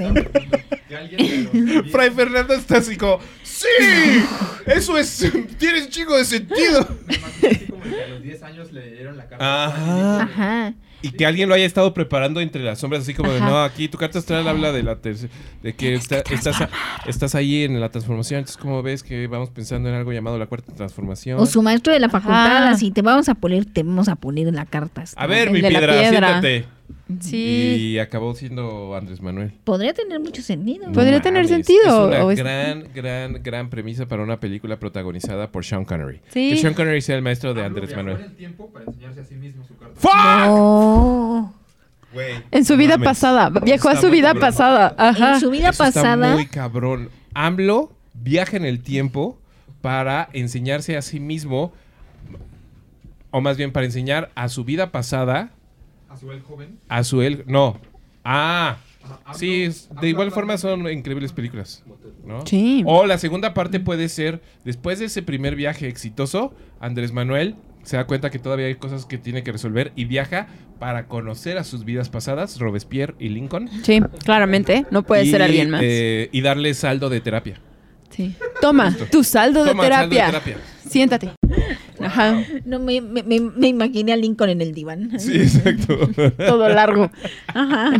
¿eh? 0.88 1.82
Fray 1.90 2.10
Fernando 2.10 2.54
está 2.54 2.78
así 2.78 2.96
como, 2.96 3.18
¡Sí! 3.54 4.24
Eso 4.66 4.98
es, 4.98 5.30
tiene 5.58 5.82
un 5.82 5.88
chico 5.88 6.16
de 6.16 6.24
sentido. 6.24 6.86
Me 7.06 7.14
imagino 7.14 7.48
así 7.50 7.66
como 7.66 7.82
que 7.84 8.02
a 8.02 8.06
los 8.08 8.22
10 8.22 8.42
años 8.42 8.72
le 8.72 8.90
dieron 8.90 9.16
la 9.16 9.28
carta. 9.28 9.64
Ajá. 9.66 10.22
Ajá. 10.22 10.74
Y 11.02 11.10
que 11.10 11.26
alguien 11.26 11.50
lo 11.50 11.54
haya 11.54 11.66
estado 11.66 11.92
preparando 11.92 12.40
entre 12.40 12.62
las 12.62 12.78
sombras, 12.78 13.02
así 13.02 13.12
como 13.12 13.30
de, 13.30 13.36
Ajá. 13.38 13.50
no, 13.50 13.62
aquí 13.62 13.88
tu 13.88 13.98
carta 13.98 14.18
astral 14.18 14.48
habla 14.48 14.72
de 14.72 14.82
la 14.82 14.96
tercera, 14.96 15.30
de 15.62 15.74
que 15.74 15.92
está- 15.94 16.22
estás, 16.30 16.62
a- 16.62 16.70
estás 17.06 17.34
ahí 17.34 17.62
en 17.64 17.78
la 17.78 17.90
transformación. 17.90 18.38
Entonces, 18.38 18.56
como 18.56 18.82
ves 18.82 19.02
que 19.02 19.26
vamos 19.26 19.50
pensando 19.50 19.90
en 19.90 19.94
algo 19.96 20.12
llamado 20.14 20.38
la 20.38 20.46
cuarta 20.46 20.72
transformación? 20.74 21.38
O 21.38 21.44
su 21.44 21.60
maestro 21.62 21.92
de 21.92 22.00
la 22.00 22.08
facultad, 22.08 22.56
Ajá. 22.56 22.70
así 22.70 22.90
te 22.90 23.02
vamos 23.02 23.28
a 23.28 23.34
poner, 23.34 23.66
te 23.66 23.82
vamos 23.82 24.08
a 24.08 24.16
poner 24.16 24.48
en 24.48 24.56
la 24.56 24.64
carta. 24.64 25.02
A 25.02 25.04
astral". 25.04 25.28
ver, 25.28 25.48
El 25.48 25.52
mi 25.52 25.60
piedra, 25.60 25.92
piedra. 25.92 26.08
siéntate. 26.40 26.64
Sí. 27.20 27.76
Y 27.94 27.98
acabó 27.98 28.34
siendo 28.34 28.94
Andrés 28.96 29.20
Manuel. 29.20 29.52
Podría 29.64 29.92
tener 29.92 30.20
mucho 30.20 30.42
sentido. 30.42 30.90
Podría 30.92 31.20
tener 31.20 31.46
sentido, 31.46 32.10
Es 32.10 32.16
una 32.16 32.24
o 32.24 32.30
es- 32.30 32.38
gran, 32.38 32.84
gran, 32.94 33.42
gran 33.42 33.70
premisa 33.70 34.06
para 34.06 34.22
una 34.22 34.40
película 34.40 34.78
protagonizada 34.78 35.50
por 35.52 35.64
Sean 35.64 35.84
Connery. 35.84 36.20
Sí. 36.30 36.50
Que 36.50 36.56
Sean 36.56 36.74
Connery 36.74 37.00
sea 37.02 37.16
el 37.16 37.22
maestro 37.22 37.54
de 37.54 37.62
Pablo 37.62 37.76
Andrés 37.78 37.96
Manuel. 37.96 38.16
en 38.18 38.22
el 38.24 38.36
tiempo 38.36 38.70
para 38.72 38.86
enseñarse 38.86 39.20
a 39.20 39.24
sí 39.24 39.34
mismo 39.34 39.64
su 39.66 39.76
carta. 39.76 39.94
¡Fuck! 40.00 40.46
No. 40.46 41.54
En 42.52 42.64
su 42.64 42.76
vida 42.76 42.92
mames. 42.96 43.06
pasada. 43.08 43.50
Viajó 43.50 43.88
a 43.88 43.96
su 43.96 44.08
vida 44.08 44.28
cabrón. 44.28 44.40
pasada. 44.40 44.94
Ajá. 44.96 45.34
En 45.34 45.40
su 45.40 45.50
vida 45.50 45.70
Eso 45.70 45.84
está 45.84 46.00
pasada, 46.00 46.34
muy 46.34 46.46
cabrón. 46.46 47.10
AMLO 47.34 47.92
viaja 48.14 48.56
en 48.56 48.64
el 48.64 48.80
tiempo 48.80 49.36
para 49.80 50.28
enseñarse 50.32 50.96
a 50.96 51.02
sí 51.02 51.18
mismo, 51.18 51.72
o 53.30 53.40
más 53.40 53.56
bien 53.56 53.72
para 53.72 53.84
enseñar 53.86 54.30
a 54.36 54.48
su 54.48 54.64
vida 54.64 54.92
pasada, 54.92 55.50
A 56.14 56.16
su 56.16 56.30
él 56.32 56.42
joven. 56.42 56.78
a 56.88 57.04
su 57.04 57.22
él. 57.22 57.44
No. 57.46 57.78
Ah. 58.24 58.76
Ajá, 59.02 59.34
Sí, 59.34 59.68
de 60.00 60.08
igual 60.08 60.30
forma 60.30 60.56
son 60.56 60.90
increíbles 60.90 61.32
películas. 61.32 61.84
¿no? 62.24 62.46
Sí. 62.46 62.82
O 62.86 63.04
la 63.04 63.18
segunda 63.18 63.52
parte 63.52 63.78
puede 63.80 64.08
ser, 64.08 64.40
después 64.64 64.98
de 64.98 65.06
ese 65.06 65.22
primer 65.22 65.56
viaje 65.56 65.88
exitoso, 65.88 66.54
Andrés 66.80 67.12
Manuel 67.12 67.56
se 67.82 67.98
da 67.98 68.06
cuenta 68.06 68.30
que 68.30 68.38
todavía 68.38 68.64
hay 68.66 68.76
cosas 68.76 69.04
que 69.04 69.18
tiene 69.18 69.42
que 69.42 69.52
resolver 69.52 69.92
y 69.94 70.06
viaja 70.06 70.46
para 70.78 71.06
conocer 71.06 71.58
a 71.58 71.64
sus 71.64 71.84
vidas 71.84 72.08
pasadas, 72.08 72.58
Robespierre 72.58 73.14
y 73.18 73.28
Lincoln. 73.28 73.68
Sí, 73.82 74.00
claramente. 74.24 74.86
No 74.90 75.02
puede 75.02 75.24
y, 75.26 75.30
ser 75.30 75.42
alguien 75.42 75.68
más. 75.68 75.82
eh, 75.84 76.30
y 76.32 76.40
darle 76.40 76.72
saldo 76.72 77.10
de 77.10 77.20
terapia. 77.20 77.60
Sí. 78.14 78.34
Toma, 78.60 78.96
tu 79.10 79.24
saldo 79.24 79.64
de 79.64 79.70
Toma, 79.70 79.88
saldo 79.88 80.14
de 80.14 80.20
terapia. 80.20 80.56
Siéntate. 80.88 81.30
Ajá. 82.00 82.42
no 82.64 82.78
me, 82.78 83.00
me, 83.00 83.22
me- 83.22 83.40
me 83.40 83.68
imaginé 83.68 84.12
a 84.12 84.16
Lincoln 84.16 84.50
en 84.50 84.60
el 84.60 84.72
diván. 84.74 85.18
Sí, 85.18 85.36
exacto. 85.40 86.08
Todo 86.36 86.68
largo. 86.68 87.10
Ajá. 87.48 87.92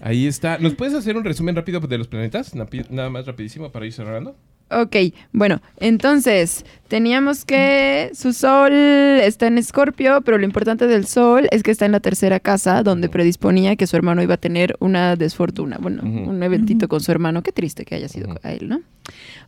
Ahí 0.00 0.26
está. 0.26 0.58
¿Nos 0.58 0.74
puedes 0.74 0.94
hacer 0.94 1.16
un 1.16 1.24
resumen 1.24 1.56
rápido 1.56 1.80
de 1.80 1.98
los 1.98 2.08
planetas? 2.08 2.54
Nada 2.54 3.10
más 3.10 3.26
rapidísimo 3.26 3.72
para 3.72 3.86
ir 3.86 3.92
cerrando. 3.92 4.36
Ok, 4.70 4.96
bueno, 5.32 5.62
entonces 5.78 6.64
teníamos 6.88 7.44
que 7.44 8.10
su 8.14 8.32
sol 8.32 8.72
está 8.72 9.46
en 9.46 9.58
Escorpio, 9.58 10.20
pero 10.22 10.38
lo 10.38 10.44
importante 10.44 10.86
del 10.86 11.06
sol 11.06 11.46
es 11.50 11.62
que 11.62 11.70
está 11.70 11.86
en 11.86 11.92
la 11.92 12.00
tercera 12.00 12.40
casa, 12.40 12.82
donde 12.82 13.08
predisponía 13.08 13.76
que 13.76 13.86
su 13.86 13.96
hermano 13.96 14.22
iba 14.22 14.34
a 14.34 14.38
tener 14.38 14.74
una 14.80 15.14
desfortuna, 15.16 15.76
bueno, 15.80 16.02
un 16.02 16.42
eventito 16.42 16.88
con 16.88 17.00
su 17.00 17.12
hermano. 17.12 17.42
Qué 17.42 17.52
triste 17.52 17.84
que 17.84 17.94
haya 17.94 18.08
sido 18.08 18.34
a 18.42 18.52
él, 18.52 18.68
¿no? 18.68 18.80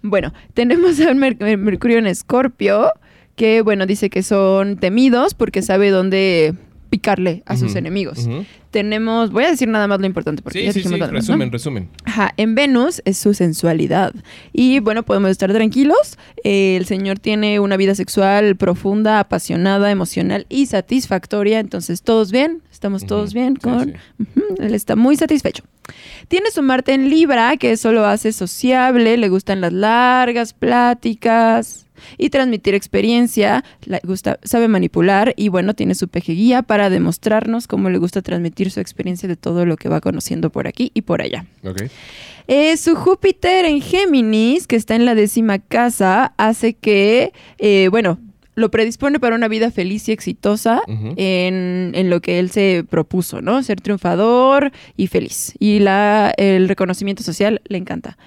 Bueno, 0.03 0.33
tenemos 0.55 1.01
a 1.01 1.12
Mer- 1.15 1.37
Mer- 1.41 1.59
Mercurio 1.59 1.99
en 1.99 2.07
Escorpio, 2.07 2.93
que 3.37 3.62
bueno, 3.62 3.87
dice 3.87 4.11
que 4.11 4.23
son 4.23 4.77
temidos 4.77 5.35
porque 5.35 5.62
sabe 5.62 5.91
dónde 5.91 6.55
picarle 6.91 7.43
a 7.47 7.57
sus 7.57 7.77
enemigos. 7.77 8.29
Tenemos, 8.71 9.31
voy 9.31 9.45
a 9.45 9.51
decir 9.51 9.69
nada 9.69 9.87
más 9.89 9.99
lo 10.01 10.07
importante 10.07 10.43
porque 10.43 10.61
Sí, 10.61 10.65
ya 10.67 10.73
sí, 10.73 10.83
sí. 10.83 10.89
demás, 10.91 11.11
¿no? 11.11 11.17
Resumen, 11.17 11.51
resumen. 11.51 11.89
Ajá, 12.05 12.35
en 12.37 12.55
Venus 12.55 13.01
es 13.05 13.17
su 13.19 13.33
sensualidad. 13.35 14.12
Y 14.53 14.81
bueno, 14.81 15.03
podemos 15.05 15.31
estar 15.31 15.53
tranquilos. 15.53 16.19
Eh, 16.45 16.77
el 16.77 16.87
señor 16.87 17.19
tiene 17.19 17.59
una 17.61 17.77
vida 17.77 17.95
sexual 17.95 18.57
profunda, 18.57 19.19
apasionada, 19.19 19.91
emocional 19.91 20.47
y 20.49 20.67
satisfactoria. 20.67 21.59
Entonces, 21.59 22.03
todos 22.03 22.31
bien, 22.31 22.62
estamos 22.71 23.07
todos 23.07 23.35
bien 23.35 23.57
con... 23.57 23.95
él 24.59 24.75
está 24.75 24.95
muy 24.95 25.17
satisfecho. 25.17 25.65
Tiene 26.29 26.51
su 26.53 26.62
Marte 26.62 26.93
en 26.93 27.11
Libra, 27.11 27.57
que 27.57 27.73
eso 27.73 27.93
lo 27.93 28.05
hace 28.07 28.33
sociable, 28.33 29.17
le 29.17 29.29
gustan 29.29 29.61
las 29.61 29.73
largas 29.73 30.53
pláticas 30.53 31.87
y 32.18 32.31
transmitir 32.31 32.74
experiencia, 32.74 33.64
le 33.85 34.01
gusta, 34.05 34.39
sabe 34.43 34.68
manipular 34.68 35.35
y 35.36 35.48
bueno, 35.48 35.74
tiene 35.74 35.94
su 35.94 36.09
peje 36.09 36.32
guía 36.32 36.62
para 36.62 36.90
demostrarnos 36.90 37.66
cómo 37.66 37.90
le 37.90 37.98
gusta 37.98 38.22
transmitir 38.22 38.70
su 38.70 38.81
experiencia 38.81 39.28
de 39.28 39.36
todo 39.36 39.66
lo 39.66 39.77
que 39.77 39.89
va 39.89 40.01
conociendo 40.01 40.51
por 40.51 40.66
aquí 40.66 40.90
y 40.94 41.02
por 41.02 41.22
allá. 41.22 41.44
Eh, 42.48 42.77
su 42.77 42.97
Júpiter 42.97 43.64
en 43.64 43.81
Géminis, 43.81 44.66
que 44.66 44.77
está 44.77 44.97
en 44.97 45.05
la 45.05 45.14
décima 45.14 45.59
casa, 45.59 46.35
hace 46.36 46.74
que, 46.74 47.32
eh, 47.59 47.89
bueno, 47.90 48.18
lo 48.55 48.70
predispone 48.70 49.20
para 49.20 49.36
una 49.36 49.48
vida 49.48 49.70
feliz 49.70 50.09
y 50.09 50.12
exitosa 50.12 50.82
en, 50.89 51.93
en 51.94 52.10
lo 52.10 52.20
que 52.20 52.39
él 52.39 52.51
se 52.51 52.85
propuso, 52.89 53.40
¿no? 53.40 53.62
Ser 53.62 53.81
triunfador 53.81 54.72
y 54.97 55.06
feliz. 55.06 55.55
Y 55.59 55.78
la, 55.78 56.35
el 56.36 56.68
reconocimiento 56.68 57.22
social 57.22 57.62
le 57.66 57.78
encanta. 57.78 58.18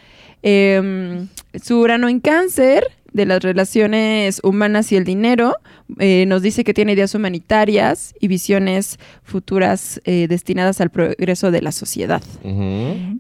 Em, 0.41 1.27
su 1.61 1.79
Urano 1.79 2.09
en 2.09 2.19
Cáncer, 2.19 2.85
de 3.13 3.25
las 3.25 3.41
relaciones 3.41 4.41
humanas 4.43 4.91
y 4.91 4.95
el 4.95 5.03
dinero, 5.03 5.55
eh, 5.99 6.25
nos 6.27 6.41
dice 6.41 6.63
que 6.63 6.73
tiene 6.73 6.93
ideas 6.93 7.15
humanitarias 7.15 8.13
y 8.19 8.27
visiones 8.27 8.99
futuras 9.23 10.01
eh, 10.05 10.27
destinadas 10.27 10.81
al 10.81 10.89
progreso 10.89 11.51
de 11.51 11.61
la 11.61 11.71
sociedad. 11.71 12.23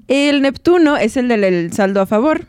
El 0.07 0.41
Neptuno 0.41 0.97
es 0.97 1.17
el 1.17 1.27
del 1.27 1.43
el 1.43 1.71
saldo 1.73 2.01
a 2.01 2.05
favor, 2.05 2.47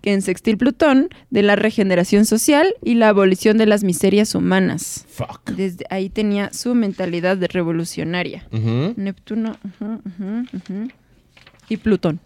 que 0.00 0.12
en 0.12 0.22
sextil 0.22 0.56
Plutón, 0.56 1.08
de 1.30 1.42
la 1.42 1.56
regeneración 1.56 2.24
social 2.24 2.74
y 2.82 2.94
la 2.94 3.08
abolición 3.10 3.58
de 3.58 3.66
las 3.66 3.84
miserias 3.84 4.34
humanas. 4.34 5.06
Fuck. 5.08 5.50
Desde 5.50 5.84
ahí 5.90 6.08
tenía 6.08 6.52
su 6.52 6.74
mentalidad 6.74 7.36
de 7.36 7.48
revolucionaria. 7.48 8.46
Neptuno 8.96 9.56
y 11.68 11.76
Plutón. 11.76 12.20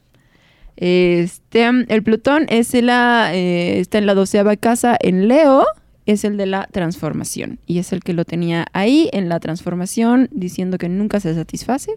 Este, 0.81 1.65
el 1.67 2.03
Plutón 2.05 2.47
es 2.49 2.73
el, 2.73 2.87
la, 2.87 3.35
eh, 3.35 3.81
está 3.81 3.99
en 3.99 4.07
la 4.07 4.15
doceava 4.15 4.57
casa 4.57 4.97
en 5.01 5.27
Leo, 5.27 5.67
es 6.07 6.23
el 6.25 6.37
de 6.37 6.47
la 6.47 6.69
transformación. 6.71 7.59
Y 7.67 7.79
es 7.79 7.93
el 7.93 8.01
que 8.05 8.13
lo 8.13 8.25
tenía 8.25 8.67
ahí 8.73 9.11
en 9.13 9.29
la 9.29 9.41
transformación, 9.41 10.29
diciendo 10.31 10.79
que 10.79 10.89
nunca 10.89 11.19
se 11.19 11.35
satisface, 11.35 11.93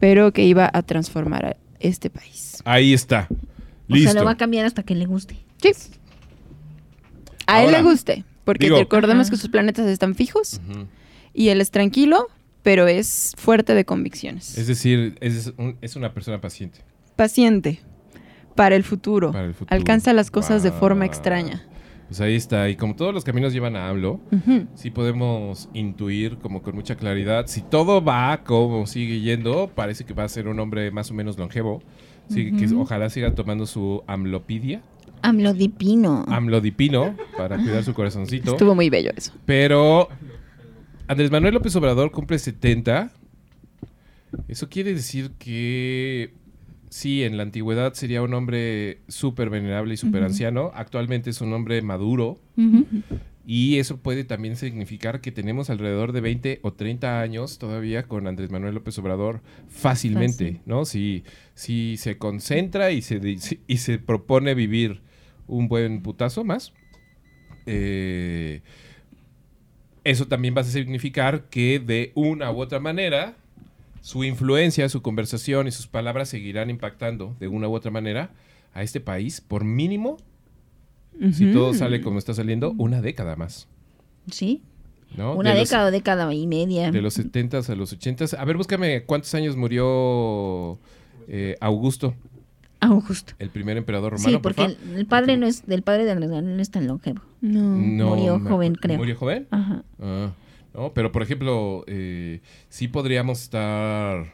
pero 0.00 0.32
que 0.32 0.44
iba 0.44 0.68
a 0.72 0.82
transformar 0.82 1.46
a 1.46 1.56
este 1.78 2.10
país. 2.10 2.60
Ahí 2.64 2.92
está. 2.92 3.28
O 3.30 3.36
Listo. 3.94 4.10
sea, 4.10 4.20
lo 4.20 4.26
va 4.26 4.32
a 4.32 4.36
cambiar 4.36 4.66
hasta 4.66 4.82
que 4.82 4.94
le 4.96 5.06
guste. 5.06 5.36
Sí. 5.62 5.70
A 7.46 7.62
él 7.62 7.70
le 7.72 7.82
guste, 7.82 8.24
porque 8.44 8.66
digo- 8.66 8.78
recordemos 8.78 9.30
que 9.30 9.36
sus 9.36 9.48
planetas 9.50 9.86
están 9.86 10.14
fijos 10.14 10.60
y 11.34 11.50
él 11.50 11.60
es 11.60 11.70
tranquilo, 11.70 12.28
pero 12.62 12.88
es 12.88 13.32
fuerte 13.36 13.74
de 13.74 13.84
convicciones. 13.84 14.56
Es 14.58 14.66
decir, 14.66 15.16
es, 15.20 15.52
un- 15.56 15.76
es 15.82 15.94
una 15.94 16.12
persona 16.14 16.40
paciente. 16.40 16.80
Paciente 17.16 17.80
para 18.54 18.76
el 18.76 18.84
futuro. 18.84 19.32
Para 19.32 19.46
el 19.46 19.54
futuro. 19.54 19.74
Alcanza 19.76 20.12
las 20.12 20.30
cosas 20.30 20.62
de 20.62 20.70
forma 20.72 21.04
extraña. 21.06 21.62
Pues 22.08 22.20
ahí 22.20 22.34
está. 22.34 22.68
Y 22.68 22.76
como 22.76 22.94
todos 22.94 23.14
los 23.14 23.24
caminos 23.24 23.52
llevan 23.52 23.76
a 23.76 23.88
AMLO, 23.88 24.20
Ujú. 24.30 24.66
sí 24.74 24.90
podemos 24.90 25.68
intuir 25.72 26.36
como 26.38 26.62
con 26.62 26.74
mucha 26.74 26.96
claridad. 26.96 27.46
Si 27.46 27.62
todo 27.62 28.04
va 28.04 28.42
como 28.44 28.86
sigue 28.86 29.20
yendo, 29.20 29.70
parece 29.74 30.04
que 30.04 30.12
va 30.14 30.24
a 30.24 30.28
ser 30.28 30.46
un 30.46 30.60
hombre 30.60 30.90
más 30.90 31.10
o 31.10 31.14
menos 31.14 31.38
longevo. 31.38 31.82
Sí, 32.28 32.52
que 32.56 32.66
ojalá 32.74 33.10
siga 33.10 33.34
tomando 33.34 33.66
su 33.66 34.02
amlopidia, 34.06 34.80
Amlodipino. 35.20 36.24
amlodipino, 36.28 37.14
para 37.36 37.56
cuidar 37.58 37.84
su 37.84 37.92
corazoncito. 37.92 38.52
Estuvo 38.52 38.74
muy 38.74 38.88
bello 38.88 39.10
eso. 39.14 39.32
Pero 39.44 40.08
Andrés 41.06 41.30
Manuel 41.30 41.52
López 41.54 41.74
Obrador 41.76 42.10
cumple 42.12 42.38
70. 42.38 43.10
Eso 44.48 44.68
quiere 44.68 44.94
decir 44.94 45.32
que 45.38 46.32
sí, 46.94 47.24
en 47.24 47.36
la 47.36 47.42
antigüedad 47.42 47.92
sería 47.94 48.22
un 48.22 48.32
hombre 48.34 48.98
súper 49.08 49.50
venerable 49.50 49.94
y 49.94 49.96
súper 49.96 50.22
anciano. 50.22 50.70
Actualmente 50.74 51.30
es 51.30 51.40
un 51.40 51.52
hombre 51.52 51.82
maduro. 51.82 52.38
Y 53.44 53.78
eso 53.78 53.98
puede 53.98 54.22
también 54.22 54.54
significar 54.54 55.20
que 55.20 55.32
tenemos 55.32 55.70
alrededor 55.70 56.12
de 56.12 56.20
20 56.20 56.60
o 56.62 56.72
30 56.72 57.20
años 57.20 57.58
todavía 57.58 58.04
con 58.04 58.28
Andrés 58.28 58.50
Manuel 58.52 58.74
López 58.74 58.96
Obrador 59.00 59.42
fácilmente, 59.68 60.52
Fácil. 60.52 60.60
¿no? 60.66 60.84
Si, 60.84 61.24
si 61.54 61.96
se 61.96 62.16
concentra 62.16 62.92
y 62.92 63.02
se, 63.02 63.20
y 63.66 63.76
se 63.78 63.98
propone 63.98 64.54
vivir 64.54 65.02
un 65.48 65.66
buen 65.66 66.00
putazo 66.00 66.44
más, 66.44 66.72
eh, 67.66 68.62
eso 70.04 70.28
también 70.28 70.54
va 70.56 70.60
a 70.60 70.64
significar 70.64 71.48
que 71.50 71.80
de 71.80 72.12
una 72.14 72.52
u 72.52 72.60
otra 72.60 72.78
manera 72.78 73.36
su 74.04 74.22
influencia, 74.22 74.86
su 74.90 75.00
conversación 75.00 75.66
y 75.66 75.70
sus 75.70 75.86
palabras 75.86 76.28
seguirán 76.28 76.68
impactando 76.68 77.34
de 77.40 77.48
una 77.48 77.68
u 77.68 77.74
otra 77.74 77.90
manera 77.90 78.32
a 78.74 78.82
este 78.82 79.00
país 79.00 79.40
por 79.40 79.64
mínimo 79.64 80.18
si 81.32 81.50
todo 81.54 81.72
sale 81.72 82.02
como 82.02 82.18
está 82.18 82.34
saliendo, 82.34 82.74
una 82.76 83.00
década 83.00 83.34
más. 83.34 83.66
Sí, 84.30 84.62
¿no? 85.16 85.34
una 85.36 85.54
de 85.54 85.60
década 85.60 85.86
o 85.86 85.90
década 85.90 86.34
y 86.34 86.46
media. 86.46 86.90
de 86.90 87.00
los 87.00 87.18
70s 87.18 87.70
a 87.70 87.76
los 87.76 87.98
80s. 87.98 88.36
A 88.38 88.44
ver, 88.44 88.58
búscame 88.58 89.04
cuántos 89.04 89.34
años 89.34 89.56
murió 89.56 90.78
eh, 91.26 91.56
Augusto, 91.62 92.14
justo. 93.06 93.32
el 93.38 93.48
primer 93.48 93.78
emperador 93.78 94.12
romano. 94.12 94.28
Sí, 94.28 94.34
por 94.34 94.54
porque 94.54 94.76
el, 94.96 95.06
padre 95.06 95.38
no 95.38 95.46
es, 95.46 95.64
del 95.64 95.80
padre 95.80 96.04
de 96.04 96.10
Andrés 96.10 96.28
Manuel 96.28 96.56
no 96.56 96.60
es 96.60 96.70
tan 96.70 96.86
longevo. 96.86 97.22
No. 97.40 97.62
No 97.62 98.16
murió 98.16 98.38
joven, 98.38 98.74
creo. 98.74 98.98
¿Murió 98.98 99.16
joven? 99.16 99.46
Ajá. 99.50 99.82
Ah, 99.98 100.32
no, 100.74 100.92
pero 100.92 101.12
por 101.12 101.22
ejemplo, 101.22 101.84
eh, 101.86 102.40
sí 102.68 102.88
podríamos 102.88 103.40
estar 103.42 104.32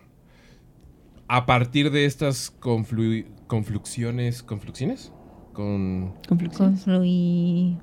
a 1.29 1.47
partir 1.47 1.91
de 1.91 2.07
estas 2.07 2.59
conflu- 2.61 3.27
confluxiones, 3.47 4.43
¿confluxiones? 4.43 5.13
Con. 5.53 6.15
Confluí. 6.29 7.77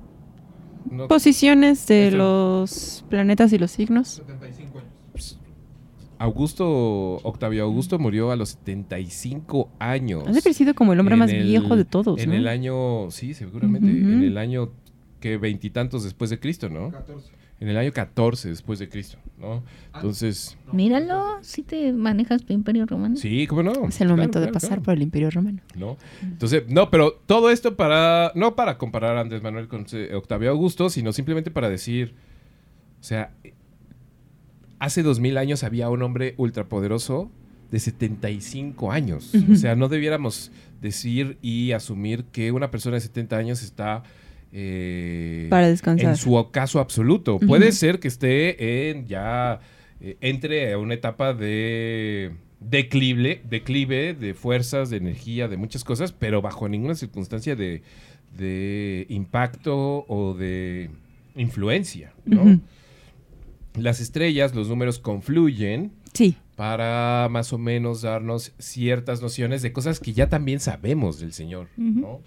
no, 0.90 1.06
Posiciones 1.08 1.86
de 1.86 2.10
los 2.10 3.04
planetas 3.08 3.52
y 3.52 3.58
los 3.58 3.70
signos. 3.70 4.08
75 4.26 4.78
años. 4.80 5.38
Augusto, 6.20 6.66
Octavio 7.22 7.62
Augusto 7.62 7.98
murió 8.00 8.32
a 8.32 8.36
los 8.36 8.48
75 8.50 9.70
años. 9.78 10.24
Ha 10.26 10.32
de 10.32 10.38
haber 10.40 10.54
sido 10.54 10.74
como 10.74 10.92
el 10.92 10.98
hombre 10.98 11.12
En 11.14 11.18
más 11.20 11.30
el- 11.30 11.44
viejo 11.44 11.76
de 11.76 11.84
todos, 11.84 12.20
En 12.20 12.30
¿no? 12.30 12.34
el 12.34 12.48
año, 12.48 13.08
sí, 13.12 13.34
seguramente, 13.34 13.88
en 13.88 14.22
el 14.24 14.36
año 14.36 14.72
que 15.20 15.36
veintitantos 15.36 16.02
después 16.02 16.30
de 16.30 16.40
Cristo, 16.40 16.68
¿no? 16.68 16.90
14. 16.90 17.30
En 17.60 17.68
el 17.68 17.76
año 17.76 17.92
14 17.92 18.48
después 18.50 18.78
de 18.78 18.88
Cristo, 18.88 19.18
¿no? 19.36 19.64
Entonces, 19.94 20.56
No, 20.66 20.74
Míralo, 20.74 21.38
si 21.42 21.62
te 21.62 21.92
manejas 21.92 22.44
tu 22.44 22.52
imperio 22.52 22.86
romano. 22.86 23.16
sí, 23.16 23.48
¿cómo 23.48 23.64
no? 23.64 23.72
Es 23.72 23.78
el 24.00 24.06
Claro, 24.06 24.10
momento 24.12 24.38
de 24.38 24.46
claro, 24.46 24.52
pasar 24.54 24.68
claro, 24.68 24.82
por 24.84 24.94
el 24.94 25.02
Imperio 25.02 25.30
Romano. 25.30 25.60
¿no? 25.74 25.96
Entonces, 26.22 26.64
no, 26.68 26.88
pero 26.90 27.20
todo 27.26 27.50
esto 27.50 27.74
para, 27.76 28.30
no 28.36 28.54
para 28.54 28.78
comparar 28.78 29.16
a 29.16 29.20
Andrés 29.22 29.42
Manuel 29.42 29.66
con 29.66 29.86
eh, 29.92 30.14
Octavio 30.14 30.50
Augusto, 30.50 30.88
sino 30.88 31.12
simplemente 31.12 31.50
para 31.50 31.68
decir, 31.68 32.14
o 33.00 33.02
sea, 33.04 33.32
hace 34.78 35.02
dos 35.02 35.18
mil 35.18 35.36
años 35.36 35.64
había 35.64 35.88
un 35.90 36.02
hombre 36.02 36.34
ultrapoderoso 36.36 37.30
de 37.72 37.80
75 37.80 38.92
años. 38.92 39.32
O 39.52 39.56
sea, 39.56 39.74
no 39.74 39.88
debiéramos 39.88 40.52
decir 40.80 41.38
y 41.42 41.72
asumir 41.72 42.24
que 42.24 42.52
una 42.52 42.70
persona 42.70 42.94
de 42.94 43.00
70 43.00 43.36
años 43.36 43.62
está... 43.62 44.04
eh, 44.52 45.46
Para 45.50 45.68
descansar. 45.68 46.10
en 46.10 46.16
su 46.16 46.48
caso 46.50 46.80
absoluto. 46.80 47.38
Puede 47.38 47.72
ser 47.72 48.00
que 48.00 48.08
esté 48.08 48.90
en 48.90 49.06
ya 49.06 49.60
eh, 50.00 50.16
entre 50.20 50.72
a 50.72 50.78
una 50.78 50.94
etapa 50.94 51.34
de 51.34 52.32
declive, 52.60 53.42
declive 53.48 54.14
de 54.14 54.34
fuerzas, 54.34 54.90
de 54.90 54.96
energía, 54.96 55.48
de 55.48 55.56
muchas 55.56 55.84
cosas, 55.84 56.12
pero 56.12 56.42
bajo 56.42 56.68
ninguna 56.68 56.94
circunstancia 56.94 57.56
de, 57.56 57.82
de 58.36 59.06
impacto 59.08 60.04
o 60.08 60.34
de 60.34 60.90
influencia. 61.36 62.12
Las 63.74 64.00
estrellas, 64.00 64.54
los 64.54 64.68
números 64.68 64.98
confluyen 64.98 65.92
Sí. 66.18 66.36
para 66.56 67.28
más 67.30 67.52
o 67.52 67.58
menos 67.58 68.02
darnos 68.02 68.50
ciertas 68.58 69.22
nociones 69.22 69.62
de 69.62 69.72
cosas 69.72 70.00
que 70.00 70.12
ya 70.12 70.28
también 70.28 70.58
sabemos 70.58 71.20
del 71.20 71.32
Señor, 71.32 71.68
¿no? 71.76 72.20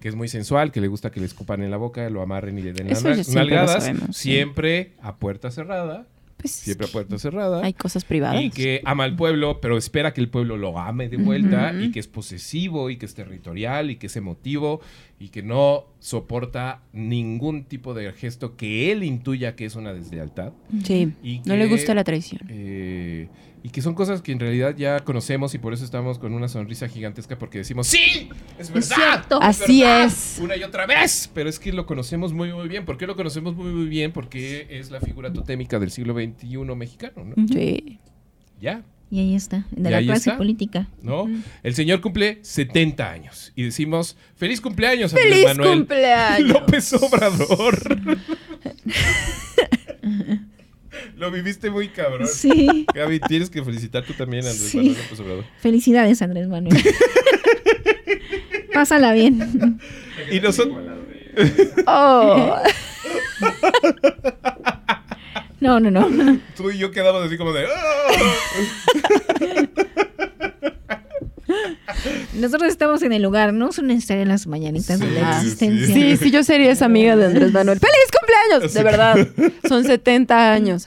Que 0.00 0.08
es 0.08 0.14
muy 0.14 0.28
sensual, 0.28 0.72
que 0.72 0.80
le 0.80 0.88
gusta 0.88 1.10
que 1.10 1.20
le 1.20 1.26
escupan 1.26 1.62
en 1.62 1.70
la 1.70 1.76
boca, 1.76 2.08
lo 2.08 2.22
amarren 2.22 2.58
y 2.58 2.62
le 2.62 2.72
den 2.72 2.86
Eso 2.86 3.06
las 3.06 3.18
ya 3.18 3.24
siempre 3.24 3.44
lo 3.44 3.62
nalgadas, 3.66 4.16
siempre 4.16 4.92
a 5.02 5.16
puerta 5.16 5.50
cerrada, 5.50 6.06
Pues 6.44 6.52
siempre 6.56 6.86
a 6.86 6.90
puerta 6.90 7.18
cerrada. 7.18 7.64
hay 7.64 7.72
cosas 7.72 8.04
privadas. 8.04 8.42
Y 8.42 8.50
que 8.50 8.82
ama 8.84 9.04
al 9.04 9.16
pueblo, 9.16 9.62
pero 9.62 9.78
espera 9.78 10.12
que 10.12 10.20
el 10.20 10.28
pueblo 10.28 10.58
lo 10.58 10.78
ame 10.78 11.08
de 11.08 11.16
vuelta, 11.16 11.72
y 11.72 11.90
que 11.90 11.98
es 12.00 12.06
posesivo, 12.06 12.90
y 12.90 12.98
que 12.98 13.06
es 13.06 13.14
territorial, 13.14 13.90
y 13.90 13.96
que 13.96 14.08
es 14.08 14.16
emotivo, 14.16 14.82
y 15.18 15.28
que 15.30 15.42
no 15.42 15.86
soporta 16.00 16.82
ningún 16.92 17.64
tipo 17.64 17.94
de 17.94 18.12
gesto 18.12 18.56
que 18.56 18.92
él 18.92 19.04
intuya 19.04 19.56
que 19.56 19.64
es 19.64 19.74
una 19.74 19.94
deslealtad. 19.94 20.52
Sí. 20.84 21.12
Y 21.22 21.40
No 21.46 21.56
le 21.56 21.66
gusta 21.66 21.94
la 21.94 22.04
traición. 22.04 22.42
eh, 22.50 23.28
y 23.64 23.70
que 23.70 23.80
son 23.80 23.94
cosas 23.94 24.20
que 24.20 24.30
en 24.30 24.38
realidad 24.40 24.76
ya 24.76 25.00
conocemos 25.00 25.54
y 25.54 25.58
por 25.58 25.72
eso 25.72 25.84
estamos 25.86 26.18
con 26.18 26.34
una 26.34 26.48
sonrisa 26.48 26.86
gigantesca 26.86 27.38
porque 27.38 27.56
decimos, 27.58 27.86
sí, 27.86 28.28
es 28.58 28.70
verdad. 28.70 28.94
cierto. 28.94 29.38
Así 29.42 29.80
verdad", 29.80 30.04
es. 30.04 30.38
Una 30.42 30.54
y 30.54 30.62
otra 30.62 30.84
vez. 30.86 31.30
Pero 31.32 31.48
es 31.48 31.58
que 31.58 31.72
lo 31.72 31.86
conocemos 31.86 32.34
muy, 32.34 32.52
muy 32.52 32.68
bien. 32.68 32.84
¿Por 32.84 32.98
qué 32.98 33.06
lo 33.06 33.16
conocemos 33.16 33.56
muy, 33.56 33.72
muy 33.72 33.86
bien? 33.88 34.12
Porque 34.12 34.66
es 34.68 34.90
la 34.90 35.00
figura 35.00 35.32
totémica 35.32 35.78
del 35.78 35.90
siglo 35.90 36.12
XXI 36.12 36.58
mexicano, 36.76 37.24
¿no? 37.24 37.34
Sí. 37.48 37.98
Ya, 38.60 38.82
Y 39.10 39.20
ahí 39.20 39.34
está, 39.34 39.66
de 39.70 39.88
Y 39.88 39.92
la 39.92 40.02
clase 40.02 40.28
está. 40.30 40.36
política. 40.36 40.88
¿no? 41.02 41.26
El 41.62 41.74
señor 41.74 42.00
cumple 42.02 42.40
70 42.42 43.10
años 43.10 43.52
y 43.56 43.62
decimos, 43.64 44.16
feliz 44.36 44.60
cumpleaños, 44.60 45.12
Andrés 45.14 45.30
¡Feliz 45.32 45.44
Manuel 45.46 45.78
cumpleaños! 45.78 46.48
López 46.50 46.92
Obrador. 46.92 47.78
lo 51.16 51.30
viviste 51.30 51.70
muy 51.70 51.88
cabrón. 51.88 52.26
Sí. 52.28 52.86
Gaby, 52.94 53.20
tienes 53.20 53.50
que 53.50 53.62
felicitar 53.62 54.04
tú 54.04 54.12
también 54.14 54.44
a 54.46 54.50
Andrés 54.50 54.68
Sí. 54.70 54.76
Manuel 54.78 54.96
López 55.02 55.20
Obrador. 55.20 55.44
Felicidades, 55.60 56.22
Andrés 56.22 56.48
Manuel. 56.48 56.76
Pásala 58.72 59.12
bien. 59.12 59.78
Y 60.30 60.40
nosotros... 60.40 60.76
Oh. 61.86 62.56
No, 65.60 65.80
no, 65.80 65.90
no. 65.90 66.38
Tú 66.56 66.70
y 66.70 66.78
yo 66.78 66.90
quedamos 66.90 67.24
así 67.24 67.36
como 67.38 67.52
de... 67.52 67.66
"Ah". 67.66 68.10
Nosotros 72.34 72.70
estamos 72.70 73.02
en 73.02 73.12
el 73.12 73.22
lugar, 73.22 73.52
no 73.52 73.72
son 73.72 73.86
necesarias 73.88 74.26
las 74.26 74.46
mañanitas 74.46 75.00
de 75.00 75.10
la 75.10 75.36
existencia. 75.36 75.94
Sí, 75.94 76.16
sí, 76.16 76.30
yo 76.30 76.42
sería 76.44 76.72
esa 76.72 76.86
amiga 76.86 77.16
de 77.16 77.26
Andrés 77.26 77.52
Manuel. 77.52 77.78
¡Feliz 77.78 78.10
cumpleaños! 78.18 78.74
De 78.74 78.82
verdad. 78.82 79.28
Son 79.68 79.84
70 79.84 80.52
años. 80.52 80.86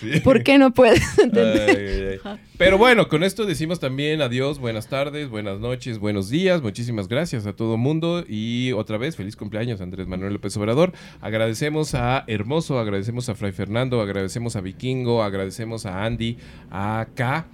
Sí. 0.00 0.20
¿Por 0.20 0.42
qué 0.42 0.58
no 0.58 0.72
puedes 0.72 1.18
entender? 1.18 1.68
Ay, 1.70 1.76
ay, 1.76 2.20
ay. 2.24 2.40
Pero 2.58 2.78
bueno, 2.78 3.08
con 3.08 3.22
esto 3.22 3.44
decimos 3.44 3.80
también 3.80 4.22
adiós, 4.22 4.58
buenas 4.58 4.88
tardes, 4.88 5.28
buenas 5.28 5.60
noches, 5.60 5.98
buenos 5.98 6.30
días. 6.30 6.62
Muchísimas 6.62 7.06
gracias 7.06 7.44
a 7.44 7.52
todo 7.52 7.76
mundo 7.76 8.24
y 8.26 8.72
otra 8.72 8.96
vez 8.96 9.14
feliz 9.14 9.36
cumpleaños 9.36 9.82
Andrés 9.82 10.06
Manuel 10.06 10.32
López 10.32 10.56
Obrador. 10.56 10.92
Agradecemos 11.20 11.94
a 11.94 12.24
Hermoso, 12.26 12.78
agradecemos 12.78 13.28
a 13.28 13.34
Fray 13.34 13.52
Fernando, 13.52 14.00
agradecemos 14.00 14.56
a 14.56 14.62
Vikingo, 14.62 15.22
agradecemos 15.22 15.84
a 15.84 16.04
Andy, 16.04 16.38
a 16.70 17.06
K. 17.14 17.46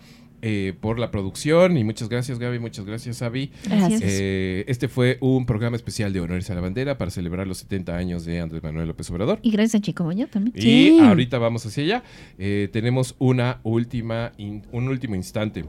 eh, 0.42 0.74
por 0.80 0.98
la 0.98 1.10
producción 1.12 1.76
y 1.78 1.84
muchas 1.84 2.08
gracias 2.08 2.38
Gaby, 2.40 2.58
muchas 2.58 2.84
gracias 2.84 3.22
Avi. 3.22 3.52
Gracias. 3.64 4.02
Eh, 4.04 4.64
este 4.66 4.88
fue 4.88 5.16
un 5.20 5.46
programa 5.46 5.76
especial 5.76 6.12
de 6.12 6.20
Honores 6.20 6.50
a 6.50 6.54
la 6.54 6.60
Bandera 6.60 6.98
para 6.98 7.10
celebrar 7.12 7.46
los 7.46 7.58
70 7.58 7.96
años 7.96 8.24
de 8.24 8.40
Andrés 8.40 8.62
Manuel 8.62 8.88
López 8.88 9.08
Obrador. 9.10 9.38
Y 9.42 9.52
gracias 9.52 9.80
a 9.80 9.82
Chico 9.82 10.02
Moño 10.04 10.26
también. 10.26 10.54
Y 10.56 10.60
Sí. 10.60 10.98
ahorita 11.00 11.38
vamos 11.38 11.64
hacia 11.64 11.84
allá. 11.84 12.02
Eh, 12.38 12.68
tenemos 12.72 13.14
una 13.18 13.60
última, 13.62 14.32
in- 14.36 14.66
un 14.72 14.88
último 14.88 15.14
instante 15.14 15.64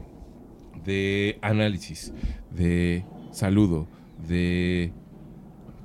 de 0.84 1.38
análisis, 1.40 2.12
de 2.54 3.04
saludo, 3.30 3.86
de 4.28 4.92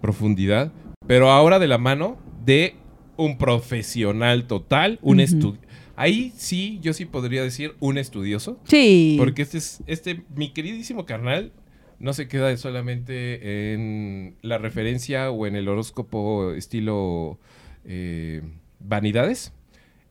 profundidad, 0.02 0.72
pero 1.07 1.30
ahora 1.32 1.60
de 1.60 1.68
la 1.68 1.78
mano 1.78 2.18
de 2.45 2.76
un 3.18 3.38
profesional 3.38 4.48
total, 4.48 4.98
un 5.02 5.20
Ujú. 5.20 5.26
estu- 5.28 5.57
Ahí 5.99 6.31
sí, 6.38 6.80
yo 6.81 6.93
sí 6.93 7.03
podría 7.05 7.43
decir 7.43 7.76
un 7.80 7.97
estudioso, 7.97 8.57
Sí. 8.63 9.15
porque 9.19 9.41
este 9.41 9.57
es, 9.57 9.84
este, 9.85 10.23
mi 10.35 10.51
queridísimo 10.53 11.05
carnal, 11.05 11.51
no 11.99 12.13
se 12.13 12.27
queda 12.30 12.55
solamente 12.55 13.73
en 13.73 14.35
la 14.41 14.57
referencia 14.57 15.30
o 15.31 15.45
en 15.45 15.55
el 15.57 15.67
horóscopo 15.67 16.53
estilo 16.53 17.38
eh, 17.84 18.41
vanidades. 18.80 19.51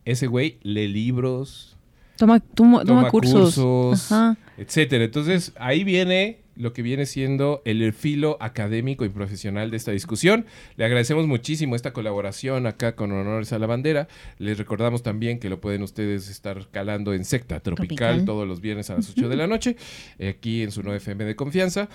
Ese 0.05 0.27
güey 0.27 0.59
lee 0.61 0.87
libros, 0.87 1.75
Toma, 2.17 2.39
toma, 2.39 2.83
toma 2.85 2.99
toma 3.01 3.09
cursos. 3.09 3.55
cursos, 3.55 4.11
etcétera. 4.57 5.05
Entonces, 5.05 5.53
ahí 5.57 5.83
viene 5.83 6.41
lo 6.59 6.73
que 6.73 6.81
viene 6.81 7.05
siendo 7.05 7.61
el 7.63 7.93
filo 7.93 8.37
académico 8.41 9.05
y 9.05 9.09
profesional 9.09 9.71
de 9.71 9.77
esta 9.77 9.93
discusión. 9.93 10.45
Le 10.75 10.83
agradecemos 10.83 11.25
muchísimo 11.25 11.75
esta 11.75 11.93
colaboración 11.93 12.67
acá 12.67 12.95
con 12.95 13.13
Honores 13.13 13.53
a 13.53 13.59
la 13.59 13.65
Bandera. 13.65 14.09
Les 14.39 14.57
recordamos 14.57 15.01
también 15.01 15.39
que 15.39 15.49
lo 15.49 15.61
pueden 15.61 15.83
ustedes 15.83 16.29
estar 16.29 16.67
calando 16.69 17.13
en 17.13 17.23
Secta 17.23 17.61
Tropical, 17.61 17.97
Tropical. 17.97 18.25
todos 18.25 18.45
los 18.45 18.59
viernes 18.59 18.89
a 18.89 18.95
las 18.95 19.09
8 19.09 19.29
de 19.29 19.35
la 19.37 19.47
noche, 19.47 19.77
aquí 20.29 20.61
en 20.61 20.71
su 20.71 20.83
9FM 20.83 21.23
de 21.23 21.35
confianza. 21.37 21.87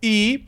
Y 0.00 0.44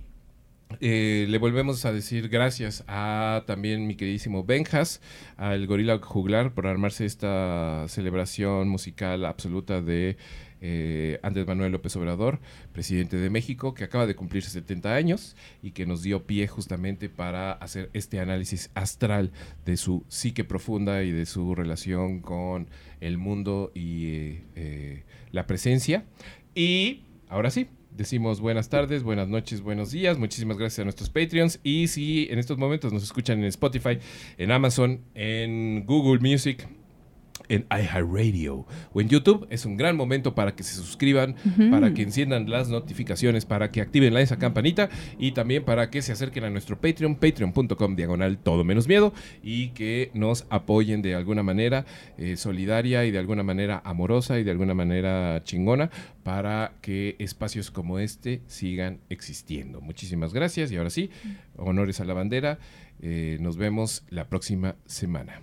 eh, 0.80 1.26
le 1.28 1.38
volvemos 1.38 1.84
a 1.86 1.92
decir 1.92 2.28
gracias 2.28 2.84
a 2.86 3.42
también 3.46 3.86
mi 3.86 3.96
queridísimo 3.96 4.44
Benjas, 4.44 5.00
al 5.36 5.66
Gorila 5.66 5.98
Juglar 5.98 6.54
por 6.54 6.68
armarse 6.68 7.04
esta 7.04 7.86
celebración 7.88 8.68
musical 8.68 9.24
absoluta 9.24 9.80
de 9.80 10.16
eh, 10.68 11.20
Andrés 11.22 11.46
Manuel 11.46 11.70
López 11.70 11.94
Obrador, 11.94 12.40
presidente 12.72 13.16
de 13.16 13.30
México, 13.30 13.72
que 13.72 13.84
acaba 13.84 14.04
de 14.04 14.16
cumplir 14.16 14.42
70 14.42 14.96
años 14.96 15.36
y 15.62 15.70
que 15.70 15.86
nos 15.86 16.02
dio 16.02 16.26
pie 16.26 16.48
justamente 16.48 17.08
para 17.08 17.52
hacer 17.52 17.88
este 17.92 18.18
análisis 18.18 18.70
astral 18.74 19.30
de 19.64 19.76
su 19.76 20.04
psique 20.08 20.42
profunda 20.42 21.04
y 21.04 21.12
de 21.12 21.24
su 21.24 21.54
relación 21.54 22.20
con 22.20 22.68
el 23.00 23.16
mundo 23.16 23.70
y 23.74 24.06
eh, 24.06 24.42
eh, 24.56 25.04
la 25.30 25.46
presencia. 25.46 26.04
Y 26.52 27.04
ahora 27.28 27.50
sí, 27.50 27.68
decimos 27.96 28.40
buenas 28.40 28.68
tardes, 28.68 29.04
buenas 29.04 29.28
noches, 29.28 29.60
buenos 29.60 29.92
días. 29.92 30.18
Muchísimas 30.18 30.58
gracias 30.58 30.80
a 30.80 30.84
nuestros 30.84 31.10
Patreons. 31.10 31.60
Y 31.62 31.86
si 31.86 32.26
en 32.28 32.40
estos 32.40 32.58
momentos 32.58 32.92
nos 32.92 33.04
escuchan 33.04 33.38
en 33.38 33.44
Spotify, 33.44 34.00
en 34.36 34.50
Amazon, 34.50 35.00
en 35.14 35.86
Google 35.86 36.18
Music, 36.28 36.66
en 37.48 37.66
iHeartRadio 37.70 38.66
o 38.92 39.00
en 39.00 39.08
YouTube, 39.08 39.46
es 39.50 39.64
un 39.64 39.76
gran 39.76 39.96
momento 39.96 40.34
para 40.34 40.54
que 40.54 40.62
se 40.62 40.74
suscriban, 40.74 41.36
para 41.70 41.94
que 41.94 42.02
enciendan 42.02 42.48
las 42.50 42.68
notificaciones, 42.68 43.44
para 43.44 43.70
que 43.70 43.80
activen 43.80 44.14
la 44.14 44.20
esa 44.20 44.38
campanita 44.38 44.88
y 45.18 45.32
también 45.32 45.64
para 45.64 45.90
que 45.90 46.02
se 46.02 46.12
acerquen 46.12 46.44
a 46.44 46.50
nuestro 46.50 46.80
Patreon, 46.80 47.16
patreon.com 47.16 47.96
diagonal 47.96 48.38
todo 48.38 48.64
menos 48.64 48.88
miedo 48.88 49.12
y 49.42 49.68
que 49.68 50.10
nos 50.14 50.46
apoyen 50.50 51.02
de 51.02 51.14
alguna 51.14 51.42
manera 51.42 51.86
eh, 52.18 52.36
solidaria 52.36 53.04
y 53.04 53.10
de 53.10 53.18
alguna 53.18 53.42
manera 53.42 53.82
amorosa 53.84 54.38
y 54.38 54.44
de 54.44 54.50
alguna 54.50 54.74
manera 54.74 55.42
chingona 55.44 55.90
para 56.22 56.72
que 56.80 57.16
espacios 57.18 57.70
como 57.70 57.98
este 57.98 58.42
sigan 58.46 58.98
existiendo. 59.08 59.80
Muchísimas 59.80 60.34
gracias 60.34 60.72
y 60.72 60.76
ahora 60.76 60.90
sí, 60.90 61.10
honores 61.56 62.00
a 62.00 62.04
la 62.04 62.14
bandera. 62.14 62.58
Eh, 63.00 63.38
nos 63.40 63.56
vemos 63.56 64.04
la 64.10 64.28
próxima 64.28 64.76
semana. 64.86 65.42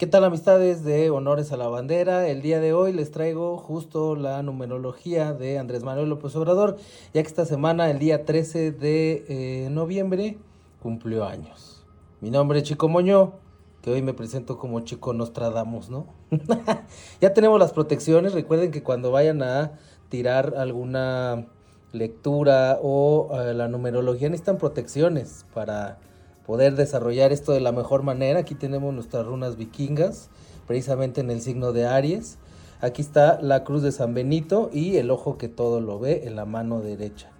¿Qué 0.00 0.06
tal 0.06 0.24
amistades 0.24 0.82
de 0.82 1.10
Honores 1.10 1.52
a 1.52 1.58
la 1.58 1.68
Bandera? 1.68 2.26
El 2.26 2.40
día 2.40 2.58
de 2.58 2.72
hoy 2.72 2.94
les 2.94 3.10
traigo 3.10 3.58
justo 3.58 4.16
la 4.16 4.42
numerología 4.42 5.34
de 5.34 5.58
Andrés 5.58 5.82
Manuel 5.82 6.08
López 6.08 6.34
Obrador, 6.36 6.78
ya 7.12 7.22
que 7.22 7.28
esta 7.28 7.44
semana, 7.44 7.90
el 7.90 7.98
día 7.98 8.24
13 8.24 8.72
de 8.72 9.26
eh, 9.28 9.68
noviembre, 9.68 10.38
cumplió 10.82 11.26
años. 11.26 11.84
Mi 12.22 12.30
nombre 12.30 12.60
es 12.60 12.64
Chico 12.64 12.88
Moño, 12.88 13.34
que 13.82 13.90
hoy 13.90 14.00
me 14.00 14.14
presento 14.14 14.56
como 14.56 14.80
Chico 14.80 15.12
Nostradamus, 15.12 15.90
¿no? 15.90 16.06
ya 17.20 17.34
tenemos 17.34 17.60
las 17.60 17.74
protecciones, 17.74 18.32
recuerden 18.32 18.70
que 18.70 18.82
cuando 18.82 19.10
vayan 19.10 19.42
a 19.42 19.72
tirar 20.08 20.54
alguna 20.56 21.46
lectura 21.92 22.78
o 22.82 23.38
eh, 23.38 23.52
la 23.52 23.68
numerología 23.68 24.30
necesitan 24.30 24.56
protecciones 24.56 25.44
para 25.52 25.98
poder 26.46 26.74
desarrollar 26.74 27.32
esto 27.32 27.52
de 27.52 27.60
la 27.60 27.72
mejor 27.72 28.02
manera. 28.02 28.40
Aquí 28.40 28.54
tenemos 28.54 28.94
nuestras 28.94 29.26
runas 29.26 29.56
vikingas, 29.56 30.30
precisamente 30.66 31.20
en 31.20 31.30
el 31.30 31.40
signo 31.40 31.72
de 31.72 31.86
Aries. 31.86 32.38
Aquí 32.80 33.02
está 33.02 33.40
la 33.42 33.64
cruz 33.64 33.82
de 33.82 33.92
San 33.92 34.14
Benito 34.14 34.70
y 34.72 34.96
el 34.96 35.10
ojo 35.10 35.36
que 35.36 35.48
todo 35.48 35.80
lo 35.80 35.98
ve 35.98 36.22
en 36.24 36.36
la 36.36 36.46
mano 36.46 36.80
derecha. 36.80 37.30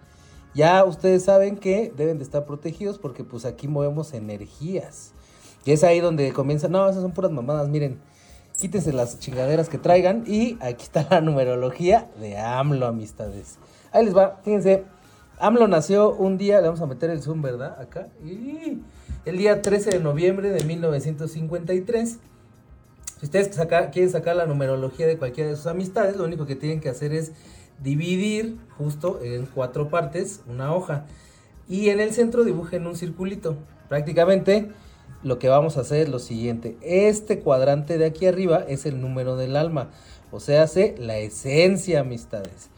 Ya 0.55 0.85
ustedes 0.85 1.25
saben 1.25 1.57
que 1.57 1.93
deben 1.97 2.19
de 2.19 2.25
estar 2.25 2.45
protegidos 2.45 2.99
porque 2.99 3.25
pues 3.25 3.45
aquí 3.45 3.69
movemos 3.69 4.13
energías. 4.13 5.13
Y 5.65 5.73
es 5.73 5.85
ahí 5.85 6.01
donde 6.01 6.33
comienzan, 6.33 6.73
no, 6.73 6.89
esas 6.89 7.03
son 7.03 7.13
puras 7.13 7.31
mamadas, 7.31 7.69
miren. 7.69 8.01
Quítense 8.59 8.93
las 8.93 9.19
chingaderas 9.19 9.71
que 9.71 9.79
traigan 9.79 10.25
y 10.27 10.59
aquí 10.61 10.83
está 10.83 11.07
la 11.11 11.21
numerología 11.23 12.11
de 12.21 12.37
AMLO, 12.37 12.87
amistades. 12.87 13.59
Ahí 13.93 14.05
les 14.05 14.15
va, 14.15 14.41
fíjense. 14.45 14.85
AMLO 15.41 15.69
nació 15.69 16.13
un 16.13 16.37
día, 16.37 16.61
le 16.61 16.67
vamos 16.67 16.83
a 16.83 16.87
meter 16.87 17.09
el 17.09 17.23
zoom, 17.23 17.41
¿verdad? 17.41 17.81
Acá. 17.81 18.09
Y 18.23 18.83
el 19.25 19.39
día 19.39 19.63
13 19.63 19.91
de 19.91 20.01
noviembre 20.01 20.51
de 20.51 20.63
1953. 20.65 22.19
Si 23.19 23.27
ustedes 23.27 23.49
quieren 23.91 24.11
sacar 24.11 24.37
la 24.37 24.45
numerología 24.45 25.07
de 25.07 25.17
cualquiera 25.17 25.49
de 25.49 25.57
sus 25.57 25.67
amistades, 25.67 26.17
lo 26.17 26.25
único 26.25 26.45
que 26.45 26.57
tienen 26.57 26.81
que 26.81 26.91
hacer 26.91 27.15
es 27.15 27.33
dividir 27.83 28.59
justo 28.77 29.19
en 29.23 29.47
cuatro 29.47 29.89
partes 29.89 30.43
una 30.47 30.75
hoja. 30.75 31.07
Y 31.69 31.89
en 31.89 32.01
el 32.01 32.13
centro 32.13 32.45
dibujen 32.45 32.87
un 32.87 32.95
circulito. 32.95 33.57
Prácticamente 33.89 34.69
lo 35.23 35.39
que 35.39 35.49
vamos 35.49 35.79
a 35.79 35.81
hacer 35.81 36.03
es 36.03 36.09
lo 36.11 36.19
siguiente. 36.19 36.77
Este 36.83 37.41
cuadrante 37.41 37.97
de 37.97 38.05
aquí 38.05 38.27
arriba 38.27 38.63
es 38.69 38.85
el 38.85 39.01
número 39.01 39.37
del 39.37 39.57
alma. 39.57 39.89
O 40.33 40.39
sea, 40.39 40.65
hace 40.65 40.95
la 40.99 41.17
esencia, 41.17 42.01
amistades 42.01 42.69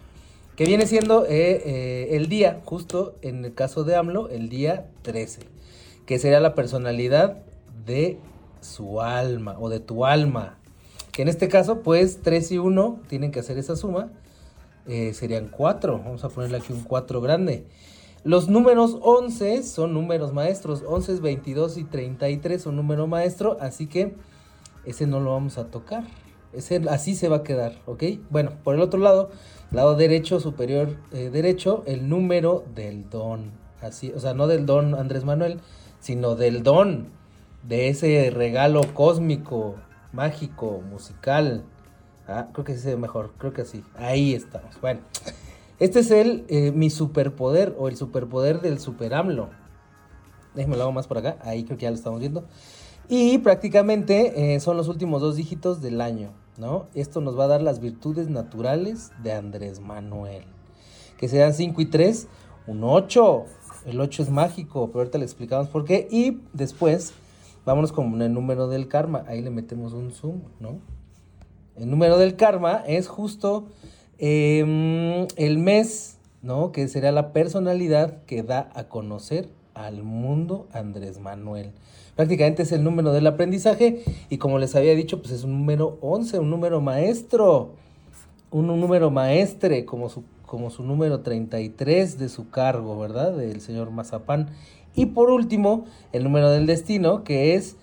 que 0.56 0.64
viene 0.64 0.86
siendo 0.86 1.24
eh, 1.24 1.62
eh, 1.64 2.08
el 2.12 2.28
día, 2.28 2.60
justo 2.64 3.16
en 3.22 3.44
el 3.44 3.54
caso 3.54 3.84
de 3.84 3.96
AMLO, 3.96 4.28
el 4.28 4.48
día 4.48 4.88
13, 5.02 5.40
que 6.06 6.18
sería 6.18 6.40
la 6.40 6.54
personalidad 6.54 7.42
de 7.86 8.18
su 8.60 9.00
alma 9.00 9.56
o 9.58 9.68
de 9.68 9.80
tu 9.80 10.04
alma. 10.04 10.58
Que 11.10 11.22
en 11.22 11.28
este 11.28 11.48
caso, 11.48 11.80
pues 11.82 12.20
3 12.22 12.52
y 12.52 12.58
1 12.58 13.00
tienen 13.08 13.32
que 13.32 13.40
hacer 13.40 13.58
esa 13.58 13.76
suma, 13.76 14.10
eh, 14.86 15.12
serían 15.14 15.48
4. 15.48 15.98
Vamos 15.98 16.24
a 16.24 16.28
ponerle 16.28 16.58
aquí 16.58 16.72
un 16.72 16.82
4 16.82 17.20
grande. 17.20 17.66
Los 18.24 18.48
números 18.48 18.98
11 19.00 19.62
son 19.62 19.94
números 19.94 20.32
maestros, 20.32 20.84
11, 20.86 21.20
22 21.20 21.76
y 21.78 21.84
33 21.84 22.62
son 22.62 22.76
número 22.76 23.06
maestro, 23.06 23.56
así 23.60 23.86
que 23.88 24.14
ese 24.84 25.06
no 25.06 25.18
lo 25.18 25.32
vamos 25.32 25.58
a 25.58 25.70
tocar. 25.70 26.04
Ese, 26.52 26.80
así 26.88 27.14
se 27.14 27.28
va 27.28 27.38
a 27.38 27.42
quedar, 27.42 27.80
¿ok? 27.86 28.04
Bueno, 28.30 28.52
por 28.62 28.74
el 28.74 28.80
otro 28.80 29.00
lado, 29.00 29.30
lado 29.73 29.97
derecho, 29.97 30.40
superior 30.40 30.97
eh, 31.12 31.31
derecho, 31.31 31.82
el 31.86 32.09
número 32.09 32.65
del 32.74 33.09
don. 33.09 33.53
Así, 33.81 34.12
o 34.15 34.20
sea, 34.20 34.35
no 34.35 34.47
del 34.47 34.66
don 34.66 34.94
Andrés 34.94 35.24
Manuel, 35.24 35.61
sino 35.99 36.36
del 36.36 36.62
don, 36.62 37.09
de 37.66 37.89
ese 37.89 38.31
regalo 38.31 38.82
cósmico, 38.94 39.77
mágico, 40.12 40.82
musical. 40.89 41.65
Ah, 42.28 42.49
creo 42.53 42.65
que 42.65 42.74
sí 42.74 42.81
se 42.81 42.90
ve 42.90 42.97
mejor, 42.97 43.32
creo 43.39 43.53
que 43.53 43.65
sí. 43.65 43.82
Ahí 43.97 44.35
estamos. 44.35 44.81
Bueno, 44.81 45.01
este 45.81 46.01
es 46.01 46.11
el 46.11 46.44
eh, 46.49 46.70
mi 46.70 46.90
superpoder 46.90 47.74
o 47.78 47.89
el 47.89 47.97
superpoder 47.97 48.61
del 48.61 48.78
super 48.78 49.15
AMLO. 49.15 49.51
Déjenme 50.55 50.77
lo 50.77 50.82
hago 50.82 50.93
más 50.93 51.07
por 51.07 51.19
acá. 51.19 51.39
Ahí 51.43 51.65
creo 51.65 51.78
que 51.78 51.85
ya 51.85 51.90
lo 51.90 51.97
estamos 51.97 52.20
viendo. 52.20 52.44
Y 53.09 53.39
prácticamente 53.39 54.55
eh, 54.55 54.61
son 54.61 54.77
los 54.77 54.89
últimos 54.89 55.20
dos 55.20 55.36
dígitos 55.36 55.82
del 55.82 56.01
año, 56.01 56.31
¿no? 56.56 56.86
Esto 56.94 57.20
nos 57.20 57.38
va 57.38 57.44
a 57.44 57.48
dar 57.48 57.62
las 57.62 57.80
virtudes 57.80 58.28
naturales 58.28 59.10
de 59.22 59.32
Andrés 59.32 59.80
Manuel. 59.80 60.44
Que 61.16 61.28
sean 61.28 61.54
5 61.54 61.80
y 61.80 61.86
3, 61.86 62.28
un 62.66 62.84
8. 62.84 63.44
El 63.86 64.00
8 64.00 64.22
es 64.22 64.30
mágico, 64.30 64.88
pero 64.88 65.00
ahorita 65.00 65.18
le 65.18 65.24
explicamos 65.24 65.68
por 65.68 65.84
qué. 65.84 66.08
Y 66.10 66.40
después, 66.52 67.14
vámonos 67.64 67.92
con 67.92 68.20
el 68.20 68.32
número 68.32 68.68
del 68.68 68.88
karma. 68.88 69.24
Ahí 69.26 69.40
le 69.40 69.50
metemos 69.50 69.92
un 69.92 70.12
zoom, 70.12 70.40
¿no? 70.60 70.78
El 71.76 71.90
número 71.90 72.18
del 72.18 72.36
karma 72.36 72.82
es 72.86 73.08
justo 73.08 73.66
eh, 74.18 75.26
el 75.36 75.58
mes, 75.58 76.18
¿no? 76.42 76.70
Que 76.70 76.86
será 76.88 77.12
la 77.12 77.32
personalidad 77.32 78.22
que 78.24 78.42
da 78.42 78.70
a 78.74 78.84
conocer 78.84 79.48
al 79.74 80.02
mundo 80.02 80.68
Andrés 80.72 81.18
Manuel. 81.18 81.72
Prácticamente 82.23 82.62
es 82.62 82.70
el 82.70 82.85
número 82.85 83.12
del 83.12 83.27
aprendizaje 83.27 84.05
y 84.31 84.39
como 84.39 84.61
les 84.61 84.77
había 84.77 84.94
dicho, 84.94 85.20
pues 85.20 85.32
es 85.32 85.43
un 85.43 85.59
número 85.59 85.99
11, 86.03 86.39
un 86.39 86.51
número 86.51 86.81
maestro, 86.81 87.73
un, 88.53 88.69
número 88.69 89.11
maestre, 89.11 89.85
como 89.85 90.09
su, 90.09 90.23
como 90.47 90.70
su 90.70 90.85
número 90.85 91.23
33 91.23 92.20
de 92.20 92.28
su 92.28 92.49
cargo, 92.49 92.97
¿verdad? 92.97 93.36
Del 93.36 93.61
señor 93.61 93.90
Mazapán. 93.90 94.51
Y 94.94 95.07
por 95.07 95.31
último, 95.31 95.85
el 96.12 96.23
número 96.23 96.49
del 96.51 96.66
destino, 96.66 97.24
que 97.24 97.57
es 97.57 97.74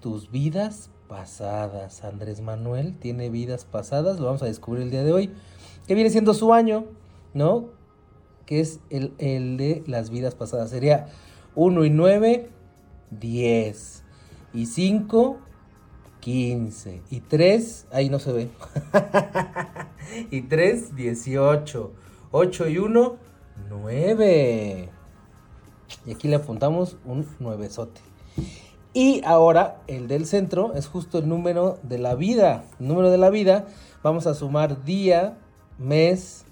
tus 0.00 0.32
vidas 0.32 0.90
pasadas. 1.06 2.02
Andrés 2.02 2.40
Manuel 2.40 2.98
tiene 2.98 3.30
vidas 3.30 3.64
pasadas, 3.64 4.18
lo 4.18 4.26
vamos 4.26 4.42
a 4.42 4.46
descubrir 4.46 4.82
el 4.82 4.90
día 4.90 5.04
de 5.04 5.12
hoy, 5.12 5.30
que 5.86 5.94
viene 5.94 6.10
siendo 6.10 6.34
su 6.34 6.52
año, 6.52 6.86
¿no? 7.34 7.66
Que 8.46 8.58
es 8.58 8.80
el, 8.90 9.12
el 9.18 9.56
de 9.56 9.84
las 9.86 10.10
vidas 10.10 10.34
pasadas. 10.34 10.70
Sería 10.70 11.06
1 11.54 11.84
y 11.84 11.90
9, 11.90 12.50
10. 13.10 14.02
Y 14.54 14.66
5, 14.66 15.38
15. 16.20 17.02
Y 17.10 17.20
3, 17.20 17.86
ahí 17.92 18.08
no 18.08 18.18
se 18.18 18.32
ve. 18.32 18.50
y 20.30 20.42
3, 20.42 20.96
18. 20.96 21.92
8 22.30 22.68
y 22.68 22.78
1, 22.78 23.16
9. 23.68 24.88
Y 26.06 26.12
aquí 26.12 26.28
le 26.28 26.36
apuntamos 26.36 26.96
un 27.04 27.26
9 27.38 27.68
sote. 27.70 28.00
Y 28.92 29.22
ahora 29.24 29.82
el 29.88 30.08
del 30.08 30.24
centro 30.24 30.72
es 30.74 30.88
justo 30.88 31.18
el 31.18 31.28
número 31.28 31.78
de 31.82 31.98
la 31.98 32.14
vida. 32.14 32.64
El 32.80 32.88
número 32.88 33.10
de 33.10 33.18
la 33.18 33.28
vida, 33.28 33.66
vamos 34.02 34.26
a 34.26 34.34
sumar 34.34 34.84
día, 34.84 35.36
mes 35.78 36.46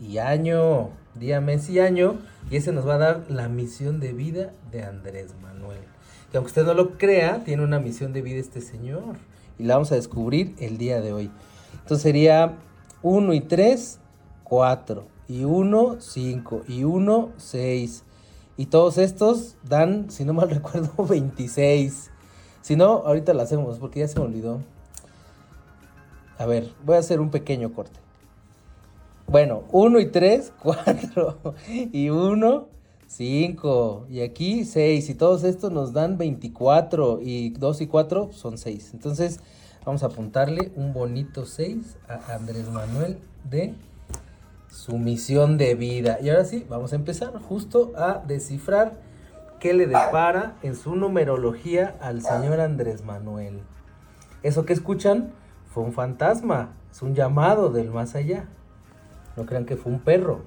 y 0.00 0.18
año. 0.18 0.88
Día, 1.14 1.42
mes 1.42 1.68
y 1.68 1.80
año. 1.80 2.18
Y 2.50 2.56
ese 2.56 2.72
nos 2.72 2.88
va 2.88 2.94
a 2.94 2.98
dar 2.98 3.30
la 3.30 3.48
misión 3.48 4.00
de 4.00 4.14
vida 4.14 4.52
de 4.70 4.84
Andrés 4.84 5.34
Manuel. 5.42 5.91
Que 6.32 6.38
aunque 6.38 6.48
usted 6.48 6.64
no 6.64 6.72
lo 6.72 6.96
crea, 6.96 7.44
tiene 7.44 7.62
una 7.62 7.78
misión 7.78 8.14
de 8.14 8.22
vida 8.22 8.40
este 8.40 8.62
señor. 8.62 9.16
Y 9.58 9.64
la 9.64 9.74
vamos 9.74 9.92
a 9.92 9.96
descubrir 9.96 10.56
el 10.58 10.78
día 10.78 11.02
de 11.02 11.12
hoy. 11.12 11.30
Entonces 11.74 12.02
sería 12.02 12.56
1 13.02 13.34
y 13.34 13.40
3, 13.42 14.00
4. 14.42 15.04
Y 15.28 15.44
1, 15.44 15.96
5. 16.00 16.62
Y 16.68 16.84
1, 16.84 17.32
6. 17.36 18.04
Y 18.56 18.66
todos 18.66 18.96
estos 18.96 19.56
dan, 19.62 20.10
si 20.10 20.24
no 20.24 20.32
mal 20.32 20.48
recuerdo, 20.50 21.04
26. 21.04 22.10
Si 22.62 22.76
no, 22.76 23.02
ahorita 23.04 23.34
lo 23.34 23.42
hacemos 23.42 23.78
porque 23.78 24.00
ya 24.00 24.08
se 24.08 24.18
me 24.18 24.24
olvidó. 24.24 24.62
A 26.38 26.46
ver, 26.46 26.72
voy 26.82 26.96
a 26.96 27.00
hacer 27.00 27.20
un 27.20 27.30
pequeño 27.30 27.74
corte. 27.74 28.00
Bueno, 29.26 29.64
1 29.70 30.00
y 30.00 30.06
3, 30.06 30.52
4. 30.62 31.54
Y 31.92 32.08
1, 32.08 32.68
5. 33.12 34.06
Y 34.10 34.22
aquí 34.22 34.64
6. 34.64 35.10
Y 35.10 35.14
todos 35.14 35.44
estos 35.44 35.70
nos 35.70 35.92
dan 35.92 36.18
24. 36.18 37.20
Y 37.20 37.50
2 37.50 37.80
y 37.82 37.86
4 37.86 38.30
son 38.32 38.58
6. 38.58 38.94
Entonces 38.94 39.40
vamos 39.84 40.02
a 40.02 40.06
apuntarle 40.06 40.72
un 40.76 40.92
bonito 40.92 41.44
6 41.44 41.98
a 42.08 42.34
Andrés 42.34 42.70
Manuel 42.70 43.18
de 43.48 43.74
su 44.70 44.96
misión 44.96 45.58
de 45.58 45.74
vida. 45.74 46.18
Y 46.22 46.30
ahora 46.30 46.44
sí, 46.44 46.64
vamos 46.68 46.92
a 46.92 46.96
empezar 46.96 47.32
justo 47.40 47.92
a 47.96 48.22
descifrar 48.26 48.94
qué 49.60 49.74
le 49.74 49.86
depara 49.86 50.56
en 50.62 50.74
su 50.74 50.96
numerología 50.96 51.96
al 52.00 52.22
señor 52.22 52.60
Andrés 52.60 53.04
Manuel. 53.04 53.60
Eso 54.42 54.64
que 54.64 54.72
escuchan 54.72 55.32
fue 55.66 55.84
un 55.84 55.92
fantasma, 55.92 56.74
es 56.90 57.02
un 57.02 57.14
llamado 57.14 57.70
del 57.70 57.90
más 57.90 58.14
allá. 58.14 58.48
No 59.36 59.46
crean 59.46 59.66
que 59.66 59.76
fue 59.76 59.92
un 59.92 60.00
perro. 60.00 60.42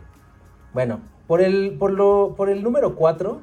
Bueno, 0.74 1.00
por 1.28 1.42
el, 1.42 1.76
por 1.78 1.92
lo, 1.92 2.36
por 2.38 2.50
el 2.50 2.64
número 2.64 2.96
4, 2.96 3.40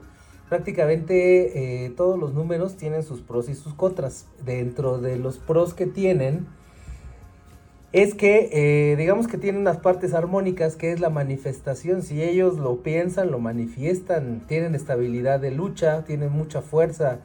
prácticamente 0.49 1.85
eh, 1.85 1.91
todos 1.91 2.19
los 2.19 2.35
números 2.35 2.77
tienen 2.77 3.03
sus 3.03 3.21
pros 3.21 3.49
y 3.49 3.55
sus 3.55 3.75
contras. 3.75 4.27
Dentro 4.45 4.99
de 4.99 5.17
los 5.19 5.39
pros 5.39 5.75
que 5.75 5.87
tienen, 5.87 6.47
es 7.93 8.15
que 8.15 8.49
eh, 8.53 8.97
digamos 8.97 9.29
que 9.29 9.37
tienen 9.37 9.61
unas 9.61 9.77
partes 9.77 10.15
armónicas 10.15 10.77
que 10.77 10.93
es 10.93 11.01
la 11.01 11.11
manifestación. 11.11 12.03
Si 12.03 12.23
ellos 12.23 12.59
lo 12.59 12.83
piensan, 12.83 13.31
lo 13.31 13.39
manifiestan, 13.39 14.47
tienen 14.47 14.75
estabilidad 14.75 15.41
de 15.41 15.51
lucha, 15.51 16.05
tienen 16.05 16.33
mucha 16.33 16.63
fuerza. 16.63 17.19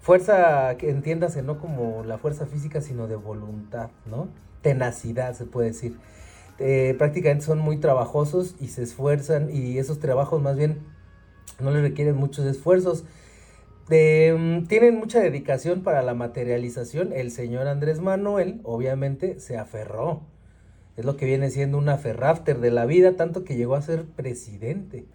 Fuerza 0.00 0.76
que 0.78 0.90
entiéndase 0.90 1.42
no 1.42 1.58
como 1.58 2.04
la 2.04 2.16
fuerza 2.16 2.46
física, 2.46 2.80
sino 2.80 3.06
de 3.06 3.16
voluntad, 3.16 3.90
¿no? 4.06 4.28
Tenacidad, 4.62 5.34
se 5.34 5.44
puede 5.44 5.68
decir. 5.68 5.96
Eh, 6.58 6.94
prácticamente 6.98 7.44
son 7.44 7.58
muy 7.60 7.78
trabajosos 7.78 8.56
y 8.60 8.68
se 8.68 8.82
esfuerzan 8.82 9.54
y 9.54 9.78
esos 9.78 10.00
trabajos 10.00 10.42
más 10.42 10.56
bien 10.56 10.78
no 11.60 11.70
les 11.70 11.82
requieren 11.82 12.16
muchos 12.16 12.46
esfuerzos. 12.46 13.04
Mm, 13.90 14.66
tienen 14.66 14.96
mucha 14.96 15.20
dedicación 15.20 15.82
para 15.82 16.02
la 16.02 16.14
materialización. 16.14 17.12
El 17.12 17.30
señor 17.30 17.66
Andrés 17.68 18.00
Manuel, 18.00 18.60
obviamente, 18.64 19.40
se 19.40 19.56
aferró. 19.56 20.22
Es 20.96 21.04
lo 21.04 21.16
que 21.16 21.26
viene 21.26 21.50
siendo 21.50 21.78
un 21.78 21.88
aferrafter 21.88 22.58
de 22.60 22.70
la 22.70 22.84
vida, 22.84 23.16
tanto 23.16 23.44
que 23.44 23.56
llegó 23.56 23.76
a 23.76 23.82
ser 23.82 24.04
presidente. 24.04 25.06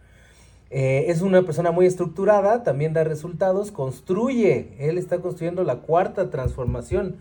Eh, 0.70 1.06
es 1.10 1.22
una 1.22 1.44
persona 1.44 1.72
muy 1.72 1.86
estructurada, 1.86 2.64
también 2.64 2.94
da 2.94 3.04
resultados, 3.04 3.72
construye. 3.72 4.70
Él 4.80 4.98
está 4.98 5.20
construyendo 5.20 5.64
la 5.64 5.78
cuarta 5.82 6.32
transformación. 6.32 7.18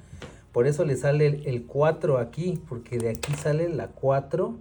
Por 0.52 0.66
eso 0.66 0.84
le 0.84 0.96
sale 0.96 1.26
el, 1.26 1.46
el 1.46 1.66
4 1.66 2.18
aquí, 2.18 2.60
porque 2.68 2.98
de 2.98 3.10
aquí 3.10 3.32
sale 3.34 3.68
la 3.68 3.94
4T. 3.94 4.56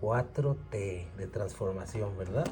4T 0.00 0.70
de 1.16 1.26
transformación, 1.30 2.16
¿verdad? 2.18 2.46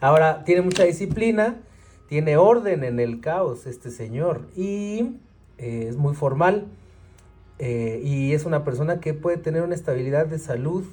Ahora, 0.00 0.44
tiene 0.44 0.62
mucha 0.62 0.84
disciplina, 0.84 1.60
tiene 2.08 2.36
orden 2.36 2.84
en 2.84 3.00
el 3.00 3.20
caos 3.20 3.66
este 3.66 3.90
señor 3.90 4.48
y 4.56 5.16
eh, 5.58 5.86
es 5.88 5.96
muy 5.96 6.14
formal 6.14 6.66
eh, 7.58 8.00
y 8.04 8.32
es 8.32 8.44
una 8.44 8.64
persona 8.64 9.00
que 9.00 9.14
puede 9.14 9.36
tener 9.36 9.62
una 9.62 9.76
estabilidad 9.76 10.26
de 10.26 10.40
salud, 10.40 10.84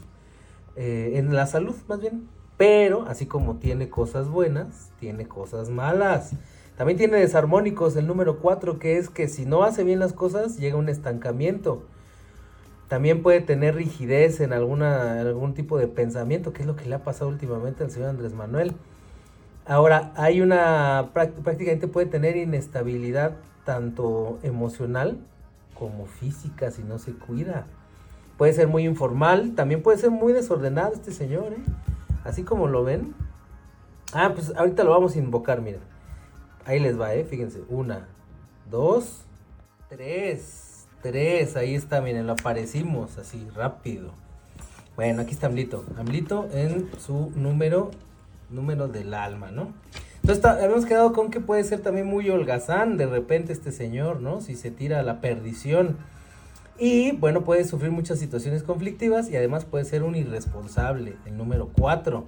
eh, 0.75 1.13
en 1.15 1.33
la 1.33 1.47
salud 1.47 1.75
más 1.87 1.99
bien, 1.99 2.29
pero 2.55 3.03
así 3.07 3.25
como 3.25 3.55
tiene 3.55 3.89
cosas 3.89 4.29
buenas, 4.29 4.91
tiene 4.99 5.27
cosas 5.27 5.69
malas. 5.69 6.33
También 6.80 6.97
tiene 6.97 7.18
desarmónicos, 7.18 7.97
el 7.97 8.07
número 8.07 8.39
4, 8.39 8.80
que 8.80 8.97
es 8.97 9.10
que 9.10 9.27
si 9.27 9.45
no 9.45 9.64
hace 9.64 9.84
bien 9.84 9.99
las 9.99 10.14
cosas, 10.14 10.56
llega 10.56 10.77
un 10.77 10.88
estancamiento. 10.88 11.84
También 12.88 13.22
puede 13.22 13.41
tener 13.41 13.76
rigidez 13.76 14.39
en 14.39 14.53
alguna, 14.53 15.19
algún 15.19 15.53
tipo 15.53 15.77
de 15.77 15.89
pensamiento, 15.89 16.53
que 16.53 16.61
es 16.61 16.68
lo 16.68 16.77
que 16.77 16.85
le 16.85 16.95
ha 16.95 17.03
pasado 17.03 17.30
últimamente 17.30 17.84
al 17.84 17.91
señor 17.91 18.07
Andrés 18.07 18.34
Manuel. 18.34 18.72
Ahora, 19.65 20.14
hay 20.15 20.39
una, 20.39 21.10
prácticamente 21.11 21.89
puede 21.89 22.07
tener 22.07 22.38
inestabilidad 22.38 23.34
tanto 23.65 24.39
emocional 24.41 25.18
como 25.77 26.06
física 26.06 26.72
si 26.72 26.81
no 26.81 26.97
se 26.97 27.11
cuida. 27.11 27.65
Puede 28.38 28.53
ser 28.53 28.69
muy 28.69 28.85
informal, 28.85 29.53
también 29.53 29.84
puede 29.84 29.97
ser 29.97 30.11
muy 30.11 30.31
desordenado 30.31 30.93
este 30.93 31.11
señor, 31.11 31.51
¿eh? 31.51 31.64
Así 32.23 32.43
como 32.43 32.69
lo 32.69 32.85
ven. 32.85 33.15
Ah, 34.14 34.31
pues 34.34 34.53
ahorita 34.56 34.85
lo 34.85 34.91
vamos 34.91 35.18
a 35.18 35.19
invocar, 35.19 35.61
miren. 35.61 35.89
Ahí 36.69 36.79
les 36.79 37.01
va, 37.01 37.15
¿eh? 37.15 37.25
Fíjense. 37.25 37.63
Una, 37.67 38.07
dos, 38.69 39.25
tres. 39.89 40.85
Tres, 41.01 41.55
ahí 41.55 41.73
está, 41.73 41.99
miren, 41.99 42.27
lo 42.27 42.33
aparecimos 42.33 43.17
así 43.17 43.47
rápido. 43.55 44.11
Bueno, 44.95 45.23
aquí 45.23 45.31
está 45.31 45.47
Amlito. 45.47 45.83
Amlito 45.97 46.47
en 46.53 46.87
su 46.99 47.31
número 47.33 47.89
número 48.51 48.87
del 48.87 49.15
alma, 49.15 49.49
¿no? 49.49 49.73
Entonces 50.21 50.45
habíamos 50.45 50.85
quedado 50.85 51.11
con 51.11 51.31
que 51.31 51.39
puede 51.39 51.63
ser 51.63 51.79
también 51.79 52.05
muy 52.05 52.29
holgazán 52.29 52.97
de 52.97 53.07
repente 53.07 53.51
este 53.51 53.71
señor, 53.71 54.21
¿no? 54.21 54.39
Si 54.39 54.55
se 54.55 54.69
tira 54.69 54.99
a 54.99 55.03
la 55.03 55.21
perdición. 55.21 55.97
Y 56.77 57.13
bueno, 57.13 57.43
puede 57.43 57.63
sufrir 57.63 57.89
muchas 57.89 58.19
situaciones 58.19 58.61
conflictivas 58.61 59.27
y 59.31 59.35
además 59.35 59.65
puede 59.65 59.85
ser 59.85 60.03
un 60.03 60.15
irresponsable, 60.15 61.17
el 61.25 61.35
número 61.35 61.71
4. 61.75 62.27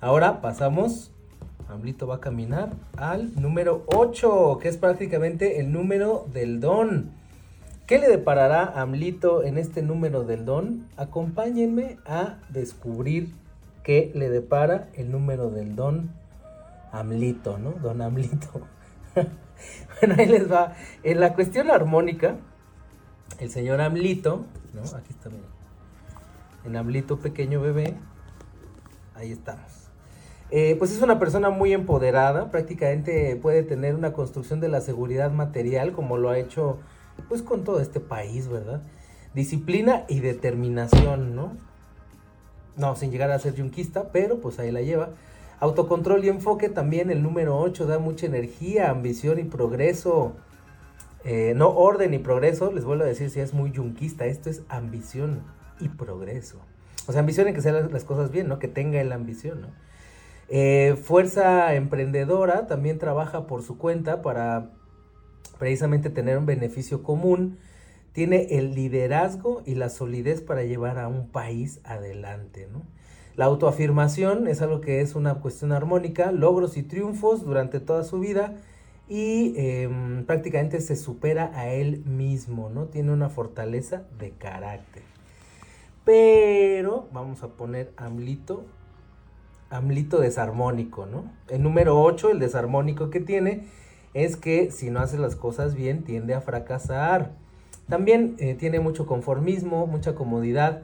Ahora 0.00 0.40
pasamos, 0.40 1.12
Amblito 1.68 2.06
va 2.06 2.16
a 2.16 2.20
caminar 2.20 2.72
al 2.96 3.34
número 3.40 3.84
8, 3.86 4.58
que 4.60 4.68
es 4.68 4.76
prácticamente 4.76 5.60
el 5.60 5.72
número 5.72 6.26
del 6.32 6.60
don. 6.60 7.10
¿Qué 7.86 7.98
le 7.98 8.08
deparará 8.08 8.64
a 8.64 8.82
Amlito 8.82 9.42
en 9.42 9.58
este 9.58 9.82
número 9.82 10.24
del 10.24 10.44
don? 10.44 10.88
Acompáñenme 10.96 11.98
a 12.04 12.38
descubrir 12.48 13.34
que 13.82 14.10
le 14.14 14.30
depara 14.30 14.88
el 14.94 15.12
número 15.12 15.50
del 15.50 15.76
don 15.76 16.10
Amlito, 16.92 17.58
¿no? 17.58 17.72
Don 17.72 18.02
Amlito. 18.02 18.66
bueno, 20.00 20.14
ahí 20.18 20.26
les 20.26 20.50
va. 20.50 20.74
En 21.02 21.20
la 21.20 21.34
cuestión 21.34 21.70
armónica, 21.70 22.36
el 23.38 23.50
señor 23.50 23.80
Amlito, 23.80 24.46
¿no? 24.72 24.82
Aquí 24.96 25.10
está, 25.10 25.30
miren. 25.30 25.46
En 26.64 26.76
Amlito 26.76 27.18
pequeño 27.20 27.60
bebé, 27.60 27.94
ahí 29.14 29.30
estamos. 29.30 29.75
Eh, 30.50 30.76
pues 30.78 30.92
es 30.92 31.02
una 31.02 31.18
persona 31.18 31.50
muy 31.50 31.72
empoderada, 31.72 32.50
prácticamente 32.52 33.34
puede 33.36 33.64
tener 33.64 33.96
una 33.96 34.12
construcción 34.12 34.60
de 34.60 34.68
la 34.68 34.80
seguridad 34.80 35.32
material 35.32 35.92
como 35.92 36.18
lo 36.18 36.30
ha 36.30 36.38
hecho 36.38 36.78
pues 37.28 37.42
con 37.42 37.64
todo 37.64 37.80
este 37.80 37.98
país, 37.98 38.48
¿verdad? 38.48 38.82
Disciplina 39.34 40.04
y 40.08 40.20
determinación, 40.20 41.34
¿no? 41.34 41.56
No, 42.76 42.94
sin 42.94 43.10
llegar 43.10 43.30
a 43.30 43.38
ser 43.38 43.54
yunquista, 43.54 44.12
pero 44.12 44.40
pues 44.40 44.58
ahí 44.58 44.70
la 44.70 44.82
lleva. 44.82 45.10
Autocontrol 45.58 46.24
y 46.24 46.28
enfoque 46.28 46.68
también, 46.68 47.10
el 47.10 47.22
número 47.22 47.58
8 47.58 47.86
da 47.86 47.98
mucha 47.98 48.26
energía, 48.26 48.90
ambición 48.90 49.38
y 49.38 49.44
progreso. 49.44 50.34
Eh, 51.24 51.54
no 51.56 51.70
orden 51.70 52.14
y 52.14 52.18
progreso, 52.18 52.70
les 52.70 52.84
vuelvo 52.84 53.02
a 53.02 53.06
decir 53.06 53.30
si 53.30 53.40
es 53.40 53.52
muy 53.52 53.72
yunquista, 53.72 54.26
esto 54.26 54.48
es 54.50 54.62
ambición 54.68 55.40
y 55.80 55.88
progreso. 55.88 56.60
O 57.08 57.12
sea, 57.12 57.20
ambición 57.20 57.48
en 57.48 57.54
que 57.54 57.62
sean 57.62 57.92
las 57.92 58.04
cosas 58.04 58.30
bien, 58.30 58.48
¿no? 58.48 58.58
Que 58.58 58.68
tenga 58.68 59.02
la 59.02 59.14
ambición, 59.14 59.62
¿no? 59.62 59.68
Eh, 60.48 60.96
fuerza 61.02 61.74
emprendedora 61.74 62.66
también 62.66 62.98
trabaja 62.98 63.46
por 63.46 63.62
su 63.62 63.78
cuenta 63.78 64.22
para 64.22 64.70
precisamente 65.58 66.10
tener 66.10 66.38
un 66.38 66.46
beneficio 66.46 67.02
común 67.02 67.58
tiene 68.16 68.56
el 68.56 68.74
liderazgo 68.74 69.62
y 69.66 69.74
la 69.74 69.90
solidez 69.90 70.40
para 70.40 70.64
llevar 70.64 70.98
a 70.98 71.06
un 71.06 71.28
país 71.28 71.80
adelante. 71.84 72.66
La 73.34 73.44
autoafirmación 73.44 74.48
es 74.48 74.62
algo 74.62 74.80
que 74.80 75.02
es 75.02 75.14
una 75.14 75.34
cuestión 75.34 75.70
armónica, 75.70 76.32
logros 76.32 76.78
y 76.78 76.82
triunfos 76.82 77.44
durante 77.44 77.78
toda 77.78 78.04
su 78.04 78.18
vida 78.18 78.54
y 79.06 79.52
em, 79.58 80.24
prácticamente 80.24 80.80
se 80.80 80.96
supera 80.96 81.50
a 81.54 81.68
él 81.68 82.06
mismo, 82.06 82.70
¿no? 82.70 82.86
Tiene 82.86 83.12
una 83.12 83.28
fortaleza 83.28 84.04
de 84.18 84.30
carácter. 84.30 85.02
Pero 86.06 87.08
vamos 87.12 87.42
a 87.42 87.48
poner 87.48 87.92
AMLito, 87.98 88.64
AMLito 89.76 90.20
desarmónico, 90.20 91.06
¿no? 91.06 91.24
El 91.48 91.62
número 91.62 92.00
8, 92.00 92.30
el 92.30 92.38
desarmónico 92.38 93.10
que 93.10 93.20
tiene, 93.20 93.68
es 94.14 94.36
que 94.36 94.70
si 94.70 94.90
no 94.90 95.00
hace 95.00 95.18
las 95.18 95.36
cosas 95.36 95.74
bien, 95.74 96.02
tiende 96.02 96.34
a 96.34 96.40
fracasar. 96.40 97.32
También 97.88 98.36
eh, 98.38 98.54
tiene 98.54 98.80
mucho 98.80 99.06
conformismo, 99.06 99.86
mucha 99.86 100.14
comodidad, 100.14 100.82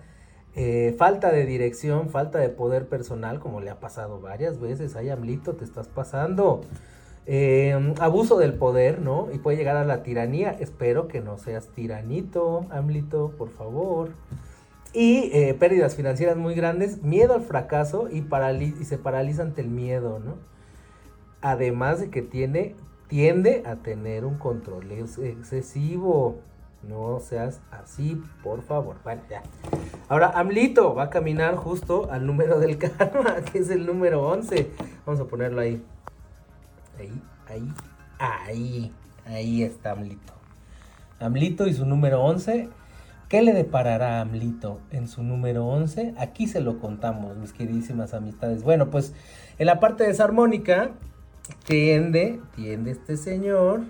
eh, 0.55 0.95
falta 0.99 1.33
de 1.33 1.47
dirección, 1.47 2.11
falta 2.11 2.39
de 2.39 2.51
poder 2.51 2.87
personal, 2.87 3.41
como 3.41 3.61
le 3.61 3.71
ha 3.71 3.81
pasado 3.81 4.21
varias 4.21 4.61
veces. 4.61 4.95
Ay, 4.97 5.11
AMLito, 5.11 5.55
te 5.55 5.65
estás 5.65 5.89
pasando. 5.89 6.61
Eh, 7.25 7.95
abuso 8.01 8.37
del 8.39 8.55
poder, 8.55 9.01
¿no? 9.01 9.29
Y 9.33 9.39
puede 9.39 9.57
llegar 9.57 9.77
a 9.77 9.85
la 9.85 10.03
tiranía. 10.03 10.51
Espero 10.51 11.09
que 11.09 11.21
no 11.21 11.39
seas 11.39 11.69
tiranito, 11.69 12.67
AMLito, 12.71 13.33
por 13.39 13.51
favor. 13.51 14.11
Y 14.93 15.31
eh, 15.33 15.55
pérdidas 15.55 15.97
financieras 15.97 16.37
muy 16.37 16.55
grandes, 16.55 17.03
miedo 17.03 17.35
al 17.35 17.43
fracaso 17.43 18.09
y, 18.11 18.27
y 18.81 18.85
se 18.85 18.99
paraliza 18.99 19.43
ante 19.43 19.63
el 19.63 19.69
miedo, 19.69 20.19
¿no? 20.19 20.37
Además 21.41 22.01
de 22.01 22.11
que 22.11 22.23
tiene, 22.23 22.77
tiende 23.09 23.63
a 23.67 23.77
tener 23.77 24.25
un 24.25 24.37
control 24.39 24.93
ex- 24.93 25.19
excesivo. 25.19 26.41
No 26.83 27.21
seas 27.21 27.61
así, 27.71 28.21
por 28.43 28.63
favor. 28.63 28.97
Bueno, 29.05 29.23
ya. 29.31 29.43
Ahora, 30.09 30.31
AMLito 30.35 30.95
va 30.95 31.05
a 31.05 31.11
caminar 31.11 31.55
justo 31.57 32.09
al 32.11 32.27
número 32.27 32.59
del 32.59 32.77
karma, 32.77 33.37
que 33.53 33.61
es 33.61 33.71
el 33.71 33.87
número 33.87 34.27
11. 34.29 34.71
Vamos 35.07 35.21
a 35.21 35.25
ponerlo 35.27 35.61
ahí. 35.61 35.83
Ahí, 36.99 37.23
ahí, 37.49 37.73
ahí. 38.19 38.93
Ahí 39.25 39.63
está 39.63 39.93
AMLito. 39.93 40.33
AMLito 41.21 41.67
y 41.69 41.73
su 41.75 41.87
número 41.87 42.21
11. 42.23 42.69
¿Qué 43.33 43.41
le 43.41 43.55
deparará 43.55 44.19
a 44.19 44.21
AMLito 44.21 44.79
en 44.91 45.09
su 45.09 45.23
número 45.23 45.67
11? 45.67 46.13
Aquí 46.19 46.47
se 46.47 46.61
lo 46.61 46.79
contamos, 46.79 47.35
mis 47.39 47.55
queridísimas 47.55 48.13
amistades. 48.13 48.63
Bueno, 48.63 48.91
pues 48.91 49.15
en 49.59 49.65
la 49.65 49.81
parte 49.81 50.05
desarmónica 50.05 50.91
tiende, 51.65 52.43
tiende 52.55 52.91
este 52.91 53.17
señor 53.17 53.85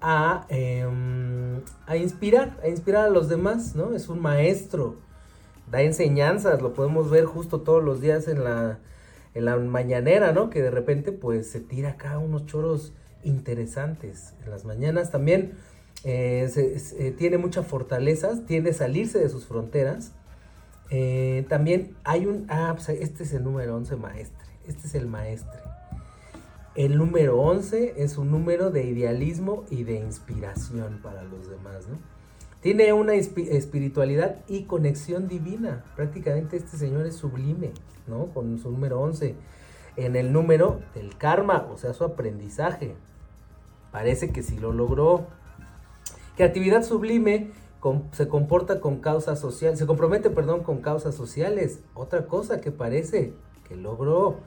a, 0.00 0.46
em, 0.48 1.60
a 1.84 1.98
inspirar, 1.98 2.58
a 2.62 2.68
inspirar 2.68 3.04
a 3.04 3.10
los 3.10 3.28
demás, 3.28 3.76
¿no? 3.76 3.94
Es 3.94 4.08
un 4.08 4.22
maestro, 4.22 4.96
da 5.70 5.82
enseñanzas, 5.82 6.62
lo 6.62 6.72
podemos 6.72 7.10
ver 7.10 7.26
justo 7.26 7.60
todos 7.60 7.84
los 7.84 8.00
días 8.00 8.26
en 8.26 8.42
la, 8.42 8.78
en 9.34 9.44
la 9.44 9.58
mañanera, 9.58 10.32
¿no? 10.32 10.48
Que 10.48 10.62
de 10.62 10.70
repente 10.70 11.12
pues 11.12 11.50
se 11.50 11.60
tira 11.60 11.90
acá 11.90 12.16
unos 12.16 12.46
choros 12.46 12.94
interesantes. 13.22 14.32
En 14.42 14.50
las 14.50 14.64
mañanas 14.64 15.10
también 15.10 15.52
eh, 16.04 16.48
se- 16.52 16.78
se- 16.78 17.10
tiene 17.12 17.38
muchas 17.38 17.66
fortalezas, 17.66 18.46
tiende 18.46 18.70
a 18.70 18.74
salirse 18.74 19.18
de 19.18 19.28
sus 19.28 19.46
fronteras. 19.46 20.12
Eh, 20.90 21.46
también 21.48 21.96
hay 22.04 22.26
un, 22.26 22.46
ah, 22.50 22.72
pues 22.76 22.88
este 22.90 23.22
es 23.24 23.32
el 23.32 23.42
número 23.44 23.74
11 23.76 23.96
maestre, 23.96 24.46
este 24.68 24.86
es 24.86 24.94
el 24.94 25.06
maestre. 25.06 25.60
El 26.74 26.98
número 26.98 27.40
11 27.40 27.94
es 28.02 28.18
un 28.18 28.30
número 28.30 28.70
de 28.70 28.84
idealismo 28.84 29.64
y 29.70 29.84
de 29.84 29.94
inspiración 29.96 31.00
para 31.02 31.22
los 31.22 31.48
demás, 31.48 31.86
¿no? 31.88 31.98
Tiene 32.60 32.92
una 32.92 33.14
espi- 33.14 33.48
espiritualidad 33.50 34.36
y 34.48 34.64
conexión 34.64 35.28
divina. 35.28 35.84
Prácticamente 35.96 36.56
este 36.56 36.76
señor 36.76 37.06
es 37.06 37.14
sublime, 37.16 37.72
¿no? 38.06 38.26
Con 38.34 38.58
su 38.58 38.70
número 38.70 39.00
11. 39.00 39.36
En 39.96 40.16
el 40.16 40.32
número 40.32 40.80
del 40.94 41.16
karma, 41.16 41.68
o 41.72 41.76
sea, 41.76 41.92
su 41.92 42.02
aprendizaje. 42.04 42.94
Parece 43.92 44.32
que 44.32 44.42
sí 44.42 44.58
lo 44.58 44.72
logró. 44.72 45.28
Creatividad 46.36 46.82
sublime 46.82 47.50
se 48.12 48.28
comporta 48.28 48.80
con 48.80 49.00
causas 49.00 49.38
sociales, 49.38 49.78
se 49.78 49.86
compromete, 49.86 50.30
perdón, 50.30 50.62
con 50.62 50.80
causas 50.80 51.14
sociales. 51.14 51.80
Otra 51.94 52.26
cosa 52.26 52.60
que 52.60 52.70
parece 52.70 53.34
que 53.68 53.76
logró. 53.76 54.38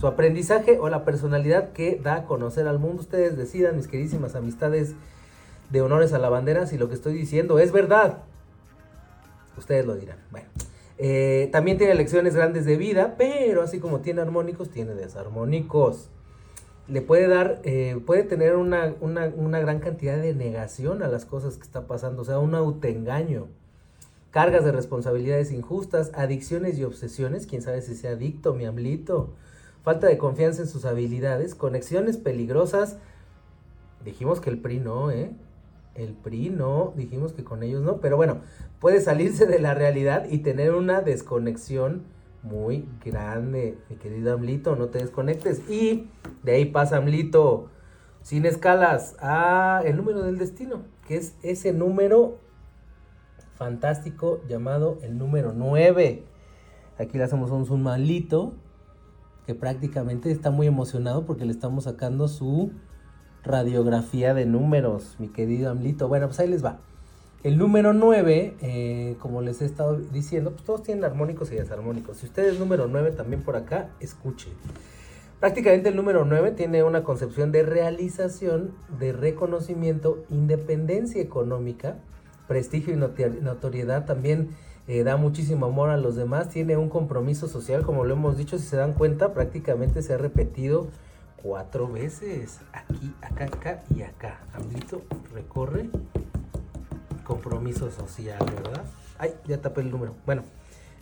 Su 0.00 0.06
aprendizaje 0.06 0.78
o 0.80 0.88
la 0.88 1.04
personalidad 1.04 1.72
que 1.72 2.00
da 2.02 2.14
a 2.16 2.24
conocer 2.24 2.66
al 2.66 2.78
mundo. 2.78 3.02
Ustedes 3.02 3.36
decidan, 3.36 3.76
mis 3.76 3.86
queridísimas 3.86 4.34
amistades 4.34 4.94
de 5.70 5.82
honores 5.82 6.12
a 6.12 6.18
la 6.18 6.28
bandera, 6.28 6.66
si 6.66 6.78
lo 6.78 6.88
que 6.88 6.94
estoy 6.94 7.12
diciendo 7.12 7.58
es 7.58 7.72
verdad. 7.72 8.24
Ustedes 9.56 9.86
lo 9.86 9.94
dirán. 9.94 10.18
Bueno. 10.30 10.48
Eh, 10.98 11.48
también 11.52 11.78
tiene 11.78 11.94
lecciones 11.94 12.34
grandes 12.34 12.64
de 12.64 12.76
vida, 12.76 13.16
pero 13.18 13.62
así 13.62 13.80
como 13.80 14.00
tiene 14.00 14.22
armónicos, 14.22 14.70
tiene 14.70 14.94
desarmónicos. 14.94 16.10
Le 16.92 17.00
puede 17.00 17.26
dar, 17.26 17.62
eh, 17.64 17.98
puede 18.04 18.22
tener 18.22 18.54
una, 18.54 18.94
una, 19.00 19.32
una 19.34 19.60
gran 19.60 19.78
cantidad 19.78 20.18
de 20.18 20.34
negación 20.34 21.02
a 21.02 21.08
las 21.08 21.24
cosas 21.24 21.56
que 21.56 21.62
está 21.62 21.86
pasando, 21.86 22.20
o 22.20 22.24
sea, 22.26 22.38
un 22.38 22.54
autoengaño. 22.54 23.46
Cargas 24.30 24.62
de 24.66 24.72
responsabilidades 24.72 25.52
injustas, 25.52 26.12
adicciones 26.14 26.78
y 26.78 26.84
obsesiones, 26.84 27.46
quién 27.46 27.62
sabe 27.62 27.80
si 27.80 27.94
sea 27.94 28.10
adicto, 28.10 28.52
mi 28.52 28.66
amlito. 28.66 29.30
Falta 29.82 30.06
de 30.06 30.18
confianza 30.18 30.60
en 30.60 30.68
sus 30.68 30.84
habilidades, 30.84 31.54
conexiones 31.54 32.18
peligrosas. 32.18 32.98
Dijimos 34.04 34.42
que 34.42 34.50
el 34.50 34.58
PRI 34.58 34.80
no, 34.80 35.10
¿eh? 35.10 35.30
El 35.94 36.12
PRI 36.12 36.50
no, 36.50 36.92
dijimos 36.94 37.32
que 37.32 37.42
con 37.42 37.62
ellos 37.62 37.80
no, 37.80 38.02
pero 38.02 38.18
bueno, 38.18 38.42
puede 38.80 39.00
salirse 39.00 39.46
de 39.46 39.60
la 39.60 39.72
realidad 39.72 40.26
y 40.28 40.40
tener 40.40 40.74
una 40.74 41.00
desconexión 41.00 42.02
muy 42.42 42.88
grande, 43.04 43.78
mi 43.88 43.96
querido 43.96 44.34
Amlito, 44.34 44.76
no 44.76 44.86
te 44.88 44.98
desconectes. 44.98 45.68
Y 45.70 46.08
de 46.42 46.52
ahí 46.52 46.64
pasa 46.66 46.96
Amlito, 46.96 47.68
sin 48.22 48.46
escalas, 48.46 49.16
a 49.20 49.82
el 49.84 49.96
número 49.96 50.22
del 50.22 50.38
destino, 50.38 50.82
que 51.06 51.16
es 51.16 51.36
ese 51.42 51.72
número 51.72 52.38
fantástico 53.54 54.40
llamado 54.48 54.98
el 55.02 55.18
número 55.18 55.52
9. 55.54 56.24
Aquí 56.98 57.18
le 57.18 57.24
hacemos 57.24 57.50
un 57.50 57.66
zoom 57.66 57.82
malito, 57.82 58.54
que 59.46 59.54
prácticamente 59.54 60.30
está 60.30 60.50
muy 60.50 60.66
emocionado 60.66 61.26
porque 61.26 61.44
le 61.44 61.52
estamos 61.52 61.84
sacando 61.84 62.28
su 62.28 62.72
radiografía 63.42 64.34
de 64.34 64.46
números, 64.46 65.16
mi 65.18 65.28
querido 65.28 65.70
Amlito. 65.70 66.08
Bueno, 66.08 66.26
pues 66.26 66.38
ahí 66.40 66.48
les 66.48 66.64
va. 66.64 66.80
El 67.42 67.58
número 67.58 67.92
9, 67.92 68.54
eh, 68.60 69.16
como 69.18 69.42
les 69.42 69.62
he 69.62 69.64
estado 69.64 69.96
diciendo, 69.96 70.52
pues 70.52 70.62
todos 70.62 70.84
tienen 70.84 71.02
armónicos 71.02 71.50
y 71.50 71.56
desarmónicos. 71.56 72.18
Si 72.18 72.26
usted 72.26 72.44
es 72.44 72.60
número 72.60 72.86
9 72.86 73.10
también 73.10 73.42
por 73.42 73.56
acá, 73.56 73.88
escuche. 73.98 74.48
Prácticamente 75.40 75.88
el 75.88 75.96
número 75.96 76.24
9 76.24 76.52
tiene 76.52 76.84
una 76.84 77.02
concepción 77.02 77.50
de 77.50 77.64
realización, 77.64 78.70
de 79.00 79.12
reconocimiento, 79.12 80.24
independencia 80.30 81.20
económica, 81.20 81.96
prestigio 82.46 82.94
y 82.94 82.96
notoriedad. 82.96 84.04
También 84.04 84.50
eh, 84.86 85.02
da 85.02 85.16
muchísimo 85.16 85.66
amor 85.66 85.90
a 85.90 85.96
los 85.96 86.14
demás, 86.14 86.48
tiene 86.48 86.76
un 86.76 86.88
compromiso 86.88 87.48
social, 87.48 87.82
como 87.82 88.04
lo 88.04 88.14
hemos 88.14 88.36
dicho, 88.36 88.56
si 88.56 88.66
se 88.66 88.76
dan 88.76 88.92
cuenta, 88.92 89.34
prácticamente 89.34 90.02
se 90.02 90.14
ha 90.14 90.16
repetido 90.16 90.86
cuatro 91.42 91.88
veces. 91.88 92.60
Aquí, 92.72 93.12
acá, 93.20 93.46
acá 93.46 93.82
y 93.92 94.02
acá. 94.02 94.42
Amlito 94.54 95.02
recorre 95.34 95.90
compromiso 97.24 97.90
social, 97.90 98.38
¿verdad? 98.56 98.84
Ay, 99.18 99.34
ya 99.46 99.58
tapé 99.58 99.82
el 99.82 99.90
número. 99.90 100.14
Bueno, 100.26 100.42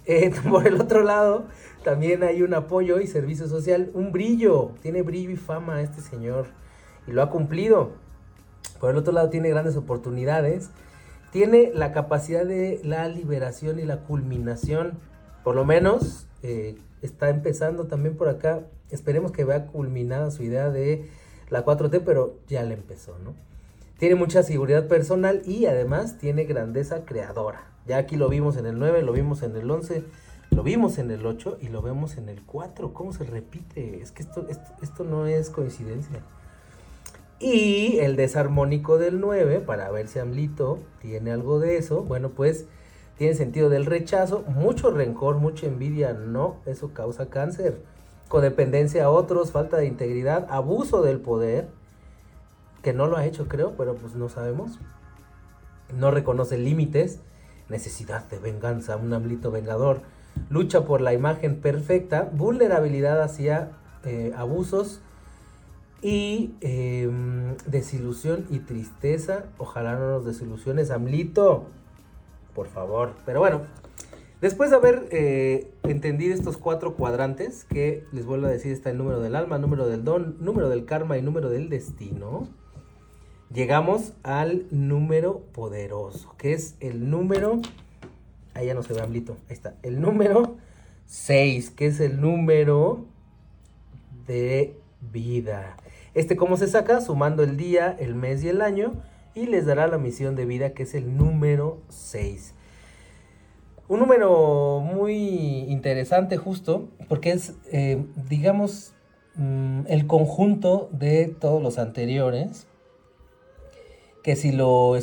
eh, 0.07 0.31
por 0.49 0.67
el 0.67 0.81
otro 0.81 1.03
lado, 1.03 1.45
también 1.85 2.23
hay 2.23 2.43
un 2.43 2.55
apoyo 2.55 3.01
y 3.01 3.07
servicio 3.07 3.49
social, 3.49 3.91
un 3.95 4.13
brillo, 4.13 4.73
tiene 4.83 5.03
brillo 5.03 5.31
y 5.31 5.37
fama 5.37 5.83
este 5.83 6.01
señor 6.01 6.47
y 7.07 7.13
lo 7.13 7.23
ha 7.23 7.31
cumplido. 7.31 7.93
Por 8.79 8.91
el 8.91 8.97
otro 8.97 9.13
lado, 9.13 9.29
tiene 9.31 9.51
grandes 9.51 9.77
oportunidades, 9.77 10.71
tiene 11.33 11.71
la 11.75 11.93
capacidad 11.93 12.45
de 12.45 12.81
la 12.83 13.09
liberación 13.09 13.79
y 13.79 13.85
la 13.85 14.01
culminación, 14.01 14.99
por 15.45 15.55
lo 15.55 15.65
menos 15.65 16.27
eh, 16.43 16.79
está 17.03 17.29
empezando 17.31 17.87
también 17.87 18.17
por 18.17 18.29
acá. 18.29 18.61
Esperemos 18.91 19.33
que 19.33 19.45
vea 19.45 19.67
culminada 19.67 20.31
su 20.31 20.43
idea 20.43 20.71
de 20.71 21.09
la 21.51 21.65
4T, 21.65 22.03
pero 22.05 22.39
ya 22.49 22.63
la 22.65 22.75
empezó, 22.75 23.19
¿no? 23.19 23.35
Tiene 24.01 24.15
mucha 24.15 24.43
seguridad 24.43 24.89
personal 24.89 25.43
y 25.45 25.67
además 25.67 26.17
tiene 26.17 26.45
grandeza 26.45 27.05
creadora. 27.05 27.67
Ya 27.87 27.99
aquí 27.99 28.17
lo 28.17 28.31
vimos 28.31 28.57
en 28.57 28.65
el 28.65 28.79
9, 28.79 29.03
lo 29.03 29.13
vimos 29.13 29.43
en 29.43 29.55
el 29.55 29.71
11, 29.71 30.05
lo 30.53 30.63
vimos 30.63 30.97
en 30.97 31.11
el 31.11 31.27
8 31.27 31.59
y 31.61 31.69
lo 31.69 31.83
vemos 31.83 32.17
en 32.17 32.31
el 32.31 32.43
4. 32.43 32.95
¿Cómo 32.95 33.13
se 33.13 33.25
repite? 33.25 34.01
Es 34.01 34.11
que 34.11 34.23
esto, 34.23 34.47
esto, 34.49 34.73
esto 34.81 35.05
no 35.05 35.27
es 35.27 35.51
coincidencia. 35.51 36.21
Y 37.39 37.99
el 37.99 38.17
desarmónico 38.17 38.97
del 38.97 39.21
9, 39.21 39.61
para 39.61 39.91
ver 39.91 40.09
si 40.09 40.19
Amlito 40.19 40.79
tiene 41.03 41.31
algo 41.31 41.61
de 41.61 41.77
eso, 41.77 42.03
bueno, 42.03 42.31
pues 42.31 42.65
tiene 43.19 43.35
sentido 43.35 43.69
del 43.69 43.85
rechazo, 43.85 44.45
mucho 44.49 44.91
rencor, 44.91 45.37
mucha 45.37 45.67
envidia, 45.67 46.15
no, 46.15 46.57
eso 46.65 46.95
causa 46.95 47.29
cáncer. 47.29 47.83
Codependencia 48.29 49.05
a 49.05 49.11
otros, 49.11 49.53
falta 49.53 49.77
de 49.77 49.85
integridad, 49.85 50.47
abuso 50.49 51.03
del 51.03 51.21
poder, 51.21 51.69
que 52.83 52.93
no 52.93 53.07
lo 53.07 53.17
ha 53.17 53.27
hecho, 53.27 53.49
creo, 53.49 53.75
pero 53.77 53.95
pues 53.95 54.15
no 54.15 54.29
sabemos. 54.29 54.79
No 55.97 56.11
reconoce 56.11 56.59
límites, 56.59 57.21
necesidad 57.69 58.29
de 58.29 58.39
venganza, 58.39 58.97
un 58.97 59.13
amlito 59.13 59.51
vengador, 59.51 60.03
lucha 60.49 60.85
por 60.85 61.01
la 61.01 61.13
imagen 61.13 61.61
perfecta, 61.61 62.31
vulnerabilidad 62.33 63.23
hacia 63.23 63.73
eh, 64.05 64.33
abusos 64.37 65.01
y 66.03 66.55
eh, 66.61 67.11
desilusión 67.67 68.47
y 68.51 68.61
tristeza. 68.61 69.45
Ojalá 69.59 69.95
no 69.95 70.11
nos 70.11 70.25
desilusiones, 70.25 70.91
amlito, 70.91 71.67
por 72.55 72.69
favor. 72.69 73.15
Pero 73.27 73.41
bueno, 73.41 73.63
Después 74.41 74.71
de 74.71 74.77
haber 74.77 75.07
eh, 75.11 75.71
entendido 75.83 76.33
estos 76.33 76.57
cuatro 76.57 76.95
cuadrantes, 76.95 77.65
que 77.65 78.07
les 78.11 78.25
vuelvo 78.25 78.47
a 78.47 78.51
decir, 78.51 78.73
está 78.73 78.89
el 78.89 78.97
número 78.97 79.21
del 79.21 79.37
alma, 79.37 79.59
número 79.59 79.87
del 79.87 80.03
don, 80.03 80.37
número 80.41 80.71
del 80.71 80.87
karma 80.87 81.19
y 81.19 81.23
número 81.23 81.51
del 81.51 81.69
destino, 81.69 82.49
llegamos 83.53 84.13
al 84.23 84.67
número 84.71 85.41
poderoso, 85.53 86.35
que 86.39 86.53
es 86.53 86.77
el 86.81 87.11
número, 87.11 87.61
ahí 88.55 88.67
ya 88.67 88.75
no 88.75 88.83
se 88.83 88.93
ve 88.93 89.01
amblito, 89.01 89.37
ahí 89.49 89.55
está, 89.55 89.75
el 89.83 90.01
número 90.01 90.57
6, 91.07 91.71
que 91.71 91.87
es 91.87 92.01
el 92.01 92.21
número 92.21 93.05
de 94.27 94.77
vida. 95.13 95.77
Este, 96.15 96.37
¿cómo 96.37 96.57
se 96.57 96.69
saca? 96.69 97.01
Sumando 97.01 97.43
el 97.43 97.57
día, 97.57 97.97
el 97.99 98.15
mes 98.15 98.45
y 98.45 98.49
el 98.49 98.63
año, 98.63 98.95
y 99.35 99.47
les 99.47 99.67
dará 99.67 99.87
la 99.87 99.99
misión 99.99 100.37
de 100.37 100.45
vida, 100.45 100.71
que 100.71 100.85
es 100.85 100.95
el 100.95 101.17
número 101.17 101.79
6. 101.89 102.55
Un 103.89 103.99
número 103.99 104.79
muy 104.79 105.65
interesante 105.69 106.37
justo 106.37 106.89
porque 107.09 107.33
es, 107.33 107.55
eh, 107.73 108.05
digamos, 108.29 108.93
mm, 109.35 109.81
el 109.89 110.07
conjunto 110.07 110.89
de 110.93 111.27
todos 111.27 111.61
los 111.61 111.77
anteriores. 111.77 112.69
Que 114.23 114.37
si 114.37 114.53
lo, 114.53 114.95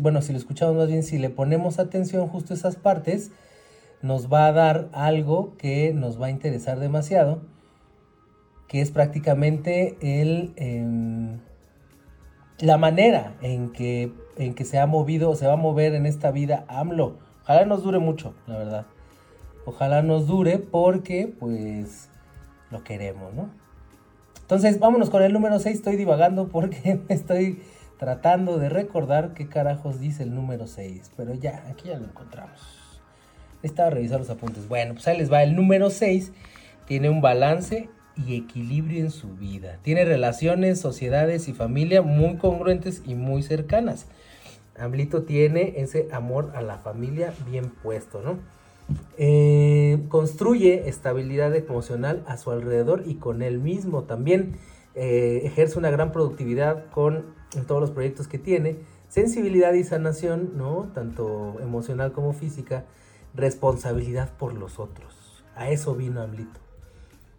bueno, 0.00 0.22
si 0.22 0.32
lo 0.32 0.38
escuchamos 0.38 0.76
más 0.76 0.88
bien, 0.88 1.02
si 1.02 1.18
le 1.18 1.30
ponemos 1.30 1.78
atención 1.78 2.28
justo 2.28 2.54
a 2.54 2.56
esas 2.56 2.76
partes, 2.76 3.30
nos 4.02 4.32
va 4.32 4.46
a 4.46 4.52
dar 4.52 4.88
algo 4.92 5.56
que 5.56 5.92
nos 5.92 6.20
va 6.20 6.26
a 6.26 6.30
interesar 6.30 6.78
demasiado, 6.78 7.42
que 8.68 8.80
es 8.80 8.90
prácticamente 8.90 9.96
el, 10.00 10.52
em, 10.56 11.38
la 12.58 12.78
manera 12.78 13.34
en 13.42 13.72
que, 13.72 14.12
en 14.36 14.54
que 14.54 14.64
se 14.64 14.78
ha 14.78 14.86
movido, 14.86 15.34
se 15.34 15.46
va 15.46 15.54
a 15.54 15.56
mover 15.56 15.94
en 15.94 16.06
esta 16.06 16.30
vida 16.30 16.64
AMLO 16.68 17.18
Ojalá 17.42 17.64
nos 17.66 17.82
dure 17.82 17.98
mucho, 17.98 18.34
la 18.46 18.56
verdad. 18.56 18.86
Ojalá 19.64 20.02
nos 20.02 20.28
dure 20.28 20.58
porque, 20.58 21.26
pues, 21.26 22.08
lo 22.70 22.84
queremos, 22.84 23.34
¿no? 23.34 23.50
Entonces, 24.42 24.78
vámonos 24.78 25.10
con 25.10 25.22
el 25.22 25.32
número 25.32 25.58
6. 25.58 25.76
Estoy 25.76 25.96
divagando 25.96 26.48
porque 26.48 27.00
estoy 27.08 27.60
tratando 28.02 28.58
de 28.58 28.68
recordar 28.68 29.32
qué 29.32 29.46
carajos 29.46 30.00
dice 30.00 30.24
el 30.24 30.34
número 30.34 30.66
6. 30.66 31.12
Pero 31.16 31.34
ya, 31.34 31.62
aquí 31.70 31.86
ya 31.86 31.98
lo 31.98 32.06
encontramos. 32.06 32.58
Estaba 33.62 33.90
revisar 33.90 34.18
los 34.18 34.28
apuntes. 34.28 34.66
Bueno, 34.66 34.94
pues 34.94 35.06
ahí 35.06 35.18
les 35.18 35.32
va. 35.32 35.44
El 35.44 35.54
número 35.54 35.88
6 35.88 36.32
tiene 36.84 37.10
un 37.10 37.20
balance 37.20 37.88
y 38.16 38.34
equilibrio 38.34 38.98
en 38.98 39.12
su 39.12 39.36
vida. 39.36 39.78
Tiene 39.82 40.04
relaciones, 40.04 40.80
sociedades 40.80 41.46
y 41.46 41.52
familia 41.52 42.02
muy 42.02 42.38
congruentes 42.38 43.04
y 43.06 43.14
muy 43.14 43.44
cercanas. 43.44 44.06
Amblito 44.76 45.22
tiene 45.22 45.74
ese 45.76 46.08
amor 46.10 46.50
a 46.56 46.60
la 46.60 46.78
familia 46.78 47.32
bien 47.48 47.70
puesto, 47.70 48.20
¿no? 48.20 48.40
Eh, 49.16 50.00
construye 50.08 50.88
estabilidad 50.88 51.54
emocional 51.54 52.24
a 52.26 52.36
su 52.36 52.50
alrededor 52.50 53.04
y 53.06 53.14
con 53.14 53.42
él 53.42 53.60
mismo 53.60 54.02
también. 54.02 54.56
Eh, 54.96 55.42
ejerce 55.44 55.78
una 55.78 55.90
gran 55.90 56.10
productividad 56.10 56.90
con 56.90 57.40
todos 57.66 57.80
los 57.80 57.90
proyectos 57.90 58.28
que 58.28 58.38
tiene. 58.38 58.76
Sensibilidad 59.08 59.72
y 59.74 59.84
sanación, 59.84 60.52
¿no? 60.56 60.90
Tanto 60.94 61.56
emocional 61.60 62.12
como 62.12 62.32
física. 62.32 62.84
Responsabilidad 63.34 64.30
por 64.38 64.54
los 64.54 64.78
otros. 64.78 65.44
A 65.54 65.70
eso 65.70 65.94
vino 65.94 66.22
Amblito. 66.22 66.60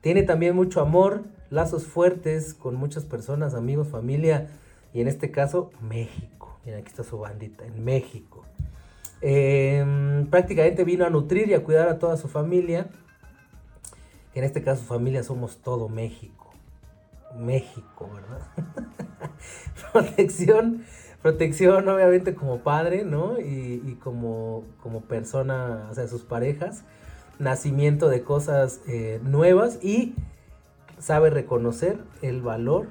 Tiene 0.01 0.23
también 0.23 0.55
mucho 0.55 0.81
amor, 0.81 1.23
lazos 1.49 1.85
fuertes 1.85 2.53
con 2.53 2.75
muchas 2.75 3.05
personas, 3.05 3.53
amigos, 3.53 3.87
familia 3.87 4.49
y 4.93 5.01
en 5.01 5.07
este 5.07 5.31
caso 5.31 5.71
México. 5.81 6.59
Mira, 6.65 6.77
aquí 6.77 6.87
está 6.87 7.03
su 7.03 7.17
bandita, 7.17 7.65
en 7.65 7.83
México. 7.83 8.43
Em, 9.21 10.27
prácticamente 10.27 10.83
vino 10.83 11.05
a 11.05 11.09
nutrir 11.09 11.47
y 11.49 11.53
a 11.53 11.63
cuidar 11.63 11.87
a 11.87 11.99
toda 11.99 12.17
su 12.17 12.27
familia. 12.27 12.87
En 14.35 14.43
este 14.43 14.61
caso, 14.61 14.81
su 14.81 14.87
familia 14.87 15.23
somos 15.23 15.57
todo 15.57 15.87
México. 15.87 16.51
México, 17.37 18.09
¿verdad? 18.13 18.41
protección, 19.93 20.83
protección 21.21 21.87
obviamente 21.87 22.35
como 22.35 22.59
padre, 22.59 23.05
¿no? 23.05 23.39
Y, 23.39 23.97
como, 24.03 24.65
como 24.81 25.01
persona, 25.01 25.87
o 25.89 25.93
sea, 25.93 26.07
sus 26.07 26.23
parejas. 26.23 26.83
Nacimiento 27.39 28.09
de 28.09 28.21
cosas 28.23 28.81
eh, 28.87 29.19
nuevas 29.23 29.79
y 29.83 30.15
sabe 30.99 31.29
reconocer 31.29 31.97
el 32.21 32.41
valor 32.41 32.87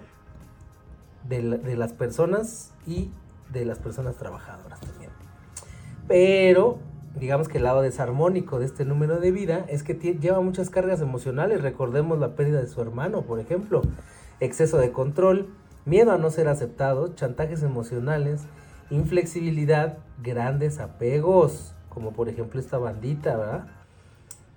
de, 1.28 1.42
de 1.58 1.76
las 1.76 1.92
personas 1.92 2.72
y 2.86 3.10
de 3.52 3.64
las 3.64 3.78
personas 3.78 4.16
trabajadoras 4.16 4.80
también. 4.80 5.10
Pero 6.08 6.78
digamos 7.18 7.48
que 7.48 7.58
el 7.58 7.64
lado 7.64 7.82
desarmónico 7.82 8.58
de 8.58 8.66
este 8.66 8.84
número 8.84 9.20
de 9.20 9.30
vida 9.30 9.64
es 9.68 9.82
que 9.82 9.94
lleva 9.94 10.40
muchas 10.40 10.70
cargas 10.70 11.00
emocionales. 11.00 11.62
Recordemos 11.62 12.18
la 12.18 12.34
pérdida 12.34 12.60
de 12.60 12.66
su 12.66 12.80
hermano, 12.80 13.22
por 13.22 13.38
ejemplo, 13.38 13.82
exceso 14.40 14.78
de 14.78 14.92
control, 14.92 15.48
miedo 15.84 16.12
a 16.12 16.18
no 16.18 16.30
ser 16.30 16.48
aceptado, 16.48 17.14
chantajes 17.14 17.62
emocionales, 17.62 18.42
inflexibilidad, 18.90 19.98
grandes 20.22 20.78
apegos, 20.78 21.74
como 21.88 22.12
por 22.12 22.28
ejemplo 22.28 22.60
esta 22.60 22.78
bandita, 22.78 23.36
¿verdad? 23.36 23.66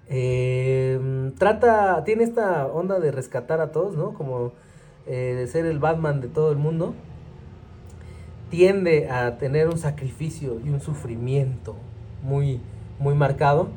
Em, 0.08 1.32
trata, 1.34 2.04
tiene 2.04 2.24
esta 2.24 2.68
onda 2.68 3.00
de 3.00 3.12
rescatar 3.12 3.60
a 3.62 3.72
todos, 3.72 3.96
¿no? 3.96 4.14
Como 4.14 4.54
eh, 5.08 5.36
de 5.38 5.48
ser 5.48 5.66
el 5.66 5.80
Batman 5.80 6.22
de 6.22 6.28
todo 6.28 6.52
el 6.52 6.58
mundo 6.58 6.94
tiende 8.50 9.10
a 9.10 9.38
tener 9.38 9.68
un 9.68 9.78
sacrificio 9.78 10.60
y 10.64 10.70
un 10.70 10.80
sufrimiento 10.80 11.76
muy, 12.24 12.62
muy 13.00 13.16
marcado. 13.16 13.68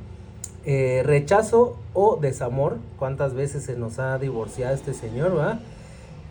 Eh, 0.64 1.02
rechazo 1.04 1.76
o 1.94 2.16
desamor, 2.16 2.78
cuántas 2.98 3.34
veces 3.34 3.64
se 3.64 3.76
nos 3.76 3.98
ha 3.98 4.18
divorciado 4.18 4.74
este 4.74 4.92
señor, 4.92 5.36
¿va? 5.36 5.60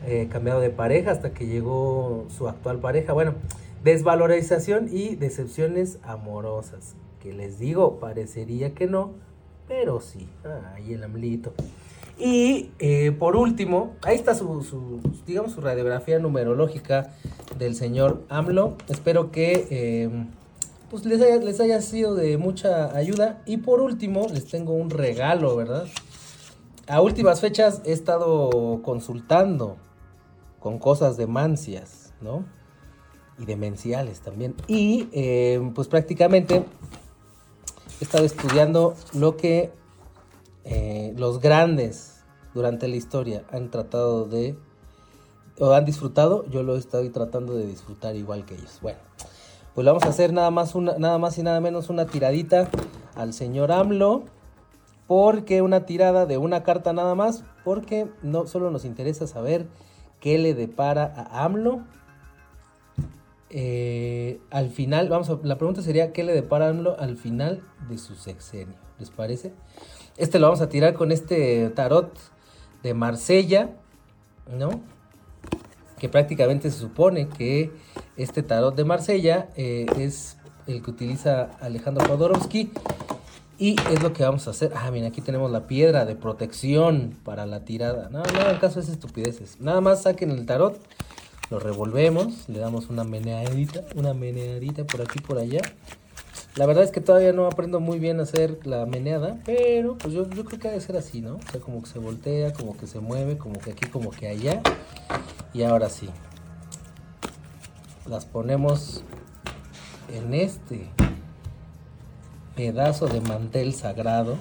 Eh, 0.05 0.29
cambiado 0.31 0.61
de 0.61 0.69
pareja 0.69 1.11
hasta 1.11 1.33
que 1.33 1.47
llegó 1.47 2.25
su 2.29 2.47
actual 2.47 2.79
pareja. 2.79 3.13
Bueno, 3.13 3.33
desvalorización 3.83 4.89
y 4.91 5.15
decepciones 5.15 5.99
amorosas. 6.03 6.95
Que 7.19 7.33
les 7.33 7.59
digo, 7.59 7.99
parecería 7.99 8.73
que 8.73 8.87
no, 8.87 9.13
pero 9.67 9.99
sí. 9.99 10.29
Ahí 10.75 10.93
el 10.93 11.03
amlito. 11.03 11.53
Y 12.17 12.71
eh, 12.79 13.11
por 13.11 13.35
último, 13.35 13.95
ahí 14.03 14.15
está 14.15 14.33
su, 14.33 15.01
digamos, 15.25 15.51
su 15.51 15.61
radiografía 15.61 16.19
numerológica 16.19 17.13
del 17.57 17.75
señor 17.75 18.23
AMLO. 18.29 18.77
Espero 18.87 19.31
que 19.31 19.67
eh, 19.69 20.09
pues 20.89 21.05
les, 21.05 21.19
les 21.43 21.59
haya 21.59 21.81
sido 21.81 22.15
de 22.15 22.37
mucha 22.37 22.95
ayuda. 22.95 23.41
Y 23.45 23.57
por 23.57 23.81
último, 23.81 24.27
les 24.31 24.45
tengo 24.45 24.73
un 24.73 24.89
regalo, 24.89 25.55
¿verdad? 25.55 25.85
A 26.87 27.01
últimas 27.01 27.41
fechas 27.41 27.81
he 27.83 27.91
estado 27.91 28.81
consultando 28.83 29.77
con 30.67 30.79
cosas 30.79 31.15
de 31.15 31.27
mancias, 31.27 32.11
¿no? 32.19 32.43
Y 33.39 33.45
demenciales 33.45 34.19
también. 34.19 34.53
Y 34.67 35.07
eh, 35.13 35.61
pues 35.73 35.87
prácticamente 35.87 36.65
he 38.01 38.03
estado 38.03 38.25
estudiando 38.25 38.93
lo 39.13 39.37
que 39.37 39.71
eh, 40.65 41.13
los 41.15 41.39
grandes 41.39 42.25
durante 42.53 42.89
la 42.89 42.97
historia 42.97 43.45
han 43.49 43.71
tratado 43.71 44.25
de, 44.25 44.57
o 45.57 45.71
han 45.71 45.85
disfrutado, 45.85 46.45
yo 46.49 46.63
lo 46.63 46.75
estoy 46.75 47.11
tratando 47.11 47.55
de 47.55 47.65
disfrutar 47.65 48.17
igual 48.17 48.43
que 48.43 48.55
ellos. 48.55 48.79
Bueno, 48.81 48.99
pues 49.73 49.87
vamos 49.87 50.03
a 50.03 50.09
hacer 50.09 50.33
nada 50.33 50.51
más, 50.51 50.75
una, 50.75 50.97
nada 50.97 51.17
más 51.17 51.37
y 51.37 51.43
nada 51.43 51.61
menos 51.61 51.89
una 51.89 52.07
tiradita 52.07 52.69
al 53.15 53.31
señor 53.31 53.71
AMLO. 53.71 54.25
Porque 55.07 55.61
una 55.61 55.85
tirada 55.85 56.25
de 56.25 56.37
una 56.37 56.63
carta 56.63 56.91
nada 56.91 57.15
más, 57.15 57.45
porque 57.63 58.11
no 58.23 58.45
solo 58.45 58.71
nos 58.71 58.83
interesa 58.83 59.25
saber 59.25 59.69
qué 60.27 60.37
le 60.37 60.53
depara 60.53 61.05
a 61.15 61.45
AMLO. 61.45 61.85
Eh, 63.49 64.41
al 64.51 64.69
final, 64.71 65.07
vamos 65.07 65.29
a, 65.29 65.39
la 65.41 65.57
pregunta 65.57 65.81
sería, 65.81 66.11
¿qué 66.11 66.25
le 66.25 66.33
depara 66.33 66.65
a 66.65 66.69
AMLO 66.71 66.99
al 66.99 67.15
final 67.15 67.63
de 67.87 67.97
su 67.97 68.15
sexenio? 68.15 68.75
¿Les 68.99 69.09
parece? 69.09 69.53
Este 70.17 70.37
lo 70.37 70.47
vamos 70.47 70.59
a 70.59 70.67
tirar 70.67 70.95
con 70.95 71.13
este 71.13 71.69
tarot 71.69 72.11
de 72.83 72.93
Marsella, 72.93 73.69
¿no? 74.51 74.81
Que 75.97 76.09
prácticamente 76.09 76.71
se 76.71 76.77
supone 76.77 77.29
que 77.29 77.71
este 78.17 78.43
tarot 78.43 78.75
de 78.75 78.83
Marsella 78.83 79.47
eh, 79.55 79.85
es 79.97 80.35
el 80.65 80.83
que 80.83 80.91
utiliza 80.91 81.51
Alejandro 81.61 82.05
Jodorowsky. 82.05 82.73
Y 83.59 83.75
es 83.91 84.03
lo 84.03 84.13
que 84.13 84.23
vamos 84.23 84.47
a 84.47 84.51
hacer. 84.51 84.71
Ah, 84.75 84.91
mira, 84.91 85.07
aquí 85.07 85.21
tenemos 85.21 85.49
la 85.49 85.65
piedra 85.65 86.05
de 86.05 86.15
protección 86.15 87.17
para 87.23 87.47
la 87.47 87.65
tirada. 87.65 88.09
No, 88.09 88.21
no 88.21 88.49
en 88.49 88.57
caso 88.59 88.79
es 88.79 88.87
estupideces. 88.87 89.59
Nada 89.59 89.81
más 89.81 90.03
saquen 90.03 90.29
el 90.29 90.45
tarot, 90.45 90.79
lo 91.49 91.59
revolvemos, 91.59 92.47
le 92.49 92.59
damos 92.59 92.89
una 92.89 93.03
meneadita, 93.03 93.83
una 93.95 94.13
meneadita 94.13 94.85
por 94.85 95.01
aquí 95.01 95.19
por 95.19 95.39
allá. 95.39 95.61
La 96.55 96.67
verdad 96.67 96.83
es 96.83 96.91
que 96.91 97.01
todavía 97.01 97.33
no 97.33 97.47
aprendo 97.47 97.79
muy 97.79 97.97
bien 97.97 98.19
a 98.19 98.23
hacer 98.23 98.59
la 98.63 98.85
meneada, 98.85 99.39
pero 99.45 99.97
pues 99.97 100.13
yo, 100.13 100.29
yo 100.29 100.45
creo 100.45 100.59
que 100.59 100.67
debe 100.69 100.81
ser 100.81 100.97
así, 100.97 101.21
¿no? 101.21 101.35
O 101.35 101.51
sea, 101.51 101.59
como 101.59 101.81
que 101.81 101.89
se 101.89 101.99
voltea, 101.99 102.53
como 102.53 102.77
que 102.77 102.85
se 102.85 102.99
mueve, 102.99 103.37
como 103.37 103.59
que 103.59 103.71
aquí, 103.71 103.87
como 103.89 104.11
que 104.11 104.27
allá. 104.27 104.61
Y 105.53 105.63
ahora 105.63 105.89
sí. 105.89 106.09
Las 108.07 108.25
ponemos 108.25 109.03
en 110.13 110.33
este 110.33 110.89
pedazo 112.57 113.07
de 113.07 113.21
mantel 113.21 113.73
sagrado 113.73 114.35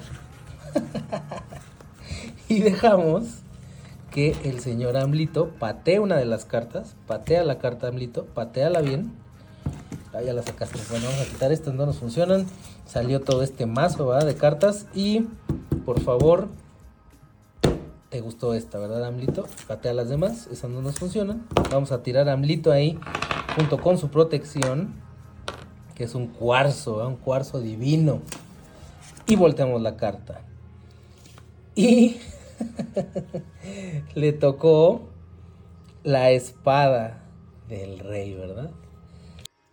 y 2.49 2.61
dejamos 2.61 3.25
que 4.11 4.35
el 4.45 4.61
señor 4.61 4.97
Amlito 4.97 5.51
patee 5.59 6.01
una 6.01 6.17
de 6.17 6.25
las 6.25 6.47
cartas, 6.47 6.97
patea 7.07 7.45
la 7.45 7.59
carta 7.59 7.89
Amlito, 7.89 8.25
pateala 8.25 8.81
bien. 8.81 9.13
Ah, 10.15 10.23
ya 10.23 10.33
la 10.33 10.43
sacaste. 10.43 10.79
Bueno, 10.89 11.05
vamos 11.05 11.21
a 11.21 11.31
quitar 11.31 11.53
estas, 11.53 11.75
no 11.75 11.85
nos 11.85 11.99
funcionan. 11.99 12.47
Salió 12.87 13.21
todo 13.21 13.43
este 13.43 13.67
mazo 13.67 14.11
de 14.15 14.35
cartas 14.35 14.87
y 14.95 15.27
por 15.85 16.01
favor, 16.01 16.49
te 18.09 18.23
gustó 18.23 18.55
esta, 18.55 18.79
¿verdad, 18.79 19.05
Amlito? 19.05 19.47
Patea 19.69 19.93
las 19.93 20.09
demás, 20.09 20.49
esas 20.51 20.71
no 20.71 20.81
nos 20.81 20.99
funcionan. 20.99 21.47
Vamos 21.71 21.93
a 21.93 22.03
tirar 22.03 22.31
a 22.31 22.33
Amlito 22.33 22.73
ahí 22.73 22.99
junto 23.55 23.79
con 23.79 23.99
su 23.99 24.09
protección, 24.09 24.95
que 25.97 26.05
es 26.05 26.15
un 26.15 26.29
cuarzo, 26.29 26.97
¿verdad? 26.97 27.09
un 27.09 27.17
cuarzo 27.17 27.61
divino. 27.61 28.21
Y 29.27 29.35
volteamos 29.35 29.83
la 29.83 29.97
carta. 29.97 30.43
Y 31.75 32.19
le 34.15 34.33
tocó 34.33 35.09
la 36.05 36.31
espada 36.31 37.25
del 37.69 37.99
rey, 37.99 38.35
¿verdad? 38.35 38.71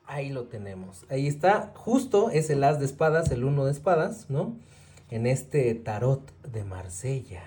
Ahí 0.05 0.29
lo 0.29 0.45
tenemos. 0.45 1.05
Ahí 1.09 1.27
está, 1.27 1.71
justo 1.75 2.29
es 2.29 2.49
el 2.49 2.63
as 2.63 2.79
de 2.79 2.85
espadas, 2.85 3.29
el 3.31 3.43
uno 3.43 3.65
de 3.65 3.71
espadas, 3.71 4.29
¿no? 4.29 4.55
En 5.09 5.27
este 5.27 5.75
tarot 5.75 6.31
de 6.41 6.63
Marsella. 6.63 7.43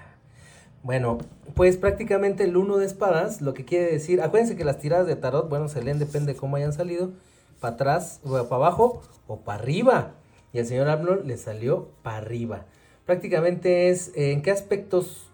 Bueno, 0.82 1.18
pues 1.54 1.76
prácticamente 1.76 2.44
el 2.44 2.56
uno 2.56 2.76
de 2.76 2.86
espadas, 2.86 3.40
lo 3.40 3.54
que 3.54 3.64
quiere 3.64 3.90
decir, 3.90 4.20
acuérdense 4.20 4.56
que 4.56 4.64
las 4.64 4.78
tiradas 4.78 5.06
de 5.06 5.16
tarot, 5.16 5.48
bueno, 5.48 5.68
se 5.68 5.82
leen 5.82 5.98
depende 5.98 6.34
de 6.34 6.38
cómo 6.38 6.56
hayan 6.56 6.72
salido, 6.72 7.12
para 7.60 7.74
atrás, 7.74 8.20
o 8.24 8.30
para 8.30 8.56
abajo 8.56 9.02
o 9.26 9.40
para 9.40 9.60
arriba. 9.60 10.14
Y 10.52 10.58
el 10.58 10.66
señor 10.66 10.88
Arnold 10.88 11.26
le 11.26 11.36
salió 11.36 11.88
para 12.02 12.18
arriba. 12.18 12.66
Prácticamente 13.04 13.88
es 13.90 14.12
en 14.14 14.42
qué 14.42 14.50
aspectos 14.50 15.30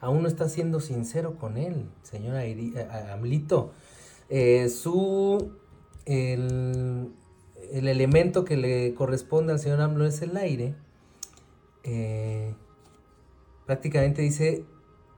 aún 0.00 0.22
no 0.22 0.28
está 0.28 0.48
siendo 0.48 0.80
sincero 0.80 1.38
con 1.38 1.56
él, 1.56 1.88
señor 2.02 2.36
Amlito. 3.10 3.72
Eh, 4.28 4.68
su 4.68 5.52
el, 6.04 7.10
el, 7.72 7.88
elemento 7.88 8.44
que 8.44 8.56
le 8.56 8.94
corresponde 8.94 9.52
al 9.52 9.58
señor 9.58 9.80
AMLO 9.80 10.06
es 10.06 10.20
el 10.22 10.36
aire. 10.36 10.74
Eh, 11.84 12.54
prácticamente 13.66 14.22
dice 14.22 14.64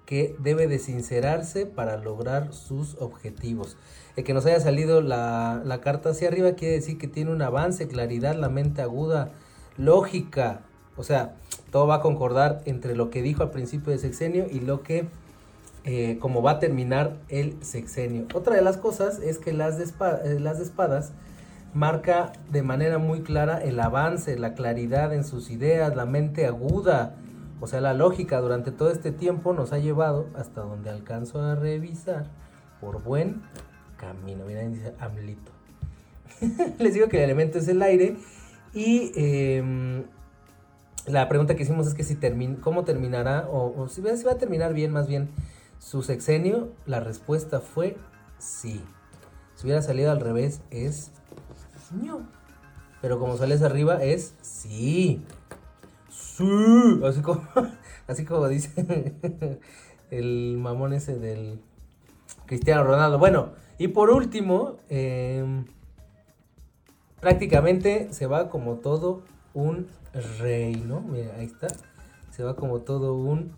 que 0.06 0.36
debe 0.38 0.68
de 0.68 0.78
sincerarse 0.78 1.66
para 1.66 1.96
lograr 1.96 2.54
sus 2.54 2.96
objetivos. 3.00 3.76
El 4.16 4.24
que 4.24 4.32
nos 4.32 4.46
haya 4.46 4.60
salido 4.60 5.02
la, 5.02 5.60
la 5.64 5.80
carta 5.80 6.10
hacia 6.10 6.28
arriba 6.28 6.52
quiere 6.52 6.74
decir 6.74 6.96
que 6.96 7.08
tiene 7.08 7.32
un 7.32 7.42
avance, 7.42 7.86
claridad, 7.88 8.34
la 8.36 8.48
mente 8.48 8.80
aguda, 8.80 9.32
lógica. 9.76 10.62
O 10.96 11.02
sea, 11.02 11.34
todo 11.70 11.86
va 11.86 11.96
a 11.96 12.00
concordar 12.00 12.62
entre 12.64 12.96
lo 12.96 13.10
que 13.10 13.20
dijo 13.20 13.42
al 13.42 13.50
principio 13.50 13.90
del 13.90 13.98
sexenio 13.98 14.46
y 14.50 14.60
lo 14.60 14.82
que, 14.82 15.08
eh, 15.84 16.16
como 16.20 16.40
va 16.40 16.52
a 16.52 16.58
terminar 16.60 17.16
el 17.28 17.62
sexenio. 17.62 18.26
Otra 18.32 18.54
de 18.54 18.62
las 18.62 18.76
cosas 18.76 19.18
es 19.18 19.38
que 19.38 19.52
las 19.52 19.78
eh, 19.78 20.40
las 20.40 20.60
espadas 20.60 21.12
marca 21.74 22.32
de 22.50 22.62
manera 22.62 22.98
muy 22.98 23.20
clara 23.20 23.58
el 23.58 23.78
avance, 23.80 24.38
la 24.38 24.54
claridad 24.54 25.12
en 25.12 25.24
sus 25.24 25.50
ideas, 25.50 25.94
la 25.94 26.06
mente 26.06 26.46
aguda, 26.46 27.16
o 27.60 27.66
sea, 27.66 27.80
la 27.80 27.94
lógica 27.94 28.40
durante 28.40 28.70
todo 28.70 28.90
este 28.90 29.12
tiempo 29.12 29.52
nos 29.52 29.72
ha 29.72 29.78
llevado 29.78 30.26
hasta 30.34 30.60
donde 30.60 30.90
alcanzo 30.90 31.40
a 31.40 31.54
revisar 31.54 32.26
por 32.80 33.02
buen 33.02 33.42
camino. 33.96 34.44
Miren, 34.44 34.74
dice 34.74 34.94
Amlito. 34.98 35.52
Les 36.78 36.94
digo 36.94 37.08
que 37.08 37.18
el 37.18 37.24
elemento 37.24 37.58
es 37.58 37.68
el 37.68 37.80
aire 37.82 38.16
y 38.74 39.12
eh, 39.16 40.04
la 41.06 41.28
pregunta 41.28 41.54
que 41.54 41.62
hicimos 41.62 41.86
es 41.86 41.94
que 41.94 42.02
si 42.02 42.16
termina, 42.16 42.58
cómo 42.60 42.84
terminará 42.84 43.48
o, 43.50 43.88
si, 43.88 44.00
va 44.00 44.32
a 44.32 44.38
terminar 44.38 44.74
bien 44.74 44.92
más 44.92 45.06
bien 45.06 45.30
su 45.78 46.02
sexenio. 46.02 46.72
La 46.84 47.00
respuesta 47.00 47.60
fue 47.60 47.96
sí. 48.38 48.82
Si 49.54 49.64
hubiera 49.64 49.82
salido 49.82 50.10
al 50.10 50.20
revés 50.20 50.60
es 50.70 51.12
no. 51.92 52.28
Pero 53.00 53.18
como 53.20 53.36
sales 53.36 53.62
arriba 53.62 54.02
es 54.02 54.34
sí. 54.42 55.24
Sí. 56.36 57.00
Así 57.02 57.22
como, 57.22 57.42
así 58.06 58.24
como 58.26 58.46
dice 58.48 59.58
el 60.10 60.58
mamón 60.58 60.92
ese 60.92 61.18
del 61.18 61.60
Cristiano 62.44 62.84
Ronaldo. 62.84 63.18
Bueno, 63.18 63.52
y 63.78 63.88
por 63.88 64.10
último, 64.10 64.76
em, 64.90 65.64
prácticamente 67.20 68.12
se 68.12 68.26
va 68.26 68.50
como 68.50 68.74
todo 68.76 69.22
un 69.54 69.88
rey, 70.38 70.76
¿no? 70.86 71.00
Mira, 71.00 71.34
ahí 71.38 71.46
está. 71.46 71.68
Se 72.30 72.44
va 72.44 72.54
como 72.54 72.80
todo 72.80 73.14
un 73.14 73.52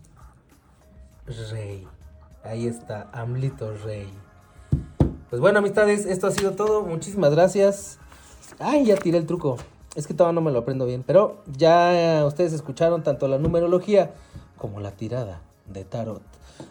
rey. 1.51 1.85
Ahí 2.43 2.65
está, 2.65 3.09
Amlito 3.11 3.75
Rey. 3.83 4.07
Pues 5.29 5.41
bueno, 5.41 5.59
amistades, 5.59 6.05
esto 6.05 6.27
ha 6.27 6.31
sido 6.31 6.51
todo. 6.51 6.83
Muchísimas 6.83 7.31
gracias. 7.31 7.99
Ay, 8.57 8.85
ya 8.85 8.95
tiré 8.95 9.17
el 9.17 9.25
truco. 9.25 9.57
Es 9.99 10.07
que 10.07 10.13
todavía 10.13 10.33
no 10.33 10.41
me 10.41 10.51
lo 10.51 10.59
aprendo 10.59 10.85
bien. 10.85 11.03
Pero 11.05 11.43
ya 11.57 12.23
ustedes 12.25 12.53
escucharon 12.53 13.03
tanto 13.03 13.27
la 13.27 13.37
numerología 13.37 14.13
como 14.57 14.79
la 14.79 14.91
tirada 14.91 15.41
de 15.67 15.83
tarot. 15.83 16.21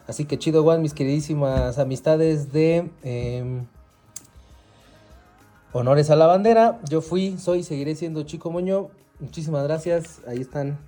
Así 0.06 0.24
que 0.24 0.38
chido, 0.38 0.62
Juan, 0.62 0.80
mis 0.80 0.94
queridísimas 0.94 1.78
amistades 1.78 2.52
de 2.52 2.90
em, 3.02 3.66
Honores 5.72 6.08
a 6.08 6.16
la 6.16 6.26
Bandera. 6.26 6.80
Yo 6.88 7.02
fui, 7.02 7.36
soy, 7.36 7.62
seguiré 7.62 7.94
siendo 7.94 8.22
Chico 8.22 8.50
Moño. 8.50 8.88
Muchísimas 9.20 9.64
gracias. 9.64 10.22
Ahí 10.26 10.40
están 10.40 10.78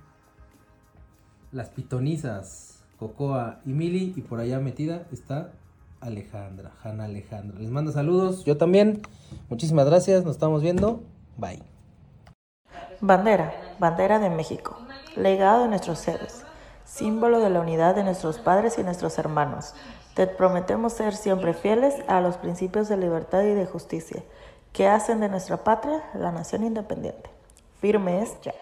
las 1.51 1.69
pitonizas, 1.69 2.83
Cocoa 2.97 3.59
y 3.67 3.69
Mili. 3.69 4.15
Y 4.17 4.21
por 4.21 4.39
allá 4.39 4.59
metida 4.59 5.05
está 5.11 5.51
Alejandra, 5.99 6.71
Hanna 6.83 7.05
Alejandra. 7.05 7.59
Les 7.59 7.69
mando 7.69 7.91
saludos. 7.91 8.45
Yo 8.45 8.57
también. 8.57 9.03
Muchísimas 9.47 9.85
gracias. 9.85 10.25
Nos 10.25 10.37
estamos 10.37 10.63
viendo. 10.63 11.03
Bye. 11.37 11.70
Bandera, 13.01 13.53
bandera 13.79 14.19
de 14.19 14.29
México. 14.29 14.77
Legado 15.15 15.63
de 15.63 15.69
nuestros 15.69 15.99
seres. 15.99 16.45
Símbolo 16.85 17.39
de 17.39 17.49
la 17.49 17.59
unidad 17.59 17.95
de 17.95 18.03
nuestros 18.03 18.39
padres 18.39 18.77
y 18.77 18.83
nuestros 18.83 19.17
hermanos. 19.17 19.73
Te 20.13 20.27
prometemos 20.27 20.93
ser 20.93 21.15
siempre 21.15 21.53
fieles 21.53 21.95
a 22.07 22.21
los 22.21 22.37
principios 22.37 22.87
de 22.89 22.97
libertad 22.97 23.43
y 23.43 23.53
de 23.53 23.65
justicia 23.65 24.23
que 24.71 24.87
hacen 24.87 25.19
de 25.19 25.29
nuestra 25.29 25.57
patria 25.57 26.03
la 26.13 26.31
nación 26.31 26.63
independiente 26.63 27.29
firmes 27.81 28.37
ya. 28.43 28.53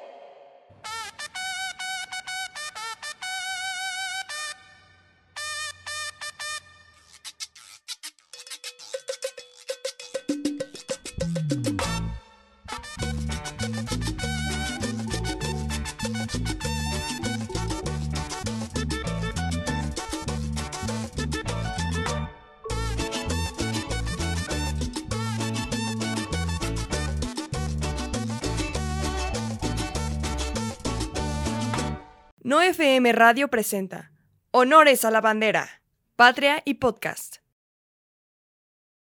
FM 32.79 33.11
Radio 33.11 33.49
presenta 33.49 34.13
Honores 34.51 35.03
a 35.03 35.11
la 35.11 35.19
Bandera, 35.19 35.81
Patria 36.15 36.61
y 36.63 36.75
Podcast. 36.75 37.38